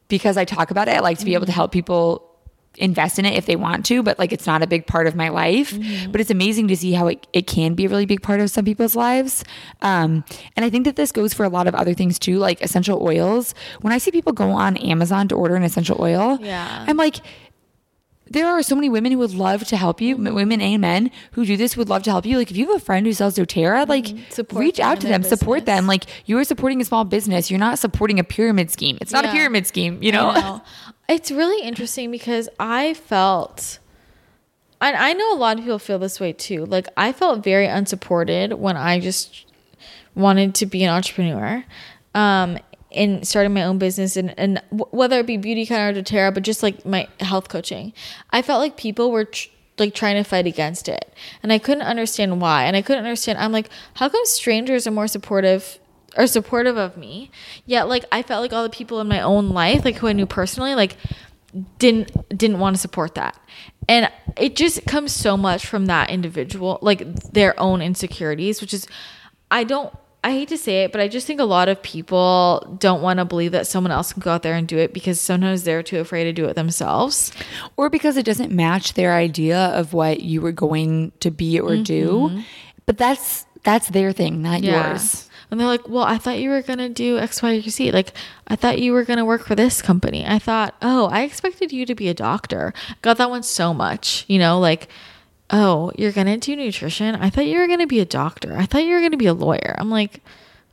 because 0.08 0.36
i 0.36 0.44
talk 0.44 0.70
about 0.70 0.88
it. 0.88 0.92
I 0.92 1.00
like 1.00 1.18
to 1.18 1.24
be 1.24 1.34
able 1.34 1.46
to 1.46 1.52
mm-hmm. 1.52 1.56
help 1.56 1.72
people 1.72 2.30
invest 2.76 3.20
in 3.20 3.24
it 3.24 3.34
if 3.34 3.46
they 3.46 3.54
want 3.54 3.86
to 3.86 4.02
but 4.02 4.18
like 4.18 4.32
it's 4.32 4.48
not 4.48 4.60
a 4.60 4.66
big 4.66 4.86
part 4.86 5.06
of 5.06 5.14
my 5.14 5.28
life. 5.28 5.72
Mm-hmm. 5.72 6.10
But 6.10 6.20
it's 6.20 6.30
amazing 6.30 6.68
to 6.68 6.76
see 6.76 6.92
how 6.92 7.06
it, 7.06 7.26
it 7.32 7.46
can 7.46 7.74
be 7.74 7.86
a 7.86 7.88
really 7.88 8.06
big 8.06 8.20
part 8.20 8.40
of 8.40 8.50
some 8.50 8.64
people's 8.64 8.96
lives. 8.96 9.44
Um, 9.82 10.24
and 10.56 10.64
i 10.64 10.70
think 10.70 10.84
that 10.84 10.96
this 10.96 11.12
goes 11.12 11.32
for 11.34 11.44
a 11.44 11.48
lot 11.48 11.66
of 11.66 11.74
other 11.74 11.94
things 11.94 12.18
too 12.18 12.38
like 12.38 12.60
essential 12.62 13.02
oils. 13.02 13.54
When 13.80 13.92
i 13.92 13.98
see 13.98 14.10
people 14.10 14.32
go 14.32 14.50
on 14.50 14.76
amazon 14.78 15.28
to 15.28 15.34
order 15.34 15.54
an 15.54 15.62
essential 15.62 15.96
oil 16.00 16.38
Yeah. 16.40 16.84
i'm 16.88 16.96
like 16.96 17.16
there 18.34 18.46
are 18.48 18.62
so 18.62 18.74
many 18.74 18.88
women 18.90 19.12
who 19.12 19.18
would 19.18 19.32
love 19.34 19.64
to 19.68 19.76
help 19.76 20.00
you, 20.00 20.16
women 20.16 20.60
and 20.60 20.80
men 20.80 21.10
who 21.32 21.46
do 21.46 21.56
this 21.56 21.76
would 21.76 21.88
love 21.88 22.02
to 22.02 22.10
help 22.10 22.26
you. 22.26 22.36
Like 22.36 22.50
if 22.50 22.56
you 22.56 22.66
have 22.66 22.76
a 22.76 22.84
friend 22.84 23.06
who 23.06 23.12
sells 23.12 23.36
doTERRA, 23.36 23.88
like 23.88 24.04
Mm-hmm. 24.04 24.58
Reach 24.58 24.80
out 24.80 25.00
to 25.00 25.06
them, 25.06 25.22
support 25.22 25.64
them. 25.66 25.86
Like 25.86 26.04
you 26.26 26.38
are 26.38 26.44
supporting 26.44 26.80
a 26.80 26.84
small 26.84 27.04
business. 27.04 27.50
You're 27.50 27.60
not 27.60 27.78
supporting 27.78 28.18
a 28.18 28.24
pyramid 28.24 28.70
scheme. 28.70 28.98
It's 29.00 29.12
not 29.12 29.24
a 29.24 29.30
pyramid 29.30 29.66
scheme, 29.66 30.02
you 30.02 30.12
know? 30.12 30.32
Know. 30.32 30.62
It's 31.08 31.30
really 31.30 31.66
interesting 31.66 32.10
because 32.10 32.48
I 32.58 32.94
felt, 32.94 33.78
and 34.80 34.96
I 34.96 35.12
know 35.12 35.34
a 35.34 35.38
lot 35.38 35.58
of 35.58 35.64
people 35.64 35.78
feel 35.78 35.98
this 35.98 36.18
way 36.18 36.32
too. 36.32 36.64
Like 36.66 36.88
I 36.96 37.12
felt 37.12 37.44
very 37.44 37.66
unsupported 37.66 38.54
when 38.54 38.76
I 38.76 39.00
just 39.00 39.46
wanted 40.14 40.54
to 40.56 40.66
be 40.66 40.82
an 40.84 40.90
entrepreneur, 40.90 41.64
um, 42.14 42.58
and 42.94 43.26
starting 43.26 43.52
my 43.54 43.64
own 43.64 43.78
business, 43.78 44.16
and 44.16 44.38
and 44.38 44.62
whether 44.70 45.20
it 45.20 45.26
be 45.26 45.36
beauty 45.36 45.66
counter 45.66 45.98
or 45.98 46.02
doTERRA, 46.02 46.34
but 46.34 46.42
just 46.42 46.62
like 46.62 46.84
my 46.86 47.08
health 47.20 47.48
coaching, 47.48 47.92
I 48.30 48.42
felt 48.42 48.60
like 48.60 48.76
people 48.76 49.10
were. 49.10 49.24
Tr- 49.24 49.48
like 49.76 49.92
trying 49.92 50.14
to 50.14 50.22
fight 50.22 50.46
against 50.46 50.88
it. 50.88 51.12
And 51.42 51.52
i 51.52 51.58
couldn't 51.58 51.82
understand 51.82 52.40
why. 52.40 52.64
And 52.64 52.76
i 52.76 52.82
couldn't 52.82 53.04
understand 53.04 53.38
i'm 53.38 53.50
like 53.50 53.68
how 53.94 54.08
come 54.08 54.24
strangers 54.24 54.86
are 54.86 54.92
more 54.92 55.08
supportive 55.08 55.80
are 56.16 56.28
supportive 56.28 56.76
of 56.76 56.96
me? 56.96 57.32
Yet 57.66 57.88
like 57.88 58.04
i 58.12 58.22
felt 58.22 58.40
like 58.40 58.52
all 58.52 58.62
the 58.62 58.70
people 58.70 59.00
in 59.00 59.08
my 59.08 59.20
own 59.20 59.48
life 59.48 59.84
like 59.84 59.96
who 59.96 60.06
i 60.06 60.12
knew 60.12 60.26
personally 60.26 60.76
like 60.76 60.96
didn't 61.78 62.12
didn't 62.36 62.58
want 62.58 62.76
to 62.76 62.80
support 62.80 63.14
that. 63.16 63.38
And 63.88 64.10
it 64.36 64.56
just 64.56 64.86
comes 64.86 65.12
so 65.12 65.36
much 65.36 65.66
from 65.66 65.86
that 65.86 66.10
individual 66.10 66.78
like 66.80 67.32
their 67.32 67.58
own 67.58 67.82
insecurities 67.82 68.60
which 68.60 68.74
is 68.74 68.86
i 69.50 69.64
don't 69.64 69.94
i 70.24 70.32
hate 70.32 70.48
to 70.48 70.58
say 70.58 70.82
it 70.84 70.92
but 70.92 71.00
i 71.00 71.06
just 71.06 71.26
think 71.26 71.38
a 71.38 71.44
lot 71.44 71.68
of 71.68 71.80
people 71.82 72.76
don't 72.80 73.02
want 73.02 73.18
to 73.18 73.24
believe 73.24 73.52
that 73.52 73.66
someone 73.66 73.92
else 73.92 74.12
can 74.12 74.20
go 74.20 74.32
out 74.32 74.42
there 74.42 74.54
and 74.54 74.66
do 74.66 74.78
it 74.78 74.92
because 74.92 75.20
sometimes 75.20 75.62
they're 75.62 75.82
too 75.82 76.00
afraid 76.00 76.24
to 76.24 76.32
do 76.32 76.46
it 76.46 76.54
themselves 76.54 77.30
or 77.76 77.88
because 77.88 78.16
it 78.16 78.26
doesn't 78.26 78.50
match 78.50 78.94
their 78.94 79.14
idea 79.14 79.58
of 79.58 79.92
what 79.92 80.20
you 80.20 80.40
were 80.40 80.52
going 80.52 81.12
to 81.20 81.30
be 81.30 81.60
or 81.60 81.76
do. 81.76 82.08
Mm-hmm. 82.08 82.40
But 82.86 82.98
that's 82.98 83.46
that's 83.62 83.88
their 83.88 84.12
thing, 84.12 84.42
not 84.42 84.62
yours. 84.62 85.28
And 85.50 85.60
they're 85.60 85.66
like, 85.66 85.88
well, 85.88 86.04
I 86.04 86.18
thought 86.18 86.38
you 86.38 86.50
were 86.50 86.62
going 86.62 86.80
to 86.80 86.88
do 86.88 87.18
X, 87.18 87.42
Y, 87.42 87.56
or 87.56 87.60
Z. 87.62 87.92
Like, 87.92 88.12
I 88.48 88.56
thought 88.56 88.80
you 88.80 88.92
were 88.92 89.04
going 89.04 89.18
to 89.18 89.24
work 89.24 89.46
for 89.46 89.54
this 89.54 89.80
company. 89.80 90.26
I 90.26 90.38
thought, 90.38 90.74
oh, 90.82 91.06
I 91.06 91.22
expected 91.22 91.72
you 91.72 91.86
to 91.86 91.94
be 91.94 92.08
a 92.08 92.14
doctor. 92.14 92.74
Got 93.02 93.18
that 93.18 93.30
one 93.30 93.42
so 93.42 93.72
much, 93.72 94.24
you 94.26 94.38
know, 94.38 94.58
like, 94.58 94.88
oh, 95.50 95.92
you're 95.96 96.12
going 96.12 96.26
to 96.26 96.36
do 96.36 96.56
nutrition. 96.56 97.14
I 97.14 97.30
thought 97.30 97.46
you 97.46 97.58
were 97.58 97.66
going 97.66 97.80
to 97.80 97.86
be 97.86 98.00
a 98.00 98.04
doctor. 98.04 98.56
I 98.56 98.66
thought 98.66 98.84
you 98.84 98.94
were 98.94 99.00
going 99.00 99.12
to 99.12 99.16
be 99.16 99.26
a 99.26 99.34
lawyer. 99.34 99.74
I'm 99.78 99.90
like, 99.90 100.20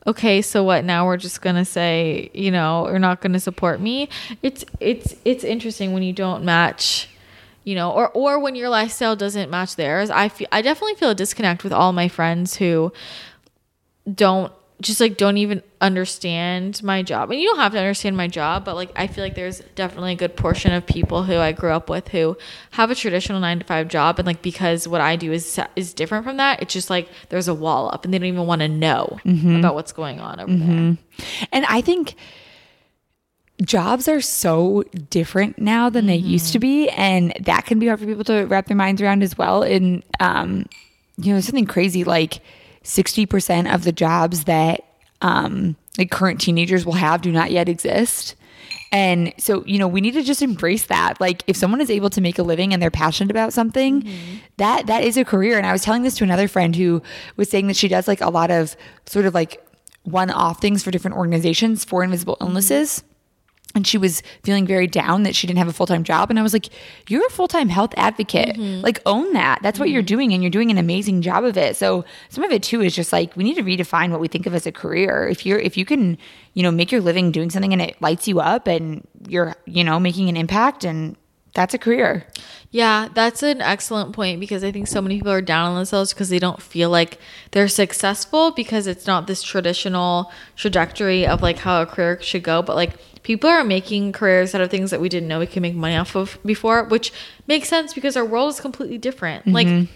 okay, 0.08 0.42
so 0.42 0.64
what? 0.64 0.86
Now 0.86 1.06
we're 1.06 1.18
just 1.18 1.42
going 1.42 1.58
to 1.58 1.66
say, 1.66 2.32
you 2.34 2.52
know, 2.52 2.88
you're 2.88 3.00
not 3.00 3.22
going 3.22 3.34
to 3.34 3.40
support 3.40 3.80
me. 3.82 4.10
It's, 4.42 4.66
it's, 4.80 5.16
it's 5.26 5.44
interesting 5.44 5.94
when 5.94 6.04
you 6.04 6.14
don't 6.14 6.44
match 6.44 7.08
you 7.64 7.76
know 7.76 7.92
or 7.92 8.10
or 8.10 8.40
when 8.40 8.56
your 8.56 8.70
lifestyle 8.70 9.16
doesn't 9.16 9.52
match 9.52 9.76
theirs 9.76 10.10
i 10.10 10.28
feel 10.28 10.48
i 10.52 10.64
definitely 10.64 10.96
feel 10.96 11.12
a 11.12 11.16
disconnect 11.16 11.64
with 11.64 11.72
all 11.72 11.94
my 11.94 12.08
friends 12.08 12.56
who 12.56 12.92
don't 14.12 14.52
just 14.82 15.00
like 15.00 15.18
don't 15.18 15.38
even 15.38 15.62
understand 15.80 16.82
my 16.84 17.02
job 17.02 17.32
and 17.32 17.40
you 17.40 17.48
don't 17.48 17.60
have 17.60 17.72
to 17.72 17.78
understand 17.78 18.18
my 18.18 18.28
job 18.28 18.66
but 18.66 18.76
like 18.76 18.92
i 18.96 19.08
feel 19.08 19.24
like 19.24 19.36
there's 19.36 19.60
definitely 19.76 20.14
a 20.14 20.16
good 20.16 20.36
portion 20.36 20.74
of 20.74 20.86
people 20.86 21.24
who 21.24 21.38
i 21.38 21.52
grew 21.52 21.72
up 21.72 21.90
with 21.90 22.08
who 22.10 22.36
have 22.72 22.92
a 22.92 22.96
traditional 22.96 23.40
nine 23.40 23.60
to 23.60 23.66
five 23.66 23.88
job 23.88 24.20
and 24.20 24.26
like 24.26 24.42
because 24.42 24.88
what 24.88 25.02
i 25.02 25.16
do 25.16 25.32
is 25.32 25.60
is 25.76 25.94
different 25.94 26.24
from 26.24 26.38
that 26.38 26.62
it's 26.62 26.74
just 26.74 26.90
like 26.90 27.08
there's 27.30 27.48
a 27.48 27.54
wall 27.54 27.90
up 27.94 28.06
and 28.06 28.14
they 28.14 28.18
don't 28.18 28.28
even 28.28 28.46
want 28.46 28.62
to 28.62 28.68
know 28.68 29.20
mm-hmm. 29.26 29.58
about 29.58 29.76
what's 29.76 29.92
going 29.92 30.20
on 30.20 30.40
over 30.40 30.52
mm-hmm. 30.52 30.68
there 30.68 30.98
And 31.52 31.66
I 31.66 31.82
think 31.82 32.16
jobs 33.64 34.08
are 34.08 34.22
so 34.22 34.84
different 35.10 35.60
now 35.60 35.90
than 35.90 36.08
they 36.08 36.16
used 36.16 36.54
to 36.54 36.60
mm-hmm. 36.60 36.86
be. 36.86 36.90
And 36.90 37.34
that 37.42 37.66
can 37.66 37.80
be 37.80 37.88
hard 37.88 38.00
for 38.00 38.06
people 38.06 38.24
to 38.26 38.46
wrap 38.46 38.68
their 38.68 38.78
minds 38.78 39.02
around 39.02 39.24
as 39.24 39.38
well. 39.38 39.64
And, 39.64 40.04
um, 40.20 40.66
you 41.18 41.34
know, 41.34 41.40
something 41.42 41.66
crazy 41.66 42.04
like 42.04 42.40
60% 42.84 43.74
of 43.74 43.84
the 43.84 43.92
jobs 43.92 44.46
that 44.46 44.84
um, 45.22 45.76
like 45.98 46.12
current 46.12 46.42
teenagers 46.42 46.86
will 46.86 46.94
have 46.94 47.22
do 47.22 47.32
not 47.32 47.52
yet 47.52 47.70
exist. 47.70 48.36
And 48.92 49.34
so, 49.38 49.64
you 49.66 49.80
know, 49.80 49.88
we 49.88 50.02
need 50.02 50.16
to 50.16 50.24
just 50.24 50.42
embrace 50.42 50.86
that. 50.88 51.22
Like 51.22 51.44
if 51.48 51.56
someone 51.56 51.80
is 51.80 51.90
able 51.90 52.10
to 52.10 52.22
make 52.22 52.38
a 52.40 52.44
living 52.44 52.74
and 52.74 52.82
they're 52.82 52.92
passionate 52.92 53.32
about 53.32 53.54
something, 53.54 54.10
that 54.58 54.88
that 54.88 55.04
is 55.04 55.16
a 55.18 55.24
career. 55.24 55.58
And 55.58 55.66
I 55.66 55.72
was 55.72 55.84
telling 55.84 56.04
this 56.04 56.16
to 56.16 56.24
another 56.24 56.48
friend 56.48 56.76
who 56.76 57.02
was 57.38 57.50
saying 57.50 57.68
that 57.68 57.78
she 57.78 57.88
does 57.88 58.08
like 58.08 58.22
a 58.22 58.30
lot 58.30 58.52
of 58.52 58.76
sort 59.06 59.26
of 59.26 59.34
like 59.34 59.66
one-off 60.04 60.60
things 60.60 60.84
for 60.84 60.92
different 60.92 61.16
organizations 61.16 61.86
for 61.86 62.04
invisible 62.04 62.36
illnesses 62.42 63.04
and 63.74 63.86
she 63.86 63.98
was 63.98 64.22
feeling 64.44 64.66
very 64.66 64.88
down 64.88 65.24
that 65.24 65.36
she 65.36 65.48
didn't 65.48 65.60
have 65.60 65.68
a 65.68 65.74
full-time 65.74 66.04
job. 66.04 66.30
And 66.30 66.40
i 66.40 66.44
was 66.44 66.54
like 66.54 66.70
you're 67.08 67.26
a 67.26 67.30
full-time 67.30 67.70
health 67.70 67.94
advocate. 67.98 68.56
Mm-hmm. 68.56 68.82
Like 68.82 69.00
own 69.06 69.34
that. 69.34 69.60
That's 69.62 69.80
what 69.80 69.90
you're 69.90 70.02
mm-hmm. 70.02 70.08
doing 70.08 70.34
and 70.34 70.44
you're 70.44 70.50
doing 70.50 70.72
an 70.72 70.78
amazing 70.78 71.22
job 71.22 71.44
of 71.44 71.58
it. 71.58 71.76
So 71.76 72.06
some 72.30 72.44
of 72.44 72.52
it 72.52 72.64
too 72.64 72.82
is 72.82 72.96
just 72.96 73.12
like 73.14 73.36
we 73.36 73.44
need 73.44 73.56
to 73.56 73.64
redefine 73.64 74.12
what 74.12 74.20
we 74.20 74.28
think 74.28 74.46
of 74.46 74.54
as 74.54 74.66
a 74.66 74.72
career. 74.72 75.28
If 75.28 75.46
you're 75.46 75.60
if 75.60 75.78
you 75.78 75.86
can 75.86 76.18
you 76.54 76.64
know 76.64 76.72
make 76.72 76.92
your 76.92 77.02
living 77.02 77.32
doing 77.32 77.50
something 77.50 77.74
and 77.74 77.82
it 77.82 78.02
lights 78.02 78.28
you 78.28 78.40
up 78.40 78.68
and 78.68 79.08
you're 79.28 79.56
you 79.66 79.84
know 79.84 80.00
making 80.00 80.30
an 80.30 80.38
impact 80.38 80.84
and 80.84 81.16
that's 81.54 81.74
a 81.74 81.78
career. 81.78 82.26
Yeah, 82.70 83.10
that's 83.14 83.44
an 83.44 83.62
excellent 83.62 84.14
point 84.14 84.40
because 84.40 84.64
I 84.64 84.72
think 84.72 84.88
so 84.88 85.02
many 85.02 85.18
people 85.18 85.34
are 85.34 85.42
down 85.42 85.72
on 85.72 85.76
themselves 85.76 86.14
because 86.14 86.30
they 86.30 86.40
don't 86.40 86.62
feel 86.62 86.90
like 86.90 87.20
they're 87.52 87.68
successful 87.68 88.52
because 88.52 88.88
it's 88.88 89.06
not 89.06 89.28
this 89.28 89.44
traditional 89.44 90.32
trajectory 90.56 91.28
of 91.28 91.42
like 91.42 91.58
how 91.58 91.82
a 91.82 91.86
career 91.86 92.22
should 92.22 92.44
go. 92.44 92.62
But 92.62 92.78
like 92.78 92.94
people 93.24 93.50
are 93.50 93.64
making 93.64 94.12
careers 94.12 94.56
out 94.56 94.62
of 94.62 94.70
things 94.70 94.92
that 94.92 95.00
we 95.00 95.10
didn't 95.10 95.28
know 95.28 95.40
we 95.40 95.48
could 95.48 95.62
make 95.62 95.76
money 95.76 95.96
off 95.96 96.16
of 96.16 96.38
before, 96.46 96.84
which 96.86 97.14
makes 97.48 97.70
sense 97.70 97.94
because 97.94 98.18
our 98.18 98.26
world 98.26 98.50
is 98.50 98.60
completely 98.60 98.98
different. 98.98 99.48
Like 99.48 99.68
mm-hmm. 99.68 99.92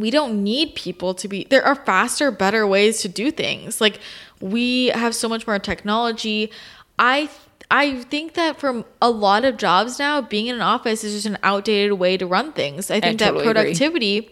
we 0.00 0.10
don't 0.10 0.42
need 0.42 0.74
people 0.74 1.14
to 1.14 1.28
be 1.28 1.44
there 1.50 1.64
are 1.64 1.74
faster 1.74 2.30
better 2.30 2.66
ways 2.66 3.00
to 3.02 3.08
do 3.08 3.30
things 3.30 3.80
like 3.80 4.00
we 4.40 4.88
have 4.88 5.14
so 5.14 5.28
much 5.28 5.46
more 5.46 5.58
technology 5.58 6.50
i 6.98 7.28
i 7.70 8.02
think 8.04 8.34
that 8.34 8.58
for 8.58 8.84
a 9.00 9.10
lot 9.10 9.44
of 9.44 9.56
jobs 9.56 9.98
now 9.98 10.20
being 10.20 10.48
in 10.48 10.56
an 10.56 10.60
office 10.60 11.04
is 11.04 11.14
just 11.14 11.26
an 11.26 11.38
outdated 11.42 11.92
way 11.92 12.16
to 12.16 12.26
run 12.26 12.52
things 12.52 12.90
i 12.90 13.00
think 13.00 13.18
totally 13.18 13.44
that 13.44 13.56
agree. 13.56 14.28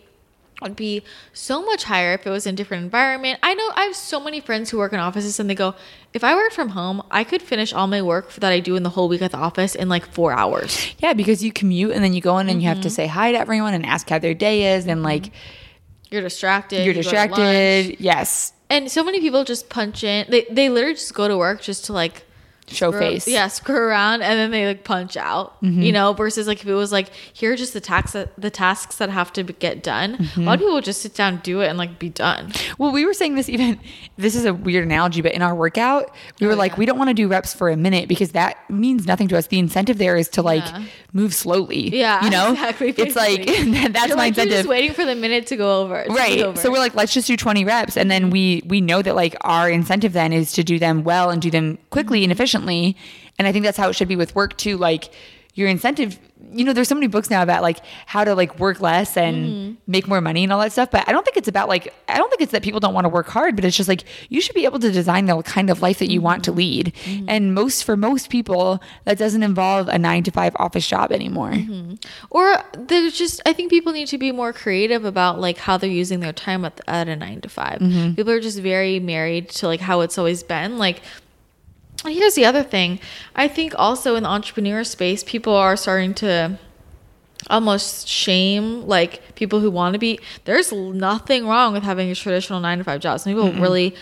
Would 0.62 0.76
be 0.76 1.02
so 1.32 1.64
much 1.64 1.84
higher 1.84 2.14
if 2.14 2.26
it 2.26 2.30
was 2.30 2.46
in 2.46 2.54
a 2.54 2.56
different 2.56 2.84
environment. 2.84 3.38
I 3.42 3.54
know 3.54 3.70
I 3.74 3.84
have 3.84 3.96
so 3.96 4.20
many 4.20 4.40
friends 4.40 4.70
who 4.70 4.78
work 4.78 4.92
in 4.92 4.98
offices 4.98 5.38
and 5.40 5.48
they 5.48 5.54
go, 5.54 5.74
if 6.12 6.22
I 6.24 6.34
worked 6.34 6.54
from 6.54 6.70
home, 6.70 7.02
I 7.10 7.24
could 7.24 7.42
finish 7.42 7.72
all 7.72 7.86
my 7.86 8.02
work 8.02 8.32
that 8.34 8.52
I 8.52 8.60
do 8.60 8.76
in 8.76 8.82
the 8.82 8.90
whole 8.90 9.08
week 9.08 9.22
at 9.22 9.32
the 9.32 9.38
office 9.38 9.74
in 9.74 9.88
like 9.88 10.06
four 10.06 10.32
hours. 10.32 10.94
Yeah, 10.98 11.12
because 11.12 11.42
you 11.42 11.52
commute 11.52 11.92
and 11.92 12.04
then 12.04 12.14
you 12.14 12.20
go 12.20 12.38
in 12.38 12.48
and 12.48 12.62
you 12.62 12.68
have 12.68 12.80
to 12.82 12.88
mm-hmm. 12.88 12.94
say 12.94 13.06
hi 13.06 13.32
to 13.32 13.38
everyone 13.38 13.74
and 13.74 13.84
ask 13.84 14.08
how 14.08 14.18
their 14.18 14.34
day 14.34 14.74
is 14.74 14.86
and 14.86 15.02
like 15.02 15.24
mm-hmm. 15.24 15.36
You're 16.12 16.22
distracted. 16.22 16.84
you're 16.84 16.94
you 16.94 17.02
go 17.02 17.10
to 17.10 17.16
lunch. 17.16 17.30
distracted. 17.30 17.96
Yes. 18.00 18.52
And 18.68 18.90
so 18.90 19.02
many 19.02 19.20
people 19.20 19.44
just 19.44 19.70
punch 19.70 20.04
in. 20.04 20.26
They 20.28 20.46
they 20.50 20.68
literally 20.68 20.94
just 20.94 21.14
go 21.14 21.26
to 21.26 21.38
work 21.38 21.62
just 21.62 21.86
to 21.86 21.94
like 21.94 22.24
Show 22.72 22.90
screw- 22.90 23.00
face. 23.00 23.28
Yeah, 23.28 23.48
screw 23.48 23.76
around 23.76 24.22
and 24.22 24.38
then 24.38 24.50
they 24.50 24.66
like 24.66 24.84
punch 24.84 25.16
out. 25.16 25.60
Mm-hmm. 25.62 25.82
You 25.82 25.92
know, 25.92 26.12
versus 26.12 26.46
like 26.46 26.60
if 26.60 26.66
it 26.66 26.74
was 26.74 26.92
like 26.92 27.08
here 27.32 27.52
are 27.52 27.56
just 27.56 27.72
the 27.72 27.80
tasks 27.80 28.12
that 28.12 28.32
the 28.40 28.50
tasks 28.50 28.96
that 28.96 29.10
have 29.10 29.32
to 29.34 29.42
get 29.42 29.82
done. 29.82 30.16
Mm-hmm. 30.16 30.40
A 30.42 30.44
lot 30.44 30.54
of 30.54 30.60
people 30.60 30.80
just 30.80 31.02
sit 31.02 31.14
down, 31.14 31.38
do 31.42 31.60
it, 31.60 31.68
and 31.68 31.78
like 31.78 31.98
be 31.98 32.08
done. 32.08 32.52
Well, 32.78 32.92
we 32.92 33.04
were 33.04 33.14
saying 33.14 33.34
this 33.34 33.48
even 33.48 33.78
this 34.16 34.34
is 34.34 34.44
a 34.44 34.54
weird 34.54 34.84
analogy, 34.84 35.20
but 35.22 35.32
in 35.32 35.42
our 35.42 35.54
workout, 35.54 36.14
we 36.40 36.46
were 36.46 36.52
Oh, 36.54 36.56
like, 36.56 36.76
we 36.76 36.86
don't 36.86 36.98
want 36.98 37.08
to 37.08 37.14
do 37.14 37.28
reps 37.28 37.54
for 37.54 37.70
a 37.70 37.76
minute 37.76 38.08
because 38.08 38.32
that 38.32 38.58
means 38.70 39.06
nothing 39.06 39.28
to 39.28 39.38
us. 39.38 39.46
The 39.46 39.58
incentive 39.58 39.98
there 39.98 40.16
is 40.16 40.28
to 40.30 40.42
like 40.42 40.64
Yeah. 40.64 40.84
move 41.12 41.34
slowly. 41.34 41.94
Yeah, 41.96 42.24
You 42.24 42.30
know? 42.30 42.52
exactly. 42.52 42.94
It's 42.96 43.16
like 43.16 43.46
that's 43.92 44.08
You're 44.08 44.16
my 44.16 44.24
like, 44.24 44.28
incentive. 44.30 44.52
just 44.58 44.68
waiting 44.68 44.92
for 44.92 45.04
the 45.04 45.14
minute 45.14 45.46
to 45.48 45.56
go 45.56 45.80
over. 45.82 46.04
right 46.10 46.40
over. 46.40 46.58
so 46.60 46.70
we're 46.70 46.78
like 46.78 46.94
let's 46.94 47.12
just 47.14 47.26
do 47.26 47.36
20 47.36 47.64
reps 47.64 47.96
and 47.96 48.10
then 48.10 48.30
we 48.30 48.62
we 48.66 48.80
know 48.80 49.02
that 49.02 49.14
like 49.16 49.34
our 49.42 49.68
incentive 49.70 50.12
then 50.12 50.32
is 50.32 50.52
to 50.52 50.62
do 50.62 50.78
them 50.78 51.04
well 51.04 51.30
and 51.30 51.40
do 51.42 51.50
them 51.50 51.78
quickly 51.90 52.22
and 52.22 52.30
efficiently 52.32 52.61
and 53.38 53.48
i 53.48 53.52
think 53.52 53.64
that's 53.64 53.78
how 53.78 53.88
it 53.88 53.94
should 53.94 54.08
be 54.08 54.16
with 54.16 54.34
work 54.34 54.56
too. 54.56 54.76
Like 54.76 55.12
your 55.54 55.68
incentive 55.68 56.18
you 56.50 56.64
know 56.64 56.72
there's 56.72 56.88
so 56.88 56.94
many 56.94 57.06
books 57.06 57.30
now 57.30 57.42
about 57.42 57.62
like 57.62 57.78
how 58.06 58.24
to 58.24 58.34
like 58.34 58.58
work 58.58 58.80
less 58.80 59.16
and 59.16 59.46
mm-hmm. 59.46 59.74
make 59.86 60.08
more 60.08 60.20
money 60.20 60.42
and 60.42 60.52
all 60.52 60.60
that 60.60 60.72
stuff. 60.72 60.90
But 60.90 61.08
i 61.08 61.12
don't 61.12 61.24
think 61.24 61.36
it's 61.36 61.48
about 61.48 61.68
like 61.68 61.94
i 62.08 62.16
don't 62.16 62.28
think 62.30 62.42
it's 62.42 62.52
that 62.52 62.62
people 62.62 62.80
don't 62.80 62.94
want 62.94 63.04
to 63.04 63.08
work 63.08 63.28
hard 63.28 63.54
but 63.54 63.64
it's 63.64 63.76
just 63.76 63.88
like 63.88 64.04
you 64.28 64.40
should 64.40 64.54
be 64.54 64.64
able 64.64 64.78
to 64.80 64.90
design 64.90 65.26
the 65.26 65.40
kind 65.42 65.70
of 65.70 65.82
life 65.82 65.98
that 65.98 66.10
you 66.10 66.20
want 66.20 66.44
to 66.44 66.50
mm-hmm. 66.50 66.58
lead. 66.58 66.94
Mm-hmm. 67.04 67.26
And 67.28 67.54
most 67.54 67.84
for 67.84 67.96
most 67.96 68.30
people 68.30 68.82
that 69.04 69.18
doesn't 69.18 69.42
involve 69.42 69.88
a 69.88 69.98
9 69.98 70.24
to 70.24 70.30
5 70.30 70.56
office 70.58 70.86
job 70.86 71.12
anymore. 71.12 71.54
Or 72.30 72.62
there's 72.76 73.16
just 73.16 73.40
I 73.46 73.52
think 73.52 73.70
people 73.70 73.92
need 73.92 74.08
to 74.08 74.18
be 74.18 74.32
more 74.32 74.52
creative 74.52 75.04
about 75.04 75.40
like 75.40 75.58
how 75.58 75.76
they're 75.76 75.90
using 75.90 76.20
their 76.20 76.32
time 76.32 76.64
at, 76.64 76.80
at 76.88 77.08
a 77.08 77.16
nine 77.16 77.40
to 77.42 77.48
5 77.48 77.72
Mm-hmm. 77.72 78.14
People 78.14 78.32
are 78.32 78.40
just 78.40 78.58
very 78.58 79.00
married 79.00 79.48
to 79.48 79.66
like 79.66 79.80
how 79.80 80.00
it's 80.00 80.18
always 80.18 80.42
been. 80.42 80.78
Like 80.78 81.02
here's 82.04 82.34
the 82.34 82.44
other 82.44 82.62
thing. 82.62 83.00
I 83.34 83.48
think 83.48 83.74
also 83.76 84.16
in 84.16 84.24
the 84.24 84.28
entrepreneur 84.28 84.84
space, 84.84 85.22
people 85.24 85.54
are 85.54 85.76
starting 85.76 86.14
to 86.14 86.58
almost 87.50 88.06
shame 88.06 88.86
like 88.86 89.34
people 89.34 89.58
who 89.58 89.68
want 89.68 89.94
to 89.94 89.98
be 89.98 90.16
there's 90.44 90.72
nothing 90.72 91.44
wrong 91.44 91.72
with 91.72 91.82
having 91.82 92.08
a 92.08 92.14
traditional 92.14 92.60
nine 92.60 92.78
to 92.78 92.84
five 92.84 93.00
job 93.00 93.18
some 93.18 93.32
people 93.32 93.52
really 93.54 93.96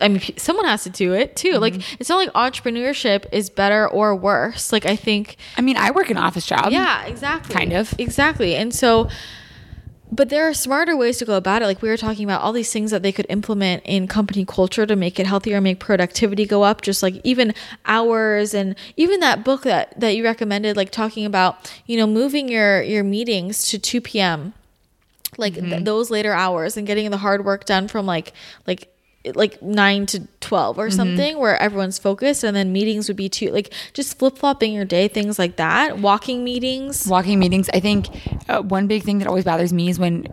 I 0.00 0.08
mean 0.08 0.20
someone 0.36 0.64
has 0.66 0.82
to 0.82 0.90
do 0.90 1.12
it 1.12 1.36
too 1.36 1.52
like 1.52 1.74
mm-hmm. 1.74 1.96
it's 2.00 2.08
not 2.08 2.16
like 2.16 2.32
entrepreneurship 2.32 3.26
is 3.30 3.48
better 3.48 3.88
or 3.88 4.16
worse 4.16 4.72
like 4.72 4.86
i 4.86 4.96
think 4.96 5.36
i 5.56 5.60
mean 5.60 5.76
i 5.76 5.92
work 5.92 6.10
an 6.10 6.16
office 6.16 6.46
job 6.46 6.72
yeah, 6.72 7.06
exactly. 7.06 7.54
Kind 7.54 7.72
of. 7.72 7.94
Exactly. 7.98 8.56
And 8.56 8.74
so 8.74 9.08
but 10.12 10.28
there 10.28 10.48
are 10.48 10.54
smarter 10.54 10.96
ways 10.96 11.18
to 11.18 11.24
go 11.24 11.36
about 11.36 11.62
it. 11.62 11.66
Like 11.66 11.82
we 11.82 11.88
were 11.88 11.96
talking 11.96 12.24
about 12.24 12.42
all 12.42 12.52
these 12.52 12.72
things 12.72 12.90
that 12.90 13.02
they 13.02 13.12
could 13.12 13.26
implement 13.28 13.82
in 13.84 14.08
company 14.08 14.44
culture 14.44 14.84
to 14.86 14.96
make 14.96 15.20
it 15.20 15.26
healthier, 15.26 15.60
make 15.60 15.78
productivity 15.78 16.46
go 16.46 16.62
up, 16.62 16.82
just 16.82 17.02
like 17.02 17.20
even 17.22 17.54
hours 17.86 18.52
and 18.52 18.74
even 18.96 19.20
that 19.20 19.44
book 19.44 19.62
that 19.62 19.98
that 19.98 20.16
you 20.16 20.24
recommended 20.24 20.76
like 20.76 20.90
talking 20.90 21.24
about, 21.24 21.72
you 21.86 21.96
know, 21.96 22.06
moving 22.06 22.48
your 22.48 22.82
your 22.82 23.04
meetings 23.04 23.68
to 23.68 23.78
2 23.78 24.00
p.m. 24.00 24.52
like 25.38 25.54
th- 25.54 25.64
mm-hmm. 25.64 25.84
those 25.84 26.10
later 26.10 26.32
hours 26.32 26.76
and 26.76 26.86
getting 26.86 27.10
the 27.10 27.18
hard 27.18 27.44
work 27.44 27.64
done 27.64 27.86
from 27.86 28.04
like 28.04 28.32
like 28.66 28.89
like 29.34 29.60
9 29.60 30.06
to 30.06 30.26
12 30.40 30.78
or 30.78 30.90
something 30.90 31.38
where 31.38 31.56
everyone's 31.60 31.98
focused 31.98 32.42
and 32.42 32.56
then 32.56 32.72
meetings 32.72 33.06
would 33.08 33.16
be 33.16 33.28
too 33.28 33.50
like 33.50 33.72
just 33.92 34.18
flip-flopping 34.18 34.72
your 34.72 34.84
day 34.84 35.08
things 35.08 35.38
like 35.38 35.56
that. 35.56 35.98
Walking 35.98 36.42
meetings. 36.42 37.06
Walking 37.06 37.38
meetings. 37.38 37.68
I 37.74 37.80
think 37.80 38.08
uh, 38.48 38.62
one 38.62 38.86
big 38.86 39.02
thing 39.02 39.18
that 39.18 39.28
always 39.28 39.44
bothers 39.44 39.72
me 39.72 39.90
is 39.90 39.98
when 39.98 40.26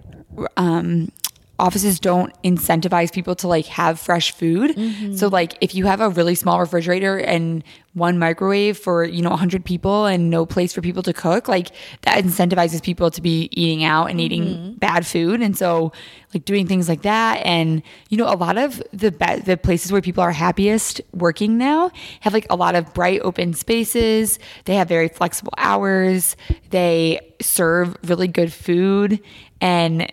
um 0.56 1.12
offices 1.60 2.00
don't 2.00 2.32
incentivize 2.44 3.12
people 3.12 3.36
to 3.36 3.48
like 3.48 3.66
have 3.66 4.00
fresh 4.00 4.32
food. 4.32 4.76
So 4.76 4.82
mm-hmm. 4.82 5.34
like 5.34 5.58
if 5.62 5.74
you 5.74 5.86
have 5.88 6.02
a 6.02 6.10
really 6.10 6.36
small 6.36 6.60
refrigerator 6.60 7.18
and 7.18 7.64
one 7.94 8.20
microwave 8.20 8.78
for 8.78 9.04
you 9.04 9.24
know 9.24 9.32
100 9.32 9.66
people 9.66 10.06
and 10.06 10.30
no 10.30 10.46
place 10.46 10.72
for 10.72 10.82
people 10.82 11.02
to 11.02 11.14
cook 11.14 11.48
like 11.48 11.70
that 12.04 12.24
incentivizes 12.24 12.84
people 12.84 13.10
to 13.10 13.22
be 13.22 13.50
eating 13.52 13.84
out 13.84 14.12
and 14.12 14.22
eating 14.22 14.44
mm-hmm. 14.44 14.72
bad 14.74 15.06
food. 15.06 15.42
And 15.42 15.58
so 15.58 15.92
like 16.34 16.46
doing 16.46 16.68
things 16.68 16.88
like 16.88 17.02
that 17.02 17.44
and 17.44 17.82
you 18.10 18.18
know 18.18 18.32
a 18.32 18.36
lot 18.36 18.58
of 18.58 18.84
the 18.94 19.12
be- 19.12 19.40
the 19.40 19.58
places 19.58 19.92
where 19.92 20.02
people 20.02 20.22
are 20.24 20.32
happiest 20.32 21.02
working 21.14 21.58
now 21.58 21.90
have 22.20 22.34
like 22.34 22.46
a 22.52 22.56
lot 22.56 22.76
of 22.76 22.94
bright 22.94 23.22
open 23.22 23.54
spaces. 23.56 24.38
They 24.66 24.76
have 24.76 24.88
very 24.88 25.08
flexible 25.08 25.54
hours. 25.58 26.36
They 26.70 27.34
serve 27.42 27.96
really 28.04 28.28
good 28.28 28.54
food. 28.54 29.20
And 29.60 30.12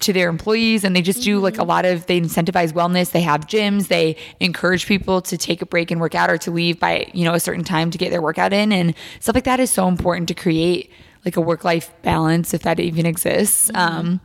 to 0.00 0.12
their 0.12 0.28
employees 0.28 0.84
and 0.84 0.94
they 0.94 1.02
just 1.02 1.22
do 1.22 1.38
like 1.38 1.56
a 1.58 1.62
lot 1.62 1.84
of 1.84 2.06
they 2.06 2.20
incentivize 2.20 2.72
wellness 2.72 3.12
they 3.12 3.20
have 3.20 3.46
gyms 3.46 3.88
they 3.88 4.16
encourage 4.40 4.86
people 4.86 5.22
to 5.22 5.38
take 5.38 5.62
a 5.62 5.66
break 5.66 5.90
and 5.90 6.00
work 6.00 6.14
out 6.14 6.30
or 6.30 6.36
to 6.36 6.50
leave 6.50 6.80
by 6.80 7.08
you 7.14 7.24
know 7.24 7.34
a 7.34 7.40
certain 7.40 7.64
time 7.64 7.90
to 7.90 7.98
get 7.98 8.10
their 8.10 8.22
workout 8.22 8.52
in 8.52 8.72
and 8.72 8.94
stuff 9.20 9.34
like 9.34 9.44
that 9.44 9.60
is 9.60 9.70
so 9.70 9.86
important 9.86 10.26
to 10.26 10.34
create 10.34 10.90
like 11.24 11.36
a 11.36 11.40
work 11.40 11.64
life 11.64 11.92
balance 12.02 12.52
if 12.52 12.62
that 12.62 12.80
even 12.80 13.06
exists. 13.06 13.70
Um 13.74 14.20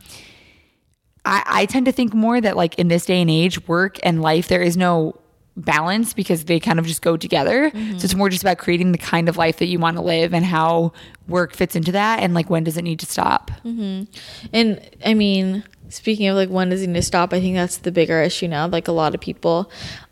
I, 1.24 1.42
I 1.46 1.66
tend 1.66 1.86
to 1.86 1.92
think 1.92 2.14
more 2.14 2.40
that 2.40 2.56
like 2.56 2.78
in 2.78 2.88
this 2.88 3.04
day 3.04 3.20
and 3.20 3.30
age 3.30 3.66
work 3.68 3.98
and 4.02 4.22
life 4.22 4.48
there 4.48 4.62
is 4.62 4.76
no 4.76 5.19
balance 5.56 6.12
because 6.12 6.44
they 6.44 6.60
kind 6.60 6.78
of 6.78 6.86
just 6.86 7.02
go 7.02 7.16
together. 7.16 7.70
So 7.70 7.78
mm-hmm. 7.78 7.96
it's 7.96 8.14
more 8.14 8.28
just 8.28 8.42
about 8.42 8.58
creating 8.58 8.92
the 8.92 8.98
kind 8.98 9.28
of 9.28 9.36
life 9.36 9.58
that 9.58 9.66
you 9.66 9.78
want 9.78 9.96
to 9.96 10.02
live 10.02 10.32
and 10.32 10.44
how 10.44 10.92
work 11.28 11.54
fits 11.54 11.76
into 11.76 11.92
that 11.92 12.20
and 12.20 12.34
like 12.34 12.48
when 12.48 12.64
does 12.64 12.76
it 12.76 12.82
need 12.82 13.00
to 13.00 13.06
stop? 13.06 13.50
Mm-hmm. 13.64 14.04
And 14.52 14.90
I 15.04 15.14
mean, 15.14 15.64
speaking 15.88 16.28
of 16.28 16.36
like 16.36 16.48
when 16.48 16.70
does 16.70 16.82
it 16.82 16.86
need 16.86 16.94
to 16.94 17.02
stop, 17.02 17.32
I 17.32 17.40
think 17.40 17.56
that's 17.56 17.78
the 17.78 17.92
bigger 17.92 18.22
issue 18.22 18.48
now. 18.48 18.66
Like 18.68 18.88
a 18.88 18.92
lot 18.92 19.14
of 19.14 19.20
people, 19.20 19.70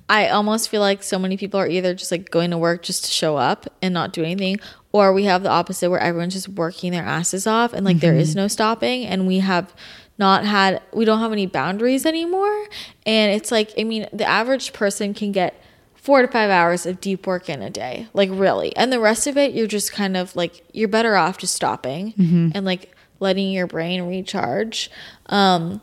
I 0.08 0.28
almost 0.28 0.68
feel 0.68 0.80
like 0.80 1.02
so 1.02 1.18
many 1.18 1.36
people 1.36 1.60
are 1.60 1.68
either 1.68 1.94
just 1.94 2.10
like 2.10 2.30
going 2.30 2.50
to 2.50 2.58
work 2.58 2.82
just 2.82 3.04
to 3.04 3.10
show 3.10 3.36
up 3.36 3.66
and 3.82 3.92
not 3.92 4.12
do 4.12 4.24
anything, 4.24 4.58
or 4.92 5.12
we 5.12 5.24
have 5.24 5.42
the 5.42 5.50
opposite 5.50 5.90
where 5.90 6.00
everyone's 6.00 6.32
just 6.32 6.48
working 6.48 6.92
their 6.92 7.04
asses 7.04 7.46
off 7.46 7.74
and 7.74 7.84
like 7.84 8.00
there 8.00 8.16
is 8.16 8.30
mm-hmm. 8.30 8.40
no 8.40 8.48
stopping, 8.48 9.06
and 9.06 9.26
we 9.26 9.38
have 9.40 9.74
not 10.18 10.44
had 10.44 10.82
we 10.92 11.04
don't 11.04 11.20
have 11.20 11.32
any 11.32 11.46
boundaries 11.46 12.04
anymore. 12.04 12.66
And 13.06 13.32
it's 13.32 13.50
like 13.52 13.72
I 13.78 13.84
mean, 13.84 14.08
the 14.12 14.28
average 14.28 14.72
person 14.72 15.14
can 15.14 15.32
get 15.32 15.62
four 15.94 16.22
to 16.22 16.28
five 16.28 16.48
hours 16.48 16.86
of 16.86 17.00
deep 17.02 17.26
work 17.26 17.50
in 17.50 17.60
a 17.60 17.68
day, 17.68 18.08
like 18.14 18.30
really. 18.32 18.74
And 18.76 18.90
the 18.90 18.98
rest 18.98 19.26
of 19.26 19.36
it, 19.36 19.52
you're 19.52 19.66
just 19.66 19.92
kind 19.92 20.16
of 20.16 20.34
like, 20.34 20.64
you're 20.72 20.88
better 20.88 21.16
off 21.16 21.36
just 21.36 21.54
stopping 21.54 22.14
and 22.54 22.64
like 22.64 22.94
letting 23.20 23.52
your 23.52 23.66
brain 23.66 24.02
recharge. 24.08 24.90
Um, 25.26 25.82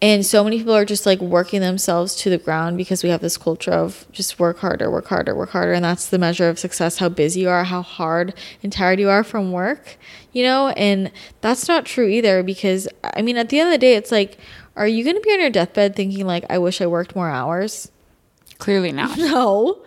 and 0.00 0.24
so 0.24 0.44
many 0.44 0.58
people 0.58 0.74
are 0.74 0.84
just 0.84 1.04
like 1.04 1.20
working 1.20 1.60
themselves 1.60 2.14
to 2.16 2.30
the 2.30 2.38
ground 2.38 2.76
because 2.76 3.02
we 3.02 3.10
have 3.10 3.20
this 3.20 3.36
culture 3.36 3.72
of 3.72 4.06
just 4.12 4.38
work 4.38 4.58
harder, 4.58 4.90
work 4.90 5.06
harder, 5.08 5.34
work 5.34 5.50
harder. 5.50 5.72
And 5.72 5.84
that's 5.84 6.08
the 6.08 6.18
measure 6.18 6.48
of 6.48 6.58
success 6.58 6.98
how 6.98 7.08
busy 7.08 7.40
you 7.40 7.48
are, 7.48 7.64
how 7.64 7.82
hard 7.82 8.34
and 8.62 8.72
tired 8.72 9.00
you 9.00 9.10
are 9.10 9.24
from 9.24 9.52
work, 9.52 9.96
you 10.36 10.42
know? 10.42 10.68
And 10.76 11.10
that's 11.40 11.66
not 11.68 11.86
true 11.86 12.06
either 12.08 12.42
because, 12.42 12.86
I 13.02 13.22
mean, 13.22 13.36
at 13.38 13.48
the 13.48 13.58
end 13.60 13.68
of 13.68 13.72
the 13.72 13.78
day, 13.78 13.94
it's 13.94 14.12
like, 14.12 14.38
are 14.76 14.86
you 14.86 15.02
going 15.02 15.16
to 15.16 15.22
be 15.22 15.30
on 15.32 15.40
your 15.40 15.50
deathbed 15.50 15.96
thinking, 15.96 16.26
like, 16.26 16.44
I 16.50 16.58
wish 16.58 16.80
I 16.80 16.86
worked 16.86 17.16
more 17.16 17.30
hours? 17.30 17.90
clearly 18.58 18.92
not. 18.92 19.16
No. 19.32 19.82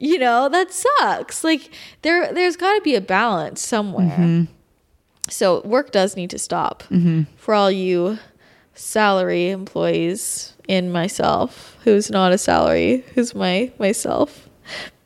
You 0.00 0.18
know 0.18 0.48
that 0.48 0.72
sucks. 0.72 1.42
Like 1.42 1.70
there 2.02 2.32
there's 2.32 2.56
got 2.56 2.74
to 2.74 2.80
be 2.82 2.94
a 2.94 3.00
balance 3.00 3.60
somewhere. 3.60 4.46
So 5.28 5.60
work 5.62 5.90
does 5.90 6.14
need 6.16 6.30
to 6.30 6.38
stop 6.38 6.84
for 7.36 7.52
all 7.54 7.70
you 7.70 8.18
salary 8.74 9.50
employees 9.50 10.54
in 10.68 10.92
myself 10.92 11.76
who's 11.84 12.10
not 12.10 12.32
a 12.32 12.38
salary 12.38 13.04
who's 13.14 13.34
my 13.34 13.72
myself. 13.78 14.48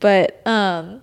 But 0.01 0.47
um 0.47 1.01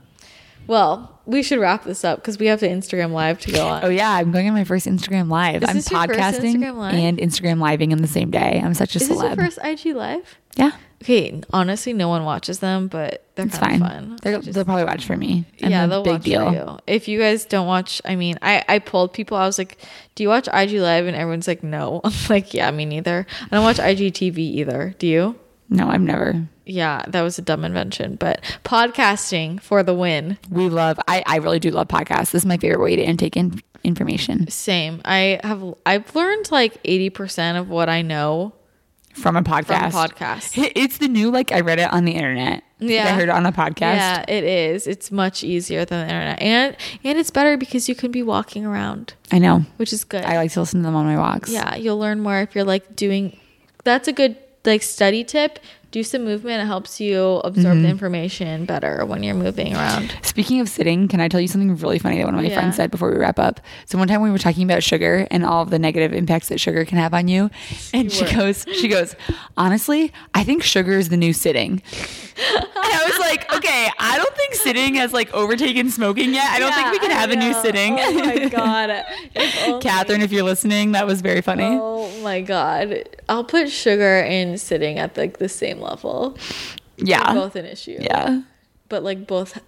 Well, 0.67 1.18
we 1.29 1.43
should 1.43 1.59
wrap 1.59 1.83
this 1.83 2.03
up 2.03 2.19
because 2.19 2.37
we 2.37 2.47
have 2.47 2.59
the 2.59 2.67
Instagram 2.67 3.11
live 3.11 3.39
to 3.41 3.51
go 3.51 3.67
on. 3.67 3.85
Oh 3.85 3.89
yeah, 3.89 4.11
I'm 4.11 4.31
going 4.31 4.47
on 4.47 4.53
my 4.53 4.63
first 4.63 4.85
Instagram 4.87 5.29
live. 5.29 5.63
Is 5.63 5.69
I'm 5.69 5.75
this 5.75 5.89
your 5.91 6.05
first 6.07 6.19
podcasting 6.19 6.55
Instagram 6.55 6.75
Live? 6.77 6.93
and 6.95 7.17
Instagram 7.19 7.61
living 7.61 7.91
in 7.91 8.01
the 8.01 8.07
same 8.07 8.31
day. 8.31 8.61
I'm 8.63 8.73
such 8.73 8.95
a 8.95 8.99
Is 8.99 9.07
this 9.07 9.21
your 9.21 9.31
celeb. 9.31 9.35
first 9.35 9.59
IG 9.63 9.95
live? 9.95 10.37
yeah, 10.55 10.71
Okay, 11.01 11.41
honestly, 11.53 11.93
no 11.93 12.09
one 12.09 12.25
watches 12.25 12.59
them, 12.59 12.87
but 12.89 13.23
they're 13.35 13.45
it's 13.45 13.57
kind 13.57 13.79
fine. 13.79 13.81
of 13.81 13.89
fun. 14.09 14.17
They're, 14.21 14.39
Just- 14.41 14.51
they'll 14.53 14.65
probably 14.65 14.83
watch 14.83 15.05
for 15.05 15.15
me. 15.15 15.45
I'm 15.63 15.69
yeah, 15.71 15.87
they'll 15.87 16.03
big 16.03 16.13
watch 16.13 16.23
deal. 16.23 16.45
for 16.49 16.55
you. 16.55 16.79
If 16.87 17.07
you 17.07 17.19
guys 17.19 17.45
don't 17.45 17.67
watch, 17.67 18.01
I 18.03 18.15
mean, 18.17 18.37
I 18.41 18.63
I 18.67 18.79
polled 18.79 19.13
people. 19.13 19.37
I 19.37 19.45
was 19.45 19.57
like, 19.57 19.77
"Do 20.15 20.23
you 20.23 20.29
watch 20.29 20.49
IG 20.51 20.71
Live?" 20.81 21.05
And 21.07 21.15
everyone's 21.15 21.47
like, 21.47 21.63
"No." 21.63 22.01
I'm 22.03 22.11
like, 22.29 22.53
"Yeah, 22.53 22.69
me 22.71 22.83
neither." 22.85 23.25
I 23.43 23.55
don't 23.55 23.63
watch 23.63 23.77
IGTV 23.77 24.37
either. 24.39 24.93
Do 24.99 25.07
you? 25.07 25.35
No, 25.69 25.87
I've 25.87 26.01
never. 26.01 26.47
Yeah, 26.69 27.03
that 27.07 27.21
was 27.21 27.39
a 27.39 27.41
dumb 27.41 27.65
invention, 27.65 28.15
but 28.15 28.41
podcasting 28.63 29.61
for 29.61 29.83
the 29.83 29.93
win. 29.93 30.37
We 30.49 30.69
love. 30.69 30.99
I 31.07 31.23
I 31.25 31.37
really 31.37 31.59
do 31.59 31.71
love 31.71 31.87
podcasts. 31.87 32.31
This 32.31 32.43
is 32.43 32.45
my 32.45 32.57
favorite 32.57 32.81
way 32.81 32.95
to 32.95 33.01
intake 33.01 33.35
in, 33.35 33.61
information 33.83 34.47
Same. 34.49 35.01
I 35.05 35.39
have 35.43 35.63
I've 35.85 36.15
learned 36.15 36.51
like 36.51 36.81
80% 36.83 37.59
of 37.59 37.69
what 37.69 37.89
I 37.89 38.01
know 38.01 38.53
from 39.13 39.35
a 39.35 39.43
from 39.43 39.53
podcast. 39.53 40.71
It's 40.75 40.97
the 40.99 41.07
new 41.07 41.31
like 41.31 41.51
I 41.51 41.61
read 41.61 41.79
it 41.79 41.91
on 41.91 42.05
the 42.05 42.13
internet. 42.13 42.63
Yeah. 42.79 43.05
I 43.05 43.11
heard 43.11 43.23
it 43.23 43.29
on 43.29 43.45
a 43.45 43.51
podcast. 43.51 43.95
Yeah, 43.95 44.25
it 44.27 44.43
is. 44.43 44.87
It's 44.87 45.11
much 45.11 45.43
easier 45.43 45.83
than 45.85 46.07
the 46.07 46.13
internet. 46.13 46.41
And 46.41 46.77
and 47.03 47.17
it's 47.17 47.31
better 47.31 47.57
because 47.57 47.89
you 47.89 47.95
can 47.95 48.11
be 48.11 48.23
walking 48.23 48.65
around, 48.65 49.13
I 49.31 49.39
know. 49.39 49.65
which 49.77 49.91
is 49.91 50.03
good. 50.03 50.23
I 50.23 50.37
like 50.37 50.51
to 50.53 50.61
listen 50.61 50.81
to 50.81 50.85
them 50.85 50.95
on 50.95 51.05
my 51.05 51.17
walks. 51.17 51.49
Yeah, 51.49 51.75
you'll 51.75 51.99
learn 51.99 52.21
more 52.21 52.39
if 52.39 52.55
you're 52.55 52.63
like 52.63 52.95
doing. 52.95 53.37
That's 53.83 54.07
a 54.07 54.13
good 54.13 54.37
like 54.65 54.81
study 54.81 55.23
tip. 55.23 55.59
Do 55.91 56.03
some 56.03 56.23
movement. 56.23 56.61
It 56.61 56.67
helps 56.67 56.99
you 57.01 57.19
absorb 57.43 57.73
Mm-hmm. 57.73 57.81
the 57.83 57.89
information 57.89 58.65
better 58.65 59.03
when 59.07 59.23
you're 59.23 59.33
moving 59.33 59.73
around. 59.75 60.15
Speaking 60.21 60.59
of 60.61 60.69
sitting, 60.69 61.07
can 61.07 61.19
I 61.19 61.27
tell 61.27 61.41
you 61.41 61.47
something 61.47 61.75
really 61.77 61.97
funny 61.97 62.17
that 62.17 62.25
one 62.25 62.35
of 62.35 62.41
my 62.41 62.47
Yeah. 62.47 62.53
friends 62.59 62.75
said 62.75 62.91
before 62.91 63.09
we 63.11 63.17
wrap 63.17 63.39
up? 63.39 63.59
So 63.85 63.97
one 63.97 64.07
time 64.07 64.21
we 64.21 64.29
were 64.29 64.37
talking 64.37 64.63
about 64.63 64.83
sugar 64.83 65.27
and 65.31 65.43
all 65.43 65.63
of 65.63 65.71
the 65.71 65.79
negative 65.79 66.13
impacts 66.13 66.49
that 66.49 66.59
sugar 66.59 66.85
can 66.85 66.99
have 66.99 67.13
on 67.15 67.27
you, 67.27 67.49
and 67.91 68.11
she 68.11 68.23
goes, 68.35 68.65
she 68.73 68.87
goes, 68.87 69.15
honestly, 69.57 70.13
I 70.35 70.43
think 70.43 70.61
sugar 70.61 70.91
is 70.93 71.09
the 71.09 71.17
new 71.17 71.33
sitting. 71.33 71.81
and 72.37 72.65
I 72.75 73.03
was 73.09 73.19
like, 73.19 73.51
okay, 73.57 73.89
I 73.97 74.17
don't 74.17 74.35
think 74.35 74.53
sitting 74.53 74.93
has 74.95 75.11
like 75.11 75.33
overtaken 75.33 75.89
smoking 75.89 76.33
yet. 76.35 76.45
I 76.51 76.59
don't 76.59 76.73
think 76.73 76.91
we 76.91 76.99
can 76.99 77.11
have 77.11 77.31
a 77.31 77.35
new 77.35 77.53
sitting. 77.61 77.97
Oh 77.99 78.13
my 78.25 78.47
god, 78.49 79.05
If 79.35 79.81
Catherine, 79.81 80.21
if 80.21 80.31
you're 80.31 80.43
listening, 80.43 80.91
that 80.91 81.07
was 81.07 81.21
very 81.21 81.41
funny. 81.41 81.65
Oh 81.65 82.09
my 82.21 82.41
god, 82.41 83.09
I'll 83.27 83.43
put 83.43 83.71
sugar 83.71 84.19
and 84.21 84.59
sitting 84.61 84.99
at 84.99 85.17
like 85.17 85.39
the 85.39 85.49
same 85.49 85.78
level. 85.79 86.37
yeah, 86.97 87.33
They're 87.33 87.41
both 87.41 87.55
an 87.55 87.65
issue. 87.65 87.97
yeah. 87.99 88.41
but 88.89 89.03
like 89.03 89.27
both 89.27 89.59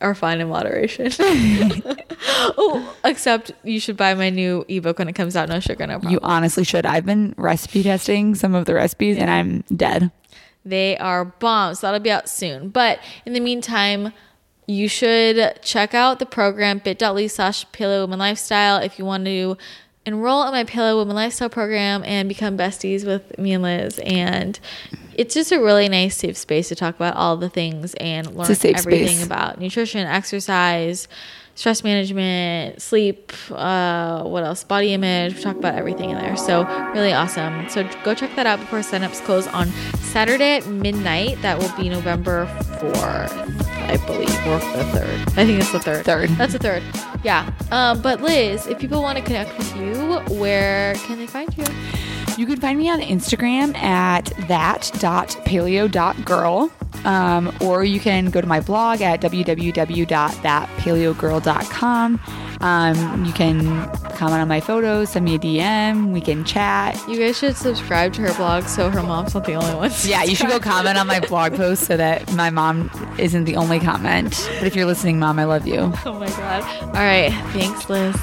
are 0.00 0.14
fine 0.14 0.40
in 0.40 0.48
moderation. 0.48 1.10
oh, 2.56 2.96
except 3.04 3.52
you 3.64 3.78
should 3.78 3.96
buy 3.96 4.14
my 4.14 4.30
new 4.30 4.64
ebook 4.68 4.98
when 4.98 5.08
it 5.08 5.14
comes 5.14 5.36
out. 5.36 5.48
No 5.48 5.60
sugar, 5.60 5.86
no 5.86 5.94
problem. 5.94 6.12
You 6.12 6.20
honestly 6.22 6.64
should. 6.64 6.86
I've 6.86 7.04
been 7.06 7.34
recipe 7.36 7.82
testing 7.82 8.34
some 8.34 8.54
of 8.54 8.64
the 8.64 8.74
recipes, 8.74 9.18
and 9.18 9.30
I'm 9.30 9.62
dead. 9.74 10.10
They 10.64 10.96
are 10.98 11.24
bombs. 11.24 11.80
That'll 11.80 12.00
be 12.00 12.10
out 12.10 12.28
soon. 12.28 12.68
But 12.68 13.00
in 13.26 13.32
the 13.32 13.40
meantime, 13.40 14.12
you 14.66 14.88
should 14.88 15.58
check 15.62 15.94
out 15.94 16.18
the 16.18 16.26
program 16.26 16.78
bit.ly 16.78 17.26
slash 17.26 17.66
paleo 17.68 18.02
women 18.02 18.18
lifestyle 18.18 18.78
if 18.78 18.98
you 18.98 19.04
want 19.04 19.24
to 19.24 19.56
enroll 20.10 20.42
in 20.44 20.50
my 20.50 20.64
paleo 20.64 20.98
women 20.98 21.14
lifestyle 21.14 21.48
program 21.48 22.02
and 22.04 22.28
become 22.28 22.58
besties 22.58 23.06
with 23.06 23.38
me 23.38 23.52
and 23.52 23.62
Liz. 23.62 23.98
And 24.00 24.58
it's 25.14 25.34
just 25.34 25.52
a 25.52 25.60
really 25.60 25.88
nice 25.88 26.16
safe 26.16 26.36
space 26.36 26.68
to 26.68 26.74
talk 26.74 26.94
about 26.96 27.14
all 27.14 27.36
the 27.36 27.48
things 27.48 27.94
and 27.94 28.26
learn 28.34 28.50
everything 28.50 29.16
space. 29.16 29.24
about 29.24 29.60
nutrition, 29.60 30.06
exercise, 30.06 31.08
stress 31.60 31.84
management, 31.84 32.80
sleep, 32.80 33.34
uh, 33.50 34.22
what 34.22 34.42
else? 34.42 34.64
Body 34.64 34.94
image. 34.94 35.34
We 35.34 35.42
talk 35.42 35.56
about 35.56 35.74
everything 35.74 36.08
in 36.08 36.16
there. 36.16 36.34
So 36.34 36.64
really 36.94 37.12
awesome. 37.12 37.68
So 37.68 37.86
go 38.02 38.14
check 38.14 38.34
that 38.36 38.46
out 38.46 38.60
before 38.60 38.78
signups 38.78 39.22
close 39.26 39.46
on 39.48 39.70
Saturday 40.00 40.56
at 40.56 40.66
midnight. 40.66 41.36
That 41.42 41.58
will 41.58 41.70
be 41.76 41.90
November 41.90 42.46
4th, 42.80 43.66
I 43.76 43.98
believe, 44.06 44.30
or 44.46 44.58
the 44.74 44.84
3rd. 44.98 45.20
I 45.36 45.44
think 45.44 45.60
it's 45.60 45.70
the 45.70 45.80
3rd. 45.80 46.04
Third. 46.04 46.30
That's 46.30 46.54
the 46.54 46.58
3rd. 46.58 46.82
Yeah. 47.24 47.52
Um, 47.70 48.00
but 48.00 48.22
Liz, 48.22 48.66
if 48.66 48.78
people 48.78 49.02
want 49.02 49.18
to 49.18 49.24
connect 49.24 49.54
with 49.58 49.76
you, 49.76 50.20
where 50.38 50.94
can 50.94 51.18
they 51.18 51.26
find 51.26 51.54
you? 51.58 51.66
You 52.38 52.46
can 52.46 52.58
find 52.58 52.78
me 52.78 52.88
on 52.88 53.00
Instagram 53.00 53.76
at 53.76 54.32
that.paleo.girl. 54.48 56.72
Um, 57.04 57.52
or 57.60 57.84
you 57.84 58.00
can 58.00 58.26
go 58.26 58.40
to 58.40 58.46
my 58.46 58.60
blog 58.60 59.00
at 59.00 59.20
www.thatpaleogirl.com. 59.20 62.20
Um, 62.60 63.24
you 63.24 63.32
can 63.32 63.90
comment 64.16 64.42
on 64.42 64.48
my 64.48 64.60
photos, 64.60 65.10
send 65.10 65.24
me 65.24 65.34
a 65.34 65.38
DM, 65.38 66.12
we 66.12 66.20
can 66.20 66.44
chat. 66.44 67.02
You 67.08 67.18
guys 67.18 67.38
should 67.38 67.56
subscribe 67.56 68.12
to 68.14 68.22
her 68.22 68.34
blog 68.34 68.64
so 68.64 68.90
her 68.90 69.02
mom's 69.02 69.34
not 69.34 69.44
the 69.46 69.54
only 69.54 69.74
one. 69.74 69.90
Yeah, 70.04 70.24
you 70.24 70.34
should 70.34 70.48
go 70.48 70.58
comment 70.60 70.98
on 70.98 71.06
my 71.06 71.20
blog 71.20 71.54
post 71.54 71.84
so 71.84 71.96
that 71.96 72.30
my 72.34 72.50
mom 72.50 72.90
isn't 73.18 73.44
the 73.44 73.56
only 73.56 73.80
comment. 73.80 74.30
But 74.58 74.66
if 74.66 74.76
you're 74.76 74.84
listening, 74.86 75.18
mom, 75.18 75.38
I 75.38 75.44
love 75.44 75.66
you. 75.66 75.92
Oh 76.04 76.18
my 76.18 76.28
god. 76.28 76.62
All 76.82 76.92
right. 76.92 77.30
Thanks, 77.52 77.88
Liz. 77.88 78.14